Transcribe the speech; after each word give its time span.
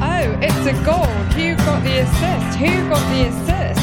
Oh, 0.00 0.38
it's 0.40 0.54
a 0.64 0.84
goal. 0.84 1.06
Who 1.34 1.56
got 1.56 1.82
the 1.82 1.98
assist? 1.98 2.58
Who 2.58 2.88
got 2.88 3.02
the 3.10 3.26
assist? 3.26 3.80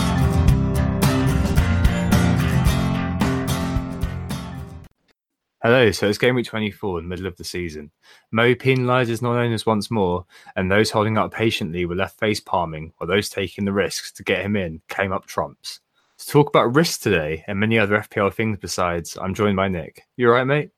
Hello, 5.62 5.92
so 5.92 6.08
it's 6.08 6.17
game 6.17 6.36
week 6.36 6.45
24 6.45 7.00
in 7.00 7.06
the 7.06 7.09
middle 7.09 7.25
of 7.25 7.36
the 7.36 7.44
season. 7.44 7.92
Mo 8.31 8.56
penalises 8.56 9.22
non-owners 9.22 9.66
once 9.66 9.92
more, 9.92 10.25
and 10.56 10.72
those 10.72 10.90
holding 10.90 11.17
up 11.17 11.34
patiently 11.34 11.86
were 11.86 11.95
left 11.95 12.18
face 12.18 12.40
palming, 12.40 12.94
while 12.95 13.09
those 13.09 13.28
taking 13.30 13.66
the 13.66 13.73
risks 13.73 14.14
to 14.14 14.23
get 14.23 14.45
him 14.45 14.56
in 14.56 14.81
came 14.88 15.12
up 15.12 15.25
trumps. 15.25 15.81
To 16.20 16.28
talk 16.28 16.47
about 16.47 16.75
risks 16.75 17.00
today 17.00 17.44
and 17.45 17.59
many 17.59 17.78
other 17.78 18.00
FPL 18.00 18.34
things 18.34 18.58
besides, 18.62 19.18
I'm 19.22 19.34
joined 19.34 19.58
by 19.58 19.68
Nick. 19.68 20.03
You 20.16 20.30
alright, 20.30 20.47
mate? 20.47 20.70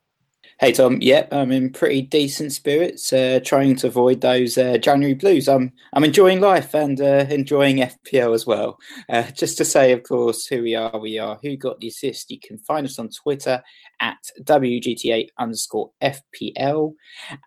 Hey 0.60 0.72
Tom, 0.72 0.98
yep, 1.02 1.32
I'm 1.32 1.52
in 1.52 1.70
pretty 1.70 2.02
decent 2.02 2.52
spirits. 2.52 3.14
Uh, 3.14 3.40
trying 3.46 3.76
to 3.76 3.88
avoid 3.88 4.22
those 4.22 4.58
uh, 4.58 4.80
January 4.80 5.14
blues. 5.14 5.48
I'm 5.48 5.72
I'm 5.94 6.04
enjoying 6.04 6.42
life 6.42 6.74
and 6.74 7.00
uh, 7.00 7.28
enjoying 7.30 7.78
FPL 7.78 8.34
as 8.34 8.48
well. 8.48 8.80
Uh, 9.08 9.30
just 9.30 9.60
to 9.60 9.66
say, 9.66 9.92
of 9.92 10.02
course, 10.02 10.48
who 10.48 10.64
we 10.64 10.74
are. 10.74 10.98
We 10.98 11.20
are 11.20 11.38
who 11.44 11.58
got 11.58 11.80
the 11.80 11.90
assist. 11.90 12.32
You 12.32 12.40
can 12.40 12.58
find 12.58 12.88
us 12.88 12.98
on 12.98 13.10
Twitter 13.10 13.62
at 14.00 14.18
WGTA 14.42 15.28
underscore 15.38 15.92
FPL, 16.02 16.94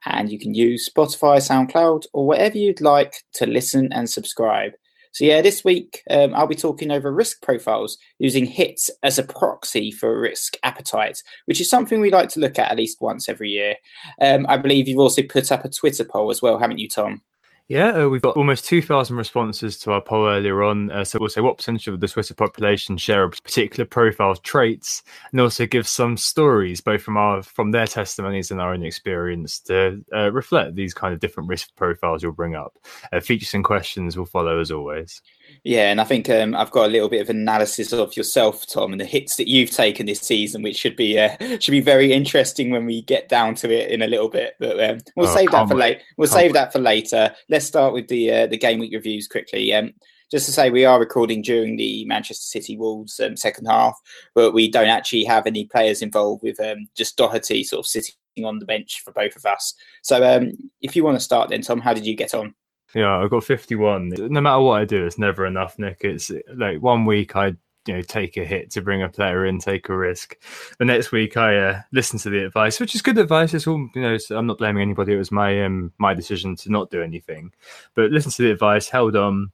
and 0.07 0.31
you 0.31 0.39
can 0.39 0.55
use 0.55 0.89
Spotify, 0.89 1.39
SoundCloud, 1.39 2.05
or 2.13 2.29
whatever 2.29 2.59
you'd 2.59 2.81
like 2.81 3.25
to 3.35 3.47
listen 3.47 3.93
and 3.93 4.09
subscribe. 4.09 4.75
So 5.13 5.25
yeah, 5.25 5.43
this 5.43 5.65
week 5.65 6.03
um, 6.11 6.35
I'll 6.35 6.47
be 6.47 6.55
talking 6.55 6.91
over 6.91 7.13
risk 7.13 7.43
profiles 7.43 7.99
using 8.19 8.47
hits 8.47 8.91
as 9.03 9.19
a 9.19 9.25
proxy 9.25 9.91
for 9.91 10.21
risk 10.21 10.57
appetite, 10.63 11.23
which 11.47 11.61
is 11.61 11.69
something 11.69 12.01
we 12.01 12.11
like 12.11 12.29
to 12.31 12.41
look 12.41 12.59
at 12.59 12.71
at 12.71 12.77
least 12.77 13.01
once 13.01 13.29
every 13.29 13.51
year. 13.51 13.75
Um, 14.21 14.47
I 14.49 14.57
believe 14.57 14.89
you've 14.89 14.99
also 14.99 15.23
put 15.23 15.51
up 15.51 15.65
a 15.65 15.69
Twitter 15.69 16.05
poll 16.05 16.31
as 16.31 16.41
well, 16.41 16.59
haven't 16.59 16.79
you, 16.79 16.89
Tom? 16.89 17.23
Yeah, 17.71 18.03
uh, 18.03 18.09
we've 18.09 18.21
got 18.21 18.37
almost 18.37 18.65
2,000 18.65 19.17
responses 19.17 19.79
to 19.79 19.93
our 19.93 20.01
poll 20.01 20.27
earlier 20.27 20.65
on. 20.65 20.91
Uh, 20.91 21.05
so 21.05 21.21
we'll 21.21 21.29
say 21.29 21.41
what 21.41 21.57
percentage 21.57 21.87
of 21.87 22.01
the 22.01 22.09
Twitter 22.09 22.35
population 22.35 22.97
share 22.97 23.23
a 23.23 23.31
particular 23.31 23.85
profile 23.85 24.35
traits, 24.35 25.05
and 25.31 25.41
also 25.41 25.67
give 25.67 25.87
some 25.87 26.17
stories, 26.17 26.81
both 26.81 27.01
from 27.01 27.17
our 27.17 27.45
from 27.45 27.71
their 27.71 27.87
testimonies 27.87 28.51
and 28.51 28.61
our 28.61 28.75
own 28.75 28.83
experience, 28.83 29.61
to 29.61 30.05
uh, 30.13 30.33
reflect 30.33 30.75
these 30.75 30.93
kind 30.93 31.15
of 31.15 31.21
different 31.21 31.49
risk 31.49 31.69
profiles 31.77 32.25
you'll 32.25 32.33
bring 32.33 32.57
up. 32.57 32.77
Uh, 33.13 33.21
features 33.21 33.55
and 33.55 33.63
questions 33.63 34.17
will 34.17 34.27
follow 34.27 34.59
as 34.59 34.73
always. 34.73 35.23
Yeah, 35.65 35.91
and 35.91 36.01
I 36.01 36.05
think 36.05 36.29
um, 36.31 36.55
I've 36.55 36.71
got 36.71 36.87
a 36.87 36.93
little 36.93 37.09
bit 37.09 37.21
of 37.21 37.31
analysis 37.31 37.93
of 37.93 38.17
yourself, 38.17 38.67
Tom, 38.67 38.93
and 38.93 39.01
the 39.01 39.05
hits 39.05 39.37
that 39.37 39.49
you've 39.49 39.71
taken 39.71 40.07
this 40.07 40.21
season, 40.21 40.63
which 40.63 40.77
should 40.77 40.97
be 40.97 41.19
uh, 41.19 41.37
should 41.61 41.73
be 41.73 41.81
very 41.81 42.13
interesting 42.13 42.71
when 42.71 42.87
we 42.87 43.03
get 43.03 43.29
down 43.29 43.55
to 43.57 43.71
it 43.73 43.91
in 43.91 44.03
a 44.03 44.07
little 44.07 44.29
bit. 44.29 44.55
But 44.59 44.83
um, 44.83 44.99
we'll 45.17 45.29
Oh, 45.29 45.35
save 45.35 45.51
that 45.53 45.69
for 45.69 45.75
late. 45.75 46.01
We'll 46.17 46.29
save 46.29 46.53
that 46.55 46.73
for 46.73 46.79
later. 46.79 47.35
Let's 47.49 47.67
start 47.67 47.93
with 47.93 48.09
the 48.09 48.33
uh, 48.33 48.47
the 48.47 48.57
game 48.59 48.79
week 48.79 48.93
reviews 48.95 49.29
quickly. 49.29 49.73
Um, 49.75 49.93
just 50.31 50.47
to 50.47 50.53
say, 50.53 50.71
we 50.71 50.85
are 50.85 51.01
recording 51.01 51.43
during 51.43 51.77
the 51.77 52.05
Manchester 52.05 52.45
City 52.45 52.77
Wolves 52.79 53.19
um, 53.19 53.37
second 53.37 53.67
half, 53.67 53.99
but 54.35 54.53
we 54.55 54.71
don't 54.71 54.89
actually 54.89 55.25
have 55.25 55.45
any 55.47 55.65
players 55.65 56.03
involved 56.03 56.43
with 56.45 56.61
um, 56.61 56.87
just 56.97 57.17
Doherty 57.17 57.65
sort 57.65 57.81
of 57.81 57.87
sitting 57.87 58.15
on 58.45 58.61
the 58.61 58.65
bench 58.65 59.03
for 59.05 59.13
both 59.13 59.35
of 59.35 59.45
us. 59.45 59.75
So, 60.03 60.23
um, 60.25 60.53
if 60.81 60.95
you 60.95 61.03
want 61.03 61.17
to 61.17 61.25
start, 61.25 61.51
then 61.51 61.63
Tom, 61.63 61.81
how 61.81 61.93
did 61.93 62.07
you 62.07 62.15
get 62.15 62.33
on? 62.33 62.55
Yeah, 62.95 63.19
I've 63.19 63.31
got 63.31 63.45
51. 63.45 64.13
No 64.19 64.41
matter 64.41 64.61
what 64.61 64.81
I 64.81 64.85
do, 64.85 65.07
it's 65.07 65.19
never 65.19 65.47
enough, 65.47 65.79
Nick. 65.79 65.99
It's 66.03 66.31
like 66.55 66.81
one 66.81 67.05
week 67.05 67.37
I 67.37 67.55
you 67.87 67.95
know 67.95 68.03
take 68.03 68.37
a 68.37 68.45
hit 68.45 68.71
to 68.73 68.83
bring 68.83 69.03
a 69.03 69.09
player 69.09 69.47
in, 69.47 69.59
take 69.59 69.89
a 69.89 69.97
risk. 69.97 70.37
The 70.79 70.85
next 70.85 71.13
week 71.13 71.37
I 71.37 71.57
uh, 71.57 71.81
listen 71.93 72.19
to 72.21 72.31
the 72.31 72.45
advice, 72.45 72.81
which 72.81 72.95
is 72.95 73.03
good 73.03 73.19
advice. 73.19 73.55
It's 73.55 73.67
all 73.67 73.89
you 73.95 74.03
know. 74.03 74.19
I'm 74.31 74.47
not 74.47 74.59
blaming 74.59 74.83
anybody. 74.83 75.15
It 75.15 75.19
was 75.19 75.33
my 75.33 75.65
um 75.65 75.93
my 75.99 76.15
decision 76.15 76.57
to 76.57 76.71
not 76.71 76.91
do 76.91 77.03
anything, 77.03 77.53
but 77.95 78.11
listen 78.11 78.33
to 78.33 78.43
the 78.43 78.53
advice, 78.53 78.89
held 78.89 79.17
on. 79.17 79.53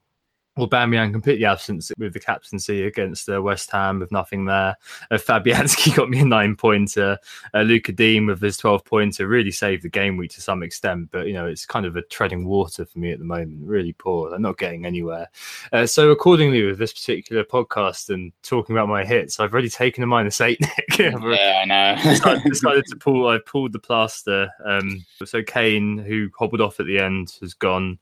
Well, 0.57 0.69
Bamian 0.69 1.13
completely 1.13 1.45
absent 1.45 1.91
with 1.99 2.15
the 2.15 2.21
captaincy 2.21 2.85
against 2.87 3.29
uh, 3.29 3.43
West 3.43 3.71
Ham 3.73 3.99
with 3.99 4.11
nothing 4.11 4.47
there. 4.47 4.77
Uh, 5.11 5.17
Fabianski 5.17 5.95
got 5.97 6.09
me 6.09 6.21
a 6.21 6.25
nine 6.25 6.57
pointer. 6.57 7.19
Uh, 7.53 7.61
Lucas 7.61 7.95
Digne 7.95 8.27
with 8.27 8.41
his 8.41 8.57
12 8.57 8.85
pointer 8.85 9.29
really 9.29 9.51
saved 9.51 9.83
the 9.83 9.91
game 9.91 10.17
week 10.17 10.31
to 10.33 10.41
some 10.41 10.63
extent, 10.63 11.11
but 11.11 11.27
you 11.27 11.35
know, 11.35 11.47
it's 11.47 11.67
kind 11.67 11.85
of 11.85 11.97
a 11.97 12.03
treading 12.03 12.47
water 12.47 12.87
for 12.87 12.99
me 12.99 13.13
at 13.13 13.19
the 13.19 13.25
moment. 13.25 13.59
Really 13.63 13.93
poor. 13.93 14.35
I'm 14.35 14.43
not 14.43 14.57
getting 14.57 14.87
anywhere. 14.87 15.29
Uh, 15.73 15.87
so, 15.87 16.11
accordingly, 16.11 16.65
with 16.65 16.79
this 16.79 16.93
particular 16.93 17.45
podcast 17.45 18.09
and 18.09 18.33
talking 18.43 18.75
about 18.75 18.89
my 18.89 19.05
hits, 19.05 19.39
I've 19.39 19.53
already 19.53 19.69
taken 19.69 20.03
a 20.03 20.07
minus 20.07 20.41
eight, 20.41 20.61
Nick. 20.89 20.99
Yeah, 20.99 21.17
I 21.17 21.65
know. 21.65 22.03
decided, 22.03 22.45
decided 22.45 22.85
to 22.87 22.97
pull. 22.97 23.29
I 23.29 23.39
pulled 23.45 23.73
the 23.73 23.79
plaster. 23.79 24.49
Um, 24.65 25.05
so 25.25 25.43
Kane, 25.43 25.99
who 25.99 26.31
hobbled 26.39 26.63
off 26.63 26.81
at 26.81 26.87
the 26.87 26.99
end, 26.99 27.37
has 27.41 27.53
gone. 27.53 27.99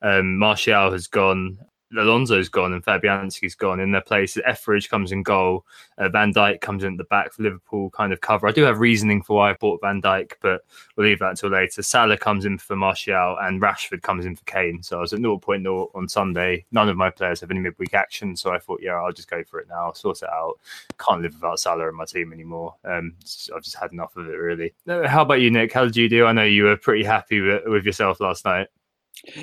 Um, 0.00 0.38
Martial 0.38 0.90
has 0.92 1.06
gone. 1.06 1.58
Alonso's 1.96 2.48
gone 2.48 2.72
and 2.72 2.84
Fabianski's 2.84 3.54
gone 3.54 3.80
in 3.80 3.90
their 3.92 4.00
place. 4.02 4.36
Etheridge 4.44 4.88
comes 4.88 5.12
in 5.12 5.22
goal. 5.22 5.64
Uh, 5.96 6.08
Van 6.08 6.32
Dijk 6.32 6.60
comes 6.60 6.84
in 6.84 6.92
at 6.92 6.98
the 6.98 7.04
back 7.04 7.32
for 7.32 7.42
Liverpool 7.42 7.90
kind 7.90 8.12
of 8.12 8.20
cover. 8.20 8.46
I 8.46 8.52
do 8.52 8.62
have 8.62 8.78
reasoning 8.78 9.22
for 9.22 9.38
why 9.38 9.50
I 9.50 9.54
bought 9.54 9.80
Van 9.80 10.02
Dijk, 10.02 10.32
but 10.40 10.62
we'll 10.96 11.06
leave 11.06 11.18
that 11.20 11.30
until 11.30 11.50
later. 11.50 11.82
Salah 11.82 12.16
comes 12.18 12.44
in 12.44 12.58
for 12.58 12.76
Martial 12.76 13.36
and 13.40 13.62
Rashford 13.62 14.02
comes 14.02 14.26
in 14.26 14.36
for 14.36 14.44
Kane. 14.44 14.82
So 14.82 14.98
I 14.98 15.00
was 15.00 15.12
at 15.12 15.20
0.0 15.20 15.90
on 15.94 16.08
Sunday. 16.08 16.64
None 16.72 16.88
of 16.88 16.96
my 16.96 17.10
players 17.10 17.40
have 17.40 17.50
any 17.50 17.60
midweek 17.60 17.94
action. 17.94 18.36
So 18.36 18.52
I 18.52 18.58
thought, 18.58 18.80
yeah, 18.82 18.92
I'll 18.94 19.12
just 19.12 19.30
go 19.30 19.42
for 19.44 19.60
it 19.60 19.68
now. 19.68 19.92
sort 19.92 20.22
it 20.22 20.28
out. 20.28 20.58
Can't 20.98 21.22
live 21.22 21.34
without 21.34 21.58
Salah 21.58 21.88
in 21.88 21.94
my 21.94 22.04
team 22.04 22.32
anymore. 22.32 22.74
Um, 22.84 23.14
I've 23.54 23.62
just 23.62 23.76
had 23.76 23.92
enough 23.92 24.16
of 24.16 24.28
it, 24.28 24.32
really. 24.36 24.74
Uh, 24.86 25.06
How 25.08 25.22
about 25.22 25.40
you, 25.40 25.50
Nick? 25.50 25.72
How 25.72 25.84
did 25.84 25.96
you 25.96 26.08
do? 26.08 26.26
I 26.26 26.32
know 26.32 26.44
you 26.44 26.64
were 26.64 26.76
pretty 26.76 27.04
happy 27.04 27.40
with, 27.40 27.62
with 27.66 27.84
yourself 27.84 28.20
last 28.20 28.44
night. 28.44 28.68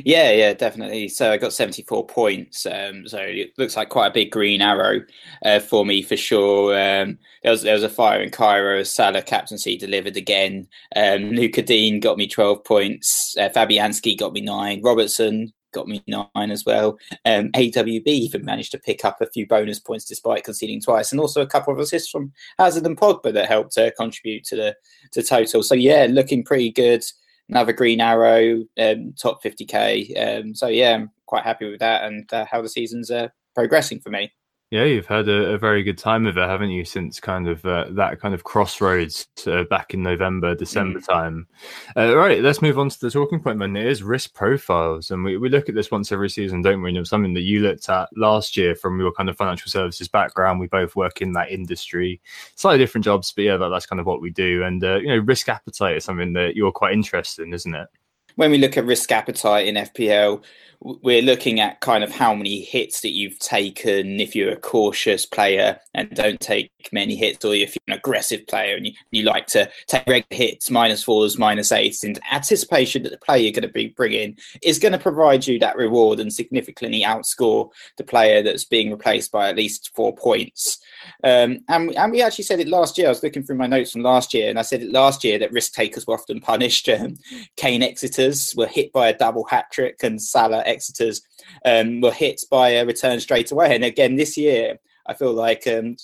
Yeah, 0.03 0.31
yeah, 0.31 0.53
definitely. 0.53 1.07
So 1.09 1.31
I 1.31 1.37
got 1.37 1.53
74 1.53 2.05
points. 2.07 2.65
Um, 2.65 3.07
so 3.07 3.19
it 3.19 3.53
looks 3.57 3.75
like 3.75 3.89
quite 3.89 4.07
a 4.07 4.13
big 4.13 4.31
green 4.31 4.61
arrow 4.61 5.01
uh, 5.43 5.59
for 5.59 5.85
me 5.85 6.01
for 6.01 6.17
sure. 6.17 6.73
Um, 6.73 7.17
there 7.43 7.51
was 7.51 7.61
there 7.63 7.73
was 7.73 7.83
a 7.83 7.89
fire 7.89 8.21
in 8.21 8.29
Cairo. 8.31 8.83
Salah 8.83 9.21
captaincy 9.21 9.77
delivered 9.77 10.17
again. 10.17 10.67
Um, 10.95 11.31
Lucas 11.31 11.65
Digne 11.65 11.99
got 11.99 12.17
me 12.17 12.27
12 12.27 12.63
points. 12.63 13.35
Uh, 13.39 13.49
Fabianski 13.49 14.17
got 14.17 14.33
me 14.33 14.41
nine. 14.41 14.81
Robertson 14.81 15.53
got 15.75 15.87
me 15.87 16.01
nine 16.07 16.51
as 16.51 16.65
well. 16.65 16.97
Um, 17.25 17.51
AWB 17.51 18.07
even 18.07 18.45
managed 18.45 18.71
to 18.71 18.79
pick 18.79 19.03
up 19.05 19.21
a 19.21 19.27
few 19.27 19.45
bonus 19.45 19.79
points 19.79 20.05
despite 20.05 20.45
conceding 20.45 20.81
twice, 20.81 21.11
and 21.11 21.21
also 21.21 21.41
a 21.41 21.47
couple 21.47 21.73
of 21.73 21.79
assists 21.79 22.09
from 22.09 22.31
Hazard 22.57 22.85
and 22.85 22.97
Pogba 22.97 23.33
that 23.33 23.47
helped 23.47 23.77
uh, 23.77 23.91
contribute 23.97 24.45
to 24.45 24.55
the 24.55 24.75
to 25.11 25.21
total. 25.21 25.61
So 25.61 25.75
yeah, 25.75 26.07
looking 26.09 26.43
pretty 26.43 26.71
good 26.71 27.03
another 27.49 27.73
green 27.73 28.01
arrow, 28.01 28.63
um, 28.79 29.13
top 29.21 29.43
50k. 29.43 30.39
Um, 30.41 30.55
so 30.55 30.67
yeah, 30.67 30.95
I'm 30.95 31.11
quite 31.25 31.43
happy 31.43 31.69
with 31.69 31.79
that 31.79 32.03
and 32.03 32.31
uh, 32.33 32.45
how 32.49 32.61
the 32.61 32.69
season's 32.69 33.11
uh, 33.11 33.29
progressing 33.53 33.99
for 33.99 34.09
me. 34.09 34.31
Yeah, 34.75 34.83
you've 34.83 35.05
had 35.05 35.29
a, 35.29 35.53
a 35.53 35.57
very 35.57 35.83
good 35.83 35.97
time 35.97 36.25
of 36.25 36.37
it, 36.37 36.41
haven't 36.41 36.69
you? 36.69 36.83
Since 36.83 37.21
kind 37.21 37.47
of 37.47 37.65
uh, 37.65 37.85
that 37.91 38.19
kind 38.19 38.33
of 38.33 38.43
crossroads 38.43 39.25
uh, 39.47 39.63
back 39.63 39.93
in 39.93 40.03
November, 40.03 40.53
December 40.53 40.99
time. 40.99 41.47
Uh, 41.95 42.13
right, 42.13 42.41
let's 42.41 42.61
move 42.61 42.77
on 42.77 42.89
to 42.89 42.99
the 42.99 43.09
talking 43.09 43.39
point. 43.39 43.57
Then 43.57 43.77
it 43.77 43.87
is 43.87 44.03
risk 44.03 44.33
profiles, 44.33 45.11
and 45.11 45.23
we, 45.23 45.37
we 45.37 45.47
look 45.47 45.69
at 45.69 45.75
this 45.75 45.91
once 45.91 46.11
every 46.11 46.29
season, 46.29 46.61
don't 46.61 46.81
we? 46.81 46.89
And 46.89 46.97
it 46.97 46.99
was 46.99 47.09
something 47.09 47.33
that 47.35 47.43
you 47.43 47.61
looked 47.61 47.87
at 47.87 48.09
last 48.17 48.57
year 48.57 48.75
from 48.75 48.99
your 48.99 49.13
kind 49.13 49.29
of 49.29 49.37
financial 49.37 49.71
services 49.71 50.09
background. 50.09 50.59
We 50.59 50.67
both 50.67 50.93
work 50.97 51.21
in 51.21 51.31
that 51.31 51.51
industry, 51.51 52.19
slightly 52.55 52.79
different 52.79 53.05
jobs, 53.05 53.31
but 53.31 53.45
yeah, 53.45 53.55
that, 53.55 53.69
that's 53.69 53.85
kind 53.85 54.01
of 54.01 54.05
what 54.05 54.19
we 54.19 54.29
do. 54.29 54.63
And 54.63 54.83
uh, 54.83 54.97
you 54.97 55.07
know, 55.07 55.19
risk 55.19 55.47
appetite 55.47 55.95
is 55.95 56.03
something 56.03 56.33
that 56.33 56.57
you're 56.57 56.73
quite 56.73 56.91
interested 56.91 57.43
in, 57.47 57.53
isn't 57.53 57.75
it? 57.75 57.87
When 58.35 58.51
we 58.51 58.57
look 58.57 58.77
at 58.77 58.85
risk 58.85 59.11
appetite 59.11 59.67
in 59.67 59.75
FPL, 59.75 60.43
we're 60.81 61.21
looking 61.21 61.59
at 61.59 61.79
kind 61.81 62.03
of 62.03 62.11
how 62.11 62.35
many 62.35 62.61
hits 62.61 63.01
that 63.01 63.11
you've 63.11 63.39
taken 63.39 64.19
if 64.19 64.35
you're 64.35 64.51
a 64.51 64.57
cautious 64.57 65.25
player 65.25 65.79
and 65.93 66.09
don't 66.11 66.39
take 66.39 66.71
many 66.91 67.15
hits, 67.15 67.43
or 67.43 67.55
if 67.55 67.75
you're 67.75 67.95
an 67.95 67.97
aggressive 67.97 68.45
player 68.45 68.75
and 68.75 68.87
you, 68.87 68.93
you 69.11 69.23
like 69.23 69.47
to 69.47 69.69
take 69.87 70.05
regular 70.05 70.45
hits, 70.45 70.69
minus 70.69 71.01
fours, 71.01 71.37
minus 71.37 71.71
eights, 71.71 72.03
in 72.03 72.15
anticipation 72.31 73.03
that 73.03 73.09
the 73.09 73.17
player 73.17 73.41
you're 73.41 73.51
going 73.51 73.63
to 73.63 73.69
be 73.69 73.87
bringing 73.87 74.37
is 74.61 74.77
going 74.77 74.91
to 74.91 74.99
provide 74.99 75.47
you 75.47 75.57
that 75.57 75.77
reward 75.77 76.19
and 76.19 76.31
significantly 76.31 77.01
outscore 77.01 77.69
the 77.97 78.03
player 78.03 78.43
that's 78.43 78.65
being 78.65 78.91
replaced 78.91 79.31
by 79.31 79.49
at 79.49 79.55
least 79.55 79.91
four 79.95 80.15
points. 80.15 80.79
Um, 81.25 81.61
and, 81.69 81.93
and 81.95 82.11
we 82.11 82.21
actually 82.21 82.43
said 82.43 82.59
it 82.59 82.67
last 82.67 82.99
year. 82.99 83.07
I 83.07 83.09
was 83.09 83.23
looking 83.23 83.41
through 83.41 83.57
my 83.57 83.65
notes 83.65 83.91
from 83.91 84.03
last 84.03 84.31
year, 84.31 84.47
and 84.47 84.59
I 84.59 84.61
said 84.61 84.83
it 84.83 84.91
last 84.91 85.23
year 85.23 85.39
that 85.39 85.51
risk 85.51 85.73
takers 85.73 86.05
were 86.05 86.13
often 86.13 86.39
punished. 86.39 86.87
Um, 86.87 87.17
Kane 87.57 87.81
Exeters 87.81 88.55
were 88.55 88.67
hit 88.67 88.93
by 88.93 89.09
a 89.09 89.17
double 89.17 89.43
hat 89.45 89.65
trick, 89.71 90.03
and 90.03 90.21
Salah 90.21 90.63
Exeters 90.65 91.21
um, 91.65 91.99
were 91.99 92.11
hit 92.11 92.41
by 92.51 92.69
a 92.69 92.85
return 92.85 93.19
straight 93.19 93.51
away. 93.51 93.73
And 93.73 93.83
again, 93.83 94.17
this 94.17 94.37
year, 94.37 94.77
I 95.07 95.15
feel 95.15 95.33
like 95.33 95.65
um, 95.65 95.95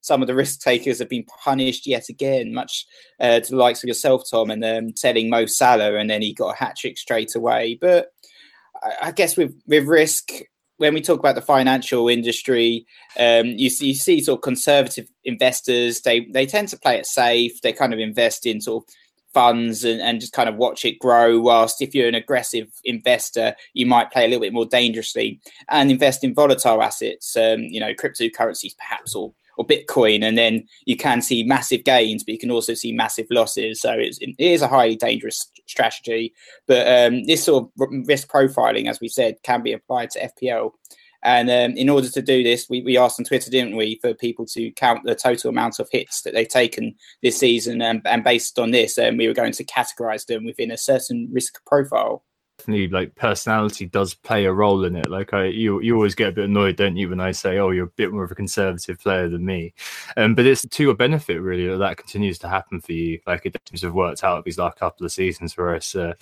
some 0.00 0.22
of 0.22 0.28
the 0.28 0.34
risk 0.36 0.60
takers 0.60 1.00
have 1.00 1.08
been 1.08 1.24
punished 1.24 1.84
yet 1.84 2.08
again, 2.08 2.54
much 2.54 2.86
uh, 3.18 3.40
to 3.40 3.50
the 3.50 3.56
likes 3.56 3.82
of 3.82 3.88
yourself, 3.88 4.22
Tom, 4.30 4.50
and 4.50 4.64
um, 4.64 4.96
selling 4.96 5.28
Mo 5.28 5.46
Salah, 5.46 5.96
and 5.96 6.08
then 6.08 6.22
he 6.22 6.32
got 6.32 6.54
a 6.54 6.56
hat 6.56 6.76
trick 6.76 6.98
straight 6.98 7.34
away. 7.34 7.76
But 7.80 8.12
I, 8.80 9.08
I 9.08 9.10
guess 9.10 9.36
with 9.36 9.60
with 9.66 9.88
risk, 9.88 10.30
when 10.78 10.94
we 10.94 11.00
talk 11.00 11.18
about 11.18 11.34
the 11.34 11.42
financial 11.42 12.08
industry, 12.08 12.86
um, 13.18 13.46
you, 13.46 13.68
see, 13.68 13.88
you 13.88 13.94
see 13.94 14.20
sort 14.20 14.38
of 14.38 14.42
conservative 14.42 15.08
investors. 15.24 16.00
They 16.00 16.26
they 16.32 16.46
tend 16.46 16.68
to 16.68 16.78
play 16.78 16.96
it 16.96 17.06
safe. 17.06 17.60
They 17.60 17.72
kind 17.72 17.92
of 17.92 17.98
invest 17.98 18.46
in 18.46 18.60
sort 18.60 18.84
of 18.84 18.94
funds 19.34 19.84
and, 19.84 20.00
and 20.00 20.20
just 20.20 20.32
kind 20.32 20.48
of 20.48 20.56
watch 20.56 20.84
it 20.84 20.98
grow. 20.98 21.38
Whilst 21.38 21.82
if 21.82 21.94
you're 21.94 22.08
an 22.08 22.14
aggressive 22.14 22.68
investor, 22.84 23.54
you 23.74 23.86
might 23.86 24.10
play 24.10 24.24
a 24.24 24.28
little 24.28 24.40
bit 24.40 24.52
more 24.52 24.66
dangerously 24.66 25.40
and 25.68 25.90
invest 25.90 26.24
in 26.24 26.34
volatile 26.34 26.82
assets, 26.82 27.36
um, 27.36 27.60
you 27.60 27.80
know, 27.80 27.92
cryptocurrencies 27.92 28.76
perhaps 28.76 29.14
or 29.14 29.32
or 29.58 29.66
Bitcoin, 29.66 30.22
and 30.22 30.38
then 30.38 30.66
you 30.86 30.96
can 30.96 31.20
see 31.20 31.42
massive 31.42 31.84
gains, 31.84 32.24
but 32.24 32.32
you 32.32 32.38
can 32.38 32.50
also 32.50 32.74
see 32.74 32.92
massive 32.92 33.26
losses. 33.30 33.80
So 33.80 33.92
it's, 33.92 34.18
it 34.18 34.34
is 34.38 34.62
a 34.62 34.68
highly 34.68 34.96
dangerous 34.96 35.50
strategy. 35.66 36.32
But 36.66 36.86
um, 36.86 37.24
this 37.24 37.44
sort 37.44 37.64
of 37.64 37.88
risk 38.06 38.28
profiling, 38.28 38.88
as 38.88 39.00
we 39.00 39.08
said, 39.08 39.36
can 39.42 39.62
be 39.62 39.72
applied 39.72 40.10
to 40.10 40.30
FPL. 40.30 40.70
And 41.24 41.50
um, 41.50 41.76
in 41.76 41.90
order 41.90 42.08
to 42.08 42.22
do 42.22 42.44
this, 42.44 42.68
we, 42.70 42.82
we 42.82 42.96
asked 42.96 43.18
on 43.18 43.24
Twitter, 43.24 43.50
didn't 43.50 43.76
we, 43.76 43.98
for 44.00 44.14
people 44.14 44.46
to 44.46 44.70
count 44.72 45.00
the 45.04 45.16
total 45.16 45.50
amount 45.50 45.80
of 45.80 45.88
hits 45.90 46.22
that 46.22 46.32
they've 46.32 46.48
taken 46.48 46.94
this 47.22 47.36
season. 47.36 47.82
And, 47.82 48.00
and 48.04 48.22
based 48.22 48.58
on 48.60 48.70
this, 48.70 48.96
um, 48.98 49.16
we 49.16 49.26
were 49.26 49.34
going 49.34 49.52
to 49.52 49.64
categorize 49.64 50.26
them 50.26 50.44
within 50.44 50.70
a 50.70 50.78
certain 50.78 51.28
risk 51.32 51.60
profile 51.66 52.22
definitely 52.58 52.88
like 52.88 53.14
personality 53.14 53.86
does 53.86 54.14
play 54.14 54.44
a 54.44 54.52
role 54.52 54.84
in 54.84 54.96
it. 54.96 55.08
Like 55.08 55.32
I, 55.32 55.46
you, 55.46 55.80
you 55.80 55.94
always 55.94 56.14
get 56.14 56.28
a 56.28 56.32
bit 56.32 56.46
annoyed, 56.46 56.76
don't 56.76 56.96
you, 56.96 57.08
when 57.08 57.20
I 57.20 57.30
say, 57.32 57.58
"Oh, 57.58 57.70
you're 57.70 57.86
a 57.86 57.90
bit 57.96 58.12
more 58.12 58.24
of 58.24 58.30
a 58.30 58.34
conservative 58.34 58.98
player 58.98 59.28
than 59.28 59.44
me," 59.44 59.72
um, 60.16 60.34
but 60.34 60.46
it's 60.46 60.66
to 60.66 60.82
your 60.82 60.94
benefit 60.94 61.40
really 61.40 61.66
that 61.68 61.78
that 61.78 61.96
continues 61.96 62.38
to 62.40 62.48
happen 62.48 62.80
for 62.80 62.92
you. 62.92 63.20
Like 63.26 63.46
it 63.46 63.56
seems 63.68 63.80
to 63.80 63.86
have 63.86 63.94
worked 63.94 64.24
out 64.24 64.44
these 64.44 64.58
last 64.58 64.78
couple 64.78 65.06
of 65.06 65.12
seasons 65.12 65.54
for 65.54 65.74
us. 65.74 65.94
Uh, 65.94 66.14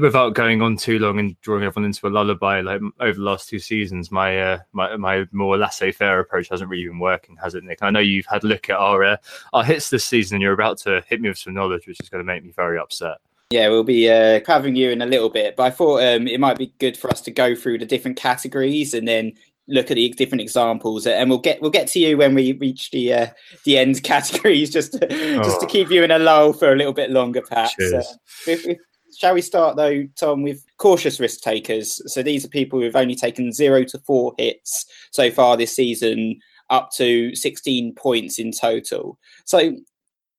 without 0.00 0.34
going 0.34 0.62
on 0.62 0.76
too 0.76 0.98
long 0.98 1.18
and 1.18 1.40
drawing 1.40 1.62
everyone 1.62 1.86
into 1.86 2.06
a 2.06 2.10
lullaby, 2.10 2.60
like 2.60 2.80
over 3.00 3.14
the 3.14 3.24
last 3.24 3.48
two 3.48 3.58
seasons, 3.58 4.10
my 4.10 4.38
uh, 4.38 4.58
my 4.72 4.96
my 4.96 5.26
more 5.32 5.56
laissez-faire 5.56 6.20
approach 6.20 6.48
hasn't 6.48 6.68
really 6.68 6.86
been 6.88 6.98
working, 6.98 7.36
has 7.42 7.54
it, 7.54 7.64
Nick? 7.64 7.82
I 7.82 7.90
know 7.90 8.00
you've 8.00 8.26
had 8.26 8.44
a 8.44 8.48
look 8.48 8.68
at 8.68 8.76
our 8.76 9.04
uh, 9.04 9.16
our 9.52 9.64
hits 9.64 9.90
this 9.90 10.04
season, 10.04 10.36
and 10.36 10.42
you're 10.42 10.52
about 10.52 10.78
to 10.78 11.02
hit 11.08 11.20
me 11.20 11.28
with 11.28 11.38
some 11.38 11.54
knowledge, 11.54 11.86
which 11.86 12.00
is 12.00 12.08
going 12.08 12.24
to 12.24 12.26
make 12.26 12.44
me 12.44 12.50
very 12.50 12.78
upset. 12.78 13.18
Yeah, 13.50 13.68
we'll 13.68 13.84
be 13.84 14.10
uh, 14.10 14.40
covering 14.40 14.74
you 14.74 14.90
in 14.90 15.02
a 15.02 15.06
little 15.06 15.28
bit, 15.28 15.54
but 15.54 15.62
I 15.64 15.70
thought 15.70 16.02
um, 16.02 16.26
it 16.26 16.40
might 16.40 16.58
be 16.58 16.74
good 16.78 16.96
for 16.96 17.08
us 17.10 17.20
to 17.22 17.30
go 17.30 17.54
through 17.54 17.78
the 17.78 17.86
different 17.86 18.16
categories 18.16 18.92
and 18.92 19.06
then 19.06 19.34
look 19.68 19.90
at 19.90 19.94
the 19.94 20.08
different 20.10 20.42
examples, 20.42 21.06
and 21.06 21.30
we'll 21.30 21.38
get 21.38 21.62
we'll 21.62 21.70
get 21.70 21.86
to 21.88 22.00
you 22.00 22.16
when 22.16 22.34
we 22.34 22.52
reach 22.54 22.90
the 22.90 23.12
uh, 23.12 23.26
the 23.64 23.78
end 23.78 24.02
categories, 24.02 24.70
just 24.70 24.94
to, 24.94 25.06
oh. 25.08 25.42
just 25.44 25.60
to 25.60 25.66
keep 25.66 25.90
you 25.90 26.02
in 26.02 26.10
a 26.10 26.18
lull 26.18 26.52
for 26.52 26.72
a 26.72 26.76
little 26.76 26.92
bit 26.92 27.10
longer, 27.10 27.40
perhaps. 27.40 27.74
Uh, 27.80 28.02
if, 28.48 28.66
if, 28.66 28.78
shall 29.16 29.34
we 29.34 29.42
start 29.42 29.76
though, 29.76 30.04
Tom, 30.18 30.42
with 30.42 30.64
cautious 30.78 31.20
risk 31.20 31.40
takers? 31.40 32.00
So 32.12 32.24
these 32.24 32.44
are 32.44 32.48
people 32.48 32.80
who've 32.80 32.96
only 32.96 33.14
taken 33.14 33.52
zero 33.52 33.84
to 33.84 33.98
four 34.00 34.34
hits 34.38 34.86
so 35.12 35.30
far 35.30 35.56
this 35.56 35.74
season, 35.74 36.40
up 36.70 36.90
to 36.96 37.32
sixteen 37.36 37.94
points 37.94 38.40
in 38.40 38.50
total. 38.50 39.20
So 39.44 39.76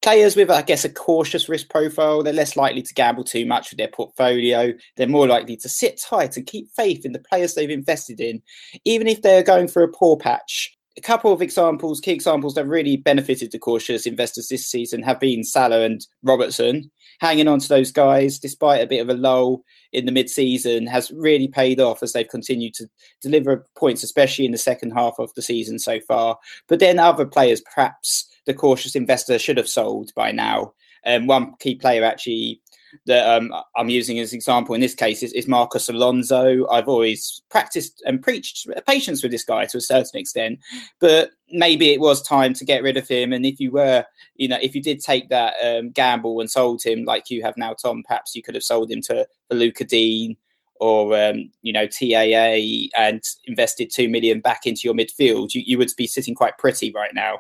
Players 0.08 0.38
with, 0.38 0.50
I 0.50 0.62
guess, 0.62 0.86
a 0.86 0.90
cautious 0.90 1.50
risk 1.50 1.68
profile, 1.70 2.24
they're 2.24 2.32
less 2.32 2.56
likely 2.56 2.82
to 2.82 2.94
gamble 2.94 3.26
too 3.26 3.46
much 3.46 3.70
with 3.70 3.78
their 3.78 3.90
portfolio. 3.90 4.72
They're 4.96 5.06
more 5.06 5.28
likely 5.28 5.58
to 5.58 5.68
sit 5.68 6.00
tight 6.00 6.38
and 6.38 6.46
keep 6.46 6.70
faith 6.78 7.06
in 7.06 7.12
the 7.12 7.20
players 7.20 7.56
they've 7.56 7.70
invested 7.70 8.22
in, 8.22 8.42
even 8.86 9.08
if 9.08 9.22
they're 9.22 9.44
going 9.44 9.68
for 9.68 9.84
a 9.84 9.92
poor 9.92 10.16
patch. 10.16 10.74
A 10.96 11.02
couple 11.02 11.34
of 11.34 11.42
examples, 11.42 12.00
key 12.00 12.14
examples 12.14 12.54
that 12.54 12.66
really 12.66 12.96
benefited 12.96 13.52
the 13.52 13.60
cautious 13.60 14.06
investors 14.06 14.48
this 14.48 14.66
season 14.66 15.04
have 15.04 15.20
been 15.20 15.44
Salah 15.44 15.82
and 15.82 16.08
Robertson. 16.24 16.90
Hanging 17.20 17.50
on 17.50 17.60
to 17.60 17.68
those 17.68 17.92
guys, 17.92 18.40
despite 18.40 18.82
a 18.82 18.88
bit 18.88 19.02
of 19.02 19.10
a 19.10 19.14
lull 19.14 19.62
in 19.92 20.06
the 20.06 20.14
mid-season, 20.14 20.88
has 20.88 21.12
really 21.12 21.50
paid 21.50 21.82
off 21.82 22.02
as 22.02 22.14
they've 22.14 22.30
continued 22.30 22.76
to 22.76 22.88
deliver 23.22 23.66
points, 23.78 24.04
especially 24.04 24.46
in 24.46 24.54
the 24.54 24.58
second 24.58 24.92
half 24.92 25.16
of 25.20 25.34
the 25.34 25.42
season 25.42 25.80
so 25.80 26.00
far. 26.00 26.38
But 26.70 26.80
then 26.80 26.98
other 26.98 27.26
players, 27.26 27.62
perhaps 27.76 28.26
the 28.48 28.54
cautious 28.54 28.96
investor 28.96 29.38
should 29.38 29.58
have 29.58 29.68
sold 29.70 30.12
by 30.16 30.32
now. 30.32 30.74
Um, 31.06 31.28
one 31.28 31.54
key 31.60 31.76
player 31.76 32.04
actually 32.04 32.62
that 33.06 33.28
um, 33.30 33.54
I'm 33.76 33.90
using 33.90 34.18
as 34.20 34.32
an 34.32 34.38
example 34.38 34.74
in 34.74 34.82
this 34.82 34.96
case 34.96 35.22
is, 35.22 35.34
is, 35.34 35.48
Marcos 35.48 35.90
Alonso. 35.90 36.68
I've 36.70 36.88
always 36.88 37.42
practiced 37.50 38.02
and 38.06 38.22
preached 38.24 38.68
patience 38.88 39.22
with 39.22 39.32
this 39.32 39.44
guy 39.44 39.66
to 39.66 39.78
a 39.78 39.82
certain 39.82 40.20
extent, 40.20 40.60
but 41.00 41.32
maybe 41.52 41.92
it 41.92 42.00
was 42.00 42.22
time 42.22 42.54
to 42.56 42.66
get 42.66 42.84
rid 42.84 42.98
of 42.98 43.08
him. 43.08 43.34
And 43.34 43.46
if 43.46 43.60
you 43.60 43.72
were, 43.72 44.06
you 44.36 44.48
know, 44.48 44.58
if 44.62 44.74
you 44.74 44.82
did 44.82 45.02
take 45.02 45.30
that 45.30 45.54
um, 45.64 45.92
gamble 45.92 46.40
and 46.40 46.50
sold 46.50 46.82
him 46.82 47.04
like 47.04 47.30
you 47.30 47.44
have 47.44 47.58
now, 47.58 47.74
Tom, 47.74 48.04
perhaps 48.08 48.36
you 48.36 48.42
could 48.42 48.56
have 48.56 48.64
sold 48.64 48.90
him 48.90 49.02
to, 49.02 49.28
to 49.52 49.86
Digne 49.86 50.38
or 50.80 51.18
um, 51.20 51.50
you 51.62 51.74
know 51.74 51.88
TAA 51.88 52.90
and 52.98 53.22
invested 53.46 53.92
two 53.92 54.10
million 54.10 54.40
back 54.40 54.66
into 54.66 54.82
your 54.84 54.94
midfield. 54.94 55.54
You, 55.54 55.64
you 55.66 55.78
would 55.78 55.92
be 55.98 56.08
sitting 56.08 56.36
quite 56.36 56.58
pretty 56.58 56.92
right 56.92 57.14
now. 57.14 57.40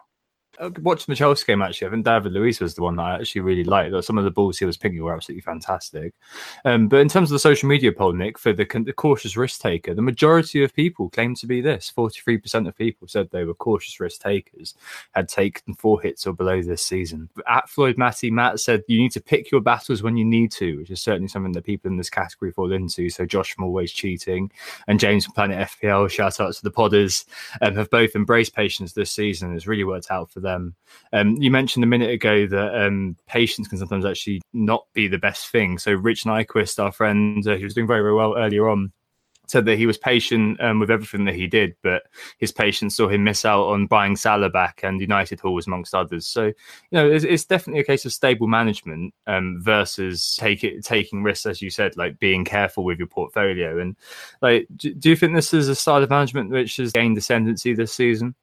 Watching 0.81 1.11
the 1.11 1.15
Chelsea 1.15 1.45
game 1.45 1.61
actually, 1.61 1.87
I 1.87 1.91
think 1.91 2.05
David 2.05 2.31
Luiz 2.31 2.59
was 2.59 2.73
the 2.73 2.81
one 2.81 2.95
that 2.95 3.03
I 3.03 3.15
actually 3.15 3.41
really 3.41 3.63
liked. 3.63 4.03
Some 4.03 4.17
of 4.17 4.23
the 4.23 4.31
balls 4.31 4.57
he 4.57 4.65
was 4.65 4.75
picking 4.75 5.03
were 5.03 5.13
absolutely 5.13 5.41
fantastic. 5.41 6.15
Um, 6.65 6.87
but 6.87 6.99
in 6.99 7.09
terms 7.09 7.29
of 7.29 7.35
the 7.35 7.39
social 7.39 7.69
media 7.69 7.91
poll, 7.91 8.11
Nick, 8.11 8.39
for 8.39 8.53
the, 8.53 8.65
the, 8.65 8.93
cautious 8.93 9.37
risk 9.37 9.61
taker, 9.61 9.93
the 9.93 10.01
majority 10.01 10.63
of 10.63 10.73
people 10.73 11.09
claim 11.11 11.35
to 11.35 11.45
be 11.45 11.61
this. 11.61 11.91
Forty-three 11.91 12.39
percent 12.39 12.67
of 12.67 12.75
people 12.75 13.07
said 13.07 13.29
they 13.29 13.43
were 13.43 13.53
cautious 13.53 13.99
risk 13.99 14.19
takers, 14.21 14.73
had 15.11 15.29
taken 15.29 15.75
four 15.75 16.01
hits 16.01 16.25
or 16.25 16.33
below 16.33 16.59
this 16.63 16.81
season. 16.81 17.29
At 17.47 17.69
Floyd 17.69 17.99
Matty, 17.99 18.31
Matt 18.31 18.59
said 18.59 18.81
you 18.87 18.99
need 18.99 19.11
to 19.11 19.21
pick 19.21 19.51
your 19.51 19.61
battles 19.61 20.01
when 20.01 20.17
you 20.17 20.25
need 20.25 20.51
to, 20.53 20.77
which 20.77 20.89
is 20.89 21.01
certainly 21.01 21.27
something 21.27 21.51
that 21.51 21.65
people 21.65 21.91
in 21.91 21.97
this 21.97 22.09
category 22.09 22.51
fall 22.51 22.71
into. 22.71 23.11
So 23.11 23.27
Josh 23.27 23.53
from 23.53 23.65
Always 23.65 23.91
Cheating 23.91 24.51
and 24.87 24.99
James 24.99 25.25
from 25.25 25.35
Planet 25.35 25.69
FPL, 25.69 26.09
shout 26.09 26.39
out 26.39 26.55
to 26.55 26.63
the 26.63 26.71
Podders, 26.71 27.25
um, 27.61 27.75
have 27.75 27.91
both 27.91 28.15
embraced 28.15 28.55
patience 28.55 28.93
this 28.93 29.11
season. 29.11 29.55
It's 29.55 29.67
really 29.67 29.83
worked 29.83 30.09
out 30.09 30.31
for 30.31 30.39
them 30.39 30.46
them. 30.47 30.75
Um, 31.13 31.35
you 31.35 31.51
mentioned 31.51 31.83
a 31.83 31.87
minute 31.87 32.09
ago 32.09 32.47
that 32.47 32.85
um, 32.85 33.15
patience 33.27 33.67
can 33.67 33.77
sometimes 33.77 34.05
actually 34.05 34.41
not 34.53 34.87
be 34.93 35.07
the 35.07 35.17
best 35.17 35.49
thing. 35.49 35.77
So 35.77 35.93
Rich 35.93 36.23
Nyquist, 36.23 36.81
our 36.83 36.91
friend, 36.91 37.45
uh, 37.47 37.57
who 37.57 37.63
was 37.63 37.73
doing 37.73 37.87
very, 37.87 38.01
very 38.01 38.15
well 38.15 38.35
earlier 38.37 38.69
on, 38.69 38.91
said 39.47 39.65
that 39.65 39.77
he 39.77 39.85
was 39.85 39.97
patient 39.97 40.61
um, 40.61 40.79
with 40.79 40.91
everything 40.91 41.25
that 41.25 41.35
he 41.35 41.47
did, 41.47 41.73
but 41.81 42.03
his 42.37 42.51
patience 42.51 42.97
saw 42.97 43.07
him 43.07 43.23
miss 43.23 43.45
out 43.45 43.67
on 43.67 43.87
buying 43.87 44.15
Salah 44.15 44.49
back 44.49 44.81
and 44.83 44.99
United 45.01 45.39
Hall 45.39 45.53
was 45.53 45.67
amongst 45.67 45.95
others. 45.95 46.27
So, 46.27 46.47
you 46.47 46.53
know, 46.91 47.09
it's, 47.09 47.23
it's 47.23 47.45
definitely 47.45 47.79
a 47.79 47.85
case 47.85 48.05
of 48.05 48.13
stable 48.13 48.47
management 48.47 49.13
um, 49.25 49.59
versus 49.61 50.35
take 50.37 50.63
it, 50.63 50.83
taking 50.83 51.23
risks, 51.23 51.45
as 51.45 51.61
you 51.61 51.69
said, 51.69 51.95
like 51.95 52.19
being 52.19 52.43
careful 52.43 52.83
with 52.83 52.99
your 52.99 53.07
portfolio. 53.07 53.79
And 53.79 53.95
like, 54.41 54.67
do, 54.75 54.93
do 54.93 55.09
you 55.09 55.15
think 55.15 55.33
this 55.33 55.53
is 55.53 55.69
a 55.69 55.75
style 55.75 56.03
of 56.03 56.09
management 56.09 56.49
which 56.49 56.75
has 56.77 56.91
gained 56.91 57.17
ascendancy 57.17 57.73
this 57.73 57.93
season? 57.93 58.35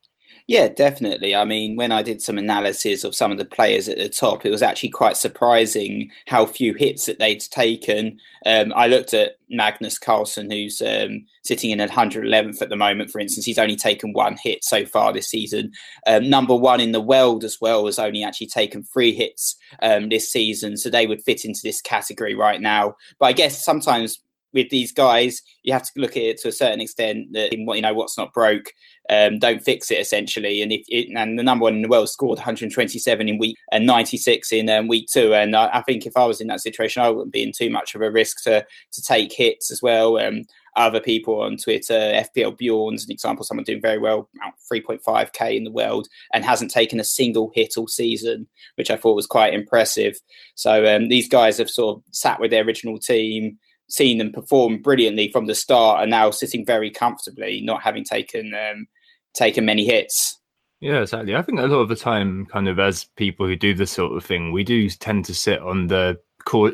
Yeah, 0.47 0.69
definitely. 0.69 1.35
I 1.35 1.47
mean, 1.47 1.75
when 1.75 1.91
I 1.91 2.03
did 2.03 2.21
some 2.21 2.37
analysis 2.37 3.03
of 3.03 3.15
some 3.15 3.33
of 3.33 3.39
the 3.39 3.47
players 3.47 3.89
at 3.89 3.97
the 3.97 4.11
top, 4.11 4.45
it 4.45 4.51
was 4.51 4.61
actually 4.61 4.91
quite 4.91 5.17
surprising 5.17 6.11
how 6.27 6.45
few 6.45 6.75
hits 6.75 7.07
that 7.07 7.19
they'd 7.19 7.41
taken. 7.41 8.21
Um, 8.45 8.71
I 8.77 8.87
looked 8.87 9.15
at 9.15 9.39
Magnus 9.49 9.99
Carlsen, 9.99 10.51
who's 10.51 10.83
um, 10.83 11.25
sitting 11.45 11.71
in 11.71 11.79
111th 11.79 12.61
at 12.61 12.69
the 12.69 12.77
moment, 12.77 13.11
for 13.11 13.21
instance. 13.21 13.47
He's 13.47 13.59
only 13.59 13.77
taken 13.77 14.13
one 14.13 14.37
hit 14.43 14.65
so 14.65 14.85
far 14.85 15.15
this 15.15 15.29
season. 15.29 15.73
Um, 16.07 16.29
number 16.29 16.55
one 16.55 16.81
in 16.81 16.93
the 16.93 17.01
world 17.01 17.43
as 17.43 17.57
well 17.59 17.87
has 17.87 17.99
only 17.99 18.23
actually 18.23 18.49
taken 18.49 18.83
three 18.83 19.15
hits 19.15 19.57
um, 19.81 20.11
this 20.11 20.31
season. 20.31 20.77
So 20.77 20.91
they 20.91 21.07
would 21.07 21.23
fit 21.23 21.47
into 21.47 21.61
this 21.63 21.81
category 21.81 22.35
right 22.35 22.61
now. 22.61 22.97
But 23.19 23.27
I 23.27 23.33
guess 23.33 23.65
sometimes 23.65 24.21
with 24.55 24.71
these 24.71 24.93
guys, 24.93 25.43
you 25.65 25.73
have 25.73 25.83
to 25.83 25.91
look 25.97 26.13
at 26.13 26.23
it 26.23 26.41
to 26.41 26.49
a 26.49 26.53
certain 26.53 26.81
extent. 26.81 27.33
That 27.33 27.53
you 27.53 27.83
know 27.83 27.93
what's 27.93 28.17
not 28.17 28.33
broke, 28.33 28.73
um, 29.11 29.39
don't 29.39 29.63
fix 29.63 29.91
it 29.91 29.99
essentially. 29.99 30.63
And 30.63 30.73
if 30.73 30.85
it, 30.89 31.09
and 31.15 31.39
the 31.39 31.43
number 31.43 31.65
one 31.65 31.75
in 31.75 31.83
the 31.83 31.89
world 31.89 32.09
scored 32.09 32.39
127 32.39 33.29
in 33.29 33.39
week 33.39 33.57
and 33.73 33.87
96 33.87 34.53
in 34.53 34.71
um, 34.71 34.89
week 34.89 35.09
two. 35.13 35.35
And 35.35 35.55
I, 35.55 35.69
I, 35.75 35.83
think 35.83 36.07
if 36.07 36.17
I 36.17 36.25
was 36.25 36.41
in 36.41 36.47
that 36.47 36.61
situation, 36.61 37.03
I 37.03 37.11
wouldn't 37.11 37.33
be 37.33 37.43
in 37.43 37.53
too 37.53 37.69
much 37.69 37.95
of 37.95 38.01
a 38.01 38.11
risk 38.11 38.43
to 38.45 38.65
to 38.93 39.03
take 39.03 39.33
hits 39.33 39.71
as 39.71 39.83
well. 39.83 40.17
Um, 40.19 40.45
other 40.77 41.01
people 41.01 41.41
on 41.41 41.57
Twitter, 41.57 41.95
FPL 41.95 42.59
Bjorn's 42.59 43.05
an 43.05 43.13
example, 43.13 43.45
someone 43.45 43.65
doing 43.65 43.81
very 43.81 43.99
well, 43.99 44.29
3.5k 44.73 45.57
in 45.57 45.65
the 45.65 45.71
world, 45.71 46.09
and 46.33 46.45
hasn't 46.45 46.71
taken 46.71 46.99
a 46.99 47.05
single 47.05 47.53
hit 47.55 47.75
all 47.77 47.87
season, 47.87 48.49
which 48.75 48.91
I 48.91 48.97
thought 48.97 49.15
was 49.15 49.27
quite 49.27 49.55
impressive. 49.55 50.17
So 50.57 50.85
um, 50.85 51.09
these 51.09 51.29
guys 51.29 51.59
have 51.59 51.71
sort 51.71 51.99
of 51.99 52.03
sat 52.11 52.41
with 52.41 52.51
their 52.51 52.65
original 52.65 52.99
team, 52.99 53.59
seen 53.89 54.19
them 54.19 54.33
perform 54.33 54.83
brilliantly 54.83 55.31
from 55.31 55.47
the 55.47 55.55
start, 55.55 56.03
and 56.03 56.11
now 56.11 56.31
sitting 56.31 56.65
very 56.65 56.91
comfortably, 56.91 57.61
not 57.61 57.83
having 57.83 58.05
taken 58.05 58.55
um, 58.55 58.87
taken 59.35 59.65
many 59.65 59.85
hits. 59.85 60.39
Yeah, 60.81 61.01
exactly. 61.01 61.35
I 61.35 61.43
think 61.43 61.61
a 61.61 61.63
lot 61.63 61.79
of 61.79 61.89
the 61.89 61.97
time, 61.97 62.47
kind 62.47 62.69
of 62.69 62.79
as 62.79 63.05
people 63.17 63.47
who 63.47 63.57
do 63.57 63.75
this 63.75 63.91
sort 63.91 64.17
of 64.17 64.25
thing, 64.25 64.53
we 64.53 64.65
do 64.65 64.89
tend 64.91 65.25
to 65.27 65.35
sit 65.35 65.61
on 65.61 65.87
the 65.87 66.21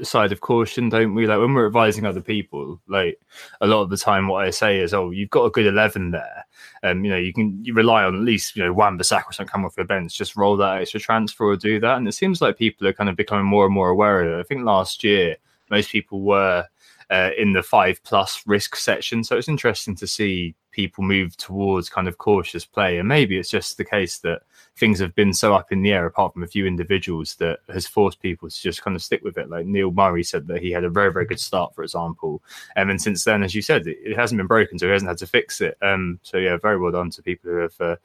side 0.02 0.32
of 0.32 0.40
caution, 0.40 0.88
don't 0.88 1.14
we? 1.14 1.26
Like 1.26 1.38
when 1.38 1.54
we're 1.54 1.66
advising 1.66 2.04
other 2.04 2.20
people, 2.20 2.80
like 2.88 3.20
a 3.60 3.66
lot 3.66 3.82
of 3.82 3.90
the 3.90 3.96
time, 3.96 4.26
what 4.26 4.44
I 4.44 4.50
say 4.50 4.80
is, 4.80 4.92
"Oh, 4.92 5.10
you've 5.10 5.30
got 5.30 5.44
a 5.44 5.50
good 5.50 5.66
eleven 5.66 6.10
there, 6.10 6.44
um, 6.82 7.04
you 7.04 7.10
know 7.10 7.16
you 7.18 7.32
can 7.32 7.64
you 7.64 7.72
rely 7.74 8.04
on 8.04 8.16
at 8.16 8.22
least 8.22 8.56
you 8.56 8.64
know 8.64 8.72
Wan 8.72 8.98
Bissaka 8.98 9.28
or 9.28 9.32
something 9.32 9.50
come 9.50 9.64
off 9.64 9.76
your 9.76 9.86
bench, 9.86 10.16
just 10.16 10.36
roll 10.36 10.56
that 10.56 10.80
extra 10.80 11.00
transfer 11.00 11.44
or 11.44 11.56
do 11.56 11.78
that." 11.80 11.96
And 11.96 12.08
it 12.08 12.12
seems 12.12 12.40
like 12.40 12.58
people 12.58 12.86
are 12.88 12.92
kind 12.92 13.08
of 13.10 13.16
becoming 13.16 13.46
more 13.46 13.64
and 13.64 13.74
more 13.74 13.90
aware 13.90 14.22
of 14.22 14.38
it. 14.38 14.40
I 14.40 14.42
think 14.44 14.64
last 14.64 15.04
year 15.04 15.36
most 15.70 15.90
people 15.90 16.22
were 16.22 16.66
uh, 17.10 17.30
in 17.36 17.52
the 17.52 17.62
five 17.62 18.02
plus 18.04 18.42
risk 18.46 18.76
section, 18.76 19.24
so 19.24 19.36
it's 19.36 19.48
interesting 19.48 19.96
to 19.96 20.06
see 20.06 20.54
people 20.70 21.04
move 21.04 21.36
towards 21.36 21.88
kind 21.88 22.08
of 22.08 22.18
cautious 22.18 22.64
play. 22.64 22.98
And 22.98 23.08
maybe 23.08 23.38
it's 23.38 23.50
just 23.50 23.76
the 23.76 23.84
case 23.84 24.18
that 24.18 24.42
things 24.76 24.98
have 24.98 25.14
been 25.14 25.34
so 25.34 25.54
up 25.54 25.72
in 25.72 25.82
the 25.82 25.92
air, 25.92 26.06
apart 26.06 26.32
from 26.32 26.42
a 26.42 26.46
few 26.46 26.66
individuals, 26.66 27.36
that 27.36 27.60
has 27.68 27.86
forced 27.86 28.20
people 28.20 28.48
to 28.48 28.60
just 28.60 28.82
kind 28.82 28.96
of 28.96 29.02
stick 29.02 29.22
with 29.22 29.36
it. 29.38 29.50
Like 29.50 29.66
Neil 29.66 29.90
Murray 29.90 30.24
said 30.24 30.46
that 30.48 30.62
he 30.62 30.70
had 30.70 30.84
a 30.84 30.90
very, 30.90 31.12
very 31.12 31.26
good 31.26 31.40
start, 31.40 31.74
for 31.74 31.82
example. 31.82 32.42
And 32.76 33.00
since 33.00 33.24
then, 33.24 33.42
as 33.42 33.54
you 33.54 33.62
said, 33.62 33.86
it, 33.86 33.98
it 34.02 34.16
hasn't 34.16 34.38
been 34.38 34.46
broken, 34.46 34.78
so 34.78 34.86
he 34.86 34.92
hasn't 34.92 35.08
had 35.08 35.18
to 35.18 35.26
fix 35.26 35.60
it. 35.60 35.76
Um, 35.82 36.18
so, 36.22 36.38
yeah, 36.38 36.56
very 36.56 36.78
well 36.78 36.92
done 36.92 37.10
to 37.10 37.22
people 37.22 37.50
who 37.50 37.58
have 37.58 37.80
uh, 37.80 37.96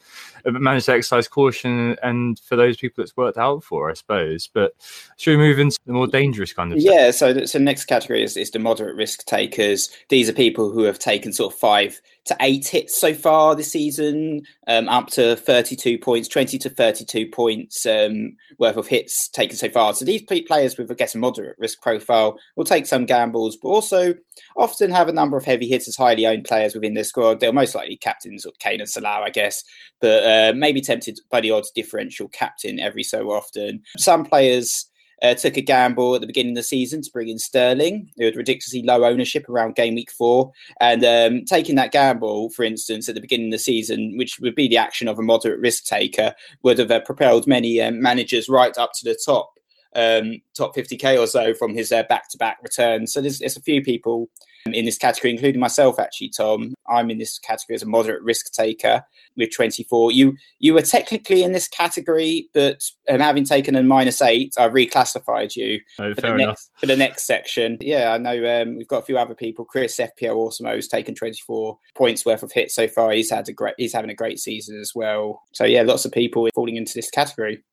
managed 0.46 0.88
to 0.88 0.94
exercise 0.94 1.28
caution. 1.28 1.96
And 2.04 2.40
for 2.40 2.56
those 2.56 2.78
people 2.78 3.04
it's 3.04 3.18
worked 3.18 3.38
out 3.38 3.64
for, 3.64 3.90
I 3.90 3.94
suppose. 3.94 4.50
But 4.54 4.74
should 5.18 5.38
we 5.38 5.38
move 5.38 5.60
into 5.60 5.80
the 5.86 5.94
more 5.94 6.08
dangerous 6.08 6.54
kind 6.54 6.74
of 6.74 6.80
Yeah, 6.80 7.12
so 7.12 7.34
the 7.34 7.48
so 7.48 7.60
next 7.60 7.86
category 7.86 8.24
is, 8.24 8.38
is 8.38 8.52
the 8.52 8.60
moderate 8.60 8.96
risk 8.96 9.26
takers. 9.26 9.90
These 10.10 10.30
are 10.30 10.34
people 10.34 10.72
who 10.72 10.84
have 10.84 11.00
taken 11.00 11.34
sort 11.34 11.54
of 11.54 11.60
five 11.60 12.02
to 12.26 12.36
eight 12.42 12.68
hits 12.68 13.00
so 13.00 13.14
far 13.14 13.56
this 13.56 13.72
season, 13.72 14.42
um, 14.68 14.90
up 14.90 15.08
to 15.08 15.36
32 15.36 16.00
points, 16.00 16.28
20 16.28 16.58
to 16.58 16.70
32 16.70 17.28
points 17.28 17.86
um, 17.86 18.36
worth 18.58 18.78
of 18.78 18.88
hits 18.88 19.30
taken 19.30 19.56
so 19.56 19.70
far. 19.70 19.94
So 19.94 20.06
these 20.06 20.24
players 20.24 20.78
with, 20.78 20.90
I 20.92 20.96
guess, 20.96 21.16
a 21.16 21.20
moderate 21.20 21.56
risk 21.60 21.82
profile 21.82 22.38
will 22.56 22.66
take 22.66 22.88
some 22.88 23.06
gambles, 23.06 23.58
but 23.62 23.70
also 23.70 24.16
often 24.58 24.90
have 24.92 25.08
a 25.08 25.14
number 25.14 25.38
of 25.38 25.46
heavy 25.46 25.68
hitters, 25.68 25.90
as 25.90 25.96
highly 25.96 26.26
owned 26.26 26.46
players 26.46 26.74
within 26.74 26.96
their 26.96 27.04
squad. 27.04 27.40
They'll 27.40 27.54
most 27.54 27.76
likely 27.76 27.98
captains 27.98 28.46
of 28.46 28.58
Kane 28.60 28.80
and 28.80 28.90
Salah, 28.90 29.22
I 29.24 29.30
guess, 29.30 29.64
but 30.02 30.24
uh, 30.24 30.54
maybe 30.56 30.82
tempted 30.82 31.20
by 31.30 31.42
the 31.42 31.52
odds 31.52 31.72
differential 31.72 32.28
captain 32.30 32.80
every 32.80 33.04
so 33.04 33.32
often. 33.32 33.82
Some 33.98 34.26
players 34.26 34.90
uh, 35.22 35.34
took 35.34 35.58
a 35.58 35.62
gamble 35.62 36.16
at 36.16 36.22
the 36.22 36.28
beginning 36.28 36.54
of 36.54 36.58
the 36.58 36.64
season 36.64 37.02
to 37.02 37.12
bring 37.12 37.30
in 37.30 37.40
Sterling, 37.40 38.10
who 38.18 38.26
had 38.26 38.36
ridiculously 38.36 38.84
low 38.84 39.06
ownership 39.06 39.48
around 39.50 39.76
game 39.76 39.96
week 39.96 40.12
four. 40.12 40.52
And 40.80 41.04
um, 41.04 41.46
taking 41.46 41.76
that 41.76 41.92
gamble, 41.92 42.50
for 42.50 42.64
instance, 42.64 43.08
at 43.08 43.16
the 43.16 43.22
beginning 43.22 43.48
of 43.48 43.54
the 43.54 43.60
season, 43.60 44.18
which 44.18 44.40
would 44.40 44.56
be 44.56 44.68
the 44.68 44.78
action 44.78 45.08
of 45.08 45.20
a 45.20 45.24
moderate 45.24 45.60
risk 45.60 45.86
taker, 45.86 46.34
would 46.64 46.80
have 46.80 46.92
uh, 46.92 47.00
propelled 47.02 47.48
many 47.48 47.82
um, 47.82 48.02
managers 48.02 48.50
right 48.50 48.78
up 48.78 48.92
to 48.96 49.04
the 49.04 49.18
top. 49.26 49.52
Um, 49.98 50.42
top 50.54 50.76
50k 50.76 51.18
or 51.18 51.26
so 51.26 51.54
from 51.54 51.74
his 51.74 51.90
back 51.90 52.30
to 52.32 52.38
back 52.38 52.58
returns. 52.62 53.14
So 53.14 53.22
there's, 53.22 53.40
there's 53.40 53.56
a 53.56 53.62
few 53.62 53.82
people 53.82 54.30
in 54.74 54.86
this 54.86 54.98
category, 54.98 55.32
including 55.32 55.62
myself, 55.62 56.00
actually, 56.00 56.30
Tom. 56.30 56.74
I'm 56.88 57.12
in 57.12 57.18
this 57.18 57.38
category 57.38 57.76
as 57.76 57.84
a 57.84 57.88
moderate 57.88 58.24
risk 58.24 58.52
taker 58.52 59.04
with 59.38 59.54
24. 59.54 60.12
You 60.12 60.36
you 60.60 60.74
were 60.74 60.82
technically 60.82 61.44
in 61.44 61.52
this 61.52 61.68
category, 61.68 62.50
but 62.54 62.82
um, 63.10 63.20
having 63.20 63.44
taken 63.44 63.76
a 63.76 63.84
minus 63.84 64.22
eight, 64.22 64.54
I 64.58 64.68
reclassified 64.70 65.56
you 65.56 65.80
oh, 66.00 66.14
for, 66.16 66.22
the 66.22 66.34
next, 66.34 66.72
for, 66.78 66.86
the 66.88 66.96
next, 66.96 67.26
section. 67.26 67.78
Yeah, 67.80 68.12
I 68.12 68.18
know 68.18 68.62
um, 68.62 68.78
we've 68.78 68.88
got 68.88 69.04
a 69.04 69.06
few 69.06 69.18
other 69.18 69.36
people. 69.36 69.66
Chris 69.66 69.98
FPL 69.98 70.36
Awesome 70.36 70.66
has 70.66 70.88
taken 70.88 71.16
24 71.16 71.78
points 71.96 72.26
worth 72.26 72.44
of 72.44 72.52
hits 72.52 72.76
so 72.76 72.88
far. 72.88 73.12
He's 73.12 73.30
had 73.30 73.48
a 73.50 73.54
great 73.54 73.76
he's 73.78 73.94
having 73.94 74.10
a 74.10 74.16
great 74.16 74.40
season 74.40 74.80
as 74.80 74.94
well. 74.96 75.44
So 75.54 75.66
yeah, 75.66 75.84
lots 75.84 76.06
of 76.06 76.12
people 76.12 76.48
falling 76.56 76.76
into 76.76 76.94
this 76.96 77.10
category. 77.10 77.64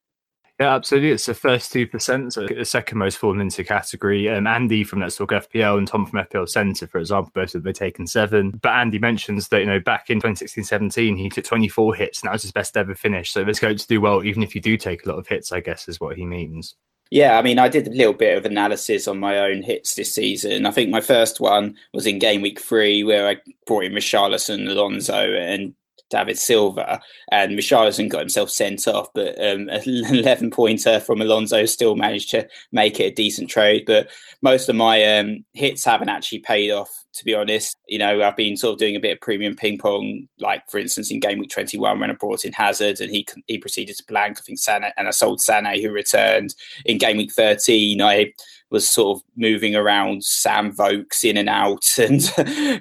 Yeah, 0.62 0.76
absolutely. 0.76 1.10
It's 1.10 1.26
the 1.26 1.34
first 1.34 1.72
two 1.72 1.88
percent, 1.88 2.34
so 2.34 2.46
the 2.46 2.64
second 2.64 2.98
most 2.98 3.18
fallen 3.18 3.40
into 3.40 3.64
category. 3.64 4.28
Um, 4.28 4.46
Andy 4.46 4.84
from 4.84 5.00
Let's 5.00 5.16
Talk 5.16 5.32
FPL 5.32 5.76
and 5.76 5.88
Tom 5.88 6.06
from 6.06 6.20
FPL 6.20 6.48
Centre, 6.48 6.86
for 6.86 6.98
example, 6.98 7.32
both 7.34 7.54
have 7.54 7.64
they 7.64 7.72
taken 7.72 8.06
seven. 8.06 8.60
But 8.62 8.74
Andy 8.74 9.00
mentions 9.00 9.48
that 9.48 9.58
you 9.58 9.66
know 9.66 9.80
back 9.80 10.08
in 10.08 10.20
2016-17 10.20 11.18
he 11.18 11.28
took 11.30 11.44
24 11.44 11.96
hits, 11.96 12.20
and 12.20 12.28
that 12.28 12.34
was 12.34 12.42
his 12.42 12.52
best 12.52 12.76
ever 12.76 12.94
finish. 12.94 13.32
So 13.32 13.42
there's 13.42 13.58
going 13.58 13.76
to 13.76 13.86
do 13.88 14.00
well, 14.00 14.22
even 14.22 14.44
if 14.44 14.54
you 14.54 14.60
do 14.60 14.76
take 14.76 15.04
a 15.04 15.08
lot 15.08 15.18
of 15.18 15.26
hits. 15.26 15.50
I 15.50 15.58
guess 15.58 15.88
is 15.88 15.98
what 15.98 16.16
he 16.16 16.24
means. 16.24 16.76
Yeah, 17.10 17.36
I 17.36 17.42
mean, 17.42 17.58
I 17.58 17.68
did 17.68 17.88
a 17.88 17.90
little 17.90 18.12
bit 18.12 18.38
of 18.38 18.46
analysis 18.46 19.08
on 19.08 19.18
my 19.18 19.38
own 19.38 19.64
hits 19.64 19.96
this 19.96 20.14
season. 20.14 20.64
I 20.64 20.70
think 20.70 20.90
my 20.90 21.00
first 21.00 21.40
one 21.40 21.76
was 21.92 22.06
in 22.06 22.20
game 22.20 22.40
week 22.40 22.60
three, 22.60 23.02
where 23.02 23.26
I 23.26 23.38
brought 23.66 23.82
in 23.82 23.94
Richarlison, 23.94 24.68
Alonso, 24.68 25.34
and 25.34 25.74
David 26.12 26.38
Silva, 26.38 27.00
and 27.30 27.58
Richarlison 27.58 28.08
got 28.08 28.20
himself 28.20 28.50
sent 28.50 28.86
off, 28.86 29.08
but 29.14 29.36
um, 29.38 29.68
an 29.68 29.82
11 29.86 30.50
pointer 30.50 31.00
from 31.00 31.20
Alonso 31.20 31.64
still 31.64 31.96
managed 31.96 32.30
to 32.30 32.46
make 32.70 33.00
it 33.00 33.04
a 33.04 33.14
decent 33.14 33.50
trade. 33.50 33.84
But 33.86 34.08
most 34.42 34.68
of 34.68 34.76
my 34.76 35.18
um, 35.18 35.44
hits 35.54 35.84
haven't 35.84 36.08
actually 36.08 36.40
paid 36.40 36.70
off, 36.70 36.90
to 37.14 37.24
be 37.24 37.34
honest. 37.34 37.76
You 37.88 37.98
know, 37.98 38.22
I've 38.22 38.36
been 38.36 38.56
sort 38.56 38.74
of 38.74 38.78
doing 38.78 38.96
a 38.96 39.00
bit 39.00 39.12
of 39.12 39.20
premium 39.20 39.54
ping 39.54 39.78
pong, 39.78 40.28
like 40.38 40.68
for 40.70 40.78
instance 40.78 41.10
in 41.10 41.20
game 41.20 41.38
week 41.38 41.50
21 41.50 42.00
when 42.00 42.10
I 42.10 42.14
brought 42.14 42.44
in 42.44 42.52
Hazard 42.52 43.00
and 43.00 43.10
he 43.10 43.26
he 43.46 43.58
proceeded 43.58 43.96
to 43.96 44.04
blank, 44.08 44.38
I 44.38 44.42
think 44.42 44.58
Sané, 44.58 44.92
and 44.96 45.08
I 45.08 45.10
sold 45.10 45.40
Sané 45.40 45.82
who 45.82 45.90
returned. 45.90 46.54
In 46.84 46.98
game 46.98 47.16
week 47.16 47.32
13, 47.32 48.00
I 48.00 48.32
was 48.72 48.88
sort 48.88 49.18
of 49.18 49.24
moving 49.36 49.76
around 49.76 50.24
Sam 50.24 50.72
Vokes 50.72 51.22
in 51.22 51.36
and 51.36 51.48
out, 51.48 51.86
and 51.98 52.22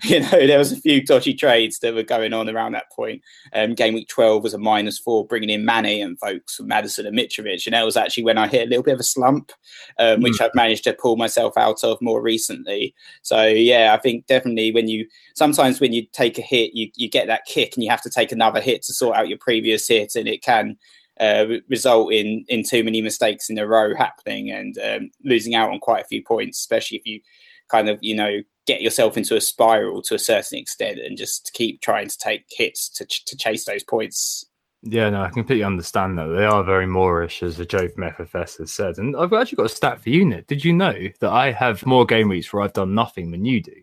you 0.05 0.21
know 0.21 0.47
there 0.47 0.57
was 0.57 0.71
a 0.71 0.77
few 0.77 1.03
dodgy 1.03 1.33
trades 1.33 1.79
that 1.79 1.93
were 1.93 2.01
going 2.01 2.33
on 2.33 2.49
around 2.49 2.71
that 2.71 2.89
point. 2.95 3.21
Um, 3.53 3.75
game 3.75 3.93
week 3.93 4.07
twelve 4.07 4.41
was 4.41 4.53
a 4.53 4.57
minus 4.57 4.97
four, 4.97 5.27
bringing 5.27 5.49
in 5.49 5.65
Mané 5.65 6.03
and 6.03 6.17
Vokes 6.19 6.55
from 6.55 6.67
Maddison 6.67 7.05
and 7.05 7.17
Mitrovic, 7.17 7.67
and 7.67 7.73
that 7.73 7.85
was 7.85 7.97
actually 7.97 8.23
when 8.23 8.37
I 8.37 8.47
hit 8.47 8.65
a 8.65 8.69
little 8.69 8.83
bit 8.83 8.93
of 8.93 9.01
a 9.01 9.03
slump, 9.03 9.51
um, 9.99 10.19
mm. 10.19 10.23
which 10.23 10.39
I've 10.41 10.55
managed 10.55 10.85
to 10.85 10.93
pull 10.93 11.17
myself 11.17 11.57
out 11.57 11.83
of 11.83 12.01
more 12.01 12.21
recently. 12.21 12.95
So 13.21 13.43
yeah, 13.43 13.93
I 13.93 14.01
think 14.01 14.20
definitely 14.27 14.71
when 14.71 14.87
you 14.87 15.07
sometimes 15.35 15.79
when 15.79 15.93
you 15.93 16.05
take 16.13 16.37
a 16.37 16.41
hit, 16.41 16.71
you 16.73 16.89
you 16.95 17.09
get 17.09 17.27
that 17.27 17.45
kick, 17.45 17.73
and 17.75 17.83
you 17.83 17.89
have 17.89 18.01
to 18.03 18.09
take 18.09 18.31
another 18.31 18.61
hit 18.61 18.81
to 18.83 18.93
sort 18.93 19.17
out 19.17 19.29
your 19.29 19.37
previous 19.37 19.87
hit, 19.87 20.15
and 20.15 20.27
it 20.27 20.43
can 20.43 20.77
uh, 21.19 21.45
result 21.69 22.13
in 22.13 22.45
in 22.47 22.63
too 22.63 22.83
many 22.83 23.01
mistakes 23.01 23.49
in 23.49 23.57
a 23.57 23.67
row 23.67 23.95
happening 23.95 24.49
and 24.49 24.77
um, 24.79 25.11
losing 25.23 25.55
out 25.55 25.69
on 25.69 25.79
quite 25.79 26.03
a 26.03 26.07
few 26.07 26.23
points, 26.23 26.59
especially 26.59 26.97
if 26.97 27.05
you 27.05 27.21
kind 27.69 27.89
of 27.89 27.99
you 28.01 28.15
know 28.15 28.41
get 28.67 28.81
yourself 28.81 29.17
into 29.17 29.35
a 29.35 29.41
spiral 29.41 30.01
to 30.01 30.15
a 30.15 30.19
certain 30.19 30.57
extent 30.57 30.99
and 30.99 31.17
just 31.17 31.51
keep 31.53 31.81
trying 31.81 32.07
to 32.07 32.17
take 32.17 32.45
hits 32.49 32.89
to 32.89 33.05
ch- 33.05 33.25
to 33.25 33.35
chase 33.37 33.65
those 33.65 33.83
points. 33.83 34.45
Yeah, 34.83 35.11
no, 35.11 35.21
I 35.21 35.29
completely 35.29 35.63
understand 35.63 36.17
that. 36.17 36.25
They 36.25 36.45
are 36.45 36.63
very 36.63 36.87
moreish, 36.87 37.43
as 37.43 37.57
the 37.57 37.65
Joe 37.65 37.87
from 37.87 38.03
FFS 38.03 38.57
has 38.57 38.73
said. 38.73 38.97
And 38.97 39.15
I've 39.15 39.31
actually 39.31 39.57
got 39.57 39.67
a 39.67 39.69
stat 39.69 40.01
for 40.01 40.09
you, 40.09 40.25
Nick. 40.25 40.47
Did 40.47 40.65
you 40.65 40.73
know 40.73 40.95
that 41.19 41.29
I 41.29 41.51
have 41.51 41.85
more 41.85 42.03
game 42.03 42.29
weeks 42.29 42.51
where 42.51 42.63
I've 42.63 42.73
done 42.73 42.95
nothing 42.95 43.29
than 43.29 43.45
you 43.45 43.61
do? 43.61 43.75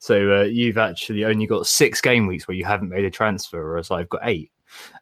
So 0.00 0.40
uh, 0.40 0.44
you've 0.44 0.78
actually 0.78 1.24
only 1.24 1.46
got 1.46 1.66
six 1.66 2.00
game 2.00 2.26
weeks 2.26 2.48
where 2.48 2.56
you 2.56 2.64
haven't 2.64 2.88
made 2.88 3.04
a 3.04 3.10
transfer, 3.10 3.62
whereas 3.62 3.92
I've 3.92 4.08
got 4.08 4.22
eight 4.24 4.50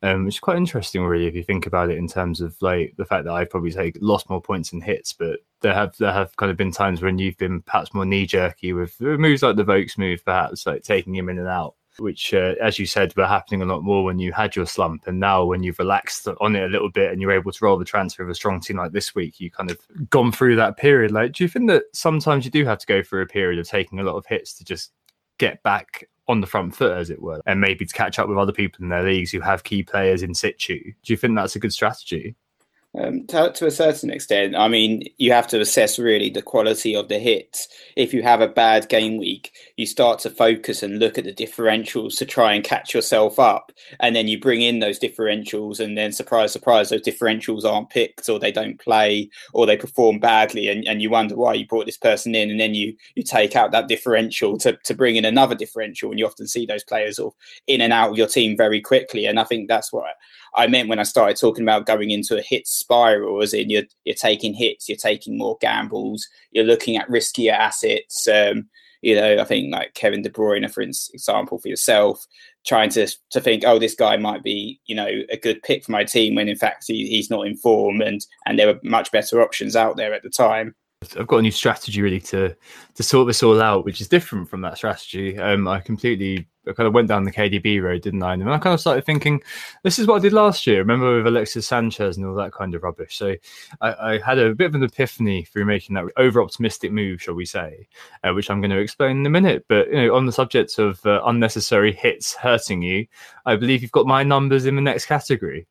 um, 0.02 0.24
which 0.24 0.36
is 0.36 0.40
quite 0.40 0.56
interesting, 0.56 1.04
really, 1.04 1.26
if 1.26 1.34
you 1.34 1.42
think 1.42 1.66
about 1.66 1.90
it 1.90 1.98
in 1.98 2.08
terms 2.08 2.40
of 2.40 2.60
like 2.60 2.94
the 2.96 3.04
fact 3.04 3.24
that 3.24 3.32
I've 3.32 3.50
probably 3.50 3.72
take 3.72 3.98
lost 4.00 4.30
more 4.30 4.40
points 4.40 4.72
in 4.72 4.80
hits, 4.80 5.12
but 5.12 5.40
there 5.60 5.74
have 5.74 5.96
there 5.98 6.12
have 6.12 6.36
kind 6.36 6.50
of 6.50 6.56
been 6.56 6.72
times 6.72 7.02
when 7.02 7.18
you've 7.18 7.36
been 7.36 7.62
perhaps 7.62 7.94
more 7.94 8.04
knee 8.04 8.26
jerky 8.26 8.72
with 8.72 9.00
moves 9.00 9.42
like 9.42 9.56
the 9.56 9.64
Vokes 9.64 9.98
move, 9.98 10.24
perhaps 10.24 10.66
like 10.66 10.82
taking 10.82 11.14
him 11.14 11.28
in 11.28 11.38
and 11.38 11.48
out. 11.48 11.74
Which, 11.98 12.32
uh, 12.32 12.54
as 12.62 12.78
you 12.78 12.86
said, 12.86 13.16
were 13.16 13.26
happening 13.26 13.62
a 13.62 13.64
lot 13.64 13.82
more 13.82 14.04
when 14.04 14.18
you 14.18 14.32
had 14.32 14.54
your 14.54 14.66
slump, 14.66 15.06
and 15.06 15.18
now 15.18 15.44
when 15.44 15.62
you've 15.62 15.78
relaxed 15.78 16.28
on 16.40 16.56
it 16.56 16.64
a 16.64 16.68
little 16.68 16.90
bit 16.90 17.10
and 17.10 17.20
you're 17.20 17.32
able 17.32 17.52
to 17.52 17.64
roll 17.64 17.76
the 17.76 17.84
transfer 17.84 18.22
of 18.22 18.28
a 18.28 18.34
strong 18.34 18.60
team 18.60 18.76
like 18.76 18.92
this 18.92 19.14
week, 19.14 19.40
you 19.40 19.50
kind 19.50 19.70
of 19.70 19.78
gone 20.10 20.30
through 20.30 20.56
that 20.56 20.76
period. 20.76 21.10
Like, 21.10 21.32
do 21.32 21.44
you 21.44 21.48
think 21.48 21.68
that 21.68 21.84
sometimes 21.92 22.44
you 22.44 22.50
do 22.50 22.64
have 22.64 22.78
to 22.78 22.86
go 22.86 23.02
through 23.02 23.22
a 23.22 23.26
period 23.26 23.58
of 23.58 23.68
taking 23.68 23.98
a 23.98 24.04
lot 24.04 24.16
of 24.16 24.26
hits 24.26 24.54
to 24.54 24.64
just 24.64 24.92
get 25.38 25.62
back 25.62 26.08
on 26.28 26.40
the 26.40 26.46
front 26.46 26.76
foot, 26.76 26.96
as 26.96 27.10
it 27.10 27.22
were, 27.22 27.40
and 27.46 27.60
maybe 27.60 27.86
to 27.86 27.94
catch 27.94 28.18
up 28.18 28.28
with 28.28 28.38
other 28.38 28.52
people 28.52 28.82
in 28.82 28.90
their 28.90 29.02
leagues 29.02 29.32
who 29.32 29.40
have 29.40 29.64
key 29.64 29.82
players 29.82 30.22
in 30.22 30.34
situ. 30.34 30.78
Do 31.02 31.12
you 31.12 31.16
think 31.16 31.34
that's 31.34 31.56
a 31.56 31.60
good 31.60 31.72
strategy? 31.72 32.36
Um, 32.96 33.26
to, 33.26 33.52
to, 33.52 33.66
a 33.66 33.70
certain 33.70 34.10
extent, 34.10 34.56
I 34.56 34.66
mean, 34.66 35.02
you 35.18 35.30
have 35.32 35.46
to 35.48 35.60
assess 35.60 35.98
really 35.98 36.30
the 36.30 36.40
quality 36.40 36.96
of 36.96 37.08
the 37.08 37.18
hits. 37.18 37.68
If 37.96 38.14
you 38.14 38.22
have 38.22 38.40
a 38.40 38.48
bad 38.48 38.88
game 38.88 39.18
week, 39.18 39.52
you 39.76 39.84
start 39.84 40.20
to 40.20 40.30
focus 40.30 40.82
and 40.82 40.98
look 40.98 41.18
at 41.18 41.24
the 41.24 41.34
differentials 41.34 42.16
to 42.16 42.24
try 42.24 42.54
and 42.54 42.64
catch 42.64 42.94
yourself 42.94 43.38
up. 43.38 43.72
And 44.00 44.16
then 44.16 44.26
you 44.26 44.40
bring 44.40 44.62
in 44.62 44.78
those 44.78 44.98
differentials, 44.98 45.80
and 45.80 45.98
then 45.98 46.12
surprise, 46.12 46.50
surprise, 46.50 46.88
those 46.88 47.02
differentials 47.02 47.64
aren't 47.64 47.90
picked 47.90 48.26
or 48.30 48.38
they 48.38 48.50
don't 48.50 48.80
play 48.80 49.28
or 49.52 49.66
they 49.66 49.76
perform 49.76 50.18
badly. 50.18 50.68
And, 50.68 50.88
and 50.88 51.02
you 51.02 51.10
wonder 51.10 51.36
why 51.36 51.54
you 51.54 51.66
brought 51.66 51.86
this 51.86 51.98
person 51.98 52.34
in. 52.34 52.50
And 52.50 52.58
then 52.58 52.74
you, 52.74 52.96
you 53.14 53.22
take 53.22 53.54
out 53.54 53.70
that 53.72 53.88
differential 53.88 54.56
to, 54.58 54.78
to 54.84 54.94
bring 54.94 55.16
in 55.16 55.26
another 55.26 55.54
differential. 55.54 56.10
And 56.10 56.18
you 56.18 56.24
often 56.24 56.48
see 56.48 56.64
those 56.64 56.84
players 56.84 57.20
in 57.66 57.82
and 57.82 57.92
out 57.92 58.10
of 58.10 58.16
your 58.16 58.28
team 58.28 58.56
very 58.56 58.80
quickly. 58.80 59.26
And 59.26 59.38
I 59.38 59.44
think 59.44 59.68
that's 59.68 59.92
what 59.92 60.06
I 60.54 60.66
meant 60.66 60.88
when 60.88 60.98
I 60.98 61.04
started 61.04 61.36
talking 61.36 61.64
about 61.64 61.86
going 61.86 62.10
into 62.10 62.36
a 62.36 62.42
hit 62.42 62.66
spiral, 62.66 63.42
as 63.42 63.54
in 63.54 63.70
you're 63.70 63.84
you're 64.04 64.14
taking 64.14 64.54
hits, 64.54 64.88
you're 64.88 64.96
taking 64.96 65.38
more 65.38 65.56
gambles, 65.60 66.26
you're 66.50 66.64
looking 66.64 66.96
at 66.96 67.08
riskier 67.08 67.52
assets. 67.52 68.26
Um, 68.28 68.68
you 69.02 69.14
know, 69.14 69.38
I 69.38 69.44
think 69.44 69.72
like 69.72 69.94
Kevin 69.94 70.22
De 70.22 70.30
Bruyne, 70.30 70.68
for 70.72 70.80
example, 70.80 71.58
for 71.58 71.68
yourself, 71.68 72.26
trying 72.66 72.90
to 72.90 73.06
to 73.30 73.40
think, 73.40 73.64
oh, 73.64 73.78
this 73.78 73.94
guy 73.94 74.16
might 74.16 74.42
be, 74.42 74.80
you 74.86 74.94
know, 74.94 75.08
a 75.30 75.36
good 75.36 75.62
pick 75.62 75.84
for 75.84 75.92
my 75.92 76.04
team, 76.04 76.34
when 76.34 76.48
in 76.48 76.56
fact 76.56 76.84
he, 76.88 77.06
he's 77.08 77.30
not 77.30 77.46
in 77.46 77.56
form, 77.56 78.00
and 78.00 78.24
and 78.46 78.58
there 78.58 78.66
were 78.66 78.80
much 78.82 79.12
better 79.12 79.40
options 79.40 79.76
out 79.76 79.96
there 79.96 80.12
at 80.14 80.22
the 80.22 80.30
time. 80.30 80.74
I've 81.16 81.28
got 81.28 81.38
a 81.38 81.42
new 81.42 81.52
strategy 81.52 82.02
really 82.02 82.20
to 82.22 82.56
to 82.94 83.02
sort 83.02 83.28
this 83.28 83.42
all 83.42 83.62
out, 83.62 83.84
which 83.84 84.00
is 84.00 84.08
different 84.08 84.48
from 84.48 84.62
that 84.62 84.76
strategy. 84.76 85.38
Um, 85.38 85.68
I 85.68 85.78
completely 85.80 86.48
I 86.68 86.72
kind 86.72 86.86
of 86.86 86.94
went 86.94 87.08
down 87.08 87.24
the 87.24 87.32
KDB 87.32 87.82
road, 87.82 88.02
didn't 88.02 88.22
I? 88.22 88.34
And 88.34 88.42
then 88.42 88.48
I 88.48 88.58
kind 88.58 88.74
of 88.74 88.80
started 88.80 89.04
thinking, 89.04 89.42
this 89.82 89.98
is 89.98 90.06
what 90.06 90.16
I 90.16 90.18
did 90.20 90.32
last 90.32 90.66
year. 90.66 90.78
Remember 90.78 91.16
with 91.16 91.26
Alexis 91.26 91.66
Sanchez 91.66 92.16
and 92.16 92.26
all 92.26 92.34
that 92.34 92.52
kind 92.52 92.74
of 92.74 92.82
rubbish. 92.82 93.16
So 93.16 93.34
I, 93.80 93.92
I 94.14 94.18
had 94.18 94.38
a 94.38 94.54
bit 94.54 94.66
of 94.66 94.74
an 94.74 94.82
epiphany 94.82 95.44
through 95.44 95.64
making 95.64 95.94
that 95.94 96.04
over 96.16 96.42
optimistic 96.42 96.92
move, 96.92 97.22
shall 97.22 97.34
we 97.34 97.46
say, 97.46 97.88
uh, 98.24 98.32
which 98.32 98.50
I'm 98.50 98.60
going 98.60 98.70
to 98.70 98.78
explain 98.78 99.18
in 99.18 99.26
a 99.26 99.30
minute. 99.30 99.64
But 99.68 99.88
you 99.88 100.06
know, 100.06 100.14
on 100.14 100.26
the 100.26 100.32
subject 100.32 100.78
of 100.78 101.04
uh, 101.06 101.22
unnecessary 101.24 101.92
hits 101.92 102.34
hurting 102.34 102.82
you, 102.82 103.06
I 103.46 103.56
believe 103.56 103.82
you've 103.82 103.92
got 103.92 104.06
my 104.06 104.22
numbers 104.22 104.66
in 104.66 104.76
the 104.76 104.82
next 104.82 105.06
category. 105.06 105.66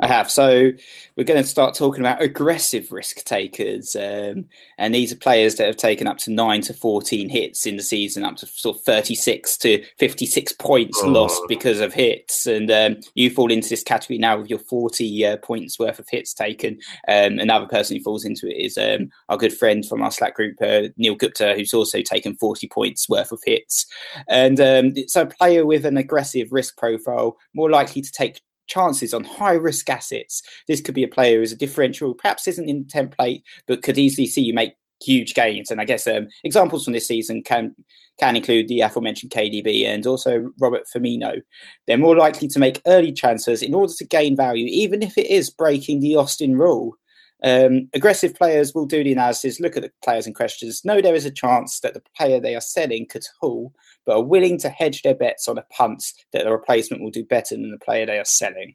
I 0.00 0.06
have. 0.06 0.30
So 0.30 0.70
we're 1.16 1.24
going 1.24 1.42
to 1.42 1.48
start 1.48 1.74
talking 1.74 2.00
about 2.00 2.22
aggressive 2.22 2.90
risk 2.90 3.24
takers, 3.24 3.94
um, 3.96 4.46
and 4.78 4.94
these 4.94 5.12
are 5.12 5.16
players 5.16 5.56
that 5.56 5.66
have 5.66 5.76
taken 5.76 6.06
up 6.06 6.18
to 6.18 6.32
nine 6.32 6.60
to 6.62 6.74
fourteen 6.74 7.28
hits 7.28 7.66
in 7.66 7.76
the 7.76 7.82
season, 7.82 8.24
up 8.24 8.36
to 8.36 8.46
sort 8.46 8.76
of 8.76 8.82
thirty-six 8.82 9.56
to 9.58 9.84
fifty-six 9.98 10.52
points 10.52 11.00
oh. 11.02 11.08
lost 11.08 11.42
because 11.48 11.80
of 11.80 11.92
hits. 11.92 12.46
And 12.46 12.70
um, 12.70 12.96
you 13.14 13.30
fall 13.30 13.52
into 13.52 13.68
this 13.68 13.82
category 13.82 14.18
now 14.18 14.38
with 14.38 14.50
your 14.50 14.58
forty 14.58 15.24
uh, 15.24 15.36
points 15.38 15.78
worth 15.78 15.98
of 15.98 16.08
hits 16.10 16.34
taken. 16.34 16.78
Um, 17.08 17.38
another 17.38 17.66
person 17.66 17.96
who 17.96 18.02
falls 18.02 18.24
into 18.24 18.48
it 18.48 18.56
is 18.56 18.78
um, 18.78 19.10
our 19.28 19.36
good 19.36 19.56
friend 19.56 19.86
from 19.86 20.02
our 20.02 20.10
Slack 20.10 20.34
group, 20.34 20.56
uh, 20.62 20.88
Neil 20.96 21.14
Gupta, 21.14 21.54
who's 21.54 21.74
also 21.74 22.00
taken 22.00 22.36
forty 22.36 22.68
points 22.68 23.08
worth 23.08 23.32
of 23.32 23.40
hits. 23.44 23.86
And 24.28 24.60
um, 24.60 24.94
so, 25.06 25.22
a 25.22 25.26
player 25.26 25.66
with 25.66 25.84
an 25.84 25.96
aggressive 25.96 26.52
risk 26.52 26.76
profile 26.76 27.36
more 27.54 27.70
likely 27.70 28.02
to 28.02 28.10
take 28.10 28.40
chances 28.66 29.12
on 29.12 29.24
high 29.24 29.54
risk 29.54 29.88
assets. 29.90 30.42
This 30.68 30.80
could 30.80 30.94
be 30.94 31.04
a 31.04 31.08
player 31.08 31.38
who's 31.38 31.52
a 31.52 31.56
differential, 31.56 32.14
perhaps 32.14 32.48
isn't 32.48 32.68
in 32.68 32.84
the 32.84 33.00
template, 33.00 33.42
but 33.66 33.82
could 33.82 33.98
easily 33.98 34.26
see 34.26 34.42
you 34.42 34.54
make 34.54 34.74
huge 35.02 35.34
gains. 35.34 35.70
And 35.70 35.80
I 35.80 35.84
guess 35.84 36.06
um, 36.06 36.28
examples 36.44 36.84
from 36.84 36.92
this 36.92 37.06
season 37.08 37.42
can 37.42 37.74
can 38.20 38.36
include 38.36 38.68
the 38.68 38.80
aforementioned 38.80 39.32
KDB 39.32 39.86
and 39.86 40.06
also 40.06 40.52
Roberto 40.60 40.84
Firmino. 40.94 41.40
They're 41.86 41.96
more 41.96 42.16
likely 42.16 42.46
to 42.48 42.58
make 42.58 42.82
early 42.86 43.10
transfers 43.10 43.62
in 43.62 43.74
order 43.74 43.92
to 43.94 44.04
gain 44.04 44.36
value, 44.36 44.66
even 44.66 45.02
if 45.02 45.16
it 45.16 45.26
is 45.26 45.48
breaking 45.48 46.00
the 46.00 46.16
Austin 46.16 46.56
rule. 46.56 46.96
Um, 47.42 47.88
aggressive 47.94 48.34
players 48.34 48.74
will 48.74 48.86
do 48.86 49.02
the 49.02 49.12
analysis, 49.12 49.58
look 49.58 49.76
at 49.76 49.82
the 49.82 49.90
players 50.04 50.26
in 50.26 50.34
questions, 50.34 50.84
know 50.84 51.00
there 51.00 51.14
is 51.14 51.24
a 51.24 51.30
chance 51.30 51.80
that 51.80 51.94
the 51.94 52.02
player 52.16 52.38
they 52.38 52.54
are 52.54 52.60
selling 52.60 53.06
could 53.06 53.24
haul, 53.40 53.72
but 54.06 54.16
are 54.16 54.22
willing 54.22 54.58
to 54.58 54.68
hedge 54.68 55.02
their 55.02 55.14
bets 55.14 55.48
on 55.48 55.58
a 55.58 55.64
punt 55.70 56.04
that 56.32 56.44
the 56.44 56.52
replacement 56.52 57.02
will 57.02 57.10
do 57.10 57.24
better 57.24 57.54
than 57.54 57.70
the 57.70 57.78
player 57.78 58.06
they 58.06 58.18
are 58.18 58.24
selling. 58.24 58.74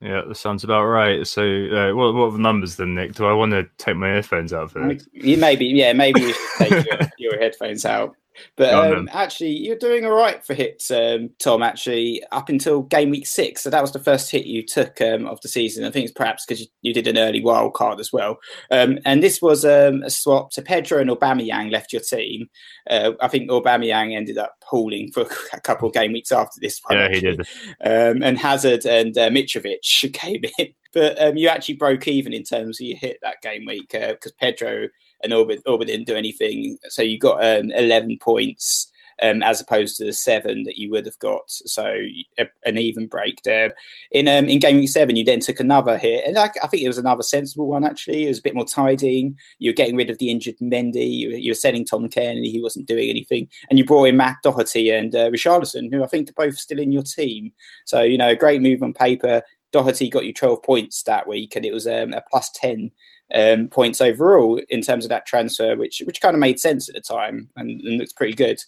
Yeah, 0.00 0.22
that 0.26 0.36
sounds 0.36 0.64
about 0.64 0.84
right. 0.84 1.24
So, 1.26 1.42
uh, 1.42 1.94
what, 1.94 2.14
what 2.14 2.24
are 2.24 2.32
the 2.32 2.38
numbers 2.38 2.74
then, 2.74 2.96
Nick? 2.96 3.14
Do 3.14 3.26
I 3.26 3.32
want 3.32 3.52
to 3.52 3.68
take 3.78 3.96
my 3.96 4.16
earphones 4.16 4.52
out 4.52 4.72
for 4.72 4.90
it? 4.90 5.04
You 5.12 5.36
maybe, 5.36 5.66
yeah, 5.66 5.92
maybe 5.92 6.20
you 6.20 6.32
should 6.32 6.58
take 6.58 6.70
your, 6.70 6.98
your 7.18 7.38
headphones 7.38 7.84
out. 7.84 8.16
But 8.56 8.74
um, 8.74 9.08
actually, 9.12 9.50
you're 9.50 9.76
doing 9.76 10.04
all 10.04 10.12
right 10.12 10.44
for 10.44 10.54
hits, 10.54 10.90
um, 10.90 11.30
Tom. 11.38 11.62
Actually, 11.62 12.22
up 12.32 12.48
until 12.48 12.82
game 12.82 13.10
week 13.10 13.26
six, 13.26 13.62
so 13.62 13.70
that 13.70 13.82
was 13.82 13.92
the 13.92 13.98
first 13.98 14.30
hit 14.30 14.46
you 14.46 14.64
took 14.64 15.00
um, 15.00 15.26
of 15.26 15.40
the 15.40 15.48
season. 15.48 15.84
I 15.84 15.90
think 15.90 16.04
it's 16.04 16.14
perhaps 16.14 16.44
because 16.44 16.60
you, 16.60 16.66
you, 16.82 16.94
did 16.94 17.06
an 17.06 17.18
early 17.18 17.42
wild 17.42 17.74
card 17.74 18.00
as 18.00 18.12
well. 18.12 18.38
Um, 18.70 18.98
and 19.04 19.22
this 19.22 19.40
was 19.40 19.64
um, 19.64 20.02
a 20.02 20.10
swap. 20.10 20.52
So 20.52 20.62
Pedro 20.62 21.00
and 21.00 21.10
Aubameyang 21.10 21.70
left 21.70 21.92
your 21.92 22.02
team. 22.02 22.48
Uh, 22.88 23.12
I 23.20 23.28
think 23.28 23.50
Aubameyang 23.50 24.14
ended 24.14 24.38
up 24.38 24.54
pooling 24.68 25.10
for 25.12 25.26
a 25.52 25.60
couple 25.60 25.88
of 25.88 25.94
game 25.94 26.12
weeks 26.12 26.32
after 26.32 26.60
this 26.60 26.80
one. 26.84 26.98
Yeah, 26.98 27.04
actually. 27.04 27.30
he 27.30 27.36
did. 27.36 27.40
Um, 27.84 28.22
and 28.22 28.38
Hazard 28.38 28.86
and 28.86 29.16
uh, 29.16 29.30
Mitrovic 29.30 30.12
came 30.12 30.42
in. 30.58 30.68
But 30.92 31.38
you 31.38 31.48
actually 31.48 31.76
broke 31.76 32.06
even 32.06 32.34
in 32.34 32.42
terms 32.42 32.78
of 32.78 32.86
your 32.86 32.98
hit 32.98 33.18
that 33.22 33.40
game 33.40 33.64
week 33.64 33.88
because 33.90 34.32
uh, 34.32 34.36
Pedro 34.38 34.88
and 35.22 35.32
Auba, 35.32 35.62
Auba 35.64 35.86
didn't 35.86 36.06
do 36.06 36.16
anything. 36.16 36.78
So 36.88 37.02
you 37.02 37.18
got 37.18 37.44
um, 37.44 37.70
11 37.70 38.18
points 38.20 38.92
um, 39.22 39.42
as 39.42 39.60
opposed 39.60 39.96
to 39.96 40.04
the 40.04 40.12
seven 40.12 40.64
that 40.64 40.76
you 40.76 40.90
would 40.90 41.06
have 41.06 41.18
got. 41.18 41.42
So 41.46 41.94
a, 42.38 42.46
an 42.64 42.78
even 42.78 43.06
break 43.06 43.42
there. 43.42 43.72
In 44.10 44.28
um, 44.28 44.48
in 44.48 44.58
game 44.58 44.76
week 44.76 44.88
seven, 44.88 45.16
you 45.16 45.24
then 45.24 45.40
took 45.40 45.60
another 45.60 45.96
hit, 45.96 46.26
and 46.26 46.38
I, 46.38 46.50
I, 46.62 46.66
think 46.66 46.82
it 46.82 46.88
was 46.88 46.98
another 46.98 47.22
sensible 47.22 47.68
one. 47.68 47.84
Actually, 47.84 48.24
it 48.24 48.28
was 48.28 48.38
a 48.38 48.42
bit 48.42 48.54
more 48.54 48.64
tidying. 48.64 49.36
You 49.58 49.70
were 49.70 49.76
getting 49.76 49.96
rid 49.96 50.10
of 50.10 50.18
the 50.18 50.30
injured 50.30 50.56
Mendy. 50.60 51.10
You, 51.10 51.30
you 51.30 51.50
were 51.50 51.56
selling 51.56 51.84
Tom 51.84 52.08
Cairney. 52.08 52.50
He 52.50 52.60
wasn't 52.62 52.88
doing 52.88 53.08
anything, 53.08 53.48
and 53.70 53.78
you 53.78 53.84
brought 53.84 54.04
in 54.04 54.16
Matt 54.16 54.36
Doherty 54.42 54.90
and 54.90 55.14
uh, 55.14 55.30
Richarlison, 55.30 55.92
who 55.92 56.02
I 56.02 56.08
think 56.08 56.30
are 56.30 56.46
both 56.46 56.58
still 56.58 56.80
in 56.80 56.92
your 56.92 57.02
team. 57.02 57.52
So 57.84 58.02
you 58.02 58.18
know, 58.18 58.28
a 58.28 58.36
great 58.36 58.60
move 58.60 58.82
on 58.82 58.92
paper. 58.92 59.42
Doherty 59.72 60.10
got 60.10 60.26
you 60.26 60.34
12 60.34 60.62
points 60.62 61.02
that 61.04 61.26
week, 61.26 61.56
and 61.56 61.64
it 61.64 61.72
was 61.72 61.86
um, 61.86 62.12
a 62.12 62.22
plus 62.30 62.50
10 62.50 62.90
um, 63.34 63.68
points 63.68 64.00
overall 64.00 64.60
in 64.68 64.80
terms 64.82 65.04
of 65.04 65.08
that 65.10 65.26
transfer, 65.26 65.76
which 65.76 66.02
which 66.04 66.20
kind 66.20 66.34
of 66.34 66.40
made 66.40 66.60
sense 66.60 66.88
at 66.88 66.94
the 66.94 67.00
time 67.00 67.48
and, 67.56 67.80
and 67.80 67.98
looks 67.98 68.12
pretty 68.12 68.34
good. 68.34 68.60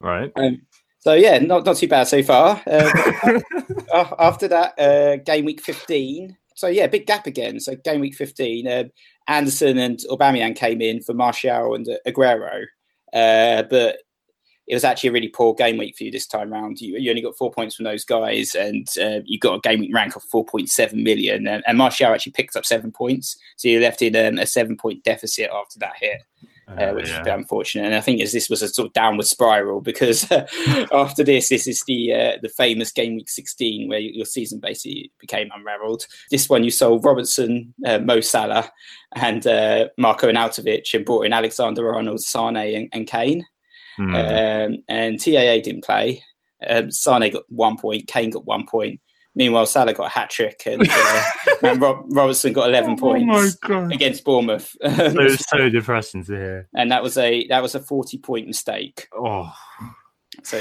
Right. 0.00 0.32
Um, 0.36 0.62
so 0.98 1.14
yeah, 1.14 1.38
not 1.38 1.64
not 1.64 1.76
too 1.76 1.88
bad 1.88 2.04
so 2.04 2.22
far. 2.22 2.62
Uh, 2.66 3.40
after 4.18 4.48
that, 4.48 4.78
uh, 4.78 5.16
game 5.16 5.44
week 5.44 5.60
fifteen. 5.60 6.36
So 6.54 6.66
yeah, 6.66 6.86
big 6.86 7.06
gap 7.06 7.26
again. 7.26 7.58
So 7.60 7.74
game 7.76 8.00
week 8.00 8.14
fifteen, 8.14 8.66
uh, 8.66 8.84
Anderson 9.26 9.78
and 9.78 9.98
Aubameyang 10.10 10.56
came 10.56 10.82
in 10.82 11.00
for 11.02 11.14
Martial 11.14 11.74
and 11.74 11.86
Aguero, 12.06 12.64
uh, 13.14 13.62
but 13.70 13.98
it 14.70 14.74
was 14.74 14.84
actually 14.84 15.08
a 15.08 15.12
really 15.12 15.28
poor 15.28 15.52
game 15.52 15.78
week 15.78 15.96
for 15.96 16.04
you 16.04 16.12
this 16.12 16.28
time 16.28 16.52
round. 16.52 16.80
You, 16.80 16.96
you 16.96 17.10
only 17.10 17.22
got 17.22 17.36
four 17.36 17.50
points 17.50 17.74
from 17.74 17.86
those 17.86 18.04
guys, 18.04 18.54
and 18.54 18.88
uh, 19.02 19.18
you 19.24 19.36
got 19.36 19.56
a 19.56 19.68
game 19.68 19.80
week 19.80 19.92
rank 19.92 20.14
of 20.14 20.22
4.7 20.22 20.92
million. 20.94 21.48
And, 21.48 21.64
and 21.66 21.76
Martial 21.76 22.12
actually 22.12 22.32
picked 22.32 22.54
up 22.54 22.64
seven 22.64 22.92
points, 22.92 23.36
so 23.56 23.66
you 23.66 23.80
left 23.80 24.00
in 24.00 24.14
um, 24.14 24.38
a 24.38 24.46
seven 24.46 24.76
point 24.76 25.02
deficit 25.02 25.50
after 25.52 25.80
that 25.80 25.94
hit. 26.00 26.22
Uh, 26.68 26.92
which 26.92 27.08
yeah. 27.08 27.20
is 27.20 27.26
unfortunate. 27.26 27.84
And 27.84 27.96
I 27.96 28.00
think 28.00 28.20
as 28.20 28.30
this 28.30 28.48
was 28.48 28.62
a 28.62 28.68
sort 28.68 28.86
of 28.86 28.92
downward 28.92 29.26
spiral 29.26 29.80
because 29.80 30.30
uh, 30.30 30.46
after 30.92 31.24
this, 31.24 31.48
this 31.48 31.66
is 31.66 31.82
the 31.82 32.14
uh, 32.14 32.32
the 32.42 32.48
famous 32.48 32.92
game 32.92 33.16
week 33.16 33.28
16 33.28 33.88
where 33.88 33.98
your 33.98 34.24
season 34.24 34.60
basically 34.60 35.10
became 35.18 35.50
unravelled. 35.52 36.06
This 36.30 36.48
one 36.48 36.62
you 36.62 36.70
sold 36.70 37.04
Robertson, 37.04 37.74
uh, 37.84 37.98
Mo 37.98 38.20
Salah, 38.20 38.70
and 39.16 39.44
uh, 39.48 39.88
Marco 39.98 40.30
Arnautovic 40.30 40.94
and 40.94 41.04
brought 41.04 41.26
in 41.26 41.32
Alexander 41.32 41.92
Arnold, 41.92 42.20
Sane, 42.20 42.56
and, 42.56 42.88
and 42.92 43.04
Kane. 43.08 43.44
Mm. 44.00 44.66
Um, 44.66 44.84
and 44.88 45.20
TAA 45.20 45.62
didn't 45.62 45.84
play. 45.84 46.22
Um, 46.66 46.90
Sane 46.90 47.32
got 47.32 47.44
one 47.48 47.76
point, 47.76 48.06
Kane 48.06 48.30
got 48.30 48.46
one 48.46 48.66
point. 48.66 49.00
Meanwhile, 49.34 49.66
Salah 49.66 49.94
got 49.94 50.06
a 50.06 50.10
hat 50.10 50.28
trick, 50.28 50.62
and, 50.66 50.88
uh, 50.90 51.22
and 51.62 51.80
Rob, 51.80 52.04
Robertson 52.08 52.52
got 52.52 52.68
11 52.68 52.96
points 52.96 53.56
oh 53.68 53.84
against 53.84 54.24
Bournemouth. 54.24 54.74
it 54.80 55.14
was 55.14 55.44
so 55.48 55.68
depressing 55.68 56.24
to 56.24 56.32
hear. 56.32 56.68
And 56.74 56.90
that 56.90 57.02
was 57.02 57.16
a 57.16 57.46
that 57.46 57.62
was 57.62 57.76
a 57.76 57.80
forty 57.80 58.18
point 58.18 58.48
mistake. 58.48 59.06
Oh, 59.14 59.52
so 60.42 60.60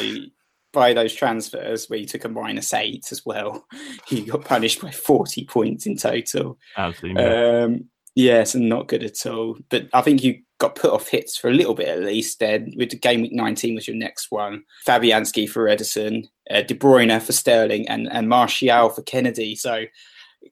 by 0.72 0.94
those 0.94 1.16
transfers 1.16 1.90
where 1.90 1.98
you 1.98 2.06
took 2.06 2.26
a 2.26 2.30
minus 2.30 2.72
eight 2.76 3.12
as 3.12 3.26
well, 3.26 3.66
you 4.10 4.26
got 4.26 4.46
punished 4.46 4.82
by 4.82 4.92
forty 4.92 5.46
points 5.46 5.88
in 5.88 5.98
total. 5.98 6.60
Absolutely. 6.78 7.24
Um, 7.24 7.86
yes, 8.20 8.56
and 8.56 8.70
not 8.70 8.88
good 8.88 9.04
at 9.04 9.26
all. 9.26 9.58
But 9.70 9.88
I 9.94 10.02
think 10.02 10.24
you 10.24 10.42
got 10.60 10.76
put 10.76 10.92
off 10.92 11.08
hits 11.08 11.38
for 11.38 11.50
a 11.50 11.54
little 11.54 11.74
bit 11.74 11.88
at 11.88 12.02
least. 12.02 12.40
Then 12.40 12.74
with 12.76 12.90
the 12.90 12.98
game 12.98 13.22
week 13.22 13.32
19 13.32 13.76
was 13.76 13.88
your 13.88 13.96
next 13.96 14.30
one. 14.30 14.64
Fabianski 14.86 15.50
for 15.50 15.66
Ederson, 15.66 16.28
uh, 16.52 16.62
De 16.62 16.76
Bruyne 16.76 17.22
for 17.22 17.32
Sterling, 17.32 17.88
and 17.88 18.12
and 18.12 18.28
Martial 18.28 18.90
for 18.90 19.02
Kennedy. 19.04 19.56
So 19.56 19.86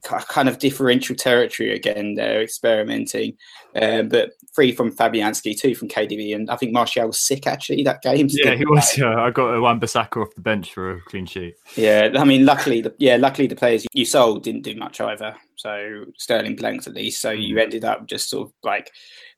kind 0.02 0.48
of 0.48 0.58
differential 0.58 1.16
territory 1.16 1.74
again. 1.74 2.14
They're 2.14 2.42
experimenting, 2.42 3.36
um, 3.80 4.08
but 4.08 4.32
three 4.54 4.72
from 4.72 4.94
Fabianski, 4.94 5.58
two 5.58 5.74
from 5.74 5.88
KDB, 5.88 6.34
and 6.34 6.50
I 6.50 6.56
think 6.56 6.72
Martial 6.72 7.06
was 7.06 7.18
sick 7.18 7.46
actually 7.46 7.82
that 7.84 8.02
game. 8.02 8.28
Yeah, 8.30 8.54
he 8.54 8.64
was. 8.64 8.88
Yeah, 8.98 9.20
I 9.20 9.30
got 9.30 9.54
a 9.54 9.60
Wan-Bissaka 9.60 10.20
off 10.20 10.34
the 10.34 10.40
bench 10.40 10.72
for 10.72 10.92
a 10.92 11.00
clean 11.02 11.26
sheet. 11.26 11.54
Yeah, 11.76 12.10
I 12.16 12.24
mean, 12.24 12.44
luckily, 12.44 12.80
the, 12.80 12.94
yeah, 12.98 13.16
luckily 13.16 13.46
the 13.46 13.56
players 13.56 13.86
you 13.92 14.04
sold 14.04 14.42
didn't 14.42 14.62
do 14.62 14.74
much 14.74 15.00
either. 15.00 15.36
So 15.56 16.04
Sterling 16.16 16.56
blanked 16.56 16.86
at 16.86 16.94
least. 16.94 17.20
So 17.20 17.30
you 17.30 17.56
mm. 17.56 17.62
ended 17.62 17.84
up 17.84 18.06
just 18.06 18.28
sort 18.30 18.48
of 18.48 18.54
like, 18.64 18.90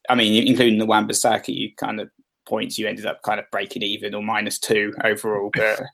I 0.09 0.15
mean, 0.15 0.47
including 0.47 0.79
the 0.79 0.87
Wan-Bissaka, 0.87 1.49
you 1.49 1.75
kind 1.77 2.01
of 2.01 2.11
points 2.47 2.79
you 2.79 2.89
ended 2.89 3.07
up 3.07 3.23
kind 3.23 3.39
of 3.39 3.51
breaking 3.51 3.83
even 3.83 4.15
or 4.15 4.23
minus 4.23 4.59
two 4.59 4.95
overall, 5.05 5.51
but. 5.55 5.83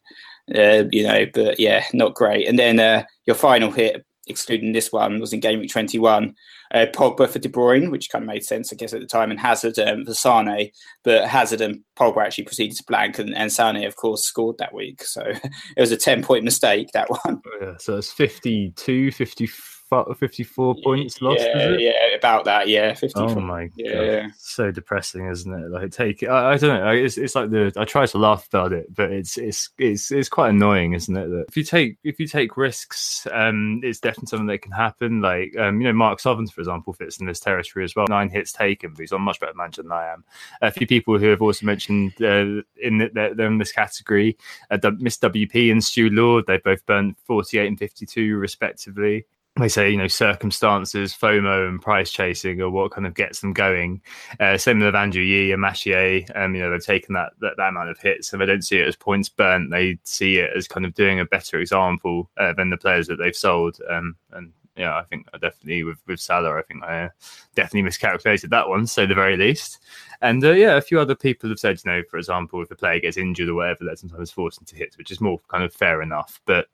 Uh, 0.54 0.84
you 0.92 1.02
know, 1.02 1.26
but 1.34 1.58
yeah, 1.58 1.82
not 1.92 2.14
great. 2.14 2.46
And 2.46 2.56
then 2.56 2.78
uh, 2.78 3.02
your 3.24 3.34
final 3.34 3.72
hit 3.72 4.05
excluding 4.26 4.72
this 4.72 4.92
one, 4.92 5.20
was 5.20 5.32
in 5.32 5.40
game 5.40 5.60
week 5.60 5.70
21. 5.70 6.34
Uh, 6.74 6.86
Pogba 6.92 7.28
for 7.28 7.38
De 7.38 7.48
Bruyne, 7.48 7.90
which 7.90 8.10
kind 8.10 8.22
of 8.22 8.26
made 8.26 8.44
sense, 8.44 8.72
I 8.72 8.76
guess, 8.76 8.92
at 8.92 9.00
the 9.00 9.06
time, 9.06 9.30
and 9.30 9.38
Hazard 9.38 9.78
um, 9.78 10.04
for 10.04 10.14
Sane. 10.14 10.70
But 11.04 11.28
Hazard 11.28 11.60
and 11.60 11.82
Pogba 11.96 12.24
actually 12.24 12.44
proceeded 12.44 12.76
to 12.76 12.84
blank, 12.86 13.18
and, 13.18 13.34
and 13.34 13.52
Sane, 13.52 13.84
of 13.84 13.96
course, 13.96 14.24
scored 14.24 14.58
that 14.58 14.74
week. 14.74 15.04
So 15.04 15.22
it 15.76 15.80
was 15.80 15.92
a 15.92 15.96
10 15.96 16.22
point 16.22 16.44
mistake, 16.44 16.88
that 16.92 17.08
one. 17.08 17.40
Yeah, 17.60 17.74
so 17.78 17.96
it's 17.98 18.12
52, 18.12 19.12
54 19.12 19.75
54 19.88 20.76
points 20.82 21.22
lost. 21.22 21.40
Yeah, 21.40 21.76
yeah, 21.78 22.14
about 22.16 22.44
that. 22.44 22.68
Yeah, 22.68 22.94
54. 22.94 23.22
Oh 23.22 23.40
my 23.40 23.70
yeah. 23.76 24.22
god, 24.22 24.32
so 24.36 24.70
depressing, 24.70 25.26
isn't 25.26 25.52
it? 25.52 25.70
Like 25.70 25.90
take, 25.90 26.22
I, 26.22 26.52
I 26.52 26.56
don't 26.56 26.80
know. 26.80 26.90
It's, 26.90 27.16
it's 27.16 27.34
like 27.34 27.50
the 27.50 27.72
I 27.76 27.84
try 27.84 28.06
to 28.06 28.18
laugh 28.18 28.46
about 28.46 28.72
it, 28.72 28.94
but 28.94 29.10
it's 29.10 29.38
it's 29.38 29.70
it's 29.78 30.10
it's 30.10 30.28
quite 30.28 30.50
annoying, 30.50 30.94
isn't 30.94 31.16
it? 31.16 31.28
That 31.28 31.46
if 31.48 31.56
you 31.56 31.64
take 31.64 31.98
if 32.04 32.18
you 32.18 32.26
take 32.26 32.56
risks, 32.56 33.26
um, 33.32 33.80
it's 33.82 34.00
definitely 34.00 34.28
something 34.28 34.46
that 34.48 34.62
can 34.62 34.72
happen. 34.72 35.20
Like 35.20 35.56
um, 35.56 35.80
you 35.80 35.86
know, 35.86 35.92
Mark 35.92 36.20
Sutherns, 36.20 36.50
for 36.50 36.60
example, 36.60 36.92
fits 36.92 37.20
in 37.20 37.26
this 37.26 37.40
territory 37.40 37.84
as 37.84 37.94
well. 37.94 38.06
Nine 38.08 38.28
hits 38.28 38.52
taken, 38.52 38.90
but 38.90 39.00
he's 39.00 39.12
on 39.12 39.22
much 39.22 39.40
better 39.40 39.54
manager 39.54 39.82
than 39.82 39.92
I 39.92 40.12
am. 40.12 40.24
A 40.62 40.70
few 40.70 40.86
people 40.86 41.18
who 41.18 41.28
have 41.28 41.42
also 41.42 41.64
mentioned 41.64 42.12
uh, 42.20 42.62
in 42.76 42.98
the, 42.98 43.10
they're 43.12 43.46
in 43.46 43.58
this 43.58 43.72
category, 43.72 44.36
uh, 44.70 44.78
Miss 44.98 45.18
WP 45.18 45.70
and 45.70 45.82
Stu 45.82 46.10
Lord, 46.10 46.46
they 46.46 46.58
both 46.58 46.84
burned 46.86 47.16
48 47.24 47.66
and 47.66 47.78
52 47.78 48.36
respectively 48.36 49.26
they 49.56 49.68
say 49.68 49.90
you 49.90 49.96
know 49.96 50.06
circumstances, 50.06 51.14
FOMO, 51.14 51.68
and 51.68 51.80
price 51.80 52.10
chasing 52.10 52.60
are 52.60 52.70
what 52.70 52.92
kind 52.92 53.06
of 53.06 53.14
gets 53.14 53.40
them 53.40 53.52
going. 53.52 54.02
Uh, 54.38 54.58
same 54.58 54.80
with 54.80 54.94
Andrew 54.94 55.22
Yee 55.22 55.52
and 55.52 55.62
Machier. 55.62 56.30
Um, 56.36 56.54
you 56.54 56.60
know 56.60 56.70
they've 56.70 56.84
taken 56.84 57.14
that, 57.14 57.32
that, 57.40 57.54
that 57.56 57.68
amount 57.70 57.90
of 57.90 57.98
hits, 57.98 58.32
and 58.32 58.40
they 58.40 58.46
don't 58.46 58.64
see 58.64 58.78
it 58.78 58.88
as 58.88 58.96
points 58.96 59.28
burnt. 59.28 59.70
They 59.70 59.98
see 60.04 60.38
it 60.38 60.50
as 60.54 60.68
kind 60.68 60.84
of 60.84 60.94
doing 60.94 61.20
a 61.20 61.24
better 61.24 61.58
example 61.58 62.30
uh, 62.36 62.52
than 62.52 62.70
the 62.70 62.76
players 62.76 63.06
that 63.06 63.16
they've 63.16 63.36
sold. 63.36 63.78
Um, 63.88 64.16
and 64.32 64.52
yeah, 64.76 64.94
I 64.94 65.04
think 65.04 65.26
I 65.32 65.38
definitely 65.38 65.84
with 65.84 65.98
with 66.06 66.20
Salah, 66.20 66.58
I 66.58 66.62
think 66.62 66.84
I 66.84 67.10
definitely 67.54 67.82
miscalculated 67.82 68.50
that 68.50 68.68
one, 68.68 68.86
so 68.86 69.06
the 69.06 69.14
very 69.14 69.38
least. 69.38 69.82
And 70.20 70.44
uh, 70.44 70.52
yeah, 70.52 70.76
a 70.76 70.82
few 70.82 71.00
other 71.00 71.14
people 71.14 71.48
have 71.48 71.58
said, 71.58 71.80
you 71.82 71.90
know, 71.90 72.02
for 72.10 72.18
example, 72.18 72.60
if 72.62 72.70
a 72.70 72.76
player 72.76 73.00
gets 73.00 73.16
injured 73.16 73.48
or 73.48 73.54
whatever, 73.54 73.84
they're 73.84 73.96
sometimes 73.96 74.30
forced 74.30 74.60
into 74.60 74.76
hits, 74.76 74.98
which 74.98 75.10
is 75.10 75.20
more 75.20 75.40
kind 75.48 75.64
of 75.64 75.72
fair 75.72 76.02
enough. 76.02 76.42
But 76.44 76.68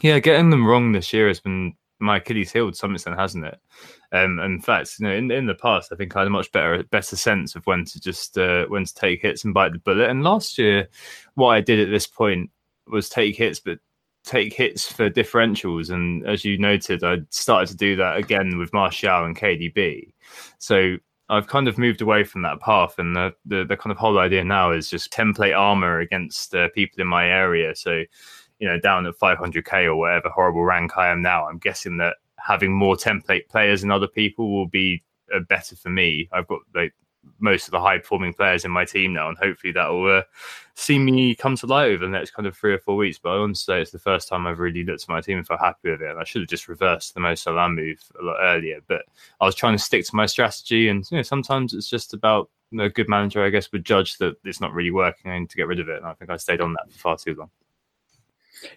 yeah, 0.00 0.18
getting 0.20 0.48
them 0.48 0.66
wrong 0.66 0.92
this 0.92 1.12
year 1.12 1.28
has 1.28 1.40
been 1.40 1.74
my 2.00 2.18
Achilles 2.18 2.52
heel 2.52 2.70
to 2.70 2.76
some 2.76 2.94
extent, 2.94 3.18
hasn't 3.18 3.46
it? 3.46 3.58
Um, 4.12 4.38
in 4.38 4.60
fact, 4.60 4.96
you 4.98 5.06
know, 5.06 5.14
in 5.14 5.30
in 5.30 5.46
the 5.46 5.54
past, 5.54 5.92
I 5.92 5.96
think 5.96 6.14
I 6.16 6.20
had 6.20 6.28
a 6.28 6.30
much 6.30 6.50
better 6.52 6.82
better 6.84 7.16
sense 7.16 7.54
of 7.54 7.66
when 7.66 7.84
to 7.86 8.00
just 8.00 8.38
uh, 8.38 8.66
when 8.66 8.84
to 8.84 8.94
take 8.94 9.22
hits 9.22 9.44
and 9.44 9.54
bite 9.54 9.72
the 9.72 9.78
bullet. 9.78 10.08
And 10.08 10.22
last 10.22 10.58
year, 10.58 10.88
what 11.34 11.48
I 11.48 11.60
did 11.60 11.80
at 11.80 11.90
this 11.90 12.06
point 12.06 12.50
was 12.86 13.08
take 13.08 13.36
hits, 13.36 13.60
but 13.60 13.78
take 14.24 14.52
hits 14.52 14.90
for 14.90 15.10
differentials. 15.10 15.90
And 15.90 16.26
as 16.26 16.44
you 16.44 16.58
noted, 16.58 17.02
I 17.04 17.18
started 17.30 17.68
to 17.70 17.76
do 17.76 17.96
that 17.96 18.16
again 18.16 18.58
with 18.58 18.72
Martial 18.72 19.24
and 19.24 19.36
KDB. 19.36 20.12
So 20.58 20.96
I've 21.30 21.46
kind 21.46 21.68
of 21.68 21.78
moved 21.78 22.00
away 22.00 22.24
from 22.24 22.42
that 22.42 22.60
path, 22.60 22.98
and 22.98 23.14
the, 23.14 23.34
the, 23.44 23.64
the 23.64 23.76
kind 23.76 23.92
of 23.92 23.98
whole 23.98 24.18
idea 24.18 24.44
now 24.44 24.72
is 24.72 24.88
just 24.88 25.12
template 25.12 25.56
armor 25.56 26.00
against 26.00 26.54
uh, 26.54 26.68
people 26.74 27.00
in 27.00 27.06
my 27.06 27.26
area. 27.28 27.74
So 27.74 28.04
you 28.58 28.68
know, 28.68 28.78
down 28.78 29.06
at 29.06 29.14
500k 29.14 29.84
or 29.84 29.96
whatever 29.96 30.28
horrible 30.28 30.64
rank 30.64 30.96
I 30.96 31.08
am 31.08 31.22
now, 31.22 31.46
I'm 31.46 31.58
guessing 31.58 31.96
that 31.98 32.16
having 32.38 32.72
more 32.72 32.96
template 32.96 33.48
players 33.48 33.82
and 33.82 33.92
other 33.92 34.08
people 34.08 34.50
will 34.50 34.66
be 34.66 35.02
uh, 35.34 35.40
better 35.40 35.76
for 35.76 35.90
me. 35.90 36.28
I've 36.32 36.48
got 36.48 36.60
like 36.74 36.94
most 37.38 37.66
of 37.66 37.72
the 37.72 37.80
high 37.80 37.98
performing 37.98 38.32
players 38.32 38.64
in 38.64 38.70
my 38.70 38.84
team 38.84 39.12
now, 39.12 39.28
and 39.28 39.36
hopefully 39.38 39.72
that 39.72 39.88
will 39.88 40.18
uh, 40.18 40.22
see 40.74 40.98
me 40.98 41.34
come 41.34 41.56
to 41.56 41.66
light 41.66 41.90
over 41.90 42.04
the 42.04 42.10
next 42.10 42.32
kind 42.32 42.46
of 42.46 42.56
three 42.56 42.72
or 42.72 42.78
four 42.78 42.96
weeks. 42.96 43.18
But 43.18 43.30
I 43.30 43.38
want 43.38 43.56
to 43.56 43.60
say 43.60 43.80
it's 43.80 43.90
the 43.90 43.98
first 43.98 44.28
time 44.28 44.46
I've 44.46 44.58
really 44.58 44.84
looked 44.84 45.02
at 45.02 45.08
my 45.08 45.20
team 45.20 45.38
and 45.38 45.46
felt 45.46 45.60
happy 45.60 45.90
with 45.90 46.02
it. 46.02 46.10
And 46.10 46.18
I 46.18 46.24
should 46.24 46.42
have 46.42 46.48
just 46.48 46.68
reversed 46.68 47.14
the 47.14 47.20
Mo 47.20 47.34
Salah 47.34 47.68
move 47.68 48.02
a 48.20 48.24
lot 48.24 48.36
earlier, 48.40 48.80
but 48.86 49.02
I 49.40 49.44
was 49.44 49.54
trying 49.54 49.76
to 49.76 49.82
stick 49.82 50.04
to 50.06 50.16
my 50.16 50.26
strategy. 50.26 50.88
And 50.88 51.08
you 51.10 51.18
know, 51.18 51.22
sometimes 51.22 51.74
it's 51.74 51.88
just 51.88 52.14
about 52.14 52.50
a 52.78 52.88
good 52.88 53.08
manager, 53.08 53.44
I 53.44 53.50
guess, 53.50 53.70
would 53.72 53.84
judge 53.84 54.18
that 54.18 54.36
it's 54.44 54.60
not 54.60 54.72
really 54.72 54.90
working 54.90 55.30
and 55.30 55.48
to 55.48 55.56
get 55.56 55.66
rid 55.66 55.80
of 55.80 55.88
it. 55.88 55.98
And 55.98 56.06
I 56.06 56.14
think 56.14 56.30
I 56.30 56.36
stayed 56.36 56.60
on 56.60 56.72
that 56.74 56.90
for 56.90 56.98
far 56.98 57.16
too 57.16 57.34
long. 57.34 57.50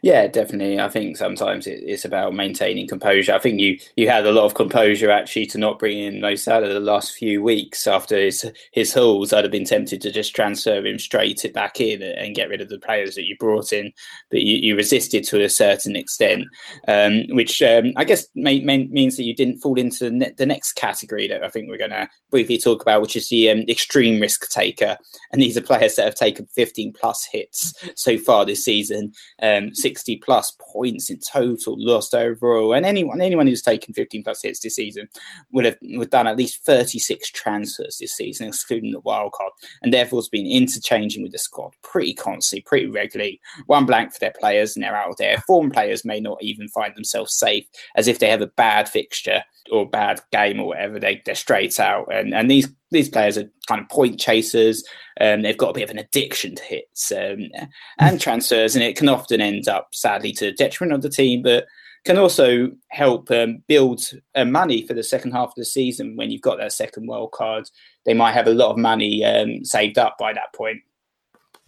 Yeah, 0.01 0.27
definitely. 0.27 0.79
I 0.79 0.89
think 0.89 1.17
sometimes 1.17 1.67
it's 1.67 2.05
about 2.05 2.33
maintaining 2.33 2.87
composure. 2.87 3.33
I 3.33 3.39
think 3.39 3.59
you 3.59 3.79
you 3.95 4.09
had 4.09 4.25
a 4.25 4.31
lot 4.31 4.45
of 4.45 4.53
composure 4.53 5.09
actually 5.09 5.45
to 5.47 5.57
not 5.57 5.79
bring 5.79 5.97
in 5.97 6.21
Mo 6.21 6.35
Salah 6.35 6.67
the 6.67 6.79
last 6.79 7.13
few 7.13 7.41
weeks 7.41 7.87
after 7.87 8.17
his 8.17 8.49
his 8.71 8.93
hauls. 8.93 9.33
I'd 9.33 9.43
have 9.43 9.51
been 9.51 9.65
tempted 9.65 10.01
to 10.01 10.11
just 10.11 10.35
transfer 10.35 10.85
him 10.85 10.99
straight 10.99 11.45
it 11.45 11.53
back 11.53 11.79
in 11.81 12.01
and 12.01 12.35
get 12.35 12.49
rid 12.49 12.61
of 12.61 12.69
the 12.69 12.79
players 12.79 13.15
that 13.15 13.25
you 13.25 13.35
brought 13.39 13.73
in, 13.73 13.91
but 14.29 14.41
you, 14.41 14.57
you 14.57 14.75
resisted 14.75 15.23
to 15.25 15.43
a 15.43 15.49
certain 15.49 15.95
extent, 15.95 16.45
um, 16.87 17.23
which 17.29 17.61
um, 17.61 17.93
I 17.95 18.03
guess 18.03 18.27
may, 18.35 18.59
may, 18.61 18.85
means 18.87 19.17
that 19.17 19.23
you 19.23 19.35
didn't 19.35 19.59
fall 19.59 19.79
into 19.79 20.05
the, 20.05 20.11
ne- 20.11 20.33
the 20.37 20.45
next 20.45 20.73
category 20.73 21.27
that 21.27 21.43
I 21.43 21.49
think 21.49 21.69
we're 21.69 21.77
going 21.77 21.91
to 21.91 22.09
briefly 22.29 22.57
talk 22.57 22.81
about, 22.81 23.01
which 23.01 23.15
is 23.15 23.29
the 23.29 23.49
um, 23.49 23.59
extreme 23.67 24.21
risk 24.21 24.49
taker. 24.49 24.97
And 25.31 25.41
these 25.41 25.57
are 25.57 25.61
players 25.61 25.95
that 25.95 26.05
have 26.05 26.15
taken 26.15 26.47
15 26.47 26.93
plus 26.93 27.27
hits 27.31 27.73
so 27.95 28.17
far 28.17 28.45
this 28.45 28.63
season. 28.63 29.13
Um, 29.71 29.75
60 29.75 30.17
plus 30.17 30.55
points 30.59 31.09
in 31.09 31.19
total 31.19 31.75
lost 31.77 32.13
overall. 32.13 32.73
And 32.73 32.85
anyone 32.85 33.21
anyone 33.21 33.47
who's 33.47 33.61
taken 33.61 33.93
15 33.93 34.23
plus 34.23 34.41
hits 34.41 34.59
this 34.59 34.75
season 34.75 35.09
would 35.51 35.65
have, 35.65 35.77
would 35.81 36.09
done 36.09 36.27
at 36.27 36.37
least 36.37 36.65
36 36.65 37.29
transfers 37.31 37.97
this 37.99 38.13
season, 38.13 38.47
excluding 38.47 38.91
the 38.91 38.99
wild 39.01 39.33
card, 39.33 39.51
and 39.81 39.93
therefore 39.93 40.19
has 40.19 40.29
been 40.29 40.45
interchanging 40.45 41.23
with 41.23 41.31
the 41.31 41.37
squad 41.39 41.73
pretty 41.81 42.13
constantly, 42.13 42.61
pretty 42.61 42.87
regularly. 42.87 43.39
One 43.67 43.85
blank 43.85 44.13
for 44.13 44.19
their 44.19 44.33
players, 44.39 44.75
and 44.75 44.83
they're 44.83 44.95
out 44.95 45.17
there. 45.17 45.37
Form 45.47 45.71
players 45.71 46.05
may 46.05 46.19
not 46.19 46.41
even 46.41 46.67
find 46.69 46.95
themselves 46.95 47.33
safe, 47.33 47.65
as 47.95 48.07
if 48.07 48.19
they 48.19 48.29
have 48.29 48.41
a 48.41 48.47
bad 48.47 48.89
fixture 48.89 49.43
or 49.71 49.89
bad 49.89 50.21
game 50.31 50.59
or 50.59 50.67
whatever, 50.67 50.99
they, 50.99 51.21
they're 51.25 51.35
straight 51.35 51.79
out. 51.79 52.13
And 52.13 52.33
and 52.33 52.49
these 52.49 52.67
these 52.91 53.09
players 53.09 53.37
are 53.37 53.49
kind 53.67 53.81
of 53.81 53.89
point 53.89 54.19
chasers. 54.19 54.83
Um, 55.19 55.41
they've 55.41 55.57
got 55.57 55.69
a 55.69 55.73
bit 55.73 55.83
of 55.83 55.89
an 55.89 55.99
addiction 55.99 56.55
to 56.55 56.63
hits 56.63 57.11
um, 57.11 57.49
and 57.99 58.19
transfers, 58.19 58.75
and 58.75 58.83
it 58.83 58.97
can 58.97 59.09
often 59.09 59.41
end 59.41 59.67
up 59.67 59.89
sadly 59.93 60.31
to 60.33 60.45
the 60.45 60.51
detriment 60.51 60.93
of 60.93 61.01
the 61.01 61.09
team, 61.09 61.41
but 61.41 61.65
can 62.03 62.17
also 62.17 62.71
help 62.89 63.29
um, 63.31 63.63
build 63.67 64.01
uh, 64.35 64.45
money 64.45 64.85
for 64.85 64.93
the 64.93 65.03
second 65.03 65.31
half 65.31 65.49
of 65.49 65.55
the 65.55 65.65
season 65.65 66.15
when 66.15 66.31
you've 66.31 66.41
got 66.41 66.57
that 66.57 66.73
second 66.73 67.07
wild 67.07 67.31
card. 67.31 67.69
They 68.05 68.13
might 68.13 68.31
have 68.31 68.47
a 68.47 68.53
lot 68.53 68.71
of 68.71 68.77
money 68.77 69.23
um, 69.23 69.63
saved 69.63 69.97
up 69.97 70.17
by 70.17 70.33
that 70.33 70.53
point. 70.55 70.79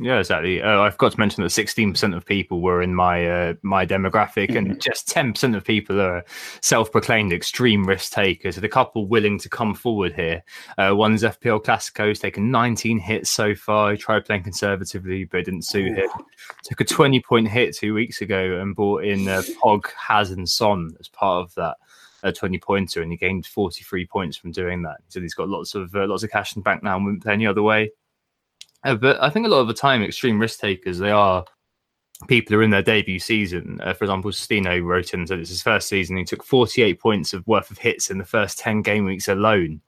Yeah, 0.04 0.20
exactly. 0.20 0.62
Uh, 0.62 0.82
I 0.82 0.90
forgot 0.90 1.14
to 1.14 1.20
mention 1.20 1.44
that 1.44 1.50
16% 1.50 2.14
of 2.14 2.26
people 2.26 2.60
were 2.60 2.82
in 2.82 2.94
my 2.94 3.26
uh, 3.26 3.54
my 3.62 3.86
demographic, 3.86 4.54
and 4.54 4.80
just 4.82 5.08
10% 5.08 5.56
of 5.56 5.64
people 5.64 6.02
are 6.02 6.26
self-proclaimed 6.60 7.32
extreme 7.32 7.86
risk 7.86 8.12
takers. 8.12 8.56
So, 8.56 8.62
the 8.62 8.68
couple 8.68 9.08
willing 9.08 9.40
to 9.40 9.48
come 9.48 9.74
forward 9.74 10.14
here. 10.14 10.44
Uh, 10.78 10.92
one's 10.94 11.24
FPL 11.24 11.64
Classico, 11.64 12.10
has 12.10 12.20
taken 12.20 12.52
19 12.52 13.00
hits 13.00 13.30
so 13.30 13.56
far. 13.56 13.92
He 13.92 13.98
tried 13.98 14.26
playing 14.26 14.44
conservatively, 14.44 15.24
but 15.24 15.38
it 15.38 15.46
didn't 15.46 15.66
suit 15.66 15.98
him. 15.98 16.10
Took 16.64 16.82
a 16.82 16.86
20 16.86 17.22
point 17.22 17.48
hit 17.48 17.74
two 17.74 17.94
weeks 17.94 18.22
ago 18.22 18.60
and 18.60 18.76
bought 18.76 19.06
in 19.06 19.30
uh, 19.30 19.42
Pog, 19.64 19.86
Haz, 19.96 20.32
and 20.32 20.50
Son 20.50 20.98
as 21.00 21.08
part 21.08 21.46
of 21.46 21.56
that. 21.56 21.78
A 22.24 22.32
20 22.32 22.58
pointer 22.60 23.02
and 23.02 23.12
he 23.12 23.18
gained 23.18 23.46
43 23.46 24.06
points 24.06 24.38
from 24.38 24.52
doing 24.52 24.82
that. 24.84 24.98
So 25.10 25.20
he's 25.20 25.34
got 25.34 25.50
lots 25.50 25.76
of 25.76 25.94
uh, 25.94 26.08
lots 26.08 26.24
of 26.24 26.32
cash 26.32 26.56
in 26.56 26.62
the 26.62 26.64
bank 26.64 26.82
now 26.82 26.96
and 26.96 27.04
wouldn't 27.04 27.24
play 27.24 27.34
any 27.34 27.46
other 27.46 27.62
way. 27.62 27.92
Uh, 28.84 28.96
but 28.96 29.22
I 29.22 29.30
think 29.30 29.46
a 29.46 29.50
lot 29.50 29.60
of 29.60 29.68
the 29.68 29.74
time, 29.74 30.04
extreme 30.04 30.40
risk 30.40 30.60
takers, 30.60 30.98
they 30.98 31.12
are 31.12 31.46
people 32.28 32.54
who 32.54 32.60
are 32.60 32.64
in 32.64 32.70
their 32.70 32.82
debut 32.82 33.20
season. 33.20 33.80
Uh, 33.84 33.94
for 33.94 34.06
example, 34.06 34.32
Stino 34.32 34.84
wrote 34.84 35.14
in 35.14 35.26
that 35.26 35.40
it's 35.40 35.50
his 35.50 35.62
first 35.62 35.88
season. 35.88 36.18
He 36.18 36.24
took 36.24 36.44
48 36.44 37.00
points 37.00 37.34
of 37.34 37.46
worth 37.48 37.72
of 37.72 37.78
hits 37.78 38.10
in 38.10 38.18
the 38.18 38.26
first 38.26 38.60
10 38.60 38.82
game 38.82 39.06
weeks 39.06 39.28
alone. 39.28 39.82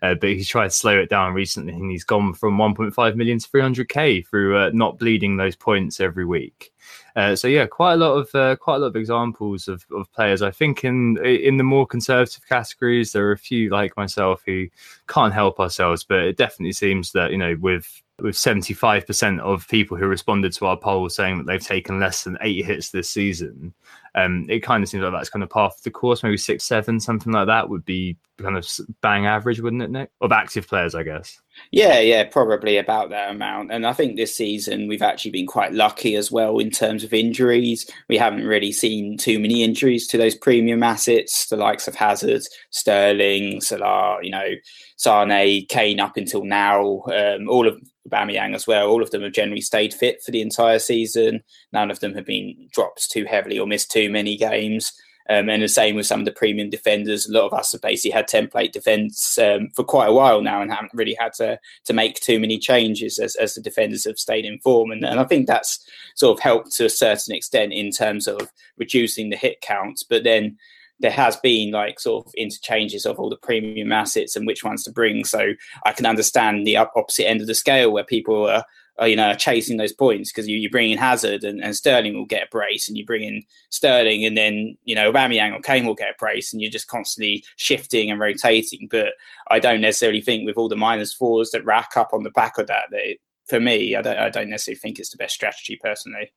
Uh, 0.00 0.14
but 0.14 0.30
he 0.30 0.44
tried 0.44 0.68
to 0.68 0.70
slow 0.70 0.98
it 0.98 1.10
down 1.10 1.34
recently 1.34 1.72
and 1.72 1.90
he's 1.90 2.04
gone 2.04 2.34
from 2.34 2.56
1.5 2.56 3.16
million 3.16 3.38
to 3.38 3.48
300k 3.48 4.26
through 4.26 4.56
uh, 4.56 4.70
not 4.72 4.98
bleeding 4.98 5.36
those 5.36 5.56
points 5.56 6.00
every 6.00 6.24
week. 6.24 6.72
Uh, 7.14 7.36
so 7.36 7.48
yeah, 7.48 7.66
quite 7.66 7.94
a 7.94 7.96
lot 7.96 8.14
of 8.14 8.34
uh, 8.34 8.56
quite 8.56 8.76
a 8.76 8.78
lot 8.78 8.86
of 8.88 8.96
examples 8.96 9.68
of, 9.68 9.84
of 9.94 10.10
players. 10.12 10.42
I 10.42 10.50
think 10.50 10.84
in 10.84 11.18
in 11.24 11.56
the 11.56 11.64
more 11.64 11.86
conservative 11.86 12.46
categories, 12.48 13.12
there 13.12 13.26
are 13.26 13.32
a 13.32 13.38
few 13.38 13.70
like 13.70 13.96
myself 13.96 14.42
who 14.46 14.68
can't 15.08 15.34
help 15.34 15.60
ourselves, 15.60 16.04
but 16.04 16.20
it 16.20 16.36
definitely 16.36 16.72
seems 16.72 17.12
that 17.12 17.30
you 17.30 17.38
know 17.38 17.56
with 17.60 18.02
with 18.20 18.36
75% 18.36 19.40
of 19.40 19.66
people 19.68 19.96
who 19.96 20.06
responded 20.06 20.52
to 20.52 20.66
our 20.66 20.76
poll 20.76 21.08
saying 21.08 21.38
that 21.38 21.46
they've 21.46 21.60
taken 21.60 21.98
less 21.98 22.22
than 22.22 22.38
eight 22.40 22.64
hits 22.64 22.90
this 22.90 23.10
season, 23.10 23.74
Um, 24.14 24.46
it 24.48 24.60
kind 24.60 24.82
of 24.82 24.88
seems 24.88 25.02
like 25.02 25.12
that's 25.12 25.30
kind 25.30 25.42
of 25.42 25.50
part 25.50 25.74
of 25.74 25.82
the 25.82 25.90
course. 25.90 26.22
Maybe 26.22 26.36
six, 26.36 26.64
seven, 26.64 27.00
something 27.00 27.32
like 27.32 27.46
that 27.46 27.68
would 27.68 27.84
be 27.84 28.16
kind 28.38 28.56
of 28.56 28.68
bang 29.00 29.26
average, 29.26 29.60
wouldn't 29.60 29.82
it, 29.82 29.90
Nick? 29.90 30.10
Of 30.20 30.32
active 30.32 30.68
players, 30.68 30.94
I 30.94 31.02
guess. 31.02 31.40
Yeah, 31.70 32.00
yeah, 32.00 32.24
probably 32.24 32.76
about 32.76 33.10
that 33.10 33.30
amount. 33.30 33.72
And 33.72 33.86
I 33.86 33.92
think 33.92 34.16
this 34.16 34.34
season 34.34 34.88
we've 34.88 35.02
actually 35.02 35.30
been 35.30 35.46
quite 35.46 35.72
lucky 35.72 36.16
as 36.16 36.30
well 36.30 36.58
in 36.58 36.70
terms 36.70 37.04
of 37.04 37.14
injuries. 37.14 37.88
We 38.08 38.16
haven't 38.16 38.46
really 38.46 38.72
seen 38.72 39.16
too 39.16 39.38
many 39.38 39.62
injuries 39.62 40.06
to 40.08 40.18
those 40.18 40.34
premium 40.34 40.82
assets, 40.82 41.46
the 41.46 41.56
likes 41.56 41.88
of 41.88 41.94
Hazard, 41.94 42.42
Sterling, 42.70 43.60
Salah, 43.60 44.18
you 44.22 44.30
know, 44.30 44.48
Sane, 44.96 45.66
Kane 45.68 46.00
up 46.00 46.16
until 46.16 46.44
now, 46.44 47.02
um, 47.12 47.48
all 47.48 47.66
of 47.66 47.80
Aubameyang 48.08 48.54
as 48.54 48.66
well. 48.66 48.88
All 48.88 49.02
of 49.02 49.10
them 49.10 49.22
have 49.22 49.32
generally 49.32 49.60
stayed 49.60 49.94
fit 49.94 50.22
for 50.22 50.30
the 50.30 50.42
entire 50.42 50.78
season. 50.78 51.42
None 51.72 51.90
of 51.90 52.00
them 52.00 52.14
have 52.14 52.26
been 52.26 52.68
dropped 52.72 53.10
too 53.10 53.24
heavily 53.24 53.58
or 53.58 53.66
missed 53.66 53.90
too 53.90 54.10
many 54.10 54.36
games. 54.36 54.92
Um, 55.30 55.48
and 55.48 55.62
the 55.62 55.68
same 55.68 55.94
with 55.94 56.06
some 56.06 56.20
of 56.20 56.26
the 56.26 56.32
premium 56.32 56.68
defenders. 56.68 57.26
A 57.26 57.32
lot 57.32 57.46
of 57.46 57.52
us 57.52 57.72
have 57.72 57.80
basically 57.80 58.10
had 58.10 58.28
template 58.28 58.72
defence 58.72 59.38
um, 59.38 59.68
for 59.74 59.84
quite 59.84 60.08
a 60.08 60.12
while 60.12 60.42
now 60.42 60.60
and 60.60 60.70
haven't 60.70 60.94
really 60.94 61.16
had 61.18 61.32
to 61.34 61.58
to 61.84 61.92
make 61.92 62.16
too 62.16 62.40
many 62.40 62.58
changes 62.58 63.18
as, 63.20 63.36
as 63.36 63.54
the 63.54 63.60
defenders 63.60 64.04
have 64.04 64.18
stayed 64.18 64.44
in 64.44 64.58
form. 64.58 64.90
And, 64.90 65.04
and 65.04 65.20
I 65.20 65.24
think 65.24 65.46
that's 65.46 65.86
sort 66.16 66.36
of 66.36 66.42
helped 66.42 66.72
to 66.72 66.86
a 66.86 66.90
certain 66.90 67.34
extent 67.34 67.72
in 67.72 67.92
terms 67.92 68.26
of 68.26 68.50
reducing 68.76 69.30
the 69.30 69.36
hit 69.36 69.60
counts. 69.60 70.02
But 70.02 70.24
then 70.24 70.58
there 71.00 71.10
has 71.10 71.36
been 71.36 71.72
like 71.72 71.98
sort 71.98 72.26
of 72.26 72.34
interchanges 72.34 73.06
of 73.06 73.18
all 73.18 73.28
the 73.28 73.36
premium 73.36 73.92
assets 73.92 74.36
and 74.36 74.46
which 74.46 74.62
ones 74.62 74.84
to 74.84 74.92
bring. 74.92 75.24
So 75.24 75.52
I 75.84 75.92
can 75.92 76.06
understand 76.06 76.66
the 76.66 76.76
opposite 76.76 77.28
end 77.28 77.40
of 77.40 77.46
the 77.46 77.54
scale 77.54 77.92
where 77.92 78.04
people 78.04 78.48
are 78.48 78.64
uh, 79.00 79.06
you 79.06 79.16
know, 79.16 79.34
chasing 79.34 79.78
those 79.78 79.92
points 79.92 80.30
because 80.30 80.46
you, 80.46 80.58
you 80.58 80.68
bring 80.68 80.90
in 80.90 80.98
Hazard 80.98 81.44
and, 81.44 81.62
and, 81.62 81.74
Sterling 81.74 82.14
will 82.14 82.26
get 82.26 82.44
a 82.44 82.50
brace, 82.50 82.88
and 82.88 82.98
you 82.98 83.06
bring 83.06 83.22
in 83.22 83.42
Sterling, 83.70 84.24
and 84.24 84.36
then 84.36 84.76
you 84.84 84.94
know 84.94 85.10
Aubameyang 85.10 85.56
or 85.56 85.60
Kane 85.60 85.86
will 85.86 85.94
get 85.94 86.10
a 86.10 86.18
brace, 86.18 86.52
and 86.52 86.60
you're 86.60 86.70
just 86.70 86.88
constantly 86.88 87.42
shifting 87.56 88.10
and 88.10 88.20
rotating. 88.20 88.88
But 88.90 89.14
I 89.50 89.60
don't 89.60 89.80
necessarily 89.80 90.20
think 90.20 90.44
with 90.44 90.58
all 90.58 90.68
the 90.68 90.76
minus 90.76 91.12
fours 91.12 91.50
that 91.50 91.64
rack 91.64 91.96
up 91.96 92.10
on 92.12 92.22
the 92.22 92.30
back 92.30 92.58
of 92.58 92.66
that, 92.66 92.84
that 92.90 93.10
it, 93.10 93.18
for 93.46 93.60
me, 93.60 93.96
I 93.96 94.02
don't, 94.02 94.18
I 94.18 94.28
don't 94.28 94.50
necessarily 94.50 94.78
think 94.78 94.98
it's 94.98 95.10
the 95.10 95.16
best 95.16 95.34
strategy 95.34 95.78
personally. 95.82 96.32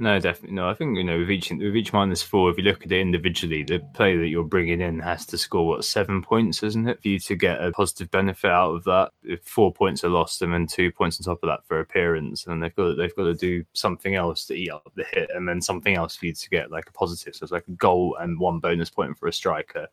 No, 0.00 0.18
definitely 0.18 0.56
no. 0.56 0.66
I 0.66 0.72
think 0.72 0.96
you 0.96 1.04
know 1.04 1.18
with 1.18 1.30
each 1.30 1.50
with 1.50 1.76
each 1.76 1.92
minus 1.92 2.22
four, 2.22 2.50
if 2.50 2.56
you 2.56 2.64
look 2.64 2.86
at 2.86 2.90
it 2.90 3.00
individually, 3.02 3.62
the 3.62 3.80
player 3.92 4.18
that 4.18 4.28
you're 4.28 4.44
bringing 4.44 4.80
in 4.80 4.98
has 5.00 5.26
to 5.26 5.36
score 5.36 5.68
what 5.68 5.84
seven 5.84 6.22
points, 6.22 6.62
isn't 6.62 6.88
it, 6.88 7.02
for 7.02 7.08
you 7.08 7.18
to 7.18 7.36
get 7.36 7.62
a 7.62 7.70
positive 7.70 8.10
benefit 8.10 8.50
out 8.50 8.76
of 8.76 8.84
that? 8.84 9.10
If 9.22 9.44
four 9.44 9.70
points 9.74 10.02
are 10.02 10.08
lost, 10.08 10.40
and 10.40 10.54
then 10.54 10.66
two 10.66 10.90
points 10.90 11.20
on 11.20 11.24
top 11.24 11.42
of 11.42 11.48
that 11.50 11.66
for 11.66 11.80
appearance, 11.80 12.46
and 12.46 12.62
they've 12.62 12.74
got 12.74 12.96
they've 12.96 13.14
got 13.14 13.24
to 13.24 13.34
do 13.34 13.62
something 13.74 14.14
else 14.14 14.46
to 14.46 14.54
eat 14.54 14.70
up 14.70 14.90
the 14.94 15.04
hit, 15.04 15.28
and 15.34 15.46
then 15.46 15.60
something 15.60 15.94
else 15.94 16.16
for 16.16 16.24
you 16.24 16.32
to 16.32 16.48
get 16.48 16.70
like 16.70 16.88
a 16.88 16.92
positive. 16.92 17.36
So 17.36 17.44
it's 17.44 17.52
like 17.52 17.68
a 17.68 17.72
goal 17.72 18.16
and 18.20 18.40
one 18.40 18.58
bonus 18.58 18.88
point 18.88 19.18
for 19.18 19.28
a 19.28 19.32
striker, 19.34 19.86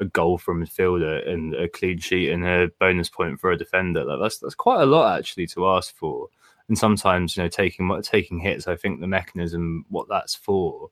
a 0.00 0.06
goal 0.06 0.38
from 0.38 0.62
a 0.62 0.64
midfielder, 0.64 1.28
and 1.28 1.54
a 1.54 1.68
clean 1.68 1.98
sheet 1.98 2.30
and 2.30 2.46
a 2.46 2.70
bonus 2.78 3.10
point 3.10 3.38
for 3.38 3.50
a 3.50 3.58
defender. 3.58 4.04
Like 4.04 4.20
that's 4.20 4.38
that's 4.38 4.54
quite 4.54 4.80
a 4.80 4.86
lot 4.86 5.18
actually 5.18 5.48
to 5.48 5.68
ask 5.68 5.94
for 5.94 6.30
and 6.70 6.78
sometimes 6.78 7.36
you 7.36 7.42
know 7.42 7.48
taking 7.48 8.00
taking 8.02 8.38
hits 8.38 8.68
i 8.68 8.76
think 8.76 9.00
the 9.00 9.06
mechanism 9.06 9.84
what 9.88 10.08
that's 10.08 10.36
for 10.36 10.88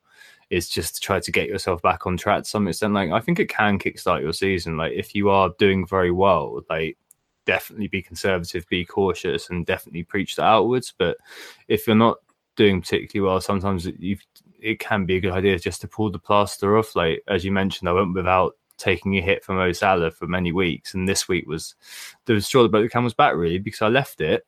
is 0.51 0.69
just 0.69 0.97
to 0.97 1.01
try 1.01 1.21
to 1.21 1.31
get 1.31 1.49
yourself 1.49 1.81
back 1.83 2.07
on 2.07 2.17
track 2.17 2.43
to 2.43 2.49
some 2.49 2.67
extent. 2.69 2.95
Like 2.95 3.11
i 3.11 3.21
think 3.21 3.39
it 3.39 3.49
can 3.49 3.79
kickstart 3.79 4.23
your 4.23 4.33
season. 4.33 4.77
Like 4.77 4.93
if 4.93 5.15
you 5.15 5.31
are 5.31 5.51
doing 5.59 5.87
very 5.87 6.11
well 6.11 6.63
like 6.69 6.99
definitely 7.45 7.89
be 7.89 8.03
conservative 8.03 8.67
be 8.69 8.85
cautious 8.85 9.51
and 9.51 9.65
definitely 9.65 10.03
preach 10.03 10.37
that 10.37 10.45
outwards. 10.45 10.93
But 10.97 11.17
if 11.69 11.87
you're 11.87 11.97
not 11.97 12.19
doing 12.57 12.81
particularly 12.81 13.29
well 13.29 13.41
sometimes 13.41 13.87
you 13.87 14.19
it 14.61 14.81
can 14.81 15.07
be 15.07 15.17
a 15.17 15.21
good 15.21 15.33
idea 15.33 15.59
just 15.59 15.81
to 15.83 15.89
pull 15.89 16.11
the 16.11 16.19
plaster 16.19 16.77
off. 16.77 16.97
Like 16.97 17.23
as 17.29 17.45
you 17.45 17.53
mentioned 17.53 17.89
i 17.89 17.93
went 17.93 18.15
without 18.15 18.57
taking 18.79 19.17
a 19.19 19.21
hit 19.21 19.45
from 19.45 19.57
Mo 19.57 19.73
Salah 19.73 20.11
for 20.11 20.29
many 20.29 20.53
weeks, 20.53 20.95
and 20.95 21.09
this 21.09 21.29
week 21.29 21.47
was 21.49 21.75
the 22.27 22.41
straw 22.41 22.63
that 22.63 22.71
broke 22.71 22.85
the 22.85 22.89
camel's 22.89 23.13
back 23.13 23.35
really 23.35 23.59
because 23.59 23.83
I 23.83 23.89
left 23.89 24.21
it 24.21 24.47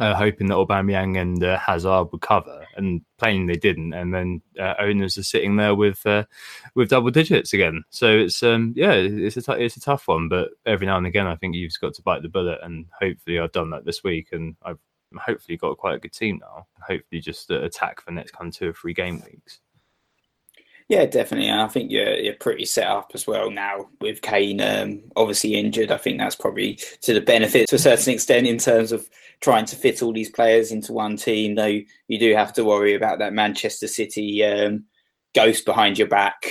uh, 0.00 0.14
hoping 0.14 0.48
that 0.48 0.54
Aubameyang 0.54 1.20
and 1.20 1.42
uh, 1.42 1.58
Hazard 1.58 2.08
would 2.12 2.20
cover, 2.20 2.66
and 2.76 3.02
plainly 3.18 3.54
they 3.54 3.58
didn't. 3.58 3.92
And 3.92 4.12
then 4.12 4.42
uh, 4.58 4.74
owners 4.78 5.18
are 5.18 5.22
sitting 5.22 5.56
there 5.56 5.74
with 5.74 6.04
uh, 6.06 6.24
with 6.74 6.90
double 6.90 7.10
digits 7.10 7.52
again. 7.52 7.84
So 7.90 8.08
it's 8.08 8.42
um, 8.42 8.72
yeah, 8.76 8.92
it's 8.92 9.36
a 9.36 9.42
t- 9.42 9.64
it's 9.64 9.76
a 9.76 9.80
tough 9.80 10.08
one. 10.08 10.28
But 10.28 10.50
every 10.66 10.86
now 10.86 10.96
and 10.96 11.06
again, 11.06 11.26
I 11.26 11.36
think 11.36 11.54
you've 11.54 11.72
got 11.80 11.94
to 11.94 12.02
bite 12.02 12.22
the 12.22 12.28
bullet, 12.28 12.60
and 12.62 12.86
hopefully 13.00 13.38
I've 13.38 13.52
done 13.52 13.70
that 13.70 13.84
this 13.84 14.02
week, 14.02 14.28
and 14.32 14.56
I've 14.62 14.78
hopefully 15.16 15.56
got 15.56 15.78
quite 15.78 15.96
a 15.96 16.00
good 16.00 16.12
team 16.12 16.40
now. 16.40 16.66
Hopefully, 16.86 17.20
just 17.20 17.50
uh, 17.50 17.62
attack 17.62 18.00
for 18.00 18.10
next 18.10 18.32
kind 18.32 18.48
of 18.48 18.56
two 18.56 18.70
or 18.70 18.72
three 18.72 18.94
game 18.94 19.22
weeks. 19.24 19.60
Yeah, 20.88 21.06
definitely. 21.06 21.48
And 21.48 21.62
I 21.62 21.68
think 21.68 21.90
you're 21.90 22.14
you're 22.14 22.34
pretty 22.34 22.66
set 22.66 22.86
up 22.86 23.12
as 23.14 23.26
well 23.26 23.50
now 23.50 23.88
with 24.00 24.20
Kane 24.20 24.60
um, 24.60 25.02
obviously 25.16 25.54
injured. 25.54 25.90
I 25.90 25.96
think 25.96 26.18
that's 26.18 26.36
probably 26.36 26.78
to 27.02 27.14
the 27.14 27.22
benefit 27.22 27.68
to 27.68 27.76
a 27.76 27.78
certain 27.78 28.12
extent 28.12 28.46
in 28.46 28.58
terms 28.58 28.92
of 28.92 29.08
trying 29.40 29.64
to 29.66 29.76
fit 29.76 30.02
all 30.02 30.12
these 30.12 30.30
players 30.30 30.72
into 30.72 30.92
one 30.92 31.16
team. 31.16 31.54
Though 31.54 31.80
you 32.08 32.18
do 32.18 32.34
have 32.34 32.52
to 32.54 32.64
worry 32.64 32.94
about 32.94 33.18
that 33.20 33.32
Manchester 33.32 33.88
City 33.88 34.44
um, 34.44 34.84
ghost 35.34 35.64
behind 35.64 35.98
your 35.98 36.08
back. 36.08 36.46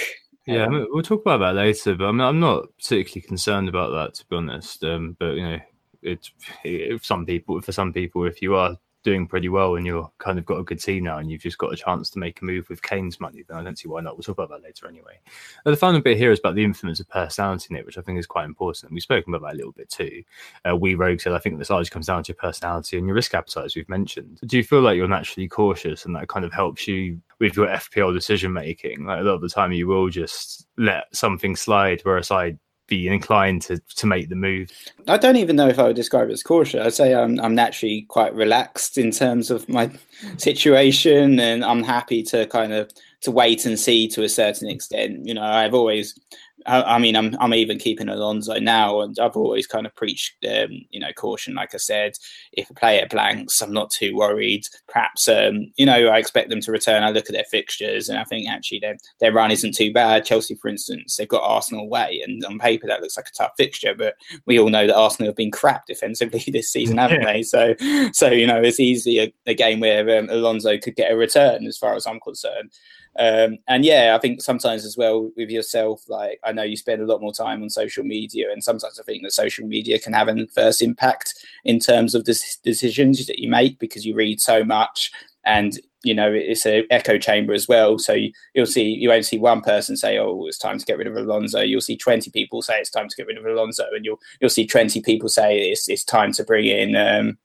Yeah, 0.48 0.66
um, 0.66 0.88
we'll 0.90 1.04
talk 1.04 1.22
about 1.22 1.38
that 1.38 1.56
later. 1.56 1.94
But 1.96 2.06
I 2.06 2.12
mean, 2.12 2.22
I'm 2.22 2.40
not 2.40 2.66
particularly 2.78 3.28
concerned 3.28 3.70
about 3.70 3.92
that 3.92 4.16
to 4.16 4.26
be 4.26 4.36
honest. 4.36 4.84
Um, 4.84 5.16
but 5.20 5.34
you 5.34 5.44
know, 5.44 5.60
it's 6.02 6.32
it, 6.64 7.06
some 7.06 7.28
people 7.28 7.62
for 7.62 7.72
some 7.72 7.94
people, 7.94 8.26
if 8.26 8.42
you 8.42 8.56
are 8.56 8.78
doing 9.04 9.28
pretty 9.28 9.50
well 9.50 9.76
and 9.76 9.86
you're 9.86 10.12
kind 10.18 10.40
of 10.40 10.46
got 10.46 10.60
a 10.60 10.64
good 10.64 10.82
team 10.82 11.04
now 11.04 11.18
and 11.18 11.30
you've 11.30 11.42
just 11.42 11.58
got 11.58 11.74
a 11.74 11.76
chance 11.76 12.10
to 12.10 12.20
make 12.20 12.42
a 12.42 12.46
move 12.46 12.68
with 12.70 12.82
Kane's 12.82 13.20
money, 13.20 13.44
then 13.48 13.58
I 13.58 13.64
don't 13.64 13.78
see 13.78 13.88
why 13.88 14.02
not. 14.02 14.16
We'll 14.16 14.24
talk 14.24 14.38
about 14.38 14.50
that 14.50 14.64
later 14.64 14.88
anyway. 14.88 15.20
the 15.66 15.76
final 15.76 16.02
bit 16.02 16.18
here 16.18 16.32
is 16.32 16.40
about 16.40 16.56
the 16.56 16.64
influence 16.64 17.00
of 17.00 17.10
personality 17.10 17.68
in 17.70 17.76
it, 17.78 17.86
which 17.86 17.98
I 17.98 18.02
think 18.02 18.20
is 18.20 18.26
quite 18.26 18.46
important. 18.46 18.92
We've 18.92 19.04
spoken 19.04 19.34
about 19.34 19.48
that 19.48 19.56
a 19.56 19.58
little 19.58 19.72
bit 19.72 19.90
too. 19.90 20.24
Uh, 20.68 20.76
we 20.76 20.96
Rogue 20.96 21.20
said, 21.20 21.34
I 21.34 21.40
think 21.40 21.58
this 21.58 21.70
largely 21.70 21.90
comes 21.90 22.08
down 22.08 22.24
to 22.24 22.30
your 22.30 22.38
personality 22.38 22.98
and 22.98 23.08
your 23.08 23.16
risk 23.16 23.34
appetite, 23.34 23.66
as 23.66 23.76
we've 23.76 23.90
mentioned. 23.90 24.40
Do 24.46 24.58
you 24.58 24.64
feel 24.64 24.82
like 24.82 24.98
you're 24.98 25.08
naturally 25.08 25.48
cautious 25.48 26.06
and 26.06 26.16
that 26.16 26.30
kind 26.30 26.46
of 26.46 26.54
helps 26.54 26.88
you 26.88 27.22
with 27.40 27.56
your 27.56 27.68
FPL 27.68 28.14
decision 28.14 28.54
making? 28.54 29.06
Like 29.06 29.20
a 29.20 29.24
lot 29.24 29.36
of 29.36 29.42
the 29.42 29.50
time, 29.50 29.72
you 29.74 29.88
will 29.88 30.10
just 30.10 30.68
let 30.78 31.14
something 31.16 31.56
slide, 31.56 32.02
whereas 32.04 32.32
I 32.32 32.58
be 32.94 33.08
inclined 33.08 33.62
to 33.64 33.80
to 33.96 34.06
make 34.06 34.30
the 34.30 34.36
move. 34.36 34.70
I 35.08 35.18
don't 35.18 35.38
even 35.38 35.56
know 35.56 35.68
if 35.68 35.80
I 35.80 35.84
would 35.84 35.96
describe 35.96 36.30
it 36.30 36.34
as 36.34 36.44
cautious. 36.44 36.86
I'd 36.86 36.94
say 36.94 37.14
I'm 37.14 37.40
I'm 37.40 37.56
naturally 37.56 38.06
quite 38.10 38.34
relaxed 38.34 38.98
in 38.98 39.12
terms 39.12 39.50
of 39.52 39.68
my 39.68 39.92
situation, 40.38 41.40
and 41.40 41.64
I'm 41.64 41.84
happy 41.84 42.24
to 42.24 42.46
kind 42.48 42.74
of 42.74 42.92
to 43.22 43.32
wait 43.32 43.66
and 43.66 43.80
see 43.80 44.08
to 44.10 44.24
a 44.24 44.30
certain 44.30 44.70
extent. 44.70 45.26
You 45.26 45.34
know, 45.34 45.44
I've 45.44 45.74
always 45.74 46.18
I, 46.66 47.00
mean, 47.00 47.16
I'm 47.16 47.36
I'm 47.40 47.54
even 47.54 47.78
keeping 47.78 48.10
Alonso 48.10 48.58
now, 48.60 49.02
and 49.02 49.18
I've 49.20 49.36
always 49.36 49.68
kind 49.68 49.86
of 49.86 49.96
preached, 49.96 50.36
um, 50.50 50.72
you 50.90 51.00
know, 51.00 51.12
caution. 51.14 51.56
Like 51.56 51.74
I 51.74 51.78
said, 51.78 52.14
if 52.54 52.70
a 52.70 52.74
player 52.74 53.06
blanks, 53.10 53.62
I'm 53.62 53.74
not 53.74 53.90
too 53.90 54.16
worried. 54.16 54.64
Perhaps, 54.88 55.28
um, 55.28 55.72
you 55.76 55.86
know, 55.86 56.08
I 56.08 56.18
expect 56.18 56.50
them 56.50 56.62
to 56.62 56.72
return. 56.72 57.04
I 57.04 57.10
look 57.10 57.26
at 57.26 57.34
their 57.34 57.44
fixtures, 57.50 58.10
and 58.10 58.18
I 58.18 58.24
think 58.24 58.48
actually 58.48 58.80
their 58.80 58.98
their 59.20 59.34
run 59.34 59.52
isn't 59.52 59.76
too 59.76 59.92
bad. 59.92 60.26
Chelsea, 60.26 60.56
for 60.56 60.70
instance, 60.70 61.18
they've 61.18 61.28
got 61.28 61.44
Arsenal 61.44 61.84
away, 61.84 62.22
and 62.26 62.44
on 62.46 62.60
paper 62.60 62.88
that 62.88 63.02
looks 63.02 63.18
like 63.18 63.28
a 63.28 63.38
tough 63.38 63.54
fixture, 63.58 63.94
but 63.94 64.16
we 64.46 64.60
all 64.60 64.70
know 64.70 64.88
that 64.88 64.96
Arsenal 64.96 65.30
have 65.30 65.36
been 65.36 65.52
crap 65.52 65.86
defensively 65.86 66.44
this 66.52 66.72
season, 66.72 66.98
haven't 66.98 67.22
yeah. 67.22 67.34
they? 67.34 67.44
So, 67.44 67.76
so 68.14 68.30
you 68.30 68.48
know, 68.48 68.62
it's 68.62 68.80
easily 68.80 69.20
a, 69.20 69.34
a 69.46 69.54
game 69.54 69.80
where 69.80 70.20
um, 70.20 70.30
Alonso 70.30 70.78
could 70.78 70.96
get 70.96 71.12
a 71.12 71.18
return, 71.18 71.66
as 71.66 71.78
far 71.78 71.96
as 71.96 72.08
I'm 72.08 72.20
concerned. 72.20 72.72
Um, 73.20 73.58
and 73.68 73.86
yeah, 73.86 74.16
I 74.16 74.20
think 74.20 74.42
sometimes 74.42 74.86
as 74.86 74.98
well 74.98 75.32
with 75.38 75.50
yourself, 75.50 76.04
like 76.08 76.40
I 76.44 76.52
know 76.52 76.64
you 76.64 76.76
spend 76.76 77.02
a 77.02 77.06
lot 77.06 77.22
more 77.22 77.34
time 77.34 77.62
on 77.62 77.70
social 77.70 78.04
media, 78.04 78.52
and 78.52 78.64
sometimes 78.64 79.00
I 79.00 79.04
think 79.04 79.24
that 79.24 79.32
social 79.32 79.68
media 79.68 80.00
can 80.00 80.14
have 80.14 80.28
an 80.28 80.40
adverse 80.40 80.82
impact 80.82 81.36
in 81.64 81.80
terms 81.80 82.16
of 82.16 82.26
the 82.26 82.40
decisions 82.64 83.26
that 83.28 83.40
you 83.40 83.50
make 83.50 83.78
because 83.80 84.06
you 84.06 84.16
read 84.16 84.42
so 84.42 84.64
much, 84.64 85.12
and 85.46 85.80
you 86.04 86.14
know 86.14 86.32
it's 86.34 86.66
an 86.66 86.86
echo 86.90 87.20
chamber 87.20 87.54
as 87.54 87.68
well. 87.68 88.00
So 88.00 88.14
you, 88.14 88.32
will 88.56 88.66
see 88.66 88.84
you 88.84 89.10
won't 89.10 89.26
see 89.26 89.38
one 89.38 89.62
person 89.62 89.96
say, 89.96 90.18
"Oh, 90.18 90.48
it's 90.48 90.58
time 90.58 90.80
to 90.80 90.86
get 90.86 90.98
rid 90.98 91.08
of 91.08 91.16
Alonso." 91.16 91.62
You'll 91.62 91.82
see 91.82 91.98
twenty 91.98 92.32
people 92.32 92.64
say 92.64 92.80
it's 92.80 92.90
time 92.90 93.10
to 93.10 93.16
get 93.16 93.28
rid 93.28 93.38
of 93.38 93.46
Alonso, 93.46 93.86
and 93.94 94.04
you'll 94.04 94.20
you'll 94.42 94.50
see 94.50 94.66
twenty 94.66 95.02
people 95.02 95.30
say 95.30 95.70
it's 95.70 95.88
it's 95.88 96.04
time 96.04 96.32
to 96.34 96.44
bring 96.44 96.66
in. 96.66 96.96
Um, 96.96 97.38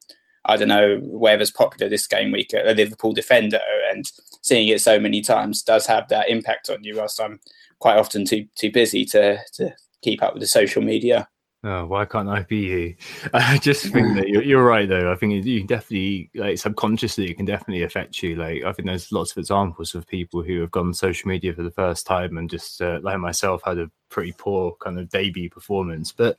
I 0.45 0.57
don't 0.57 0.69
know, 0.69 1.01
whoever's 1.01 1.51
popular 1.51 1.89
this 1.89 2.07
game 2.07 2.33
week, 2.33 2.53
a 2.53 2.73
Liverpool 2.73 3.13
defender, 3.13 3.61
and 3.91 4.05
seeing 4.43 4.69
it 4.69 4.81
so 4.81 4.99
many 4.99 5.21
times 5.21 5.63
does 5.63 5.87
have 5.87 6.09
that 6.09 6.29
impact 6.29 6.71
on 6.71 6.85
you. 6.85 6.97
Whilst 6.97 7.21
I'm 7.21 7.41
quite 7.79 7.97
often 7.97 8.25
too 8.25 8.47
too 8.55 8.71
busy 8.71 9.05
to 9.07 9.39
to 9.55 9.75
keep 10.03 10.23
up 10.23 10.35
with 10.35 10.43
the 10.43 10.47
social 10.47 10.83
media. 10.83 11.29
Oh, 11.65 11.87
why 11.87 12.05
can't 12.05 12.29
I 12.29 12.45
be 12.45 12.57
you? 12.59 12.95
I 13.35 13.59
just 13.59 13.87
think 13.87 14.15
that 14.15 14.29
you're, 14.29 14.45
you're 14.45 14.65
right, 14.65 14.89
though. 14.89 15.11
I 15.11 15.17
think 15.17 15.45
you 15.45 15.65
definitely, 15.65 16.31
like, 16.37 16.57
subconsciously, 16.57 17.29
it 17.29 17.35
can 17.35 17.47
definitely 17.47 17.83
affect 17.83 18.23
you. 18.23 18.37
Like, 18.37 18.63
I 18.63 18.73
think 18.73 18.87
there's 18.87 19.11
lots 19.11 19.33
of 19.33 19.39
examples 19.39 19.97
of 19.97 20.07
people 20.07 20.45
who 20.45 20.61
have 20.61 20.71
gone 20.71 20.95
social 20.95 21.29
media 21.29 21.53
for 21.53 21.65
the 21.65 21.73
first 21.73 22.07
time 22.07 22.39
and 22.39 22.49
just, 22.49 22.81
uh, 22.81 23.01
like 23.03 23.19
myself, 23.19 23.63
had 23.65 23.79
a 23.79 23.91
pretty 24.09 24.33
poor 24.33 24.73
kind 24.81 24.99
of 24.99 25.09
debut 25.09 25.51
performance. 25.51 26.13
But 26.13 26.39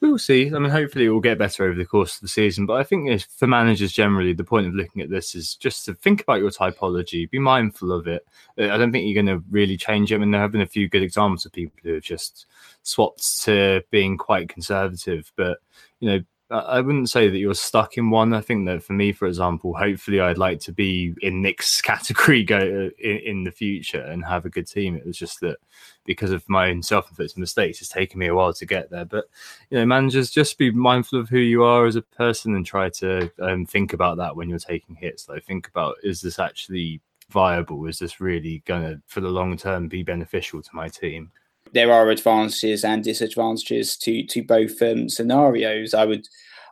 we'll 0.00 0.18
see. 0.18 0.46
I 0.46 0.58
mean, 0.58 0.70
hopefully 0.70 1.06
it 1.06 1.10
will 1.10 1.20
get 1.20 1.38
better 1.38 1.64
over 1.64 1.74
the 1.74 1.84
course 1.84 2.16
of 2.16 2.22
the 2.22 2.28
season. 2.28 2.66
But 2.66 2.80
I 2.80 2.84
think 2.84 3.22
for 3.22 3.46
managers 3.46 3.92
generally, 3.92 4.32
the 4.32 4.44
point 4.44 4.66
of 4.66 4.74
looking 4.74 5.02
at 5.02 5.10
this 5.10 5.34
is 5.34 5.54
just 5.54 5.84
to 5.86 5.94
think 5.94 6.22
about 6.22 6.40
your 6.40 6.50
typology, 6.50 7.30
be 7.30 7.38
mindful 7.38 7.92
of 7.92 8.06
it. 8.06 8.26
Uh, 8.58 8.70
I 8.70 8.76
don't 8.76 8.92
think 8.92 9.06
you're 9.06 9.22
going 9.22 9.38
to 9.38 9.44
really 9.50 9.76
change 9.76 10.12
it. 10.12 10.16
I 10.16 10.18
mean, 10.18 10.30
there 10.30 10.40
have 10.40 10.52
been 10.52 10.60
a 10.60 10.66
few 10.66 10.88
good 10.88 11.02
examples 11.02 11.46
of 11.46 11.52
people 11.52 11.78
who 11.82 11.94
have 11.94 12.02
just 12.02 12.46
swapped 12.82 13.42
to 13.42 13.82
being 13.90 14.16
quite 14.16 14.48
conservative, 14.48 15.32
but 15.36 15.58
you 16.00 16.08
know 16.08 16.20
I 16.48 16.80
wouldn't 16.80 17.10
say 17.10 17.28
that 17.28 17.38
you're 17.38 17.54
stuck 17.54 17.98
in 17.98 18.10
one. 18.10 18.32
I 18.32 18.40
think 18.40 18.66
that 18.66 18.82
for 18.82 18.92
me, 18.92 19.10
for 19.10 19.26
example, 19.26 19.74
hopefully 19.74 20.20
I'd 20.20 20.38
like 20.38 20.60
to 20.60 20.72
be 20.72 21.12
in 21.20 21.42
Nick's 21.42 21.80
category 21.82 22.44
go 22.44 22.90
in, 23.00 23.16
in 23.18 23.44
the 23.44 23.50
future 23.50 24.00
and 24.00 24.24
have 24.24 24.44
a 24.44 24.50
good 24.50 24.68
team. 24.68 24.94
It 24.94 25.04
was 25.04 25.18
just 25.18 25.40
that 25.40 25.56
because 26.04 26.30
of 26.30 26.48
my 26.48 26.70
own 26.70 26.84
self-inflicted 26.84 27.38
mistakes, 27.38 27.80
it's 27.80 27.90
taken 27.90 28.20
me 28.20 28.28
a 28.28 28.34
while 28.34 28.52
to 28.52 28.64
get 28.64 28.90
there. 28.90 29.04
But 29.04 29.24
you 29.70 29.78
know, 29.78 29.86
managers 29.86 30.30
just 30.30 30.56
be 30.56 30.70
mindful 30.70 31.18
of 31.18 31.28
who 31.28 31.38
you 31.38 31.64
are 31.64 31.84
as 31.84 31.96
a 31.96 32.02
person 32.02 32.54
and 32.54 32.64
try 32.64 32.90
to 32.90 33.28
um, 33.40 33.66
think 33.66 33.92
about 33.92 34.16
that 34.18 34.36
when 34.36 34.48
you're 34.48 34.60
taking 34.60 34.94
hits. 34.94 35.28
Like 35.28 35.44
think 35.44 35.66
about 35.66 35.96
is 36.04 36.20
this 36.20 36.38
actually 36.38 37.00
viable? 37.28 37.86
Is 37.86 37.98
this 37.98 38.20
really 38.20 38.62
going 38.66 38.82
to, 38.82 39.02
for 39.08 39.20
the 39.20 39.28
long 39.28 39.56
term, 39.56 39.88
be 39.88 40.04
beneficial 40.04 40.62
to 40.62 40.70
my 40.72 40.88
team? 40.88 41.32
There 41.72 41.92
are 41.92 42.10
advantages 42.10 42.84
and 42.84 43.02
disadvantages 43.02 43.96
to 43.98 44.24
to 44.26 44.42
both 44.42 44.80
um, 44.82 45.08
scenarios. 45.08 45.94
I 45.94 46.04
would 46.04 46.26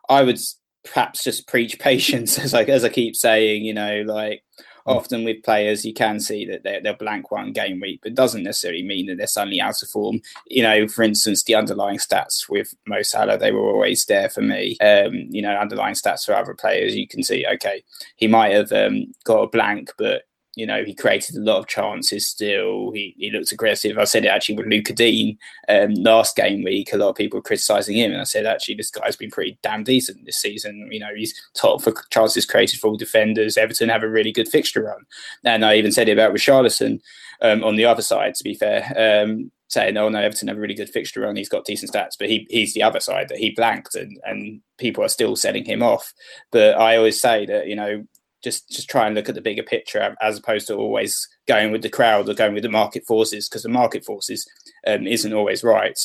I 0.09 0.23
would 0.23 0.39
perhaps 0.85 1.25
just 1.25 1.49
preach 1.49 1.79
patience 1.81 2.39
as 2.39 2.55
I 2.55 2.63
as 2.65 2.85
I 2.85 2.89
keep 2.89 3.17
saying. 3.17 3.65
You 3.65 3.75
know, 3.75 4.03
like 4.07 4.43
mm. 4.59 4.65
often 4.87 5.25
with 5.25 5.43
players, 5.43 5.85
you 5.85 5.95
can 5.95 6.21
see 6.21 6.47
that 6.47 6.63
they're, 6.63 6.81
they're 6.81 6.97
blank 6.97 7.31
one 7.31 7.53
game 7.53 7.81
week, 7.81 8.01
but 8.03 8.15
doesn't 8.15 8.43
necessarily 8.43 8.83
mean 8.83 9.07
that 9.07 9.19
they're 9.19 9.27
suddenly 9.27 9.61
out 9.61 9.83
of 9.83 9.89
form. 9.89 10.21
You 10.47 10.63
know, 10.63 10.89
for 10.89 11.03
instance, 11.03 11.43
the 11.45 11.55
underlying 11.55 11.99
stats 11.99 12.49
with 12.49 12.75
Mo 12.87 13.03
Salah, 13.03 13.39
they 13.39 13.53
were 13.53 13.69
always 13.69 14.05
there 14.07 14.29
for 14.29 14.43
me. 14.43 14.77
Um, 14.81 15.15
you 15.31 15.43
know, 15.43 15.57
underlying 15.57 15.95
stats 15.95 16.25
for 16.25 16.35
other 16.35 16.55
players, 16.55 16.97
you 16.97 17.09
can 17.09 17.23
see, 17.23 17.47
okay, 17.55 17.83
he 18.17 18.27
might 18.27 18.53
have 18.53 18.73
um, 18.73 19.13
got 19.25 19.43
a 19.43 19.49
blank, 19.49 19.93
but 19.99 20.23
you 20.57 20.67
know, 20.67 20.85
he 20.85 20.95
created 20.95 21.37
a 21.37 21.41
lot 21.41 21.59
of 21.59 21.67
chances 21.67 22.27
still. 22.27 22.91
He, 22.93 23.15
he 23.19 23.31
looked 23.31 23.53
aggressive. 23.53 23.99
I 23.99 24.05
said 24.05 24.25
it 24.25 24.29
actually 24.29 24.57
with 24.57 24.67
Lucas 24.67 24.95
Digne 24.95 25.39
um, 25.69 25.95
last 25.95 26.37
game 26.37 26.63
week. 26.63 26.93
A 26.93 26.97
lot 26.97 27.11
of 27.11 27.17
people 27.17 27.39
were 27.39 27.43
criticising 27.43 27.97
him. 27.97 28.13
And 28.13 28.21
I 28.21 28.25
said, 28.25 28.47
actually, 28.47 28.77
this 28.77 28.91
guy's 28.91 29.17
been 29.17 29.31
pretty 29.31 29.59
damn 29.63 29.85
decent 29.85 30.25
this 30.25 30.39
season. 30.39 30.89
You 30.91 31.01
know, 31.01 31.15
he's 31.15 31.35
top 31.55 31.83
for 31.83 31.93
chances 32.11 32.47
created 32.47 32.81
for 32.81 32.89
all 32.89 32.97
defenders. 32.97 33.57
Everton 33.57 33.89
have 33.89 34.03
a 34.03 34.09
really 34.09 34.33
good 34.33 34.49
fixture 34.49 34.85
run. 34.85 35.05
And 35.45 35.65
I 35.65 35.77
even 35.77 35.93
said 35.93 36.09
it 36.09 36.13
about 36.13 36.35
Richarlison 36.35 37.01
um, 37.41 37.65
on 37.65 37.77
the 37.77 37.85
other 37.85 38.03
side, 38.03 38.35
to 38.37 38.45
be 38.45 38.55
fair. 38.55 38.93
Um, 38.97 39.51
saying, 39.69 39.97
"Oh 39.97 40.09
no, 40.09 40.19
Everton 40.19 40.49
have 40.49 40.57
a 40.57 40.61
really 40.61 40.75
good 40.75 40.89
fixture 40.89 41.21
run. 41.21 41.37
He's 41.37 41.49
got 41.49 41.65
decent 41.65 41.93
stats," 41.93 42.17
but 42.19 42.29
he 42.29 42.47
he's 42.49 42.73
the 42.75 42.83
other 42.83 43.01
side 43.01 43.29
that 43.29 43.39
he 43.39 43.51
blanked, 43.51 43.95
and 43.95 44.19
and 44.25 44.61
people 44.79 45.05
are 45.05 45.09
still 45.09 45.37
selling 45.37 45.65
him 45.65 45.83
off. 45.83 46.13
But 46.51 46.79
I 46.79 46.97
always 46.97 47.21
say 47.21 47.45
that 47.47 47.67
you 47.67 47.77
know 47.77 48.05
just 48.45 48.71
just 48.71 48.89
try 48.89 49.07
and 49.07 49.15
look 49.15 49.29
at 49.29 49.35
the 49.35 49.41
bigger 49.41 49.63
picture 49.63 50.15
as 50.21 50.39
opposed 50.39 50.69
to 50.69 50.75
always 50.75 51.29
going 51.49 51.73
with 51.73 51.83
the 51.83 51.89
crowd 51.89 52.29
or 52.29 52.35
going 52.35 52.55
with 52.55 52.63
the 52.63 52.69
market 52.69 53.05
forces 53.07 53.49
because 53.49 53.63
the 53.63 53.69
market 53.69 54.05
forces 54.05 54.47
um, 54.87 55.07
isn't 55.07 55.33
always 55.33 55.65
right. 55.65 55.99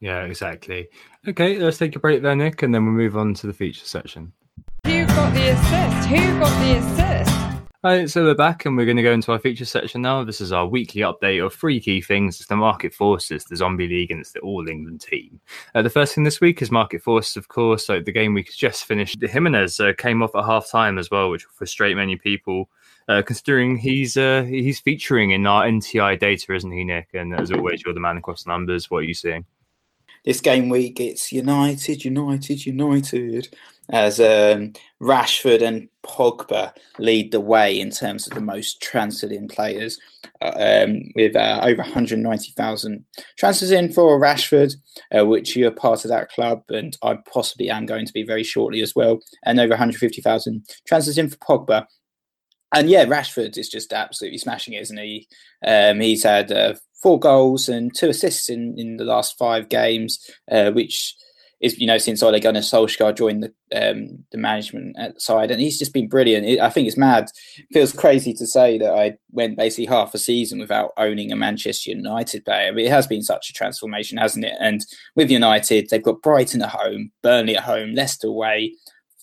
Yeah, 0.00 0.24
exactly. 0.24 0.88
Okay, 1.28 1.58
let's 1.58 1.78
take 1.78 1.94
a 1.96 2.00
break 2.00 2.22
there, 2.22 2.34
Nick, 2.34 2.62
and 2.62 2.74
then 2.74 2.84
we'll 2.84 2.94
move 2.94 3.16
on 3.16 3.34
to 3.34 3.46
the 3.46 3.52
feature 3.52 3.86
section. 3.86 4.32
Who 4.86 5.06
got 5.06 5.32
the 5.32 5.50
assist? 5.50 6.08
Who 6.08 6.38
got 6.40 6.60
the 6.60 6.78
assist? 6.78 7.43
Right, 7.84 8.08
so 8.08 8.24
we're 8.24 8.34
back 8.34 8.64
and 8.64 8.78
we're 8.78 8.86
going 8.86 8.96
to 8.96 9.02
go 9.02 9.12
into 9.12 9.30
our 9.30 9.38
feature 9.38 9.66
section 9.66 10.00
now. 10.00 10.24
This 10.24 10.40
is 10.40 10.52
our 10.52 10.66
weekly 10.66 11.02
update 11.02 11.44
of 11.44 11.52
three 11.52 11.78
key 11.78 12.00
things. 12.00 12.40
It's 12.40 12.48
the 12.48 12.56
market 12.56 12.94
forces, 12.94 13.44
the 13.44 13.56
zombie 13.56 13.86
league, 13.86 14.10
and 14.10 14.20
it's 14.20 14.32
the 14.32 14.40
All 14.40 14.66
England 14.66 15.02
team. 15.02 15.38
Uh, 15.74 15.82
the 15.82 15.90
first 15.90 16.14
thing 16.14 16.24
this 16.24 16.40
week 16.40 16.62
is 16.62 16.70
market 16.70 17.02
forces, 17.02 17.36
of 17.36 17.48
course. 17.48 17.86
So 17.86 18.00
the 18.00 18.10
game 18.10 18.38
has 18.38 18.56
just 18.56 18.86
finished. 18.86 19.20
The 19.20 19.28
Jimenez 19.28 19.80
uh, 19.80 19.92
came 19.98 20.22
off 20.22 20.34
at 20.34 20.46
half 20.46 20.70
time 20.70 20.96
as 20.96 21.10
well, 21.10 21.28
which 21.28 21.44
will 21.44 21.52
frustrate 21.52 21.94
many 21.94 22.16
people, 22.16 22.70
uh, 23.06 23.20
considering 23.20 23.76
he's 23.76 24.16
uh, 24.16 24.44
he's 24.44 24.80
featuring 24.80 25.32
in 25.32 25.46
our 25.46 25.66
NTI 25.66 26.18
data, 26.18 26.54
isn't 26.54 26.72
he, 26.72 26.84
Nick? 26.84 27.10
And 27.12 27.38
as 27.38 27.52
always, 27.52 27.82
you're 27.84 27.92
the 27.92 28.00
man 28.00 28.16
across 28.16 28.44
the 28.44 28.50
numbers. 28.50 28.90
What 28.90 29.00
are 29.00 29.02
you 29.02 29.12
seeing? 29.12 29.44
This 30.24 30.40
game 30.40 30.70
week, 30.70 31.00
it's 31.00 31.32
United, 31.32 32.04
United, 32.04 32.64
United 32.64 33.48
as 33.90 34.18
um, 34.20 34.72
Rashford 35.00 35.60
and 35.60 35.88
Pogba 36.02 36.72
lead 36.98 37.32
the 37.32 37.40
way 37.40 37.78
in 37.78 37.90
terms 37.90 38.26
of 38.26 38.34
the 38.34 38.40
most 38.40 38.80
transferred 38.80 39.32
in 39.32 39.48
players, 39.48 39.98
uh, 40.40 40.84
um, 40.86 41.02
with 41.14 41.36
uh, 41.36 41.60
over 41.62 41.82
190,000 41.82 43.04
transfers 43.36 43.70
in 43.70 43.92
for 43.92 44.18
Rashford, 44.18 44.74
uh, 45.16 45.26
which 45.26 45.56
you're 45.56 45.70
part 45.70 46.04
of 46.04 46.10
that 46.10 46.30
club, 46.30 46.62
and 46.70 46.96
I 47.02 47.18
possibly 47.30 47.68
am 47.68 47.84
going 47.84 48.06
to 48.06 48.12
be 48.12 48.22
very 48.22 48.44
shortly 48.44 48.80
as 48.80 48.94
well, 48.94 49.20
and 49.44 49.60
over 49.60 49.70
150,000 49.70 50.64
transfers 50.86 51.18
in 51.18 51.28
for 51.28 51.36
Pogba. 51.36 51.86
And 52.74 52.90
yeah, 52.90 53.04
Rashford 53.04 53.56
is 53.56 53.68
just 53.68 53.92
absolutely 53.92 54.38
smashing 54.38 54.74
it, 54.74 54.82
isn't 54.82 54.98
he? 54.98 55.28
Um, 55.66 56.00
he's 56.00 56.24
had 56.24 56.50
uh, 56.52 56.74
four 57.02 57.18
goals 57.18 57.68
and 57.68 57.94
two 57.94 58.08
assists 58.08 58.48
in, 58.48 58.74
in 58.78 58.96
the 58.96 59.04
last 59.04 59.38
five 59.38 59.68
games, 59.68 60.18
uh, 60.50 60.70
which 60.72 61.14
is 61.60 61.78
you 61.78 61.86
know 61.86 61.98
since 61.98 62.22
Ole 62.22 62.38
Gunnar 62.38 62.60
Solskjaer 62.60 63.16
joined 63.16 63.42
the 63.42 63.90
um, 63.90 64.24
the 64.32 64.38
management 64.38 64.96
side, 65.20 65.50
and 65.50 65.60
he's 65.60 65.78
just 65.78 65.92
been 65.92 66.08
brilliant. 66.08 66.46
It, 66.46 66.60
I 66.60 66.70
think 66.70 66.86
it's 66.86 66.96
mad. 66.96 67.28
It 67.56 67.66
feels 67.72 67.92
crazy 67.92 68.32
to 68.34 68.46
say 68.46 68.78
that 68.78 68.92
I 68.92 69.16
went 69.30 69.56
basically 69.56 69.86
half 69.86 70.14
a 70.14 70.18
season 70.18 70.58
without 70.58 70.92
owning 70.96 71.32
a 71.32 71.36
Manchester 71.36 71.90
United 71.90 72.44
player, 72.44 72.72
but 72.72 72.82
it 72.82 72.90
has 72.90 73.06
been 73.06 73.22
such 73.22 73.50
a 73.50 73.52
transformation, 73.52 74.18
hasn't 74.18 74.44
it? 74.44 74.56
And 74.60 74.84
with 75.16 75.30
United, 75.30 75.88
they've 75.90 76.02
got 76.02 76.22
Brighton 76.22 76.62
at 76.62 76.70
home, 76.70 77.10
Burnley 77.22 77.56
at 77.56 77.64
home, 77.64 77.94
Leicester 77.94 78.28
away. 78.28 78.74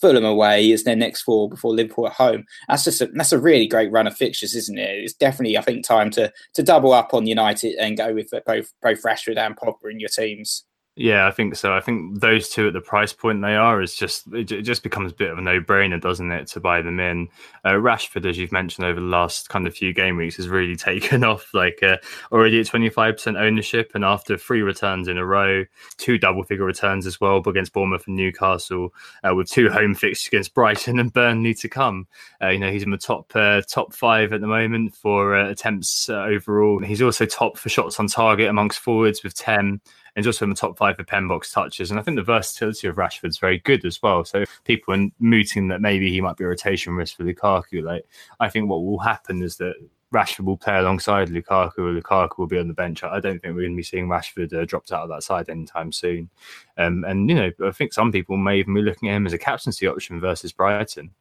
Fulham 0.01 0.25
away 0.25 0.71
is 0.71 0.83
their 0.83 0.95
next 0.95 1.21
four 1.21 1.47
before 1.47 1.73
Liverpool 1.73 2.07
at 2.07 2.13
home. 2.13 2.43
That's 2.67 2.83
just 2.83 3.01
a, 3.01 3.07
that's 3.13 3.31
a 3.31 3.39
really 3.39 3.67
great 3.67 3.91
run 3.91 4.07
of 4.07 4.17
fixtures, 4.17 4.55
isn't 4.55 4.79
it? 4.79 5.03
It's 5.03 5.13
definitely 5.13 5.57
I 5.57 5.61
think 5.61 5.85
time 5.85 6.09
to 6.11 6.31
to 6.55 6.63
double 6.63 6.91
up 6.91 7.13
on 7.13 7.27
United 7.27 7.75
and 7.75 7.97
go 7.97 8.13
with 8.13 8.31
both 8.45 8.73
both 8.81 9.01
Rashford 9.03 9.37
and 9.37 9.55
Pogba 9.55 9.91
in 9.91 9.99
your 9.99 10.09
teams. 10.09 10.65
Yeah, 10.97 11.25
I 11.25 11.31
think 11.31 11.55
so. 11.55 11.73
I 11.73 11.79
think 11.79 12.19
those 12.19 12.49
two 12.49 12.67
at 12.67 12.73
the 12.73 12.81
price 12.81 13.13
point 13.13 13.41
they 13.41 13.55
are 13.55 13.81
is 13.81 13.95
just 13.95 14.27
it, 14.33 14.43
just 14.43 14.83
becomes 14.83 15.13
a 15.13 15.15
bit 15.15 15.31
of 15.31 15.37
a 15.37 15.41
no 15.41 15.61
brainer, 15.61 15.99
doesn't 16.01 16.29
it, 16.31 16.47
to 16.47 16.59
buy 16.59 16.81
them 16.81 16.99
in? 16.99 17.29
Uh, 17.63 17.71
Rashford, 17.71 18.25
as 18.29 18.37
you've 18.37 18.51
mentioned 18.51 18.85
over 18.85 18.99
the 18.99 19.05
last 19.05 19.47
kind 19.47 19.65
of 19.65 19.73
few 19.73 19.93
game 19.93 20.17
weeks, 20.17 20.35
has 20.35 20.49
really 20.49 20.75
taken 20.75 21.23
off. 21.23 21.53
Like 21.53 21.79
uh, 21.81 21.95
already 22.29 22.59
at 22.59 22.67
twenty 22.67 22.89
five 22.89 23.15
percent 23.15 23.37
ownership, 23.37 23.93
and 23.95 24.03
after 24.03 24.37
three 24.37 24.63
returns 24.63 25.07
in 25.07 25.17
a 25.17 25.25
row, 25.25 25.63
two 25.97 26.17
double 26.17 26.43
figure 26.43 26.65
returns 26.65 27.05
as 27.05 27.21
well 27.21 27.37
against 27.37 27.71
Bournemouth 27.71 28.05
and 28.07 28.17
Newcastle, 28.17 28.93
uh, 29.23 29.33
with 29.33 29.49
two 29.49 29.69
home 29.71 29.95
fixtures 29.95 30.27
against 30.27 30.53
Brighton 30.53 30.99
and 30.99 31.13
Burnley 31.13 31.53
to 31.53 31.69
come. 31.69 32.05
Uh, 32.41 32.49
you 32.49 32.59
know 32.59 32.69
he's 32.69 32.83
in 32.83 32.91
the 32.91 32.97
top 32.97 33.31
uh, 33.33 33.61
top 33.61 33.93
five 33.93 34.33
at 34.33 34.41
the 34.41 34.47
moment 34.47 34.93
for 34.93 35.37
uh, 35.37 35.49
attempts 35.49 36.09
overall. 36.09 36.79
He's 36.79 37.01
also 37.01 37.25
top 37.25 37.57
for 37.57 37.69
shots 37.69 37.97
on 37.97 38.07
target 38.07 38.49
amongst 38.49 38.79
forwards 38.79 39.23
with 39.23 39.35
ten 39.35 39.79
and 40.15 40.25
also 40.25 40.45
in 40.45 40.49
the 40.49 40.55
top 40.55 40.77
five 40.77 40.97
for 40.97 41.03
pen 41.03 41.27
box 41.27 41.51
touches. 41.51 41.91
And 41.91 41.99
I 41.99 42.03
think 42.03 42.17
the 42.17 42.23
versatility 42.23 42.87
of 42.87 42.95
Rashford 42.95 43.29
is 43.29 43.37
very 43.37 43.59
good 43.59 43.85
as 43.85 44.01
well. 44.01 44.25
So 44.25 44.45
people 44.65 44.93
are 44.93 45.07
mooting 45.19 45.67
that 45.69 45.81
maybe 45.81 46.11
he 46.11 46.21
might 46.21 46.37
be 46.37 46.43
a 46.43 46.47
rotation 46.47 46.95
risk 46.95 47.17
for 47.17 47.23
Lukaku. 47.23 47.83
Like 47.83 48.05
I 48.39 48.49
think 48.49 48.69
what 48.69 48.83
will 48.83 48.99
happen 48.99 49.41
is 49.41 49.57
that 49.57 49.75
Rashford 50.13 50.45
will 50.45 50.57
play 50.57 50.77
alongside 50.77 51.29
Lukaku, 51.29 51.77
or 51.79 52.01
Lukaku 52.01 52.37
will 52.37 52.47
be 52.47 52.59
on 52.59 52.67
the 52.67 52.73
bench. 52.73 53.01
I 53.03 53.21
don't 53.21 53.41
think 53.41 53.55
we're 53.55 53.61
going 53.61 53.71
to 53.71 53.77
be 53.77 53.83
seeing 53.83 54.07
Rashford 54.07 54.53
uh, 54.53 54.65
dropped 54.65 54.91
out 54.91 55.03
of 55.03 55.09
that 55.09 55.23
side 55.23 55.49
anytime 55.49 55.93
soon. 55.93 56.29
Um, 56.77 57.05
and 57.05 57.29
you 57.29 57.35
know, 57.35 57.51
I 57.65 57.71
think 57.71 57.93
some 57.93 58.11
people 58.11 58.35
may 58.35 58.59
even 58.59 58.73
be 58.73 58.81
looking 58.81 59.07
at 59.07 59.15
him 59.15 59.25
as 59.25 59.33
a 59.33 59.37
captaincy 59.37 59.87
option 59.87 60.19
versus 60.19 60.51
Brighton. 60.51 61.11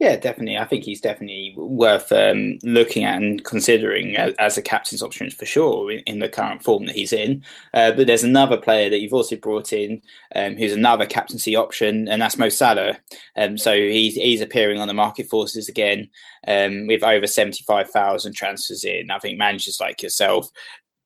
Yeah, 0.00 0.16
definitely. 0.16 0.56
I 0.56 0.64
think 0.64 0.84
he's 0.84 1.02
definitely 1.02 1.52
worth 1.58 2.10
um, 2.10 2.58
looking 2.62 3.04
at 3.04 3.20
and 3.20 3.44
considering 3.44 4.16
as, 4.16 4.56
a 4.56 4.62
captain's 4.62 5.02
option 5.02 5.30
for 5.30 5.44
sure 5.44 5.92
in, 5.92 5.98
in, 6.00 6.18
the 6.20 6.28
current 6.28 6.64
form 6.64 6.86
that 6.86 6.94
he's 6.96 7.12
in. 7.12 7.44
Uh, 7.74 7.92
but 7.92 8.06
there's 8.06 8.24
another 8.24 8.56
player 8.56 8.88
that 8.88 9.00
you've 9.00 9.12
also 9.12 9.36
brought 9.36 9.74
in 9.74 10.00
um, 10.34 10.56
who's 10.56 10.72
another 10.72 11.04
captaincy 11.04 11.54
option, 11.54 12.08
and 12.08 12.22
that's 12.22 12.38
Mo 12.38 12.48
Salah. 12.48 12.98
Um, 13.36 13.58
so 13.58 13.74
he's, 13.74 14.14
he's 14.14 14.40
appearing 14.40 14.80
on 14.80 14.88
the 14.88 14.94
market 14.94 15.28
forces 15.28 15.68
again 15.68 16.08
um, 16.48 16.86
with 16.86 17.02
over 17.02 17.26
75,000 17.26 18.32
transfers 18.32 18.84
in. 18.84 19.10
I 19.10 19.18
think 19.18 19.36
managers 19.36 19.80
like 19.82 20.02
yourself 20.02 20.48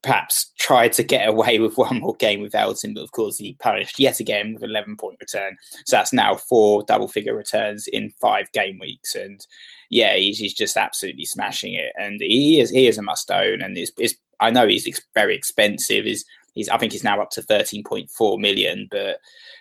perhaps 0.04 0.52
tried 0.58 0.92
to 0.92 1.02
get 1.02 1.28
away 1.28 1.58
with 1.60 1.76
one 1.76 2.00
more 2.00 2.14
game 2.16 2.40
without 2.40 2.84
him, 2.84 2.94
but 2.94 3.02
of 3.02 3.12
course 3.12 3.38
he 3.38 3.54
punished 3.54 3.98
yet 3.98 4.20
again 4.20 4.54
with 4.54 4.62
an 4.62 4.70
11 4.70 4.96
point 4.96 5.16
return. 5.20 5.56
So 5.86 5.96
that's 5.96 6.12
now 6.12 6.36
four 6.36 6.84
double 6.84 7.08
figure 7.08 7.34
returns 7.34 7.88
in 7.88 8.12
five 8.20 8.52
game 8.52 8.78
weeks. 8.78 9.14
And 9.14 9.44
yeah, 9.90 10.14
he's, 10.14 10.38
he's 10.38 10.54
just 10.54 10.76
absolutely 10.76 11.24
smashing 11.24 11.74
it. 11.74 11.92
And 11.98 12.20
he 12.20 12.60
is 12.60 12.70
he 12.70 12.86
is 12.86 12.98
a 12.98 13.02
must 13.02 13.30
own. 13.30 13.62
And 13.62 13.76
is 13.76 13.92
I 14.40 14.50
know 14.50 14.66
he's 14.66 14.86
ex- 14.86 15.00
very 15.14 15.34
expensive. 15.34 16.06
Is 16.06 16.24
he's 16.54 16.68
I 16.68 16.78
think 16.78 16.92
he's 16.92 17.04
now 17.04 17.20
up 17.20 17.30
to 17.30 17.42
13.4 17.42 18.40
million, 18.40 18.88
but 18.90 19.18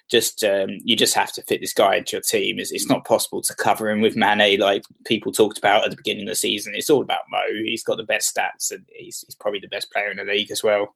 just 0.09 0.43
um, 0.43 0.69
you 0.83 0.95
just 0.95 1.15
have 1.15 1.31
to 1.33 1.41
fit 1.43 1.61
this 1.61 1.73
guy 1.73 1.95
into 1.95 2.13
your 2.13 2.21
team. 2.21 2.59
It's, 2.59 2.71
it's 2.71 2.89
not 2.89 3.05
possible 3.05 3.41
to 3.41 3.55
cover 3.55 3.89
him 3.89 4.01
with 4.01 4.15
Mane 4.15 4.59
like 4.59 4.83
people 5.05 5.31
talked 5.31 5.57
about 5.57 5.85
at 5.85 5.91
the 5.91 5.97
beginning 5.97 6.23
of 6.23 6.31
the 6.31 6.35
season. 6.35 6.73
It's 6.75 6.89
all 6.89 7.01
about 7.01 7.21
Mo. 7.29 7.41
He's 7.63 7.83
got 7.83 7.97
the 7.97 8.03
best 8.03 8.35
stats 8.35 8.71
and 8.71 8.85
he's, 8.93 9.23
he's 9.25 9.35
probably 9.35 9.59
the 9.59 9.67
best 9.67 9.91
player 9.91 10.11
in 10.11 10.17
the 10.17 10.23
league 10.23 10.51
as 10.51 10.63
well. 10.63 10.95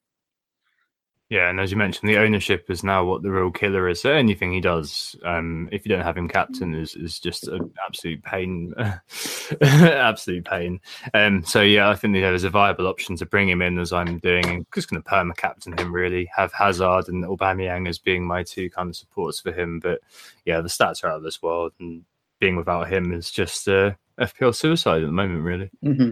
Yeah, 1.29 1.49
and 1.49 1.59
as 1.59 1.71
you 1.71 1.77
mentioned, 1.77 2.09
the 2.09 2.19
ownership 2.19 2.69
is 2.69 2.85
now 2.85 3.03
what 3.03 3.21
the 3.21 3.31
real 3.31 3.51
killer 3.51 3.89
is. 3.89 3.99
So 3.99 4.13
anything 4.13 4.53
he 4.53 4.61
does, 4.61 5.13
um, 5.25 5.67
if 5.73 5.85
you 5.85 5.89
don't 5.89 6.05
have 6.05 6.15
him 6.15 6.29
captain, 6.29 6.73
is 6.73 6.95
is 6.95 7.19
just 7.19 7.49
an 7.49 7.69
absolute 7.85 8.23
pain, 8.23 8.73
absolute 9.61 10.45
pain. 10.45 10.79
Um, 11.13 11.43
so 11.43 11.61
yeah, 11.61 11.89
I 11.89 11.95
think 11.95 12.13
there's 12.13 12.45
a 12.45 12.49
viable 12.49 12.87
option 12.87 13.17
to 13.17 13.25
bring 13.25 13.49
him 13.49 13.61
in 13.61 13.77
as 13.77 13.91
I'm 13.91 14.19
doing, 14.19 14.45
and 14.45 14.65
just 14.73 14.89
going 14.89 15.03
to 15.03 15.09
perma 15.09 15.35
captain 15.35 15.77
him 15.77 15.93
really. 15.93 16.29
Have 16.33 16.53
Hazard 16.53 17.09
and 17.09 17.25
Aubameyang 17.25 17.89
as 17.89 17.99
being 17.99 18.25
my 18.25 18.43
two 18.43 18.69
kind 18.69 18.89
of 18.89 18.95
supports 18.95 19.41
for 19.41 19.51
him. 19.51 19.81
But 19.81 19.99
yeah, 20.45 20.61
the 20.61 20.69
stats 20.69 21.03
are 21.03 21.09
out 21.09 21.17
of 21.17 21.23
this 21.23 21.41
world, 21.41 21.73
and 21.81 22.05
being 22.39 22.55
without 22.55 22.87
him 22.87 23.11
is 23.11 23.31
just 23.31 23.67
uh, 23.67 23.91
FPL 24.17 24.55
suicide 24.55 25.03
at 25.03 25.07
the 25.07 25.11
moment, 25.11 25.43
really. 25.43 25.69
Mm-hmm. 25.83 26.11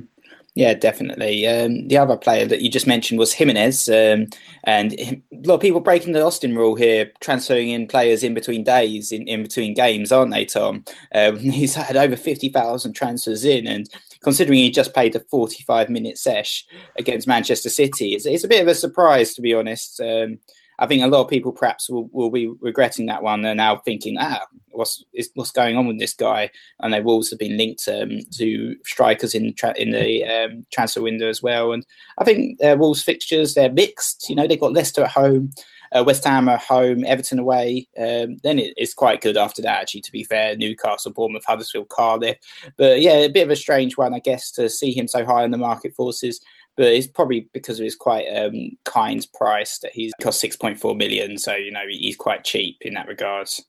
Yeah, 0.55 0.73
definitely. 0.73 1.45
Um, 1.47 1.89
the 1.89 1.97
other 1.97 2.15
player 2.15 2.45
that 2.45 2.61
you 2.61 2.71
just 2.71 2.87
mentioned 2.87 3.19
was 3.19 3.33
Jimenez, 3.33 3.89
um, 3.89 4.27
and 4.63 4.93
a 4.93 5.21
lot 5.43 5.55
of 5.55 5.59
people 5.59 5.81
breaking 5.81 6.13
the 6.13 6.23
Austin 6.23 6.55
rule 6.55 6.75
here, 6.75 7.11
transferring 7.19 7.71
in 7.71 7.87
players 7.87 8.23
in 8.23 8.33
between 8.33 8.63
days, 8.63 9.11
in, 9.11 9.27
in 9.27 9.43
between 9.43 9.73
games, 9.73 10.13
aren't 10.13 10.31
they, 10.31 10.45
Tom? 10.45 10.85
Um, 11.13 11.37
he's 11.39 11.75
had 11.75 11.97
over 11.97 12.15
50,000 12.15 12.93
transfers 12.93 13.43
in, 13.43 13.67
and 13.67 13.89
considering 14.21 14.57
he 14.57 14.71
just 14.71 14.93
played 14.93 15.13
a 15.17 15.19
45 15.19 15.89
minute 15.89 16.17
sesh 16.17 16.65
against 16.97 17.27
Manchester 17.27 17.69
City, 17.69 18.13
it's, 18.13 18.25
it's, 18.25 18.45
a 18.45 18.47
bit 18.47 18.61
of 18.61 18.69
a 18.69 18.75
surprise, 18.75 19.33
to 19.33 19.41
be 19.41 19.53
honest. 19.53 19.99
Um, 19.99 20.39
I 20.79 20.87
think 20.87 21.03
a 21.03 21.07
lot 21.07 21.21
of 21.21 21.29
people 21.29 21.51
perhaps 21.51 21.89
will, 21.89 22.09
will 22.11 22.29
be 22.29 22.47
regretting 22.59 23.05
that 23.07 23.23
one. 23.23 23.41
They're 23.41 23.55
now 23.55 23.77
thinking, 23.77 24.17
ah, 24.19 24.45
what's 24.71 25.03
is, 25.13 25.29
what's 25.35 25.51
going 25.51 25.77
on 25.77 25.87
with 25.87 25.99
this 25.99 26.13
guy? 26.13 26.51
And 26.79 26.93
they 26.93 27.01
Wolves 27.01 27.29
have 27.29 27.39
been 27.39 27.57
linked 27.57 27.87
um, 27.87 28.19
to 28.37 28.75
strikers 28.83 29.33
in 29.33 29.53
tra- 29.53 29.77
in 29.77 29.91
the 29.91 30.23
um, 30.25 30.65
transfer 30.71 31.01
window 31.01 31.29
as 31.29 31.41
well. 31.41 31.71
And 31.71 31.85
I 32.17 32.23
think 32.23 32.61
uh, 32.63 32.75
Wolves 32.77 33.03
fixtures 33.03 33.53
they're 33.53 33.71
mixed. 33.71 34.29
You 34.29 34.35
know, 34.35 34.47
they've 34.47 34.59
got 34.59 34.73
Leicester 34.73 35.03
at 35.03 35.11
home. 35.11 35.51
Uh, 35.95 36.03
West 36.03 36.25
Ham 36.25 36.49
at 36.49 36.59
home, 36.59 37.05
Everton 37.05 37.39
away. 37.39 37.87
Um, 37.97 38.37
then 38.43 38.59
it, 38.59 38.73
it's 38.75 38.93
quite 38.93 39.21
good 39.21 39.37
after 39.37 39.61
that, 39.61 39.81
actually, 39.81 40.01
to 40.01 40.11
be 40.11 40.25
fair. 40.25 40.57
Newcastle, 40.57 41.13
Bournemouth, 41.13 41.45
Huddersfield, 41.45 41.87
Cardiff. 41.87 42.37
But 42.75 43.01
yeah, 43.01 43.13
a 43.13 43.29
bit 43.29 43.43
of 43.43 43.51
a 43.51 43.55
strange 43.55 43.95
one, 43.95 44.13
I 44.13 44.19
guess, 44.19 44.51
to 44.53 44.67
see 44.67 44.91
him 44.91 45.07
so 45.07 45.23
high 45.23 45.45
in 45.45 45.51
the 45.51 45.57
market 45.57 45.95
forces 45.95 46.41
but 46.75 46.87
it's 46.87 47.07
probably 47.07 47.47
because 47.53 47.79
of 47.79 47.83
his 47.83 47.95
quite 47.95 48.27
um, 48.27 48.71
kind 48.83 49.25
price 49.33 49.79
that 49.79 49.91
he's 49.93 50.13
cost 50.21 50.43
6.4 50.43 50.97
million. 50.97 51.37
So, 51.37 51.55
you 51.55 51.71
know, 51.71 51.83
he's 51.87 52.17
quite 52.17 52.43
cheap 52.43 52.77
in 52.81 52.93
that 52.95 53.07
regards. 53.07 53.63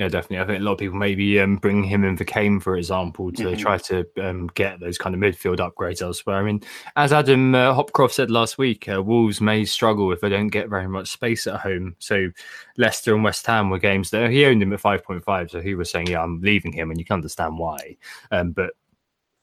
Yeah, 0.00 0.08
definitely. 0.08 0.38
I 0.38 0.46
think 0.46 0.60
a 0.60 0.64
lot 0.64 0.72
of 0.72 0.78
people 0.78 0.96
maybe 0.96 1.38
um, 1.40 1.56
bring 1.56 1.84
him 1.84 2.04
in 2.04 2.16
for 2.16 2.24
Kane, 2.24 2.58
for 2.58 2.78
example, 2.78 3.30
to 3.32 3.42
mm-hmm. 3.42 3.60
try 3.60 3.76
to 3.76 4.06
um, 4.18 4.46
get 4.54 4.80
those 4.80 4.96
kind 4.96 5.14
of 5.14 5.20
midfield 5.20 5.58
upgrades 5.58 6.00
elsewhere. 6.00 6.38
I 6.38 6.42
mean, 6.42 6.62
as 6.96 7.12
Adam 7.12 7.54
uh, 7.54 7.74
Hopcroft 7.74 8.12
said 8.12 8.30
last 8.30 8.56
week, 8.56 8.88
uh, 8.88 9.02
Wolves 9.02 9.42
may 9.42 9.66
struggle 9.66 10.10
if 10.10 10.22
they 10.22 10.30
don't 10.30 10.48
get 10.48 10.70
very 10.70 10.88
much 10.88 11.08
space 11.08 11.46
at 11.46 11.60
home. 11.60 11.96
So 11.98 12.30
Leicester 12.78 13.14
and 13.14 13.22
West 13.22 13.46
Ham 13.46 13.68
were 13.68 13.78
games 13.78 14.08
that 14.08 14.30
he 14.30 14.46
owned 14.46 14.62
him 14.62 14.72
at 14.72 14.80
5.5. 14.80 15.50
So 15.50 15.60
he 15.60 15.74
was 15.74 15.90
saying, 15.90 16.06
yeah, 16.06 16.22
I'm 16.22 16.40
leaving 16.40 16.72
him, 16.72 16.90
and 16.90 16.98
you 16.98 17.04
can 17.04 17.14
understand 17.14 17.58
why. 17.58 17.98
Um, 18.30 18.52
but 18.52 18.70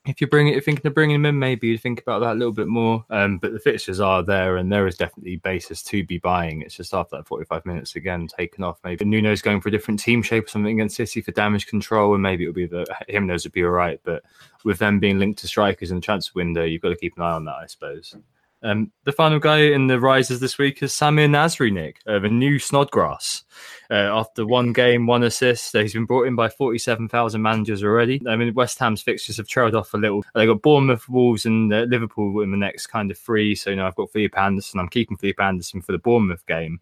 if 0.08 0.22
you're 0.22 0.30
bringing, 0.30 0.60
thinking 0.62 0.88
of 0.88 0.94
bringing 0.94 1.16
him 1.16 1.26
in, 1.26 1.38
maybe 1.38 1.68
you 1.68 1.78
think 1.78 2.02
about 2.02 2.20
that 2.20 2.34
a 2.34 2.40
little 2.40 2.54
bit 2.54 2.68
more. 2.68 3.06
Um, 3.10 3.38
but 3.38 3.54
the 3.54 3.60
fixtures 3.60 4.00
are 4.00 4.24
there, 4.24 4.58
and 4.58 4.72
there 4.72 4.88
is 4.88 4.98
definitely 4.98 5.38
basis 5.38 5.84
to 5.84 6.04
be 6.04 6.18
buying. 6.18 6.62
It's 6.62 6.76
just 6.76 6.94
after 6.94 7.18
that 7.18 7.28
45 7.28 7.66
minutes 7.66 7.96
again 7.96 8.28
taken 8.28 8.64
off. 8.64 8.80
Maybe 8.84 9.06
Nuno's 9.06 9.42
going 9.42 9.62
for 9.62 9.70
a 9.70 9.72
different 9.72 10.00
team 10.00 10.22
shape 10.22 10.46
or 10.46 10.48
something 10.50 10.74
against 10.74 10.96
City 10.96 11.22
for 11.22 11.32
damage 11.32 11.68
control, 11.68 12.14
and 12.14 12.24
maybe 12.24 12.44
it'll 12.44 12.54
be 12.54 12.66
the 12.66 12.86
Jimenez 13.08 13.44
would 13.44 13.54
be 13.54 13.64
all 13.64 13.72
right. 13.72 14.00
But 14.04 14.24
with 14.64 14.80
them 14.80 15.00
being 15.00 15.20
linked 15.20 15.40
to 15.40 15.48
strikers 15.48 15.92
in 15.92 15.98
the 15.98 16.02
transfer 16.02 16.34
window, 16.36 16.64
you've 16.64 16.82
got 16.82 16.90
to 16.90 16.96
keep 16.96 17.18
an 17.18 17.24
eye 17.24 17.32
on 17.32 17.46
that, 17.46 17.56
I 17.56 17.68
suppose. 17.68 18.16
Um, 18.64 18.92
the 19.04 19.12
final 19.12 19.40
guy 19.40 19.60
in 19.60 19.88
the 19.88 20.00
rises 20.00 20.40
this 20.40 20.58
week 20.58 20.82
is 20.82 20.92
Samir 20.92 21.30
Nasri, 21.30 21.72
Nick, 21.72 22.00
of 22.06 22.24
a 22.24 22.30
new 22.30 22.58
Snodgrass. 22.58 23.44
Uh, 23.90 23.94
after 23.94 24.46
one 24.46 24.74
game, 24.74 25.06
one 25.06 25.24
assist, 25.24 25.76
uh, 25.76 25.80
he's 25.80 25.94
been 25.94 26.06
brought 26.06 26.28
in 26.28 26.36
by 26.36 26.50
47,000 26.50 27.42
managers 27.42 27.84
already. 27.84 28.22
I 28.28 28.36
mean, 28.36 28.54
West 28.54 28.80
Ham's 28.80 29.02
fixtures 29.02 29.38
have 29.38 29.48
trailed 29.48 29.76
off 29.76 29.94
a 29.94 29.98
little. 29.98 30.24
They 30.34 30.46
got 30.46 30.62
Bournemouth, 30.62 31.08
Wolves, 31.08 31.46
and 31.46 31.72
uh, 31.72 31.86
Liverpool 31.88 32.42
in 32.42 32.52
the 32.52 32.58
next 32.58 32.88
kind 32.88 33.12
of 33.12 33.18
three. 33.18 33.54
So, 33.56 33.70
you 33.70 33.76
know, 33.76 33.86
I've 33.86 33.96
got 33.96 34.12
Felipe 34.12 34.38
Anderson. 34.38 34.80
I'm 34.80 34.90
keeping 34.90 35.18
Felipe 35.18 35.40
Anderson 35.40 35.82
for 35.82 35.92
the 35.92 36.00
Bournemouth 36.00 36.46
game. 36.48 36.80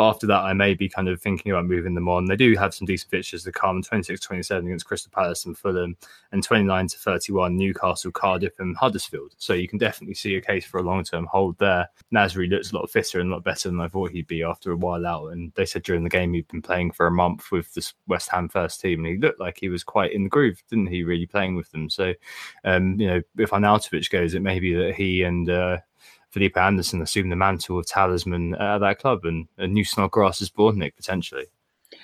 But 0.00 0.08
after 0.08 0.26
that, 0.28 0.44
I 0.44 0.54
may 0.54 0.72
be 0.72 0.88
kind 0.88 1.10
of 1.10 1.20
thinking 1.20 1.52
about 1.52 1.66
moving 1.66 1.92
them 1.92 2.08
on. 2.08 2.24
They 2.24 2.34
do 2.34 2.56
have 2.56 2.72
some 2.72 2.86
decent 2.86 3.10
fixtures 3.10 3.44
to 3.44 3.52
come 3.52 3.82
26 3.82 4.18
27 4.18 4.64
against 4.64 4.86
Crystal 4.86 5.12
Palace 5.14 5.44
and 5.44 5.58
Fulham, 5.58 5.94
and 6.32 6.42
29 6.42 6.86
to 6.86 6.96
31 6.96 7.54
Newcastle, 7.54 8.10
Cardiff, 8.10 8.58
and 8.60 8.74
Huddersfield. 8.78 9.34
So 9.36 9.52
you 9.52 9.68
can 9.68 9.76
definitely 9.78 10.14
see 10.14 10.36
a 10.36 10.40
case 10.40 10.64
for 10.64 10.80
a 10.80 10.82
long 10.82 11.04
term 11.04 11.26
hold 11.26 11.58
there. 11.58 11.86
Nasri 12.14 12.48
looks 12.48 12.72
a 12.72 12.76
lot 12.76 12.88
fitter 12.88 13.20
and 13.20 13.30
a 13.30 13.34
lot 13.34 13.44
better 13.44 13.68
than 13.68 13.78
I 13.78 13.88
thought 13.88 14.10
he'd 14.10 14.26
be 14.26 14.42
after 14.42 14.72
a 14.72 14.76
while 14.76 15.06
out. 15.06 15.32
And 15.32 15.52
they 15.54 15.66
said 15.66 15.82
during 15.82 16.02
the 16.02 16.08
game 16.08 16.32
he'd 16.32 16.48
been 16.48 16.62
playing 16.62 16.92
for 16.92 17.06
a 17.06 17.10
month 17.10 17.52
with 17.52 17.74
this 17.74 17.92
West 18.06 18.30
Ham 18.30 18.48
first 18.48 18.80
team, 18.80 19.00
and 19.00 19.06
he 19.06 19.18
looked 19.18 19.38
like 19.38 19.58
he 19.60 19.68
was 19.68 19.84
quite 19.84 20.14
in 20.14 20.22
the 20.22 20.30
groove, 20.30 20.62
didn't 20.70 20.86
he? 20.86 21.02
Really 21.02 21.26
playing 21.26 21.56
with 21.56 21.70
them. 21.72 21.90
So, 21.90 22.14
um, 22.64 22.98
you 22.98 23.06
know, 23.06 23.20
if 23.36 23.50
Arnautovic 23.50 24.08
goes, 24.08 24.32
it 24.32 24.40
may 24.40 24.60
be 24.60 24.72
that 24.72 24.94
he 24.94 25.24
and 25.24 25.50
uh, 25.50 25.76
Felipe 26.30 26.56
Anderson 26.56 27.02
assume 27.02 27.28
the 27.28 27.36
mantle 27.36 27.78
of 27.78 27.86
talisman 27.86 28.54
at 28.54 28.78
that 28.78 28.98
club, 28.98 29.24
and 29.24 29.48
a 29.58 29.66
new 29.66 29.84
Snodgrass 29.84 30.40
is 30.40 30.50
born, 30.50 30.78
Nick, 30.78 30.96
potentially. 30.96 31.46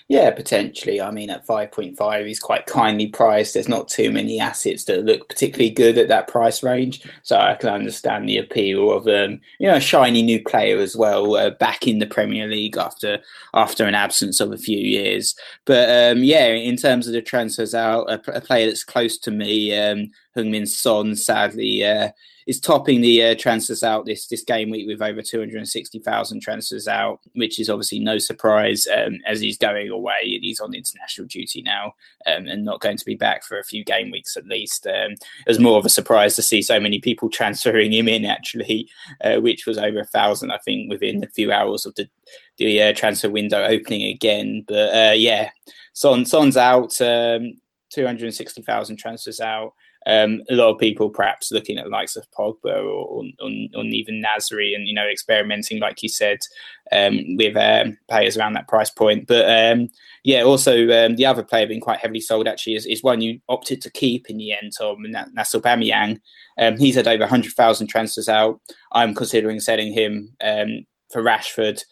Yeah, 0.08 0.30
potentially. 0.30 1.00
I 1.00 1.10
mean, 1.10 1.30
at 1.30 1.46
5.5, 1.46 2.26
he's 2.26 2.38
quite 2.38 2.66
kindly 2.66 3.08
priced. 3.08 3.54
There's 3.54 3.68
not 3.68 3.88
too 3.88 4.10
many 4.12 4.38
assets 4.38 4.84
that 4.84 5.04
look 5.04 5.28
particularly 5.28 5.70
good 5.70 5.98
at 5.98 6.08
that 6.08 6.28
price 6.28 6.62
range. 6.62 7.04
So 7.22 7.36
I 7.36 7.54
can 7.54 7.70
understand 7.70 8.28
the 8.28 8.38
appeal 8.38 8.92
of, 8.92 9.08
um, 9.08 9.40
you 9.58 9.68
know, 9.68 9.76
a 9.76 9.80
shiny 9.80 10.22
new 10.22 10.42
player 10.42 10.78
as 10.78 10.96
well, 10.96 11.34
uh, 11.34 11.50
back 11.50 11.88
in 11.88 11.98
the 11.98 12.06
Premier 12.06 12.46
League 12.46 12.76
after 12.76 13.18
after 13.54 13.84
an 13.84 13.94
absence 13.94 14.40
of 14.40 14.52
a 14.52 14.58
few 14.58 14.78
years. 14.78 15.34
But 15.64 15.88
um, 15.90 16.22
yeah, 16.22 16.46
in 16.46 16.76
terms 16.76 17.08
of 17.08 17.12
the 17.12 17.22
transfers 17.22 17.74
out, 17.74 18.08
a, 18.08 18.36
a 18.36 18.40
player 18.40 18.66
that's 18.66 18.84
close 18.84 19.18
to 19.18 19.30
me, 19.32 19.76
um, 19.76 20.10
Heung-min 20.36 20.66
Son, 20.66 21.16
sadly, 21.16 21.84
uh, 21.84 22.10
is 22.46 22.60
topping 22.60 23.00
the 23.00 23.24
uh, 23.24 23.34
transfers 23.36 23.82
out 23.82 24.06
this 24.06 24.28
this 24.28 24.44
game 24.44 24.70
week 24.70 24.86
with 24.86 25.02
over 25.02 25.20
260,000 25.20 26.40
transfers 26.40 26.86
out, 26.86 27.20
which 27.34 27.58
is 27.58 27.68
obviously 27.68 27.98
no 27.98 28.18
surprise 28.18 28.86
um, 28.86 29.18
as 29.26 29.40
he's 29.40 29.58
going 29.58 29.90
away. 29.90 30.38
He's 30.40 30.60
on 30.60 30.74
international 30.74 31.26
duty 31.26 31.62
now 31.62 31.94
um, 32.26 32.46
and 32.46 32.64
not 32.64 32.80
going 32.80 32.96
to 32.98 33.04
be 33.04 33.16
back 33.16 33.42
for 33.42 33.58
a 33.58 33.64
few 33.64 33.84
game 33.84 34.12
weeks 34.12 34.36
at 34.36 34.46
least. 34.46 34.86
Um, 34.86 35.12
it 35.12 35.48
was 35.48 35.58
more 35.58 35.78
of 35.78 35.84
a 35.84 35.90
surprise 35.90 36.36
to 36.36 36.42
see 36.42 36.62
so 36.62 36.78
many 36.78 37.00
people 37.00 37.28
transferring 37.30 37.92
him 37.92 38.06
in 38.06 38.24
actually, 38.24 38.88
uh, 39.24 39.36
which 39.36 39.66
was 39.66 39.78
over 39.78 40.00
a 40.00 40.06
thousand, 40.06 40.52
I 40.52 40.58
think, 40.58 40.88
within 40.88 41.24
a 41.24 41.28
few 41.28 41.52
hours 41.52 41.84
of 41.84 41.94
the 41.96 42.08
the 42.58 42.82
uh, 42.82 42.92
transfer 42.94 43.28
window 43.28 43.64
opening 43.64 44.04
again. 44.04 44.64
But 44.68 44.94
uh, 44.94 45.14
yeah, 45.14 45.50
Son 45.94 46.24
Son's 46.24 46.56
out. 46.56 47.00
Um, 47.00 47.60
260,000 47.90 48.96
transfers 48.96 49.40
out. 49.40 49.72
Um, 50.06 50.42
a 50.48 50.54
lot 50.54 50.72
of 50.72 50.78
people 50.78 51.10
perhaps 51.10 51.50
looking 51.50 51.78
at 51.78 51.90
likes 51.90 52.14
of 52.14 52.30
Pogba 52.30 52.64
or, 52.64 53.06
or, 53.06 53.24
or, 53.74 53.84
even 53.84 54.22
Nasri 54.22 54.74
and, 54.74 54.86
you 54.86 54.94
know, 54.94 55.06
experimenting, 55.06 55.80
like 55.80 56.00
you 56.02 56.08
said, 56.08 56.38
um, 56.92 57.36
with 57.36 57.56
um, 57.56 57.98
players 58.08 58.36
around 58.36 58.52
that 58.52 58.68
price 58.68 58.90
point. 58.90 59.26
But 59.26 59.46
um, 59.50 59.88
yeah, 60.22 60.42
also 60.42 60.74
um, 60.90 61.16
the 61.16 61.26
other 61.26 61.42
player 61.42 61.66
being 61.66 61.80
quite 61.80 61.98
heavily 61.98 62.20
sold 62.20 62.46
actually 62.46 62.76
is, 62.76 62.86
is 62.86 63.02
one 63.02 63.20
you 63.20 63.40
opted 63.48 63.82
to 63.82 63.90
keep 63.90 64.30
in 64.30 64.36
the 64.36 64.52
end, 64.52 64.72
Tom, 64.78 65.04
and 65.04 65.14
that, 65.14 65.28
that's 65.34 65.54
Aubameyang. 65.54 66.20
Um, 66.58 66.78
he's 66.78 66.94
had 66.94 67.08
over 67.08 67.22
100,000 67.22 67.86
transfers 67.88 68.28
out. 68.28 68.60
I'm 68.92 69.14
considering 69.14 69.58
selling 69.58 69.92
him 69.92 70.36
for 71.10 71.22
Rashford. 71.22 71.82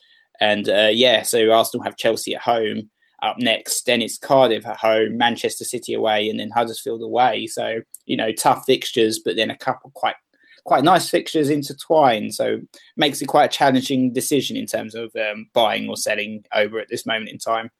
And 0.40 0.68
uh, 0.68 0.90
yeah, 0.92 1.22
so 1.22 1.50
Arsenal 1.50 1.84
have 1.84 1.96
Chelsea 1.96 2.34
at 2.34 2.42
home 2.42 2.90
up 3.24 3.38
next. 3.38 3.86
Then 3.86 4.02
it's 4.02 4.18
Cardiff 4.18 4.66
at 4.66 4.76
home, 4.76 5.16
Manchester 5.16 5.64
City 5.64 5.94
away, 5.94 6.28
and 6.28 6.38
then 6.38 6.50
Huddersfield 6.50 7.02
away. 7.02 7.46
So 7.46 7.80
you 8.06 8.16
know, 8.16 8.32
tough 8.32 8.64
fixtures, 8.66 9.20
but 9.24 9.36
then 9.36 9.50
a 9.50 9.58
couple 9.58 9.90
quite 9.94 10.16
quite 10.64 10.84
nice 10.84 11.08
fixtures 11.10 11.50
intertwined. 11.50 12.34
So 12.34 12.60
makes 12.96 13.20
it 13.20 13.26
quite 13.26 13.46
a 13.46 13.56
challenging 13.56 14.12
decision 14.12 14.56
in 14.56 14.66
terms 14.66 14.94
of 14.94 15.14
um, 15.16 15.48
buying 15.52 15.88
or 15.88 15.96
selling 15.96 16.44
over 16.54 16.78
at 16.78 16.88
this 16.88 17.06
moment 17.06 17.30
in 17.30 17.38
time 17.38 17.70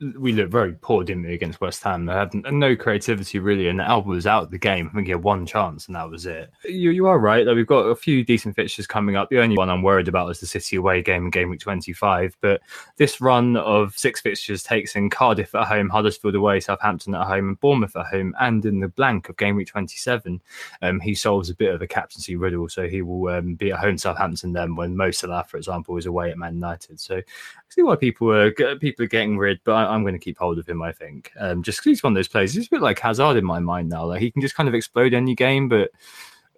we 0.00 0.32
looked 0.32 0.50
very 0.50 0.72
poor, 0.72 1.04
didn't 1.04 1.24
we, 1.24 1.34
against 1.34 1.60
West 1.60 1.82
Ham? 1.84 2.06
They 2.06 2.12
had 2.12 2.34
no 2.34 2.74
creativity 2.74 3.38
really, 3.38 3.68
and 3.68 3.78
Auba 3.78 4.06
was 4.06 4.26
out 4.26 4.44
of 4.44 4.50
the 4.50 4.58
game. 4.58 4.88
I 4.90 4.94
think 4.94 5.06
he 5.06 5.12
had 5.12 5.22
one 5.22 5.46
chance, 5.46 5.86
and 5.86 5.94
that 5.94 6.10
was 6.10 6.26
it. 6.26 6.50
You, 6.64 6.90
you 6.90 7.06
are 7.06 7.18
right. 7.18 7.44
Though 7.44 7.54
we've 7.54 7.66
got 7.66 7.86
a 7.86 7.94
few 7.94 8.24
decent 8.24 8.56
fixtures 8.56 8.86
coming 8.86 9.14
up. 9.14 9.30
The 9.30 9.40
only 9.40 9.56
one 9.56 9.70
I'm 9.70 9.82
worried 9.82 10.08
about 10.08 10.30
is 10.30 10.40
the 10.40 10.46
City 10.46 10.76
away 10.76 11.00
game 11.02 11.26
in 11.26 11.30
game 11.30 11.50
week 11.50 11.60
25. 11.60 12.36
But 12.40 12.60
this 12.96 13.20
run 13.20 13.56
of 13.56 13.96
six 13.96 14.20
fixtures 14.20 14.64
takes 14.64 14.96
in 14.96 15.10
Cardiff 15.10 15.54
at 15.54 15.68
home, 15.68 15.88
Huddersfield 15.88 16.34
away, 16.34 16.58
Southampton 16.58 17.14
at 17.14 17.26
home, 17.26 17.50
and 17.50 17.60
Bournemouth 17.60 17.94
at 17.96 18.06
home, 18.06 18.34
and 18.40 18.64
in 18.66 18.80
the 18.80 18.88
blank 18.88 19.28
of 19.28 19.36
game 19.36 19.54
week 19.54 19.68
27, 19.68 20.40
um, 20.82 20.98
he 20.98 21.14
solves 21.14 21.50
a 21.50 21.54
bit 21.54 21.72
of 21.72 21.82
a 21.82 21.86
captaincy 21.86 22.34
riddle. 22.34 22.68
So 22.68 22.88
he 22.88 23.02
will 23.02 23.28
um, 23.28 23.54
be 23.54 23.70
at 23.70 23.78
home 23.78 23.98
Southampton 23.98 24.52
then, 24.52 24.74
when 24.74 24.96
Mo 24.96 25.12
Salah, 25.12 25.44
for 25.44 25.56
example, 25.56 25.96
is 25.96 26.06
away 26.06 26.32
at 26.32 26.38
Man 26.38 26.54
United. 26.54 26.98
So 26.98 27.18
I 27.18 27.22
see 27.68 27.82
why 27.82 27.94
people 27.94 28.32
are 28.32 28.50
people 28.50 29.04
are 29.04 29.08
getting 29.08 29.38
rid, 29.38 29.60
but 29.64 29.83
I, 29.84 29.94
am 29.94 30.02
going 30.02 30.14
to 30.14 30.18
keep 30.18 30.38
hold 30.38 30.58
of 30.58 30.68
him. 30.68 30.82
I 30.82 30.92
think 30.92 31.32
um, 31.38 31.62
just 31.62 31.78
because 31.78 31.90
he's 31.90 32.02
one 32.02 32.12
of 32.12 32.16
those 32.16 32.28
players. 32.28 32.54
He's 32.54 32.66
a 32.66 32.70
bit 32.70 32.82
like 32.82 32.98
Hazard 32.98 33.36
in 33.36 33.44
my 33.44 33.60
mind 33.60 33.88
now. 33.88 34.06
Like 34.06 34.20
he 34.20 34.30
can 34.30 34.42
just 34.42 34.54
kind 34.54 34.68
of 34.68 34.74
explode 34.74 35.14
any 35.14 35.34
game, 35.34 35.68
but 35.68 35.90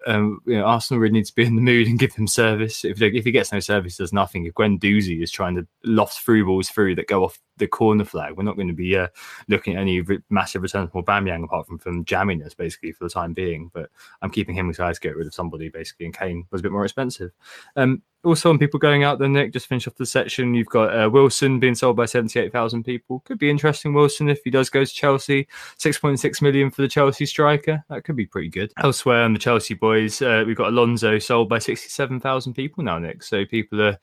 um, 0.06 0.40
you 0.46 0.56
know, 0.56 0.64
Arsenal 0.64 1.00
really 1.00 1.14
needs 1.14 1.30
to 1.30 1.34
be 1.34 1.44
in 1.44 1.56
the 1.56 1.62
mood 1.62 1.88
and 1.88 1.98
give 1.98 2.14
him 2.14 2.26
service. 2.26 2.84
If 2.84 3.02
if 3.02 3.24
he 3.24 3.32
gets 3.32 3.52
no 3.52 3.60
service, 3.60 3.96
does 3.96 4.12
nothing. 4.12 4.46
If 4.46 4.54
Guendouzi 4.54 5.22
is 5.22 5.30
trying 5.30 5.56
to 5.56 5.66
loft 5.84 6.20
through 6.20 6.46
balls 6.46 6.68
through 6.68 6.94
that 6.96 7.08
go 7.08 7.24
off 7.24 7.38
the 7.56 7.66
corner 7.66 8.04
flag, 8.04 8.36
we're 8.36 8.44
not 8.44 8.56
going 8.56 8.68
to 8.68 8.74
be 8.74 8.96
uh, 8.96 9.08
looking 9.48 9.74
at 9.76 9.80
any 9.80 10.00
re- 10.00 10.22
massive 10.30 10.62
returns 10.62 10.90
from 10.90 11.04
Aubameyang 11.04 11.44
apart 11.44 11.66
from 11.66 11.78
from 11.78 12.04
jamming 12.04 12.42
us 12.42 12.54
basically 12.54 12.92
for 12.92 13.04
the 13.04 13.10
time 13.10 13.32
being. 13.32 13.70
But 13.72 13.90
I'm 14.22 14.30
keeping 14.30 14.54
him 14.54 14.70
aside 14.70 14.94
to 14.94 15.00
get 15.00 15.16
rid 15.16 15.26
of 15.26 15.34
somebody 15.34 15.68
basically, 15.68 16.06
and 16.06 16.16
Kane 16.16 16.46
was 16.50 16.60
a 16.60 16.62
bit 16.62 16.72
more 16.72 16.84
expensive. 16.84 17.32
Um, 17.76 18.02
also, 18.26 18.50
on 18.50 18.58
people 18.58 18.80
going 18.80 19.04
out 19.04 19.20
there, 19.20 19.28
Nick, 19.28 19.52
just 19.52 19.68
finish 19.68 19.86
off 19.86 19.94
the 19.94 20.04
section. 20.04 20.52
You've 20.52 20.66
got 20.66 20.88
uh, 20.98 21.08
Wilson 21.08 21.60
being 21.60 21.76
sold 21.76 21.96
by 21.96 22.06
78,000 22.06 22.82
people. 22.82 23.20
Could 23.20 23.38
be 23.38 23.48
interesting, 23.48 23.94
Wilson, 23.94 24.28
if 24.28 24.40
he 24.42 24.50
does 24.50 24.68
go 24.68 24.84
to 24.84 24.92
Chelsea. 24.92 25.46
6.6 25.78 26.42
million 26.42 26.70
for 26.70 26.82
the 26.82 26.88
Chelsea 26.88 27.24
striker. 27.24 27.84
That 27.88 28.02
could 28.02 28.16
be 28.16 28.26
pretty 28.26 28.48
good. 28.48 28.72
Elsewhere 28.82 29.22
on 29.22 29.32
the 29.32 29.38
Chelsea 29.38 29.74
boys, 29.74 30.20
uh, 30.20 30.42
we've 30.44 30.56
got 30.56 30.70
Alonso 30.70 31.20
sold 31.20 31.48
by 31.48 31.60
67,000 31.60 32.52
people 32.52 32.82
now, 32.82 32.98
Nick. 32.98 33.22
So 33.22 33.44
people 33.46 33.80
are 33.80 33.96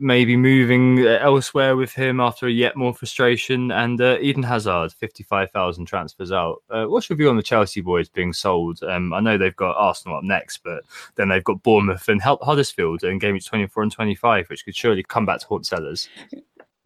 maybe 0.00 0.36
moving 0.36 1.06
uh, 1.06 1.18
elsewhere 1.20 1.76
with 1.76 1.92
him 1.92 2.18
after 2.20 2.48
yet 2.48 2.76
more 2.76 2.94
frustration. 2.94 3.70
And 3.70 4.00
uh, 4.00 4.18
Eden 4.20 4.42
Hazard, 4.42 4.92
55,000 4.94 5.84
transfers 5.84 6.32
out. 6.32 6.62
Uh, 6.70 6.86
what's 6.86 7.08
your 7.08 7.16
view 7.16 7.28
on 7.28 7.36
the 7.36 7.42
Chelsea 7.42 7.80
boys 7.80 8.08
being 8.08 8.32
sold? 8.32 8.82
Um, 8.82 9.12
I 9.12 9.20
know 9.20 9.36
they've 9.36 9.54
got 9.54 9.76
Arsenal 9.76 10.16
up 10.16 10.24
next, 10.24 10.58
but 10.64 10.82
then 11.16 11.28
they've 11.28 11.44
got 11.44 11.62
Bournemouth 11.62 12.08
and 12.08 12.20
Huddersfield 12.22 13.04
in 13.04 13.18
game 13.18 13.38
24 13.38 13.82
and 13.82 13.92
25, 13.92 14.48
which 14.48 14.64
could 14.64 14.74
surely 14.74 15.02
come 15.02 15.26
back 15.26 15.40
to 15.40 15.46
haunt 15.46 15.66
sellers. 15.66 16.08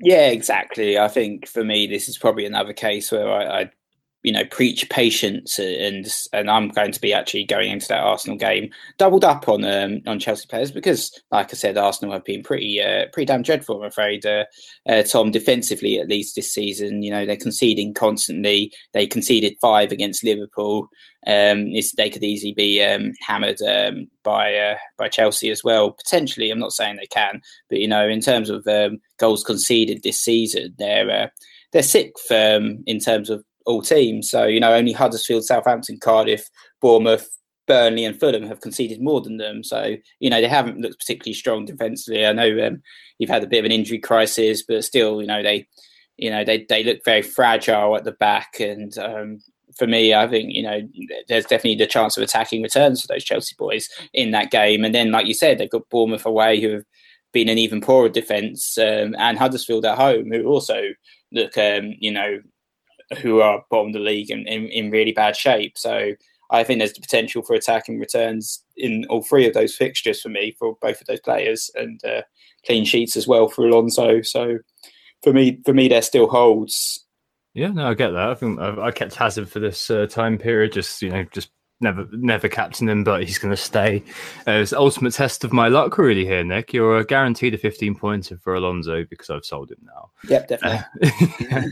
Yeah, 0.01 0.29
exactly. 0.29 0.99
I 0.99 1.09
think 1.09 1.47
for 1.47 1.65
me, 1.65 1.87
this 1.87 2.09
is 2.09 2.19
probably 2.19 2.45
another 2.45 2.73
case 2.73 3.13
where 3.13 3.31
I, 3.31 3.61
I 3.61 3.71
you 4.25 4.33
know, 4.33 4.45
preach 4.47 4.89
patience, 4.89 5.59
and 5.59 6.07
and 6.33 6.51
I'm 6.51 6.69
going 6.69 6.93
to 6.93 7.01
be 7.01 7.13
actually 7.13 7.45
going 7.45 7.71
into 7.71 7.89
that 7.89 8.03
Arsenal 8.03 8.39
game 8.39 8.71
doubled 8.97 9.23
up 9.23 9.49
on 9.51 9.65
um, 9.65 10.01
on 10.07 10.19
Chelsea 10.19 10.47
players 10.49 10.73
because, 10.73 11.13
like 11.31 11.53
I 11.53 11.57
said, 11.57 11.77
Arsenal 11.77 12.15
have 12.15 12.25
been 12.25 12.43
pretty 12.43 12.81
uh, 12.81 13.05
pretty 13.13 13.27
damn 13.27 13.43
dreadful. 13.43 13.83
I'm 13.83 13.89
afraid, 13.89 14.25
uh, 14.25 14.47
uh, 14.89 15.03
Tom, 15.03 15.31
defensively 15.31 16.01
at 16.01 16.09
least 16.09 16.37
this 16.37 16.51
season. 16.51 17.03
You 17.03 17.11
know, 17.11 17.27
they're 17.27 17.37
conceding 17.37 17.93
constantly. 17.93 18.73
They 18.95 19.07
conceded 19.07 19.59
five 19.61 19.93
against 19.93 20.25
Liverpool. 20.25 20.89
Um, 21.27 21.73
they 21.97 22.09
could 22.11 22.25
easily 22.25 22.55
be 22.55 22.83
um, 22.83 23.13
hammered 23.21 23.61
um, 23.61 24.09
by 24.23 24.55
uh, 24.55 24.77
by 24.97 25.09
Chelsea 25.09 25.51
as 25.51 25.63
well. 25.63 25.93
Potentially, 25.93 26.51
I'm 26.51 26.59
not 26.59 26.73
saying 26.73 26.97
they 26.97 27.07
can, 27.07 27.43
but 27.69 27.79
you 27.79 27.89
know, 27.89 28.09
in 28.09 28.23
terms 28.23 28.49
of 28.49 28.67
um, 28.67 29.01
goals 29.19 29.45
conceded 29.45 30.03
this 30.03 30.19
season, 30.19 30.75
they're 30.79 31.11
uh, 31.11 31.27
they're 31.73 31.83
sixth 31.83 32.33
um, 32.33 32.83
in 32.87 33.01
terms 33.01 33.29
of 33.29 33.45
all 33.67 33.83
teams. 33.83 34.31
So, 34.31 34.45
you 34.45 34.61
know, 34.61 34.75
only 34.75 34.93
Huddersfield, 34.93 35.45
Southampton, 35.45 35.99
Cardiff, 35.99 36.49
Bournemouth, 36.81 37.29
Burnley, 37.67 38.05
and 38.05 38.19
Fulham 38.19 38.45
have 38.45 38.61
conceded 38.61 39.01
more 39.01 39.21
than 39.21 39.39
them. 39.39 39.65
So, 39.65 39.97
you 40.21 40.31
know, 40.31 40.41
they 40.41 40.49
haven't 40.49 40.81
looked 40.81 40.99
particularly 40.99 41.35
strong 41.35 41.65
defensively. 41.65 42.27
I 42.27 42.33
know 42.33 42.67
um, 42.67 42.83
you've 43.19 43.31
had 43.31 43.43
a 43.43 43.49
bit 43.49 43.61
of 43.61 43.65
an 43.65 43.73
injury 43.73 43.99
crisis, 43.99 44.63
but 44.63 44.85
still, 44.85 45.21
you 45.21 45.27
know, 45.27 45.43
they, 45.43 45.67
you 46.17 46.31
know, 46.31 46.45
they, 46.45 46.67
they 46.69 46.85
look 46.85 47.05
very 47.05 47.23
fragile 47.23 47.97
at 47.97 48.05
the 48.05 48.13
back. 48.13 48.61
And 48.61 48.97
um, 48.99 49.39
for 49.77 49.87
me, 49.87 50.15
I 50.15 50.29
think, 50.29 50.53
you 50.53 50.63
know, 50.63 50.81
there's 51.29 51.47
definitely 51.47 51.77
the 51.77 51.87
chance 51.87 52.17
of 52.17 52.23
attacking 52.23 52.63
returns 52.63 53.01
for 53.01 53.09
those 53.09 53.25
Chelsea 53.25 53.55
boys 53.59 53.89
in 54.13 54.31
that 54.33 54.51
game. 54.51 54.85
And 54.85 54.95
then, 54.95 55.11
like 55.11 55.27
you 55.27 55.35
said, 55.35 55.59
they've 55.59 55.71
got 55.71 55.89
Bournemouth 55.89 56.27
away 56.27 56.61
who 56.61 56.71
have 56.71 56.85
been 57.33 57.49
an 57.49 57.59
even 57.59 57.81
poorer 57.81 58.09
defence 58.09 58.79
um, 58.79 59.17
and 59.19 59.39
Huddersfield 59.39 59.85
at 59.85 59.99
home 59.99 60.31
who 60.31 60.45
also 60.47 60.83
look, 61.33 61.57
um, 61.59 61.95
you 61.99 62.13
know, 62.13 62.41
who 63.19 63.41
are 63.41 63.65
bottom 63.71 63.89
of 63.89 63.93
the 63.95 63.99
league 64.01 64.31
and 64.31 64.47
in, 64.47 64.91
really 64.91 65.13
bad 65.13 65.37
shape. 65.37 65.77
So 65.77 66.13
I 66.51 66.65
think 66.65 66.79
there's 66.79 66.93
the 66.93 67.01
potential 67.01 67.43
for 67.43 67.55
attacking 67.55 67.99
returns 67.99 68.63
in 68.77 69.07
all 69.09 69.23
three 69.23 69.47
of 69.47 69.55
those 69.55 69.75
fixtures 69.75 70.21
for 70.21 70.29
me 70.29 70.55
for 70.59 70.77
both 70.81 71.01
of 71.01 71.07
those 71.07 71.21
players 71.21 71.71
and 71.75 72.05
uh, 72.05 72.23
clean 72.67 72.85
sheets 72.85 73.17
as 73.17 73.27
well 73.27 73.49
for 73.49 73.67
Alonso. 73.67 74.23
So 74.23 74.59
for 75.23 75.33
me, 75.33 75.61
for 75.65 75.73
me, 75.73 75.89
there 75.89 76.03
still 76.03 76.29
holds. 76.29 77.05
Yeah, 77.55 77.69
no, 77.69 77.89
I 77.89 77.95
get 77.95 78.11
that. 78.11 78.31
I 78.31 78.35
think 78.35 78.61
I, 78.61 78.87
I 78.87 78.91
kept 78.91 79.15
Hazard 79.15 79.49
for 79.49 79.61
this 79.61 79.91
uh, 79.91 80.07
time 80.07 80.39
period, 80.39 80.73
just 80.73 81.01
you 81.03 81.11
know, 81.11 81.25
just 81.31 81.51
never 81.85 82.09
never 82.11 82.49
captain 82.49 82.89
him, 82.89 83.05
but 83.05 83.23
he's 83.23 83.39
going 83.39 83.55
to 83.55 83.61
stay. 83.61 84.03
Uh, 84.49 84.53
it's 84.53 84.73
ultimate 84.73 85.15
test 85.15 85.45
of 85.45 85.53
my 85.53 85.69
luck, 85.69 85.97
really, 85.99 86.25
here, 86.25 86.43
Nick. 86.43 86.73
You're 86.73 87.05
guaranteed 87.05 87.55
a 87.55 87.59
15 87.59 87.95
pointer 87.95 88.37
for 88.39 88.57
Alonso 88.57 89.05
because 89.05 89.31
I've 89.31 89.45
sold 89.45 89.71
him 89.71 89.79
now. 89.87 90.11
Yep, 90.29 90.49
definitely. 90.49 90.81
Uh, 91.53 91.69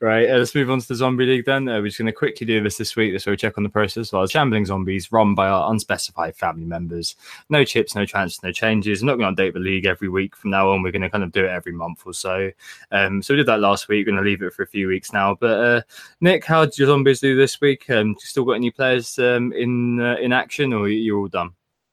right, 0.00 0.28
uh, 0.28 0.38
let's 0.38 0.54
move 0.54 0.70
on 0.70 0.80
to 0.80 0.88
the 0.88 0.94
Zombie 0.96 1.26
League 1.26 1.44
then. 1.44 1.68
Uh, 1.68 1.80
we're 1.80 1.86
just 1.86 1.98
going 1.98 2.06
to 2.06 2.12
quickly 2.12 2.46
do 2.46 2.60
this 2.62 2.78
this 2.78 2.96
week. 2.96 3.18
So 3.20 3.30
we 3.30 3.36
check 3.36 3.56
on 3.56 3.62
the 3.62 3.70
process. 3.70 4.12
Well, 4.12 4.26
shambling 4.26 4.66
zombies 4.66 5.12
run 5.12 5.34
by 5.34 5.48
our 5.48 5.70
unspecified 5.70 6.34
family 6.34 6.64
members. 6.64 7.14
No 7.50 7.64
chips, 7.64 7.94
no 7.94 8.06
transfers, 8.06 8.42
no 8.42 8.52
changes. 8.52 9.02
I'm 9.02 9.06
not 9.06 9.18
going 9.18 9.34
to 9.34 9.42
update 9.42 9.52
the 9.52 9.60
league 9.60 9.84
every 9.86 10.08
week 10.08 10.34
from 10.34 10.50
now 10.50 10.70
on. 10.70 10.82
We're 10.82 10.92
going 10.92 11.02
to 11.02 11.10
kind 11.10 11.24
of 11.24 11.32
do 11.32 11.44
it 11.44 11.50
every 11.50 11.72
month 11.72 12.02
or 12.06 12.14
so. 12.14 12.50
Um, 12.90 13.22
so 13.22 13.34
we 13.34 13.38
did 13.38 13.46
that 13.46 13.60
last 13.60 13.88
week. 13.88 14.06
We're 14.06 14.12
going 14.12 14.24
to 14.24 14.28
leave 14.28 14.42
it 14.42 14.54
for 14.54 14.62
a 14.62 14.66
few 14.66 14.88
weeks 14.88 15.12
now. 15.12 15.34
But 15.34 15.60
uh, 15.60 15.82
Nick, 16.20 16.44
how 16.44 16.64
did 16.64 16.78
your 16.78 16.88
zombies 16.88 17.20
do 17.20 17.36
this 17.36 17.60
week? 17.60 17.88
Um, 17.90 18.16
still 18.18 18.44
got 18.44 18.52
any 18.52 18.70
players 18.70 19.09
um, 19.18 19.52
in 19.52 20.00
uh, 20.00 20.16
in 20.20 20.32
action, 20.32 20.72
or 20.72 20.88
you're 20.88 21.18
all 21.18 21.28
done? 21.28 21.50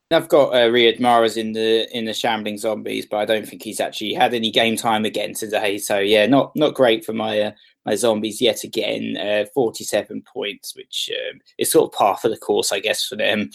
I've 0.09 0.29
got 0.29 0.53
uh, 0.53 0.69
Riyad 0.69 0.99
Mahrez 0.99 1.35
in 1.35 1.51
the 1.51 1.87
in 1.95 2.05
the 2.05 2.13
shambling 2.13 2.57
zombies, 2.57 3.05
but 3.05 3.17
I 3.17 3.25
don't 3.25 3.47
think 3.47 3.63
he's 3.63 3.81
actually 3.81 4.13
had 4.13 4.33
any 4.33 4.51
game 4.51 4.77
time 4.77 5.03
again 5.03 5.33
today. 5.33 5.77
So 5.77 5.99
yeah, 5.99 6.25
not 6.27 6.55
not 6.55 6.75
great 6.75 7.03
for 7.03 7.13
my 7.13 7.41
uh, 7.41 7.51
my 7.87 7.95
zombies 7.95 8.41
yet 8.41 8.63
again. 8.63 9.15
Uh, 9.17 9.45
47 9.53 10.21
points, 10.21 10.75
which 10.75 11.09
um, 11.13 11.39
is 11.57 11.71
sort 11.71 11.91
of 11.91 11.97
par 11.97 12.17
for 12.17 12.27
the 12.27 12.37
course, 12.37 12.71
I 12.73 12.79
guess, 12.79 13.05
for 13.05 13.15
them. 13.15 13.49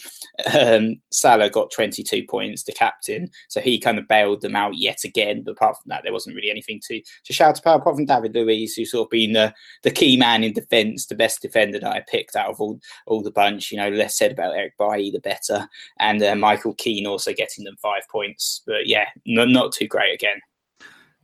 Um, 0.59 0.95
Salah 1.11 1.51
got 1.51 1.71
22 1.71 2.25
points, 2.27 2.63
the 2.63 2.71
captain, 2.71 3.29
so 3.47 3.61
he 3.61 3.79
kind 3.79 3.99
of 3.99 4.07
bailed 4.07 4.41
them 4.41 4.55
out 4.55 4.75
yet 4.75 5.03
again. 5.03 5.43
But 5.43 5.51
apart 5.51 5.77
from 5.77 5.89
that, 5.89 6.01
there 6.03 6.11
wasn't 6.11 6.35
really 6.35 6.49
anything 6.49 6.81
to, 6.87 7.01
to 7.25 7.33
shout 7.33 7.59
about, 7.59 7.81
apart 7.81 7.95
from 7.95 8.05
David 8.05 8.33
Luiz, 8.33 8.73
who's 8.73 8.91
sort 8.91 9.05
of 9.05 9.11
been 9.11 9.33
the, 9.33 9.53
the 9.83 9.91
key 9.91 10.17
man 10.17 10.43
in 10.43 10.53
defence, 10.53 11.05
the 11.05 11.15
best 11.15 11.41
defender 11.41 11.79
that 11.79 11.93
I 11.93 12.03
picked 12.07 12.35
out 12.35 12.49
of 12.49 12.59
all, 12.59 12.79
all 13.05 13.21
the 13.21 13.31
bunch. 13.31 13.71
You 13.71 13.77
know, 13.77 13.89
less 13.89 14.17
said 14.17 14.31
about 14.31 14.55
Eric 14.55 14.73
Bailly, 14.79 15.11
the 15.11 15.19
better. 15.19 15.67
And 15.99 16.23
uh, 16.23 16.35
Michael 16.35 16.73
Keane 16.73 17.05
also 17.05 17.33
getting 17.33 17.65
them 17.65 17.77
five 17.81 18.01
points. 18.09 18.63
But 18.65 18.87
yeah, 18.87 19.05
no, 19.27 19.45
not 19.45 19.73
too 19.73 19.87
great 19.87 20.13
again. 20.13 20.41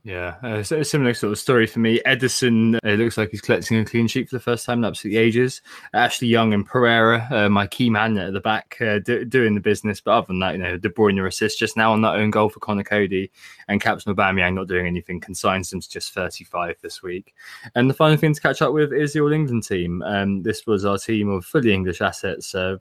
Yeah, 0.02 0.36
uh, 0.42 0.62
so 0.62 0.82
similar 0.82 1.12
sort 1.12 1.32
of 1.32 1.38
story 1.38 1.66
for 1.66 1.78
me. 1.78 2.00
Ederson, 2.06 2.76
uh, 2.76 2.88
it 2.88 2.98
looks 2.98 3.18
like 3.18 3.30
he's 3.30 3.42
collecting 3.42 3.78
a 3.78 3.84
clean 3.84 4.06
sheet 4.06 4.30
for 4.30 4.36
the 4.36 4.40
first 4.40 4.64
time 4.64 4.78
in 4.78 4.84
absolutely 4.86 5.18
ages. 5.18 5.60
Ashley 5.92 6.26
Young 6.26 6.54
and 6.54 6.64
Pereira, 6.64 7.28
uh, 7.30 7.48
my 7.50 7.66
key 7.66 7.90
man 7.90 8.16
at 8.16 8.32
the 8.32 8.40
back, 8.40 8.78
uh, 8.80 8.98
do, 9.00 9.26
doing 9.26 9.54
the 9.54 9.60
business. 9.60 10.00
But 10.00 10.12
other 10.12 10.28
than 10.28 10.38
that, 10.38 10.52
you 10.52 10.62
know, 10.62 10.78
De 10.78 10.88
Bruyne 10.88 11.26
assist 11.26 11.58
just 11.58 11.76
now 11.76 11.92
on 11.92 12.00
that 12.00 12.14
own 12.14 12.30
goal 12.30 12.48
for 12.48 12.60
Conor 12.60 12.82
Coady, 12.82 13.30
and 13.68 13.80
Captain 13.80 14.14
Aubameyang 14.14 14.54
not 14.54 14.68
doing 14.68 14.86
anything 14.86 15.20
consigns 15.20 15.68
them 15.68 15.82
to 15.82 15.90
just 15.90 16.14
35 16.14 16.76
this 16.80 17.02
week. 17.02 17.34
And 17.74 17.90
the 17.90 17.94
final 17.94 18.16
thing 18.16 18.32
to 18.32 18.40
catch 18.40 18.62
up 18.62 18.72
with 18.72 18.94
is 18.94 19.12
the 19.12 19.20
All 19.20 19.32
England 19.32 19.64
team. 19.64 20.02
Um, 20.02 20.42
this 20.42 20.66
was 20.66 20.86
our 20.86 20.96
team 20.96 21.28
of 21.28 21.44
fully 21.44 21.74
English 21.74 22.00
assets. 22.00 22.54
Uh, 22.54 22.78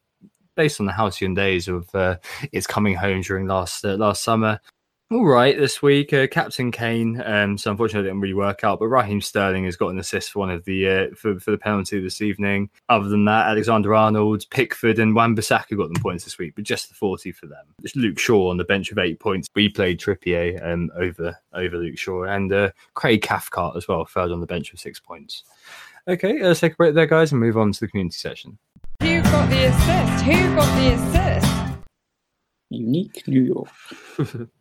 based 0.56 0.82
on 0.82 0.86
the 0.86 0.92
halcyon 0.92 1.34
days 1.34 1.70
of 1.70 1.94
uh, 1.96 2.18
its 2.52 2.68
coming 2.68 2.94
home 2.94 3.22
during 3.22 3.48
last 3.48 3.86
uh, 3.86 3.96
last 3.96 4.24
summer. 4.24 4.60
All 5.12 5.26
right, 5.26 5.58
this 5.58 5.82
week, 5.82 6.14
uh, 6.14 6.28
Captain 6.28 6.72
Kane. 6.72 7.20
Um, 7.26 7.58
so 7.58 7.72
unfortunately, 7.72 8.08
it 8.08 8.12
didn't 8.12 8.22
really 8.22 8.36
work 8.36 8.64
out. 8.64 8.78
But 8.78 8.90
Raheem 8.90 9.22
Sterling 9.22 9.64
has 9.64 9.76
got 9.76 9.88
an 9.88 9.98
assist 9.98 10.30
for 10.30 10.38
one 10.38 10.52
of 10.52 10.64
the 10.66 10.88
uh, 10.88 11.16
for 11.16 11.40
for 11.40 11.50
the 11.50 11.58
penalty 11.58 12.00
this 12.00 12.22
evening. 12.22 12.70
Other 12.90 13.10
than 13.10 13.26
that, 13.26 13.48
Alexander 13.48 13.96
Arnold, 13.96 14.46
Pickford, 14.52 15.00
and 15.00 15.16
Wan-Bissaka 15.16 15.76
got 15.76 15.92
them 15.92 16.00
points 16.00 16.26
this 16.26 16.38
week, 16.38 16.54
but 16.54 16.64
just 16.64 16.90
the 16.90 16.94
forty 16.94 17.32
for 17.32 17.48
them. 17.48 17.66
It's 17.82 17.96
Luke 17.96 18.20
Shaw 18.20 18.52
on 18.52 18.58
the 18.58 18.64
bench 18.66 18.92
of 18.92 19.00
eight 19.00 19.20
points. 19.20 19.50
We 19.56 19.68
played 19.68 20.00
Trippier 20.00 20.64
um, 20.64 20.92
over 20.96 21.36
over 21.54 21.78
Luke 21.78 21.98
Shaw, 21.98 22.26
and 22.26 22.54
uh, 22.54 22.70
Craig 22.94 23.24
Cathcart 23.24 23.78
as 23.78 23.88
well, 23.88 24.06
third 24.06 24.32
on 24.32 24.42
the 24.42 24.46
bench 24.46 24.72
with 24.72 24.80
six 24.80 25.00
points. 25.00 25.44
Okay, 26.08 26.40
let's 26.44 26.60
take 26.60 26.74
a 26.74 26.76
break 26.76 26.94
there, 26.94 27.08
guys, 27.08 27.32
and 27.32 27.42
move 27.42 27.58
on 27.58 27.72
to 27.72 27.80
the 27.80 27.88
community 27.88 28.18
session. 28.18 28.60
Who 29.02 29.24
got 29.24 29.50
the 29.50 29.66
assist? 29.66 30.26
Who 30.26 30.56
got 30.56 30.76
the 30.78 30.94
assist? 30.94 31.80
Unique 32.70 33.28
New 33.28 33.42
York. 33.42 34.50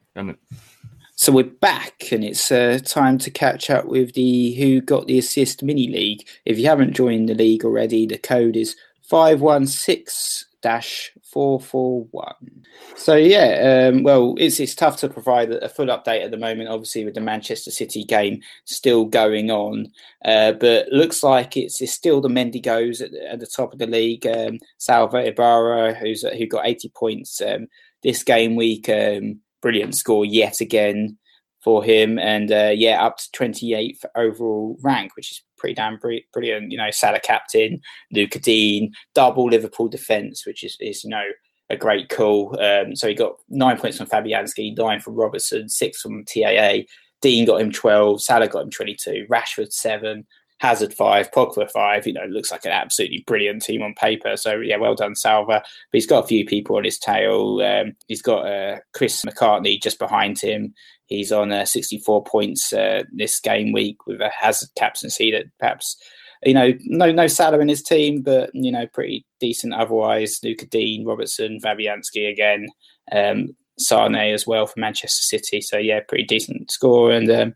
So 1.14 1.32
we're 1.32 1.44
back, 1.44 2.12
and 2.12 2.24
it's 2.24 2.50
uh, 2.50 2.78
time 2.84 3.18
to 3.18 3.30
catch 3.30 3.70
up 3.70 3.86
with 3.86 4.14
the 4.14 4.52
Who 4.54 4.80
Got 4.80 5.06
the 5.06 5.18
Assist 5.18 5.62
mini 5.62 5.88
league. 5.88 6.26
If 6.44 6.58
you 6.58 6.66
haven't 6.66 6.94
joined 6.94 7.28
the 7.28 7.34
league 7.34 7.64
already, 7.64 8.06
the 8.06 8.18
code 8.18 8.56
is 8.56 8.76
five 9.02 9.40
one 9.40 9.66
six 9.66 10.44
dash 10.60 11.12
four 11.22 11.60
four 11.60 12.04
one. 12.10 12.64
So 12.96 13.14
yeah, 13.14 13.90
um, 13.90 14.02
well, 14.02 14.34
it's 14.38 14.60
it's 14.60 14.74
tough 14.74 14.96
to 14.98 15.08
provide 15.08 15.50
a 15.52 15.68
full 15.68 15.86
update 15.86 16.24
at 16.24 16.30
the 16.30 16.36
moment. 16.36 16.68
Obviously, 16.68 17.04
with 17.04 17.14
the 17.14 17.20
Manchester 17.20 17.70
City 17.70 18.04
game 18.04 18.40
still 18.64 19.04
going 19.04 19.50
on, 19.50 19.90
uh, 20.24 20.52
but 20.52 20.88
looks 20.88 21.22
like 21.22 21.56
it's, 21.56 21.80
it's 21.80 21.92
still 21.92 22.20
the 22.20 22.28
Mendigos 22.28 23.00
at, 23.02 23.12
at 23.14 23.40
the 23.40 23.46
top 23.46 23.72
of 23.72 23.78
the 23.78 23.86
league. 23.86 24.26
Um, 24.26 24.58
Salva 24.78 25.26
Ibarra, 25.26 25.94
who's 25.94 26.22
who 26.22 26.46
got 26.46 26.66
eighty 26.66 26.88
points 26.88 27.40
um, 27.40 27.68
this 28.02 28.22
game 28.22 28.56
week. 28.56 28.88
Um, 28.88 29.40
brilliant 29.62 29.94
score 29.94 30.24
yet 30.24 30.60
again 30.60 31.18
for 31.62 31.82
him. 31.82 32.18
And 32.18 32.50
uh, 32.52 32.72
yeah, 32.74 33.04
up 33.04 33.18
to 33.18 33.24
28th 33.34 34.04
overall 34.16 34.76
rank, 34.82 35.16
which 35.16 35.32
is 35.32 35.42
pretty 35.56 35.74
damn 35.74 35.98
brilliant. 35.98 36.72
You 36.72 36.78
know, 36.78 36.90
Salah 36.90 37.20
captain, 37.20 37.80
Lucas 38.12 38.42
Digne, 38.42 38.90
double 39.14 39.50
Liverpool 39.50 39.88
defence, 39.88 40.46
which 40.46 40.64
is, 40.64 40.76
is, 40.80 41.04
you 41.04 41.10
know, 41.10 41.24
a 41.70 41.76
great 41.76 42.08
call. 42.08 42.58
Um, 42.60 42.96
so 42.96 43.08
he 43.08 43.14
got 43.14 43.36
nine 43.48 43.76
points 43.76 43.98
from 43.98 44.06
Fabianski, 44.06 44.76
nine 44.76 45.00
from 45.00 45.14
Robertson, 45.14 45.68
six 45.68 46.00
from 46.00 46.24
TAA. 46.24 46.84
Digne 47.20 47.46
got 47.46 47.60
him 47.60 47.72
12, 47.72 48.22
Salah 48.22 48.48
got 48.48 48.62
him 48.62 48.70
22, 48.70 49.26
Rashford 49.28 49.72
7, 49.72 50.26
Hazard 50.58 50.94
5, 50.94 51.30
Pogba 51.30 51.70
5. 51.70 52.06
You 52.06 52.12
know, 52.14 52.24
looks 52.24 52.50
like 52.50 52.64
an 52.64 52.72
absolutely 52.72 53.24
brilliant 53.26 53.62
team 53.62 53.82
on 53.82 53.94
paper. 53.94 54.36
So, 54.36 54.56
yeah, 54.60 54.76
well 54.76 54.94
done, 54.94 55.14
Salva. 55.14 55.62
But 55.62 55.64
he's 55.92 56.06
got 56.06 56.24
a 56.24 56.28
few 56.28 56.44
people 56.44 56.76
on 56.76 56.84
his 56.84 56.98
tail. 56.98 57.60
Um, 57.62 57.94
he's 58.06 58.22
got 58.22 58.46
uh, 58.46 58.78
Chris 58.92 59.24
McCartney 59.24 59.80
just 59.82 59.98
behind 59.98 60.40
him. 60.40 60.74
He's 61.06 61.32
on 61.32 61.52
uh, 61.52 61.64
64 61.64 62.24
points 62.24 62.72
uh, 62.72 63.02
this 63.12 63.40
game 63.40 63.72
week 63.72 64.06
with 64.06 64.20
a 64.20 64.28
Hazard 64.28 64.68
captaincy 64.76 65.30
that 65.30 65.46
perhaps 65.58 65.96
you 66.44 66.54
know, 66.54 66.72
no 66.84 67.10
no 67.10 67.26
Salah 67.26 67.58
in 67.58 67.68
his 67.68 67.82
team, 67.82 68.22
but 68.22 68.50
you 68.54 68.70
know, 68.70 68.86
pretty 68.86 69.26
decent 69.40 69.74
otherwise. 69.74 70.38
Lucas 70.44 70.68
Digne, 70.68 71.04
Robertson, 71.04 71.58
Fabianski 71.60 72.30
again. 72.30 72.68
Um, 73.10 73.56
Sane 73.78 74.16
as 74.16 74.46
well 74.46 74.66
for 74.66 74.78
Manchester 74.78 75.22
City. 75.22 75.60
So 75.60 75.78
yeah, 75.78 76.00
pretty 76.06 76.24
decent 76.24 76.70
score. 76.70 77.12
And 77.12 77.30
um, 77.30 77.54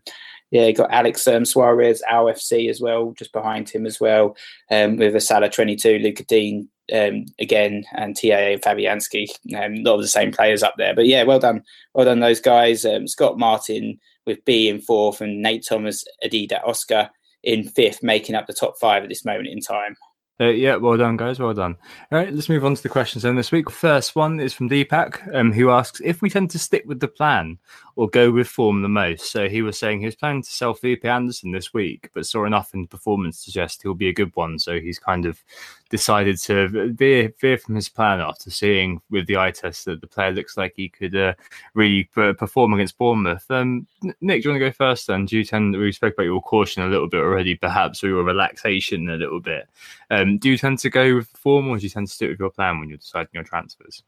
yeah, 0.53 0.69
got 0.69 0.91
Alex 0.91 1.27
um, 1.27 1.45
Suarez, 1.45 2.03
FC 2.11 2.69
as 2.69 2.79
well, 2.79 3.11
just 3.17 3.33
behind 3.33 3.67
him 3.67 3.87
as 3.87 3.99
well, 3.99 4.37
um, 4.69 4.97
with 4.97 5.15
a 5.15 5.19
Salah 5.19 5.49
22, 5.49 5.97
Lucas 5.97 6.27
Digne 6.27 6.67
um, 6.93 7.25
again, 7.39 7.83
and 7.93 8.15
TAA 8.15 8.61
Fabianski. 8.61 9.25
Um, 9.55 9.73
a 9.73 9.81
lot 9.81 9.95
of 9.95 10.01
the 10.01 10.07
same 10.07 10.31
players 10.31 10.61
up 10.61 10.75
there. 10.77 10.93
But 10.93 11.07
yeah, 11.07 11.23
well 11.23 11.39
done, 11.39 11.63
well 11.95 12.05
done 12.05 12.19
those 12.19 12.39
guys. 12.39 12.85
Um, 12.85 13.07
Scott 13.07 13.39
Martin 13.39 13.99
with 14.27 14.45
B 14.45 14.69
in 14.69 14.79
fourth, 14.79 15.21
and 15.21 15.41
Nate 15.41 15.65
Thomas, 15.67 16.05
Adida 16.23 16.63
Oscar 16.63 17.09
in 17.41 17.67
fifth, 17.67 18.03
making 18.03 18.35
up 18.35 18.45
the 18.45 18.53
top 18.53 18.75
five 18.79 19.01
at 19.01 19.09
this 19.09 19.25
moment 19.25 19.47
in 19.47 19.59
time. 19.59 19.95
Uh, 20.41 20.45
yeah, 20.45 20.75
well 20.75 20.97
done, 20.97 21.15
guys. 21.15 21.39
Well 21.39 21.53
done. 21.53 21.77
All 22.11 22.17
right, 22.17 22.33
let's 22.33 22.49
move 22.49 22.65
on 22.65 22.73
to 22.73 22.81
the 22.81 22.89
questions 22.89 23.21
then 23.21 23.35
this 23.35 23.51
week. 23.51 23.69
First 23.69 24.15
one 24.15 24.39
is 24.39 24.51
from 24.51 24.67
Deepak, 24.67 25.33
um, 25.35 25.51
who 25.51 25.69
asks 25.69 26.01
if 26.03 26.23
we 26.23 26.29
tend 26.29 26.49
to 26.51 26.59
stick 26.59 26.83
with 26.87 26.99
the 26.99 27.07
plan 27.07 27.59
or 27.95 28.09
go 28.09 28.31
with 28.31 28.47
form 28.47 28.81
the 28.81 28.89
most. 28.89 29.31
So 29.31 29.47
he 29.47 29.61
was 29.61 29.77
saying 29.77 29.99
he 29.99 30.07
was 30.07 30.15
planning 30.15 30.41
to 30.41 30.49
sell 30.49 30.73
Felipe 30.73 31.05
Anderson 31.05 31.51
this 31.51 31.71
week, 31.71 32.09
but 32.15 32.25
saw 32.25 32.45
enough 32.45 32.73
in 32.73 32.87
performance 32.87 33.37
to 33.37 33.51
suggest 33.51 33.83
he'll 33.83 33.93
be 33.93 34.09
a 34.09 34.13
good 34.13 34.35
one. 34.35 34.57
So 34.57 34.79
he's 34.79 34.97
kind 34.97 35.27
of 35.27 35.43
decided 35.93 36.39
to 36.39 36.89
veer, 36.93 37.31
veer 37.39 37.55
from 37.55 37.75
his 37.75 37.87
plan 37.87 38.19
after 38.19 38.49
seeing 38.49 38.99
with 39.11 39.27
the 39.27 39.37
eye 39.37 39.51
test 39.51 39.85
that 39.85 40.01
the 40.01 40.07
player 40.07 40.31
looks 40.31 40.57
like 40.57 40.73
he 40.75 40.89
could 40.89 41.15
uh, 41.15 41.35
really 41.75 42.05
perform 42.15 42.73
against 42.73 42.97
Bournemouth. 42.97 43.45
Um, 43.51 43.85
Nick, 44.19 44.41
do 44.41 44.49
you 44.49 44.51
want 44.51 44.59
to 44.59 44.69
go 44.69 44.71
first 44.71 45.05
then? 45.05 45.27
Do 45.27 45.37
you 45.37 45.43
tend, 45.43 45.77
we 45.77 45.91
spoke 45.91 46.15
about 46.15 46.23
your 46.23 46.41
caution 46.41 46.81
a 46.81 46.87
little 46.87 47.07
bit 47.07 47.21
already, 47.21 47.53
perhaps, 47.53 48.03
or 48.03 48.07
your 48.07 48.23
relaxation 48.23 49.07
a 49.07 49.17
little 49.17 49.39
bit. 49.39 49.69
Um, 50.09 50.39
do 50.39 50.49
you 50.49 50.57
tend 50.57 50.79
to 50.79 50.89
go 50.89 51.13
with 51.13 51.27
form 51.27 51.67
or 51.67 51.77
do 51.77 51.83
you 51.83 51.89
tend 51.89 52.07
to 52.07 52.13
stick 52.13 52.31
with 52.31 52.39
your 52.39 52.49
plan 52.49 52.79
when 52.79 52.89
you're 52.89 52.97
deciding 52.97 53.29
your 53.33 53.43
transfers? 53.43 54.01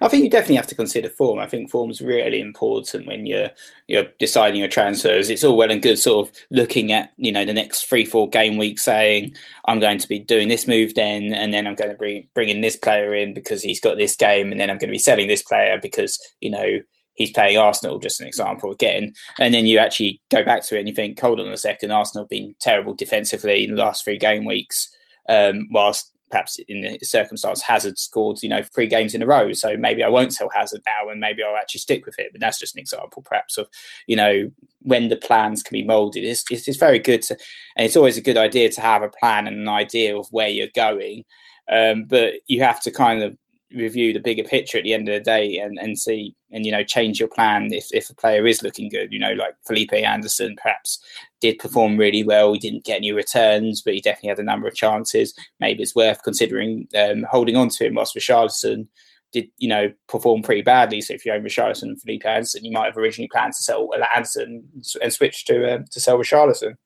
I 0.00 0.08
think 0.08 0.24
you 0.24 0.30
definitely 0.30 0.56
have 0.56 0.66
to 0.68 0.74
consider 0.74 1.08
form. 1.08 1.38
I 1.38 1.46
think 1.46 1.70
form's 1.70 2.00
really 2.00 2.40
important 2.40 3.06
when 3.06 3.26
you're 3.26 3.50
you're 3.86 4.06
deciding 4.18 4.60
your 4.60 4.68
transfers. 4.68 5.30
It's 5.30 5.44
all 5.44 5.56
well 5.56 5.70
and 5.70 5.82
good 5.82 5.98
sort 5.98 6.28
of 6.28 6.34
looking 6.50 6.92
at 6.92 7.12
you 7.16 7.30
know 7.30 7.44
the 7.44 7.52
next 7.52 7.84
three 7.84 8.04
four 8.04 8.28
game 8.28 8.56
week, 8.56 8.78
saying 8.78 9.34
I'm 9.66 9.80
going 9.80 9.98
to 9.98 10.08
be 10.08 10.18
doing 10.18 10.48
this 10.48 10.66
move 10.66 10.94
then, 10.94 11.32
and 11.32 11.52
then 11.52 11.66
I'm 11.66 11.74
going 11.74 11.90
to 11.90 11.96
bring 11.96 12.28
bringing 12.34 12.60
this 12.60 12.76
player 12.76 13.14
in 13.14 13.34
because 13.34 13.62
he's 13.62 13.80
got 13.80 13.96
this 13.96 14.16
game, 14.16 14.50
and 14.50 14.60
then 14.60 14.70
I'm 14.70 14.78
going 14.78 14.88
to 14.88 14.92
be 14.92 14.98
selling 14.98 15.28
this 15.28 15.42
player 15.42 15.78
because 15.80 16.18
you 16.40 16.50
know 16.50 16.80
he's 17.14 17.32
playing 17.32 17.58
Arsenal. 17.58 17.98
Just 17.98 18.20
an 18.20 18.26
example 18.26 18.72
again, 18.72 19.12
and 19.38 19.54
then 19.54 19.66
you 19.66 19.78
actually 19.78 20.20
go 20.30 20.44
back 20.44 20.64
to 20.66 20.76
it 20.76 20.80
and 20.80 20.88
you 20.88 20.94
think, 20.94 21.20
hold 21.20 21.38
on 21.38 21.48
a 21.48 21.56
second, 21.56 21.90
Arsenal 21.90 22.26
been 22.26 22.54
terrible 22.60 22.94
defensively 22.94 23.64
in 23.64 23.74
the 23.74 23.82
last 23.82 24.04
three 24.04 24.18
game 24.18 24.44
weeks. 24.44 24.90
Um, 25.28 25.68
whilst 25.72 26.12
perhaps 26.30 26.58
in 26.68 26.80
the 26.80 26.98
circumstance 27.02 27.62
Hazard 27.62 27.98
scored, 27.98 28.42
you 28.42 28.48
know, 28.48 28.62
three 28.62 28.86
games 28.86 29.14
in 29.14 29.22
a 29.22 29.26
row. 29.26 29.52
So 29.52 29.76
maybe 29.76 30.02
I 30.02 30.08
won't 30.08 30.32
sell 30.32 30.48
Hazard 30.48 30.82
now 30.86 31.08
and 31.08 31.20
maybe 31.20 31.42
I'll 31.42 31.56
actually 31.56 31.80
stick 31.80 32.04
with 32.04 32.18
it. 32.18 32.32
But 32.32 32.40
that's 32.40 32.58
just 32.58 32.74
an 32.74 32.80
example 32.80 33.22
perhaps 33.22 33.58
of, 33.58 33.68
you 34.06 34.16
know, 34.16 34.50
when 34.82 35.08
the 35.08 35.16
plans 35.16 35.62
can 35.62 35.74
be 35.74 35.84
molded. 35.84 36.24
It's, 36.24 36.44
it's, 36.50 36.66
it's 36.66 36.78
very 36.78 36.98
good 36.98 37.22
to, 37.22 37.36
and 37.76 37.86
it's 37.86 37.96
always 37.96 38.16
a 38.16 38.22
good 38.22 38.36
idea 38.36 38.70
to 38.70 38.80
have 38.80 39.02
a 39.02 39.08
plan 39.08 39.46
and 39.46 39.56
an 39.56 39.68
idea 39.68 40.16
of 40.16 40.26
where 40.30 40.48
you're 40.48 40.68
going. 40.74 41.24
Um, 41.70 42.04
but 42.04 42.34
you 42.46 42.62
have 42.62 42.80
to 42.82 42.90
kind 42.90 43.22
of 43.22 43.36
review 43.72 44.12
the 44.12 44.20
bigger 44.20 44.44
picture 44.44 44.78
at 44.78 44.84
the 44.84 44.94
end 44.94 45.08
of 45.08 45.14
the 45.14 45.20
day 45.20 45.58
and, 45.58 45.78
and 45.78 45.98
see 45.98 46.34
and 46.52 46.64
you 46.64 46.72
know 46.72 46.84
change 46.84 47.18
your 47.18 47.28
plan 47.28 47.72
if, 47.72 47.86
if 47.92 48.08
a 48.08 48.14
player 48.14 48.46
is 48.46 48.62
looking 48.62 48.88
good. 48.88 49.12
You 49.12 49.18
know 49.18 49.32
like 49.32 49.54
Felipe 49.66 49.92
Anderson 49.92 50.56
perhaps 50.56 51.02
did 51.40 51.58
perform 51.58 51.96
really 51.96 52.22
well 52.22 52.52
he 52.52 52.58
didn't 52.58 52.84
get 52.84 52.96
any 52.96 53.12
returns 53.12 53.82
but 53.82 53.94
he 53.94 54.00
definitely 54.00 54.30
had 54.30 54.38
a 54.38 54.44
number 54.44 54.68
of 54.68 54.74
chances. 54.74 55.34
Maybe 55.60 55.82
it's 55.82 55.96
worth 55.96 56.22
considering 56.22 56.88
um, 56.96 57.24
holding 57.30 57.56
on 57.56 57.68
to 57.70 57.86
him 57.86 57.94
whilst 57.94 58.16
Richarlison 58.16 58.86
did 59.32 59.48
you 59.58 59.68
know 59.68 59.92
perform 60.08 60.42
pretty 60.42 60.62
badly. 60.62 61.00
So 61.00 61.14
if 61.14 61.26
you 61.26 61.32
own 61.32 61.42
Richarlison 61.42 61.82
and 61.84 62.00
Felipe 62.00 62.24
Anderson 62.24 62.64
you 62.64 62.72
might 62.72 62.86
have 62.86 62.96
originally 62.96 63.28
planned 63.28 63.54
to 63.54 63.62
sell 63.62 63.90
Anderson 64.14 64.64
and 65.02 65.12
switch 65.12 65.44
to 65.46 65.74
um, 65.74 65.84
to 65.90 66.00
sell 66.00 66.18
Richarlison 66.18 66.76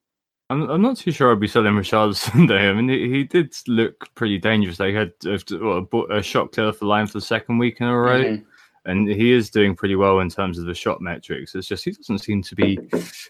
I'm, 0.51 0.69
I'm 0.69 0.83
not 0.83 0.97
too 0.97 1.13
sure 1.13 1.31
I'd 1.31 1.41
be 1.41 1.47
selling 1.47 1.75
Richarlison 1.75 2.49
though. 2.49 2.57
I 2.57 2.73
mean, 2.73 2.89
he, 2.89 3.09
he 3.09 3.25
did 3.25 3.55
look 3.69 4.13
pretty 4.17 4.37
dangerous. 4.37 4.77
They 4.77 4.93
had 4.93 5.13
a, 5.25 5.39
a, 5.55 5.99
a 6.17 6.23
shot 6.23 6.53
clear 6.53 6.67
off 6.67 6.81
the 6.81 6.87
line 6.87 7.07
for 7.07 7.15
the 7.15 7.21
second 7.21 7.59
week 7.59 7.81
in 7.81 7.87
a 7.87 7.97
row. 7.97 8.23
Mm-hmm. 8.23 8.45
And 8.87 9.07
he 9.07 9.31
is 9.31 9.51
doing 9.51 9.77
pretty 9.77 9.95
well 9.95 10.21
in 10.21 10.31
terms 10.31 10.59
of 10.59 10.65
the 10.65 10.75
shot 10.75 11.03
metrics. 11.03 11.55
It's 11.55 11.69
just 11.69 11.85
he 11.85 11.91
doesn't 11.91 12.21
seem 12.21 12.43
to 12.43 12.55
be 12.55 12.79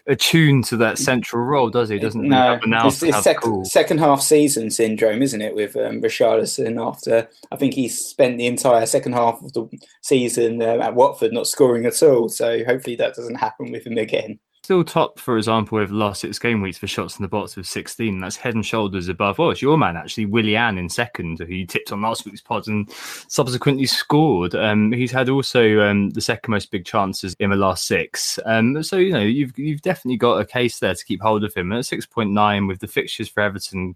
attuned 0.07 0.63
to 0.65 0.77
that 0.77 0.97
central 0.97 1.43
role, 1.43 1.69
does 1.69 1.89
he? 1.89 1.99
Doesn't 1.99 2.23
no, 2.23 2.57
it's, 2.63 3.03
it's 3.03 3.21
sec- 3.21 3.41
cool. 3.41 3.65
second 3.65 3.99
half 3.99 4.21
season 4.21 4.71
syndrome, 4.71 5.21
isn't 5.21 5.41
it? 5.41 5.53
With 5.53 5.75
um, 5.75 6.01
Richarlison, 6.01 6.81
after 6.81 7.27
I 7.51 7.57
think 7.57 7.73
he 7.73 7.89
spent 7.89 8.37
the 8.37 8.47
entire 8.47 8.85
second 8.85 9.11
half 9.11 9.43
of 9.43 9.51
the 9.51 9.67
season 10.01 10.61
uh, 10.61 10.77
at 10.77 10.95
Watford 10.95 11.33
not 11.33 11.47
scoring 11.47 11.85
at 11.85 12.01
all. 12.01 12.29
So 12.29 12.63
hopefully 12.63 12.95
that 12.95 13.15
doesn't 13.15 13.35
happen 13.35 13.73
with 13.73 13.85
him 13.85 13.97
again 13.97 14.39
still 14.63 14.83
top, 14.83 15.17
for 15.17 15.37
example, 15.37 15.79
with 15.79 15.89
last 15.89 16.21
six 16.21 16.37
game 16.37 16.61
weeks 16.61 16.77
for 16.77 16.85
shots 16.85 17.17
in 17.17 17.23
the 17.23 17.27
box 17.27 17.55
with 17.55 17.65
16. 17.65 18.19
That's 18.19 18.35
head 18.35 18.53
and 18.53 18.65
shoulders 18.65 19.07
above. 19.07 19.39
Oh, 19.39 19.49
it's 19.49 19.61
your 19.61 19.75
man, 19.75 19.97
actually, 19.97 20.25
Willian 20.25 20.77
in 20.77 20.87
second, 20.87 21.39
who 21.39 21.45
you 21.45 21.65
tipped 21.65 21.91
on 21.91 22.01
last 22.01 22.25
week's 22.25 22.41
pod 22.41 22.67
and 22.67 22.87
subsequently 22.91 23.87
scored. 23.87 24.53
Um, 24.53 24.91
he's 24.91 25.11
had 25.11 25.29
also 25.29 25.79
um, 25.79 26.11
the 26.11 26.21
second 26.21 26.51
most 26.51 26.69
big 26.69 26.85
chances 26.85 27.35
in 27.39 27.49
the 27.49 27.55
last 27.55 27.87
six. 27.87 28.37
Um, 28.45 28.83
so, 28.83 28.97
you 28.97 29.13
know, 29.13 29.21
you've, 29.21 29.57
you've 29.57 29.81
definitely 29.81 30.17
got 30.17 30.39
a 30.39 30.45
case 30.45 30.77
there 30.77 30.93
to 30.93 31.05
keep 31.05 31.21
hold 31.21 31.43
of 31.43 31.55
him. 31.55 31.71
at 31.71 31.85
6.9 31.85 32.67
with 32.67 32.79
the 32.79 32.87
fixtures 32.87 33.29
for 33.29 33.41
Everton 33.41 33.95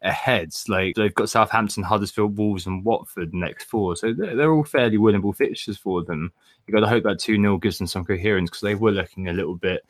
ahead, 0.00 0.54
like 0.68 0.94
they've 0.94 1.14
got 1.14 1.28
Southampton, 1.28 1.82
Huddersfield, 1.82 2.38
Wolves, 2.38 2.66
and 2.66 2.84
Watford 2.86 3.34
next 3.34 3.64
four. 3.64 3.96
So 3.96 4.14
they're, 4.14 4.34
they're 4.34 4.52
all 4.52 4.64
fairly 4.64 4.96
winnable 4.96 5.36
fixtures 5.36 5.76
for 5.76 6.02
them 6.02 6.32
got 6.72 6.80
to 6.80 6.88
hope 6.88 7.04
that 7.04 7.20
2 7.20 7.36
0 7.40 7.58
gives 7.58 7.78
them 7.78 7.86
some 7.86 8.04
coherence 8.04 8.50
because 8.50 8.62
they 8.62 8.74
were 8.74 8.90
looking 8.90 9.28
a 9.28 9.32
little 9.32 9.56
bit 9.56 9.84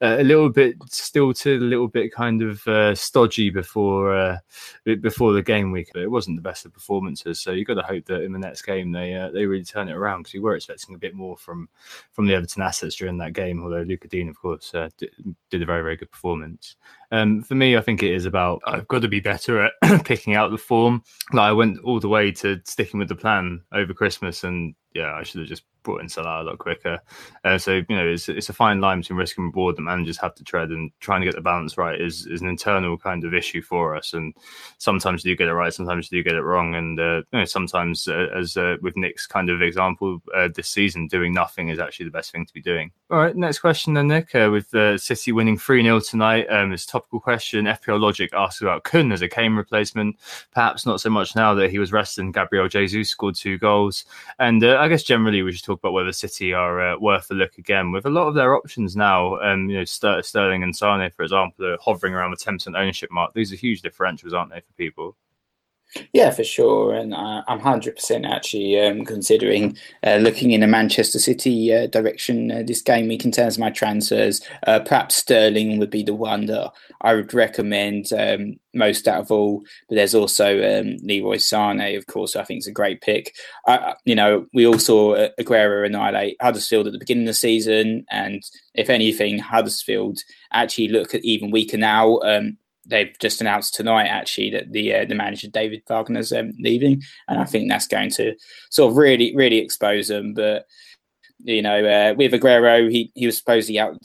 uh, 0.00 0.16
a 0.20 0.22
little 0.22 0.48
bit 0.48 0.76
stilted, 0.86 1.60
a 1.60 1.64
little 1.64 1.88
bit 1.88 2.12
kind 2.12 2.40
of 2.40 2.66
uh, 2.68 2.94
stodgy 2.94 3.50
before 3.50 4.16
uh, 4.16 4.38
before 5.00 5.32
the 5.32 5.42
game 5.42 5.72
week. 5.72 5.90
But 5.92 6.02
it 6.02 6.10
wasn't 6.10 6.36
the 6.36 6.42
best 6.42 6.64
of 6.64 6.72
performances, 6.72 7.40
so 7.40 7.50
you've 7.50 7.66
got 7.66 7.74
to 7.74 7.82
hope 7.82 8.04
that 8.06 8.22
in 8.22 8.32
the 8.32 8.38
next 8.38 8.62
game 8.62 8.92
they 8.92 9.14
uh, 9.14 9.30
they 9.30 9.46
really 9.46 9.64
turn 9.64 9.88
it 9.88 9.96
around 9.96 10.20
because 10.20 10.34
we 10.34 10.40
were 10.40 10.54
expecting 10.54 10.94
a 10.94 10.98
bit 10.98 11.14
more 11.14 11.36
from 11.36 11.68
from 12.12 12.26
the 12.26 12.34
Everton 12.34 12.62
assets 12.62 12.94
during 12.94 13.18
that 13.18 13.32
game. 13.32 13.62
Although 13.62 13.82
Lucas 13.82 14.10
Digne, 14.10 14.30
of 14.30 14.40
course, 14.40 14.72
uh, 14.72 14.88
did, 14.98 15.10
did, 15.50 15.62
a 15.62 15.66
very 15.66 15.82
very 15.82 15.96
good 15.96 16.12
performance. 16.12 16.76
Um, 17.10 17.42
for 17.42 17.56
me, 17.56 17.76
I 17.76 17.80
think 17.80 18.02
it 18.02 18.12
is 18.12 18.24
about 18.24 18.62
I've 18.66 18.86
got 18.86 19.02
to 19.02 19.08
be 19.08 19.20
better 19.20 19.64
at 19.64 19.72
picking 20.04 20.34
out 20.34 20.52
the 20.52 20.58
form. 20.58 21.02
Like 21.32 21.48
I 21.48 21.52
went 21.52 21.80
all 21.82 21.98
the 21.98 22.08
way 22.08 22.30
to 22.32 22.60
sticking 22.64 23.00
with 23.00 23.08
the 23.08 23.16
plan 23.16 23.62
over 23.72 23.92
Christmas, 23.92 24.44
and 24.44 24.76
yeah, 24.94 25.12
I 25.12 25.24
should 25.24 25.40
have 25.40 25.48
just 25.48 25.64
brought 25.82 26.00
in 26.00 26.08
Salah 26.08 26.42
a 26.42 26.44
lot 26.44 26.58
quicker. 26.58 27.00
Uh, 27.44 27.58
so 27.58 27.82
you 27.88 27.96
know, 27.96 28.06
it's 28.06 28.28
it's 28.28 28.48
a 28.48 28.52
fine 28.52 28.80
line 28.80 29.00
between 29.00 29.18
risk 29.18 29.38
and 29.38 29.46
reward 29.46 29.76
that 29.76 29.82
managers 29.82 30.18
have 30.18 30.34
to 30.36 30.44
tread, 30.44 30.70
and 30.70 30.90
trying 31.00 31.20
to 31.20 31.26
get 31.26 31.34
the 31.34 31.40
balance 31.40 31.78
right 31.78 32.00
is 32.00 32.26
is 32.26 32.40
an 32.40 32.48
internal 32.48 32.98
kind 32.98 33.24
of 33.24 33.34
issue 33.34 33.62
for 33.62 33.96
us. 33.96 34.12
And 34.12 34.34
sometimes 34.78 35.24
you 35.24 35.32
do 35.32 35.36
get 35.38 35.48
it 35.48 35.54
right, 35.54 35.72
sometimes 35.72 36.10
you 36.10 36.18
do 36.18 36.28
get 36.28 36.36
it 36.36 36.42
wrong, 36.42 36.74
and 36.74 36.98
uh, 36.98 37.22
you 37.32 37.38
know, 37.40 37.44
sometimes 37.44 38.08
uh, 38.08 38.28
as 38.34 38.56
uh, 38.56 38.76
with 38.82 38.96
Nick's 38.96 39.26
kind 39.26 39.50
of 39.50 39.62
example 39.62 40.20
uh, 40.34 40.48
this 40.54 40.68
season, 40.68 41.06
doing 41.06 41.32
nothing 41.32 41.68
is 41.68 41.78
actually 41.78 42.06
the 42.06 42.12
best 42.12 42.32
thing 42.32 42.46
to 42.46 42.52
be 42.52 42.60
doing. 42.60 42.90
All 43.10 43.18
right, 43.18 43.36
next 43.36 43.60
question 43.60 43.94
then, 43.94 44.08
Nick. 44.08 44.34
Uh, 44.34 44.50
with 44.52 45.00
City 45.00 45.32
winning 45.32 45.58
three 45.58 45.82
0 45.82 46.00
tonight, 46.00 46.46
um, 46.50 46.72
it's 46.72 46.86
topical 46.86 47.20
question. 47.20 47.64
FPL 47.64 48.00
Logic 48.00 48.30
asks 48.34 48.60
about 48.60 48.84
Kun 48.84 49.12
as 49.12 49.22
a 49.22 49.28
Kane 49.28 49.54
replacement. 49.54 50.16
Perhaps 50.52 50.84
not 50.84 51.00
so 51.00 51.10
much 51.10 51.34
now 51.34 51.54
that 51.54 51.70
he 51.70 51.78
was 51.78 51.92
rested 51.92 52.22
and 52.22 52.34
Gabriel 52.34 52.68
Jesus 52.68 53.08
scored 53.08 53.34
two 53.34 53.58
goals. 53.58 54.04
And 54.38 54.64
I 54.64 54.88
guess 54.88 55.02
generally 55.02 55.42
we 55.42 55.52
should 55.52 55.64
talk 55.68 55.80
about 55.80 55.92
whether 55.92 56.12
City 56.12 56.52
are 56.52 56.80
uh, 56.80 56.98
worth 56.98 57.30
a 57.30 57.34
look 57.34 57.58
again 57.58 57.92
with 57.92 58.06
a 58.06 58.10
lot 58.10 58.28
of 58.28 58.34
their 58.34 58.56
options 58.56 58.96
now. 58.96 59.38
Um, 59.40 59.70
you 59.70 59.78
know, 59.78 59.84
Sterling 59.84 60.62
and 60.62 60.74
Sane, 60.74 61.10
for 61.10 61.22
example, 61.22 61.66
are 61.66 61.78
hovering 61.80 62.14
around 62.14 62.32
the 62.32 62.36
ten 62.36 62.56
percent 62.56 62.76
ownership 62.76 63.10
mark. 63.10 63.34
These 63.34 63.52
are 63.52 63.56
huge 63.56 63.82
differentials, 63.82 64.32
aren't 64.32 64.50
they, 64.50 64.60
for 64.60 64.72
people? 64.76 65.16
Yeah, 66.12 66.30
for 66.30 66.44
sure, 66.44 66.92
and 66.92 67.14
uh, 67.14 67.42
I'm 67.48 67.60
hundred 67.60 67.96
percent 67.96 68.26
actually 68.26 68.78
um, 68.78 69.06
considering 69.06 69.76
uh, 70.04 70.16
looking 70.16 70.50
in 70.50 70.62
a 70.62 70.66
Manchester 70.66 71.18
City 71.18 71.72
uh, 71.72 71.86
direction 71.86 72.50
uh, 72.50 72.62
this 72.66 72.82
game 72.82 73.08
week 73.08 73.24
in 73.24 73.32
terms 73.32 73.56
of 73.56 73.60
my 73.60 73.70
transfers. 73.70 74.42
Uh, 74.66 74.80
perhaps 74.80 75.16
Sterling 75.16 75.78
would 75.78 75.88
be 75.88 76.02
the 76.02 76.14
one 76.14 76.44
that 76.46 76.72
I 77.00 77.14
would 77.14 77.32
recommend 77.32 78.12
um, 78.12 78.56
most 78.74 79.08
out 79.08 79.20
of 79.20 79.32
all. 79.32 79.62
But 79.88 79.94
there's 79.94 80.14
also 80.14 80.58
um, 80.58 80.98
Leroy 81.02 81.38
Sane, 81.38 81.96
of 81.96 82.06
course. 82.06 82.36
I 82.36 82.44
think 82.44 82.58
is 82.58 82.66
a 82.66 82.72
great 82.72 83.00
pick. 83.00 83.34
you 84.04 84.14
know, 84.14 84.46
we 84.52 84.66
all 84.66 84.78
saw 84.78 85.14
uh, 85.14 85.30
Aguero 85.40 85.86
annihilate 85.86 86.36
Huddersfield 86.42 86.86
at 86.86 86.92
the 86.92 86.98
beginning 86.98 87.24
of 87.24 87.28
the 87.28 87.34
season, 87.34 88.04
and 88.10 88.42
if 88.74 88.90
anything, 88.90 89.38
Huddersfield 89.38 90.18
actually 90.52 90.88
look 90.88 91.14
at 91.14 91.24
even 91.24 91.50
weaker 91.50 91.78
now. 91.78 92.18
Um, 92.18 92.58
they've 92.88 93.14
just 93.20 93.40
announced 93.40 93.74
tonight 93.74 94.06
actually 94.06 94.50
that 94.50 94.72
the 94.72 94.94
uh, 94.94 95.04
the 95.04 95.14
manager 95.14 95.48
David 95.48 95.82
Wagner's 95.88 96.32
um, 96.32 96.52
leaving, 96.58 97.02
and 97.28 97.38
I 97.38 97.44
think 97.44 97.68
that's 97.68 97.86
going 97.86 98.10
to 98.12 98.34
sort 98.70 98.90
of 98.90 98.96
really 98.96 99.34
really 99.36 99.58
expose 99.58 100.08
them. 100.08 100.34
But 100.34 100.64
you 101.38 101.62
know, 101.62 101.84
uh, 101.84 102.14
with 102.16 102.32
Aguero, 102.32 102.90
he 102.90 103.12
he 103.14 103.26
was 103.26 103.38
supposedly 103.38 103.78
out 103.78 103.96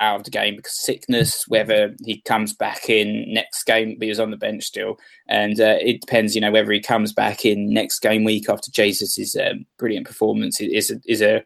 out 0.00 0.16
of 0.16 0.24
the 0.24 0.30
game 0.30 0.56
because 0.56 0.78
sickness. 0.78 1.44
Whether 1.48 1.94
he 2.04 2.20
comes 2.22 2.52
back 2.52 2.90
in 2.90 3.32
next 3.32 3.64
game, 3.64 3.96
he 4.00 4.08
was 4.08 4.20
on 4.20 4.30
the 4.30 4.36
bench 4.36 4.64
still, 4.64 4.98
and 5.28 5.60
uh, 5.60 5.78
it 5.80 6.00
depends. 6.00 6.34
You 6.34 6.40
know, 6.40 6.50
whether 6.50 6.72
he 6.72 6.80
comes 6.80 7.12
back 7.12 7.44
in 7.44 7.72
next 7.72 8.00
game 8.00 8.24
week 8.24 8.48
after 8.48 8.70
Jesus's 8.70 9.36
um, 9.36 9.64
brilliant 9.78 10.06
performance 10.06 10.60
is 10.60 10.90
a, 10.90 10.96
is 11.06 11.22
a 11.22 11.44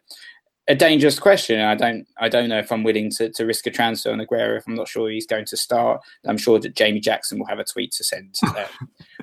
a 0.69 0.75
dangerous 0.75 1.19
question. 1.19 1.61
I 1.61 1.75
don't 1.75 2.07
I 2.19 2.29
don't 2.29 2.49
know 2.49 2.59
if 2.59 2.73
I'm 2.73 2.83
willing 2.83 3.11
to, 3.13 3.31
to 3.31 3.45
risk 3.45 3.67
a 3.67 3.71
transfer 3.71 4.11
on 4.11 4.19
Aguero 4.19 4.57
if 4.57 4.67
I'm 4.67 4.75
not 4.75 4.89
sure 4.89 5.09
he's 5.09 5.27
going 5.27 5.45
to 5.47 5.57
start. 5.57 6.01
I'm 6.27 6.39
sure 6.39 6.59
that 6.59 6.75
Jamie 6.75 7.01
Jackson 7.01 7.39
will 7.39 7.47
have 7.47 7.59
a 7.59 7.65
tweet 7.65 7.93
to 7.93 8.05
send 8.05 8.35
uh, 8.47 8.67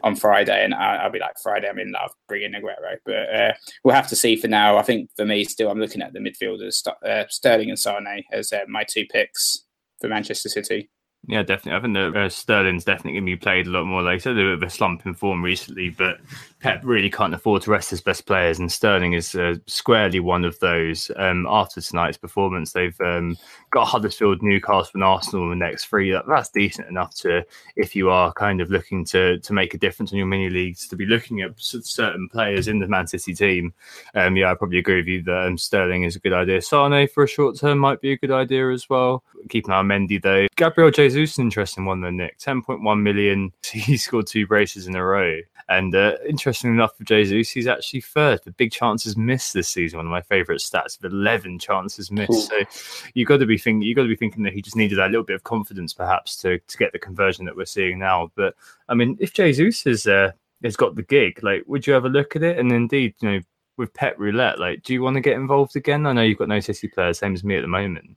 on 0.04 0.16
Friday, 0.16 0.64
and 0.64 0.74
I, 0.74 1.04
will 1.04 1.12
be 1.12 1.20
like, 1.20 1.38
Friday, 1.41 1.68
I'm 1.68 1.80
in 1.80 1.91
love, 1.91 2.12
bring 2.28 2.44
in 2.44 2.54
Aguero. 2.54 2.98
But 3.06 3.36
uh, 3.36 3.54
we'll 3.84 3.96
have 3.96 4.10
to 4.10 4.16
see 4.16 4.36
for 4.36 4.48
now. 4.48 4.78
I 4.78 4.84
think 4.84 5.10
for 5.16 5.26
me, 5.26 5.44
still, 5.44 5.70
I'm 5.70 5.80
looking 5.80 6.02
at 6.02 6.14
the 6.14 6.20
midfielders, 6.20 6.86
uh, 7.06 7.26
Sterling 7.30 7.70
and 7.70 7.80
Sane 7.80 8.24
as 8.32 8.54
uh, 8.54 8.62
my 8.68 8.84
two 8.84 9.06
picks 9.06 9.66
for 10.00 10.08
Manchester 10.08 10.50
City. 10.50 10.89
Yeah, 11.28 11.44
definitely. 11.44 11.78
I 11.78 11.82
think 11.82 12.14
that 12.14 12.22
uh, 12.22 12.30
Sterling's 12.30 12.84
definitely 12.84 13.14
going 13.14 13.26
to 13.26 13.32
be 13.32 13.38
played 13.38 13.68
a 13.68 13.70
lot 13.70 13.86
more 13.86 14.02
later. 14.02 14.32
A 14.32 14.36
bit 14.36 14.46
of 14.46 14.64
a 14.64 14.70
slump 14.70 15.06
in 15.06 15.14
form 15.14 15.41
recently, 15.41 15.89
but 15.89 16.20
Pep 16.64 16.80
really 16.86 17.09
can't 17.09 17.34
afford 17.34 17.61
to 17.61 17.72
rest 17.72 17.89
his 17.89 17.99
best 17.99 18.26
players, 18.26 18.57
and 18.57 18.72
Sterling 18.72 19.11
is 19.11 19.36
uh, 19.36 19.55
squarely 19.68 20.22
one 20.22 20.45
of 20.45 20.57
those. 20.59 21.11
Um, 21.18 21.45
after 21.49 21.82
tonight's 21.82 22.16
performance, 22.16 22.72
they've 22.72 22.99
um, 23.01 23.36
got 23.72 23.84
Huddersfield, 23.84 24.41
Newcastle, 24.41 24.91
and 24.93 25.03
Arsenal 25.03 25.51
in 25.51 25.59
the 25.59 25.66
next 25.66 25.88
three. 25.88 26.18
That's 26.26 26.47
decent 26.47 26.88
enough 26.88 27.16
to, 27.16 27.45
if 27.76 27.97
you 27.97 28.09
are 28.09 28.32
kind 28.32 28.61
of 28.61 28.72
looking 28.72 29.03
to 29.07 29.39
to 29.39 29.51
make 29.51 29.74
a 29.74 29.78
difference 29.78 30.14
in 30.14 30.18
your 30.18 30.26
mini 30.26 30.49
leagues, 30.49 30.88
to 30.88 30.95
be 30.95 31.05
looking 31.05 31.41
at 31.41 31.51
certain 31.57 32.30
players 32.30 32.70
in 32.70 32.80
the 32.80 32.88
Man 32.88 33.07
City 33.07 33.34
team. 33.34 33.74
Um, 34.16 34.38
yeah, 34.38 34.49
I 34.49 34.55
probably 34.55 34.80
agree 34.80 35.01
with 35.01 35.07
you 35.07 35.22
that 35.24 35.47
um, 35.47 35.57
Sterling 35.57 36.03
is 36.03 36.16
a 36.16 36.20
good 36.20 36.32
idea. 36.32 36.61
Sane 36.61 37.09
for 37.09 37.26
a 37.26 37.28
short 37.28 37.59
term 37.59 37.78
might 37.78 37.99
be 37.99 38.14
a 38.14 38.18
good 38.18 38.32
idea 38.32 38.72
as 38.72 38.89
well. 38.89 39.22
Keep 39.49 39.66
an 39.66 39.74
eye 39.74 39.80
on 39.80 39.88
Mendy 39.89 40.22
though. 40.22 40.47
Gabriel 40.55 40.91
Jesus, 40.91 41.38
an 41.38 41.43
interesting 41.43 41.84
one 41.84 41.99
though. 41.99 42.09
Nick, 42.09 42.38
ten 42.38 42.61
point 42.61 42.82
one 42.84 43.03
million. 43.03 43.51
He 43.74 43.97
scored 43.97 44.28
two 44.28 44.47
braces 44.47 44.88
in 44.88 44.95
a 44.95 45.03
row. 45.03 45.39
And 45.70 45.95
uh, 45.95 46.18
interestingly 46.54 46.76
enough, 46.76 46.95
for 46.95 47.04
Jesus, 47.04 47.49
he's 47.49 47.68
actually 47.68 48.01
third 48.01 48.43
for 48.43 48.51
big 48.51 48.72
chances 48.72 49.18
missed 49.18 49.54
this 49.54 49.68
season. 49.68 49.97
One 49.97 50.06
of 50.06 50.12
my 50.12 50.22
favourite 50.22 50.62
stats 50.62 50.97
of 50.97 51.12
eleven 51.12 51.58
chances 51.58 52.12
missed. 52.12 52.30
Cool. 52.30 52.41
So 52.41 53.10
you 53.16 53.26
got 53.26 53.38
to 53.38 53.45
be 53.47 53.58
thinking, 53.58 53.82
you 53.82 53.95
got 53.95 54.04
to 54.04 54.08
be 54.08 54.16
thinking 54.16 54.43
that 54.43 54.54
he 54.54 54.62
just 54.62 54.76
needed 54.76 54.99
that 54.99 55.10
little 55.10 55.24
bit 55.24 55.36
of 55.36 55.43
confidence, 55.43 55.93
perhaps, 55.93 56.36
to 56.38 56.60
to 56.60 56.78
get 56.78 56.91
the 56.91 56.99
conversion 56.99 57.45
that 57.45 57.56
we're 57.56 57.66
seeing 57.66 57.97
now. 57.97 58.32
But 58.36 58.54
I 58.88 58.93
mean, 58.93 59.18
if 59.20 59.34
Jesus 59.34 59.84
has 59.86 60.06
uh, 60.06 60.32
has 60.64 60.76
got 60.76 60.95
the 60.95 61.04
gig, 61.04 61.43
like, 61.43 61.64
would 61.66 61.88
you 61.88 61.93
have 61.93 62.06
a 62.06 62.10
look 62.10 62.36
at 62.36 62.43
it? 62.43 62.60
And 62.60 62.72
indeed, 62.72 63.16
you 63.20 63.32
know, 63.32 63.39
with 63.78 63.93
Pep 63.93 64.16
Roulette, 64.20 64.60
like, 64.60 64.84
do 64.84 64.93
you 64.93 65.01
want 65.01 65.16
to 65.16 65.22
get 65.22 65.34
involved 65.34 65.76
again? 65.76 66.06
I 66.06 66.14
know 66.14 66.22
you've 66.22 66.38
got 66.38 66.49
no 66.49 66.60
City 66.60 66.88
players, 66.88 67.18
same 67.18 67.34
as 67.34 67.43
me 67.43 67.58
at 67.58 67.62
the 67.62 67.68
moment. 67.68 68.16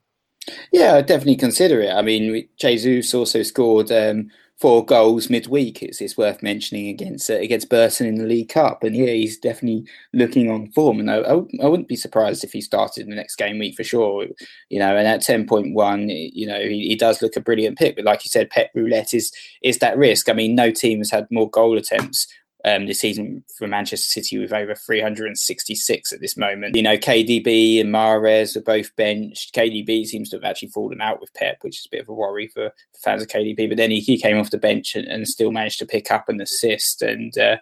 Yeah, 0.71 0.95
I'd 0.95 1.07
definitely 1.07 1.37
consider 1.37 1.81
it. 1.81 1.91
I 1.91 2.03
mean, 2.03 2.47
Jesus 2.57 3.13
also 3.13 3.41
scored 3.41 3.91
um, 3.91 4.29
four 4.59 4.83
goals 4.83 5.29
midweek. 5.29 5.83
It's, 5.83 6.01
it's 6.01 6.17
worth 6.17 6.41
mentioning 6.41 6.87
against 6.87 7.29
uh, 7.29 7.35
against 7.35 7.69
Burton 7.69 8.07
in 8.07 8.15
the 8.15 8.25
League 8.25 8.49
Cup, 8.49 8.83
and 8.83 8.95
yeah, 8.95 9.07
he's 9.07 9.37
definitely 9.37 9.85
looking 10.13 10.49
on 10.49 10.71
form. 10.71 10.99
And 10.99 11.09
I, 11.11 11.33
wouldn't 11.33 11.87
be 11.87 11.95
surprised 11.95 12.43
if 12.43 12.53
he 12.53 12.61
started 12.61 13.03
in 13.03 13.09
the 13.09 13.15
next 13.15 13.35
game 13.35 13.59
week 13.59 13.75
for 13.75 13.83
sure. 13.83 14.25
You 14.69 14.79
know, 14.79 14.97
and 14.97 15.07
at 15.07 15.21
ten 15.21 15.47
point 15.47 15.73
one, 15.73 16.09
you 16.09 16.47
know, 16.47 16.59
he, 16.59 16.87
he, 16.89 16.95
does 16.95 17.21
look 17.21 17.35
a 17.35 17.41
brilliant 17.41 17.77
pick. 17.77 17.95
But 17.95 18.05
like 18.05 18.23
you 18.25 18.29
said, 18.29 18.49
Pep 18.49 18.71
Roulette 18.73 19.13
is 19.13 19.31
is 19.61 19.79
that 19.79 19.97
risk. 19.97 20.29
I 20.29 20.33
mean, 20.33 20.55
no 20.55 20.71
team 20.71 20.99
has 20.99 21.11
had 21.11 21.27
more 21.29 21.49
goal 21.49 21.77
attempts 21.77 22.27
um, 22.67 22.85
this 22.85 22.99
season 22.99 23.43
for 23.57 23.67
Manchester 23.67 24.07
City 24.07 24.37
with 24.37 24.51
over 24.51 24.75
366 24.75 26.11
at 26.11 26.19
this 26.19 26.35
moment. 26.35 26.75
You 26.75 26.81
know, 26.81 26.97
KDB 26.97 27.79
and 27.79 27.93
Mahrez 27.93 28.55
are 28.55 28.61
both 28.61 28.95
benched. 28.95 29.55
KDB 29.55 30.05
seems 30.05 30.29
to 30.29 30.37
have 30.37 30.43
actually 30.43 30.69
fallen 30.69 31.01
out 31.01 31.21
with 31.21 31.33
Pep, 31.33 31.57
which 31.61 31.79
is 31.79 31.85
a 31.85 31.95
bit 31.95 32.01
of 32.01 32.09
a 32.09 32.13
worry 32.13 32.47
for, 32.47 32.69
for 32.69 32.99
fans 33.03 33.21
of 33.21 33.29
KDB. 33.29 33.69
But 33.69 33.77
then 33.77 33.91
he, 33.91 34.01
he 34.01 34.19
came 34.19 34.37
off 34.37 34.51
the 34.51 34.57
bench 34.57 34.95
and, 34.95 35.07
and, 35.07 35.27
still 35.27 35.51
managed 35.51 35.79
to 35.79 35.85
pick 35.85 36.11
up 36.11 36.29
an 36.29 36.41
assist. 36.41 37.01
And 37.01 37.37
uh, 37.37 37.57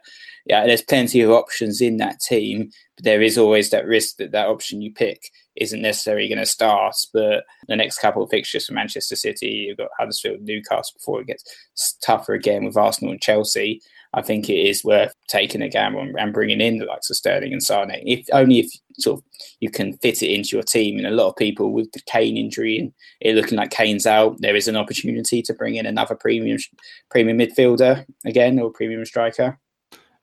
yeah, 0.45 0.65
there's 0.65 0.81
plenty 0.81 1.21
of 1.21 1.31
options 1.31 1.81
in 1.81 1.97
that 1.97 2.19
team, 2.19 2.71
but 2.95 3.05
there 3.05 3.21
is 3.21 3.37
always 3.37 3.69
that 3.69 3.85
risk 3.85 4.17
that 4.17 4.31
that 4.31 4.47
option 4.47 4.81
you 4.81 4.91
pick 4.91 5.31
isn't 5.55 5.81
necessarily 5.81 6.27
going 6.27 6.39
to 6.39 6.45
start. 6.45 6.95
But 7.13 7.43
the 7.67 7.75
next 7.75 7.99
couple 7.99 8.23
of 8.23 8.29
fixtures 8.29 8.65
for 8.65 8.73
Manchester 8.73 9.15
City, 9.15 9.67
you've 9.67 9.77
got 9.77 9.89
Huddersfield, 9.97 10.41
Newcastle 10.41 10.95
before 10.97 11.21
it 11.21 11.27
gets 11.27 11.97
tougher 12.01 12.33
again 12.33 12.65
with 12.65 12.77
Arsenal 12.77 13.11
and 13.11 13.21
Chelsea. 13.21 13.81
I 14.15 14.21
think 14.21 14.49
it 14.49 14.53
is 14.53 14.83
worth 14.83 15.13
taking 15.27 15.61
a 15.61 15.69
gamble 15.69 15.99
and, 15.99 16.33
bringing 16.33 16.61
in 16.61 16.77
the 16.77 16.85
likes 16.85 17.09
of 17.09 17.17
Sterling 17.17 17.51
and 17.51 17.61
Sane. 17.61 18.01
If 18.05 18.25
only 18.31 18.59
if 18.59 18.71
sort 18.97 19.19
of 19.19 19.25
you 19.59 19.69
can 19.69 19.97
fit 19.97 20.23
it 20.23 20.31
into 20.31 20.55
your 20.55 20.63
team. 20.63 20.97
And 20.97 21.05
a 21.05 21.11
lot 21.11 21.27
of 21.27 21.35
people 21.35 21.73
with 21.73 21.91
the 21.91 21.99
Kane 22.07 22.37
injury 22.37 22.79
and 22.79 22.93
it 23.19 23.35
looking 23.35 23.57
like 23.57 23.71
Kane's 23.71 24.05
out, 24.07 24.37
there 24.39 24.55
is 24.55 24.69
an 24.69 24.77
opportunity 24.77 25.41
to 25.41 25.53
bring 25.53 25.75
in 25.75 25.85
another 25.85 26.15
premium 26.15 26.57
premium 27.11 27.37
midfielder 27.37 28.05
again 28.25 28.57
or 28.57 28.71
premium 28.71 29.05
striker. 29.05 29.59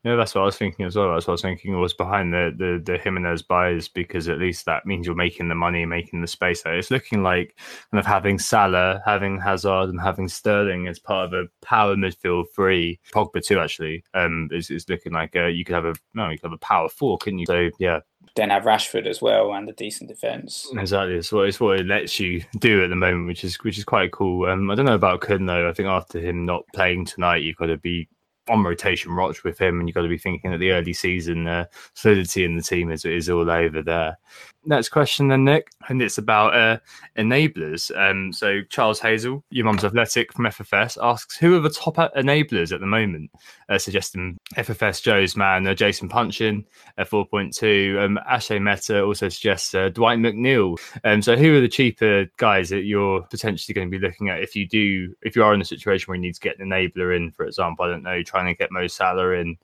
Yeah, 0.05 0.17
that's 0.17 0.35
what 0.35 0.43
I 0.43 0.47
was 0.47 0.57
thinking 0.57 0.85
as 0.85 0.97
well. 0.97 1.13
That's 1.13 1.29
what 1.29 1.33
I 1.33 1.35
was 1.35 1.43
thinking 1.43 1.79
was 1.79 1.95
behind 1.95 2.33
the 2.33 2.53
the, 2.57 2.83
the 2.85 2.99
Jimenez 2.99 3.43
buys 3.43 3.87
because 3.87 4.29
at 4.29 4.39
least 4.39 4.65
that 4.67 4.85
means 4.85 5.07
you're 5.07 5.15
making 5.15 5.49
the 5.49 5.55
money, 5.55 5.87
making 5.87 6.21
the 6.21 6.27
space. 6.27 6.63
It's 6.67 6.91
looking 6.91 7.23
like 7.23 7.57
kind 7.93 8.01
of 8.01 8.07
having 8.07 8.39
Salah, 8.41 9.01
having 9.07 9.41
Hazard, 9.41 9.91
and 9.91 10.01
having 10.01 10.27
Sterling 10.27 10.89
as 10.89 10.99
part 10.99 11.27
of 11.27 11.33
a 11.33 11.49
power 11.65 11.95
midfield 11.95 12.47
three. 12.53 12.99
Pogba 13.13 13.45
too, 13.45 13.61
actually, 13.61 14.03
um, 14.15 14.49
is, 14.51 14.71
is 14.71 14.89
looking 14.89 15.13
like 15.13 15.37
uh, 15.37 15.47
you 15.47 15.65
could 15.65 15.77
have 15.77 15.85
a 15.85 15.95
no, 16.15 16.31
you 16.31 16.39
could 16.39 16.51
have 16.51 16.53
a 16.53 16.59
power 16.59 16.89
four, 16.89 17.17
couldn't 17.19 17.39
you? 17.39 17.47
So 17.47 17.71
yeah, 17.79 18.01
then 18.35 18.51
have 18.51 18.65
Rashford 18.65 19.07
as 19.07 19.23
well 19.23 19.53
and 19.53 19.69
a 19.69 19.73
decent 19.73 20.09
defence. 20.09 20.69
Exactly, 20.77 21.15
it's 21.15 21.31
what 21.31 21.47
it's 21.47 21.61
what 21.61 21.79
it 21.79 21.87
lets 21.87 22.19
you 22.19 22.43
do 22.59 22.83
at 22.83 22.91
the 22.91 22.97
moment, 22.97 23.29
which 23.29 23.45
is 23.45 23.55
which 23.63 23.79
is 23.79 23.85
quite 23.85 24.11
cool. 24.11 24.47
Um, 24.49 24.69
I 24.69 24.75
don't 24.75 24.87
know 24.87 24.95
about 24.95 25.21
Kun 25.21 25.47
though. 25.47 25.69
I 25.69 25.73
think 25.73 25.89
after 25.89 26.19
him 26.19 26.45
not 26.45 26.65
playing 26.75 27.05
tonight, 27.05 27.43
you've 27.43 27.57
got 27.57 27.67
to 27.67 27.77
be 27.77 28.09
on 28.49 28.65
rotation 28.65 29.15
watch 29.15 29.45
with 29.45 29.61
him, 29.61 29.79
and 29.79 29.89
you've 29.89 29.95
got 29.95 30.03
to 30.03 30.09
be 30.09 30.19
thinking 30.19 30.51
that 30.51 30.59
the 30.59 30.73
early 30.73 30.93
season 30.93 31.47
uh, 31.47 31.67
solidity 31.95 32.45
in 32.45 32.57
the 32.57 32.63
team 32.63 32.91
is 32.91 33.05
is 33.05 33.31
all 33.31 33.51
over 33.51 33.83
there. 33.83 34.19
Next 34.65 34.91
question 34.91 35.27
then, 35.27 35.45
Nick, 35.45 35.73
and 35.89 36.01
it's 36.01 36.19
about 36.19 36.55
uh, 36.55 36.79
enablers. 37.19 37.91
Um, 37.99 38.33
so 38.33 38.61
Charles 38.69 39.01
Hazel, 39.01 39.43
your 39.51 39.65
mum's 39.65 39.85
athletic 39.85 40.33
from 40.33 40.45
FFS, 40.45 40.97
asks 41.03 41.37
who 41.37 41.57
are 41.57 41.61
the 41.61 41.69
top 41.69 41.97
enablers 41.97 42.73
at 42.73 42.79
the 42.79 42.87
moment, 42.87 43.33
uh, 43.69 43.79
suggesting 43.79 44.39
FFS 44.55 45.03
Joe's 45.03 45.37
man, 45.37 45.67
uh, 45.67 45.75
Jason 45.75 46.09
Puncheon 46.09 46.65
at 46.97 47.11
4.2. 47.11 48.05
Um, 48.05 48.21
Ashley 48.29 48.61
Meta 48.61 49.03
also 49.03 49.29
suggests 49.29 49.75
uh, 49.75 49.89
Dwight 49.89 50.21
McNeil. 50.21 50.79
Um, 51.03 51.23
so 51.23 51.35
who 51.35 51.57
are 51.57 51.61
the 51.61 51.69
cheaper 51.69 52.27
guys 52.37 52.69
that 52.69 52.85
you're 52.85 53.23
potentially 53.23 53.75
going 53.75 53.91
to 53.91 53.99
be 53.99 54.05
looking 54.05 54.29
at 54.29 54.43
if 54.43 54.55
you 54.55 54.69
do, 54.69 55.13
if 55.23 55.35
you 55.35 55.43
are 55.43 55.55
in 55.55 55.61
a 55.61 55.65
situation 55.65 56.07
where 56.07 56.15
you 56.15 56.23
need 56.23 56.35
to 56.35 56.41
get 56.41 56.61
an 56.61 56.69
enabler 56.69 57.17
in, 57.17 57.33
for 57.33 57.47
example, 57.47 57.85
I 57.85 57.89
don't 57.89 58.05
know, 58.05 58.23
trying 58.23 58.47
to 58.47 58.57
get 58.57 58.71
Mo 58.71 58.87
Salah 58.87 59.33
in? 59.33 59.57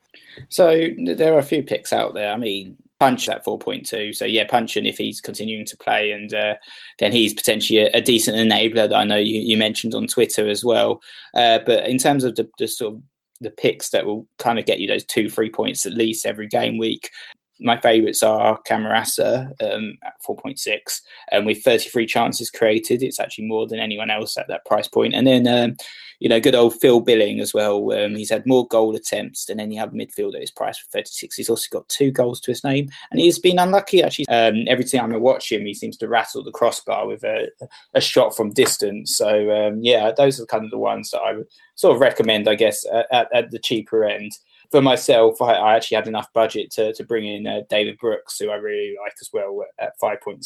So 0.49 0.89
there 1.05 1.35
are 1.35 1.39
a 1.39 1.45
few 1.45 1.63
picks 1.63 1.93
out 1.93 2.15
there. 2.15 2.33
I 2.33 2.37
mean, 2.37 2.77
Punch 3.01 3.29
at 3.29 3.45
4.2. 3.45 4.15
So 4.15 4.25
yeah, 4.25 4.45
Puncheon 4.45 4.87
if 4.87 4.99
he's 4.99 5.21
continuing 5.21 5.65
to 5.67 5.77
play, 5.77 6.11
and 6.11 6.33
uh, 6.35 6.55
then 6.99 7.13
he's 7.13 7.33
potentially 7.33 7.81
a, 7.81 7.91
a, 7.95 8.01
decent 8.01 8.37
enabler 8.37 8.89
that 8.89 8.95
I 8.95 9.05
know 9.05 9.17
you, 9.17 9.41
you 9.41 9.57
mentioned 9.57 9.95
on 9.95 10.07
Twitter 10.07 10.49
as 10.49 10.65
well. 10.65 11.01
Uh, 11.35 11.61
but 11.65 11.89
in 11.89 11.99
terms 11.99 12.25
of 12.25 12.35
the, 12.35 12.49
the, 12.59 12.67
sort 12.67 12.95
of 12.95 13.03
the 13.41 13.51
picks 13.51 13.91
that 13.91 14.05
will 14.05 14.27
kind 14.39 14.59
of 14.59 14.67
get 14.67 14.81
you 14.81 14.89
those 14.89 15.05
two, 15.05 15.29
three 15.31 15.51
points 15.51 15.87
at 15.87 15.95
least 15.95 16.27
every 16.27 16.49
game 16.49 16.77
week, 16.77 17.11
my 17.61 17.81
favourites 17.81 18.23
are 18.23 18.61
Camarasa 18.69 19.51
um, 19.63 19.99
at 20.05 20.23
4.6, 20.27 21.01
and 21.31 21.47
with 21.47 21.63
33 21.63 22.07
chances 22.07 22.51
created, 22.51 23.03
it's 23.03 23.21
actually 23.21 23.47
more 23.47 23.67
than 23.67 23.79
anyone 23.79 24.11
else 24.11 24.37
at 24.37 24.49
that 24.49 24.65
price 24.65 24.89
point. 24.89 25.15
And 25.15 25.27
then, 25.27 25.47
um, 25.47 25.77
you 26.21 26.29
know, 26.29 26.41
good 26.41 26.55
old 26.55 26.79
Phil 26.81 27.01
Billing 27.01 27.41
as 27.41 27.55
well. 27.55 27.93
Um, 27.93 28.15
he's 28.17 28.31
had 28.31 28.47
more 28.47 28.67
goal 28.67 28.95
attempts 28.97 29.45
than 29.45 29.61
any 29.61 29.79
other 29.79 29.93
midfielder 29.93 30.35
at 30.37 30.41
his 30.41 30.51
price 30.51 30.79
for 30.79 30.89
36. 30.91 31.37
He's 31.37 31.51
also 31.51 31.67
got 31.71 31.89
two 31.89 32.11
goals 32.11 32.41
to 32.41 32.51
his 32.51 32.65
name, 32.65 32.89
and 33.11 33.21
he's 33.21 33.39
been 33.39 33.59
unlucky 33.59 34.03
actually. 34.03 34.29
Um, 34.29 34.65
every 34.67 34.85
time 34.85 35.13
I 35.13 35.17
watch 35.17 35.51
him, 35.51 35.65
he 35.65 35.75
seems 35.75 35.97
to 35.99 36.09
rattle 36.09 36.43
the 36.43 36.51
crossbar 36.51 37.07
with 37.07 37.25
a, 37.25 37.49
a 37.95 38.01
shot 38.01 38.37
from 38.37 38.53
distance. 38.53 39.17
So 39.17 39.51
um, 39.51 39.81
yeah, 39.83 40.13
those 40.17 40.41
are 40.41 40.47
kind 40.47 40.65
of 40.65 40.71
the 40.71 40.79
ones 40.79 41.11
that 41.11 41.21
I 41.21 41.35
would 41.35 41.47
sort 41.75 41.95
of 41.95 42.01
recommend, 42.01 42.49
I 42.49 42.55
guess, 42.55 42.85
at, 43.13 43.29
at 43.33 43.51
the 43.51 43.59
cheaper 43.59 44.05
end. 44.05 44.33
For 44.71 44.83
myself, 44.83 45.41
I, 45.41 45.55
I, 45.55 45.77
actually 45.77 45.97
had 45.97 46.09
enough 46.09 46.31
budget 46.35 46.71
to, 46.73 46.93
to 46.93 47.05
bring 47.05 47.27
in 47.27 47.47
uh, 47.47 47.63
David 47.71 47.97
Brooks, 47.99 48.39
who 48.39 48.51
I 48.51 48.57
really 48.57 48.95
like 49.03 49.15
as 49.21 49.31
well 49.33 49.65
at 49.79 49.99
5.0. 49.99 50.43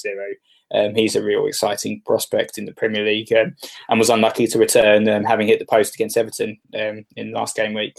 Um, 0.72 0.94
he's 0.94 1.16
a 1.16 1.22
real 1.22 1.46
exciting 1.46 2.02
prospect 2.06 2.56
in 2.56 2.64
the 2.64 2.72
Premier 2.72 3.04
League 3.04 3.32
um, 3.32 3.56
and 3.88 3.98
was 3.98 4.10
unlucky 4.10 4.46
to 4.46 4.58
return, 4.58 5.08
um, 5.08 5.24
having 5.24 5.48
hit 5.48 5.58
the 5.58 5.66
post 5.66 5.94
against 5.94 6.16
Everton 6.16 6.56
um, 6.78 7.04
in 7.16 7.32
last 7.32 7.56
game 7.56 7.74
week. 7.74 7.96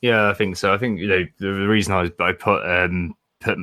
Yeah, 0.00 0.30
I 0.30 0.34
think 0.34 0.56
so. 0.56 0.72
I 0.72 0.78
think 0.78 0.98
you 0.98 1.06
know 1.06 1.26
the, 1.38 1.68
reason 1.68 1.92
I, 1.92 2.10
I 2.22 2.32
put 2.32 2.64
um, 2.64 3.14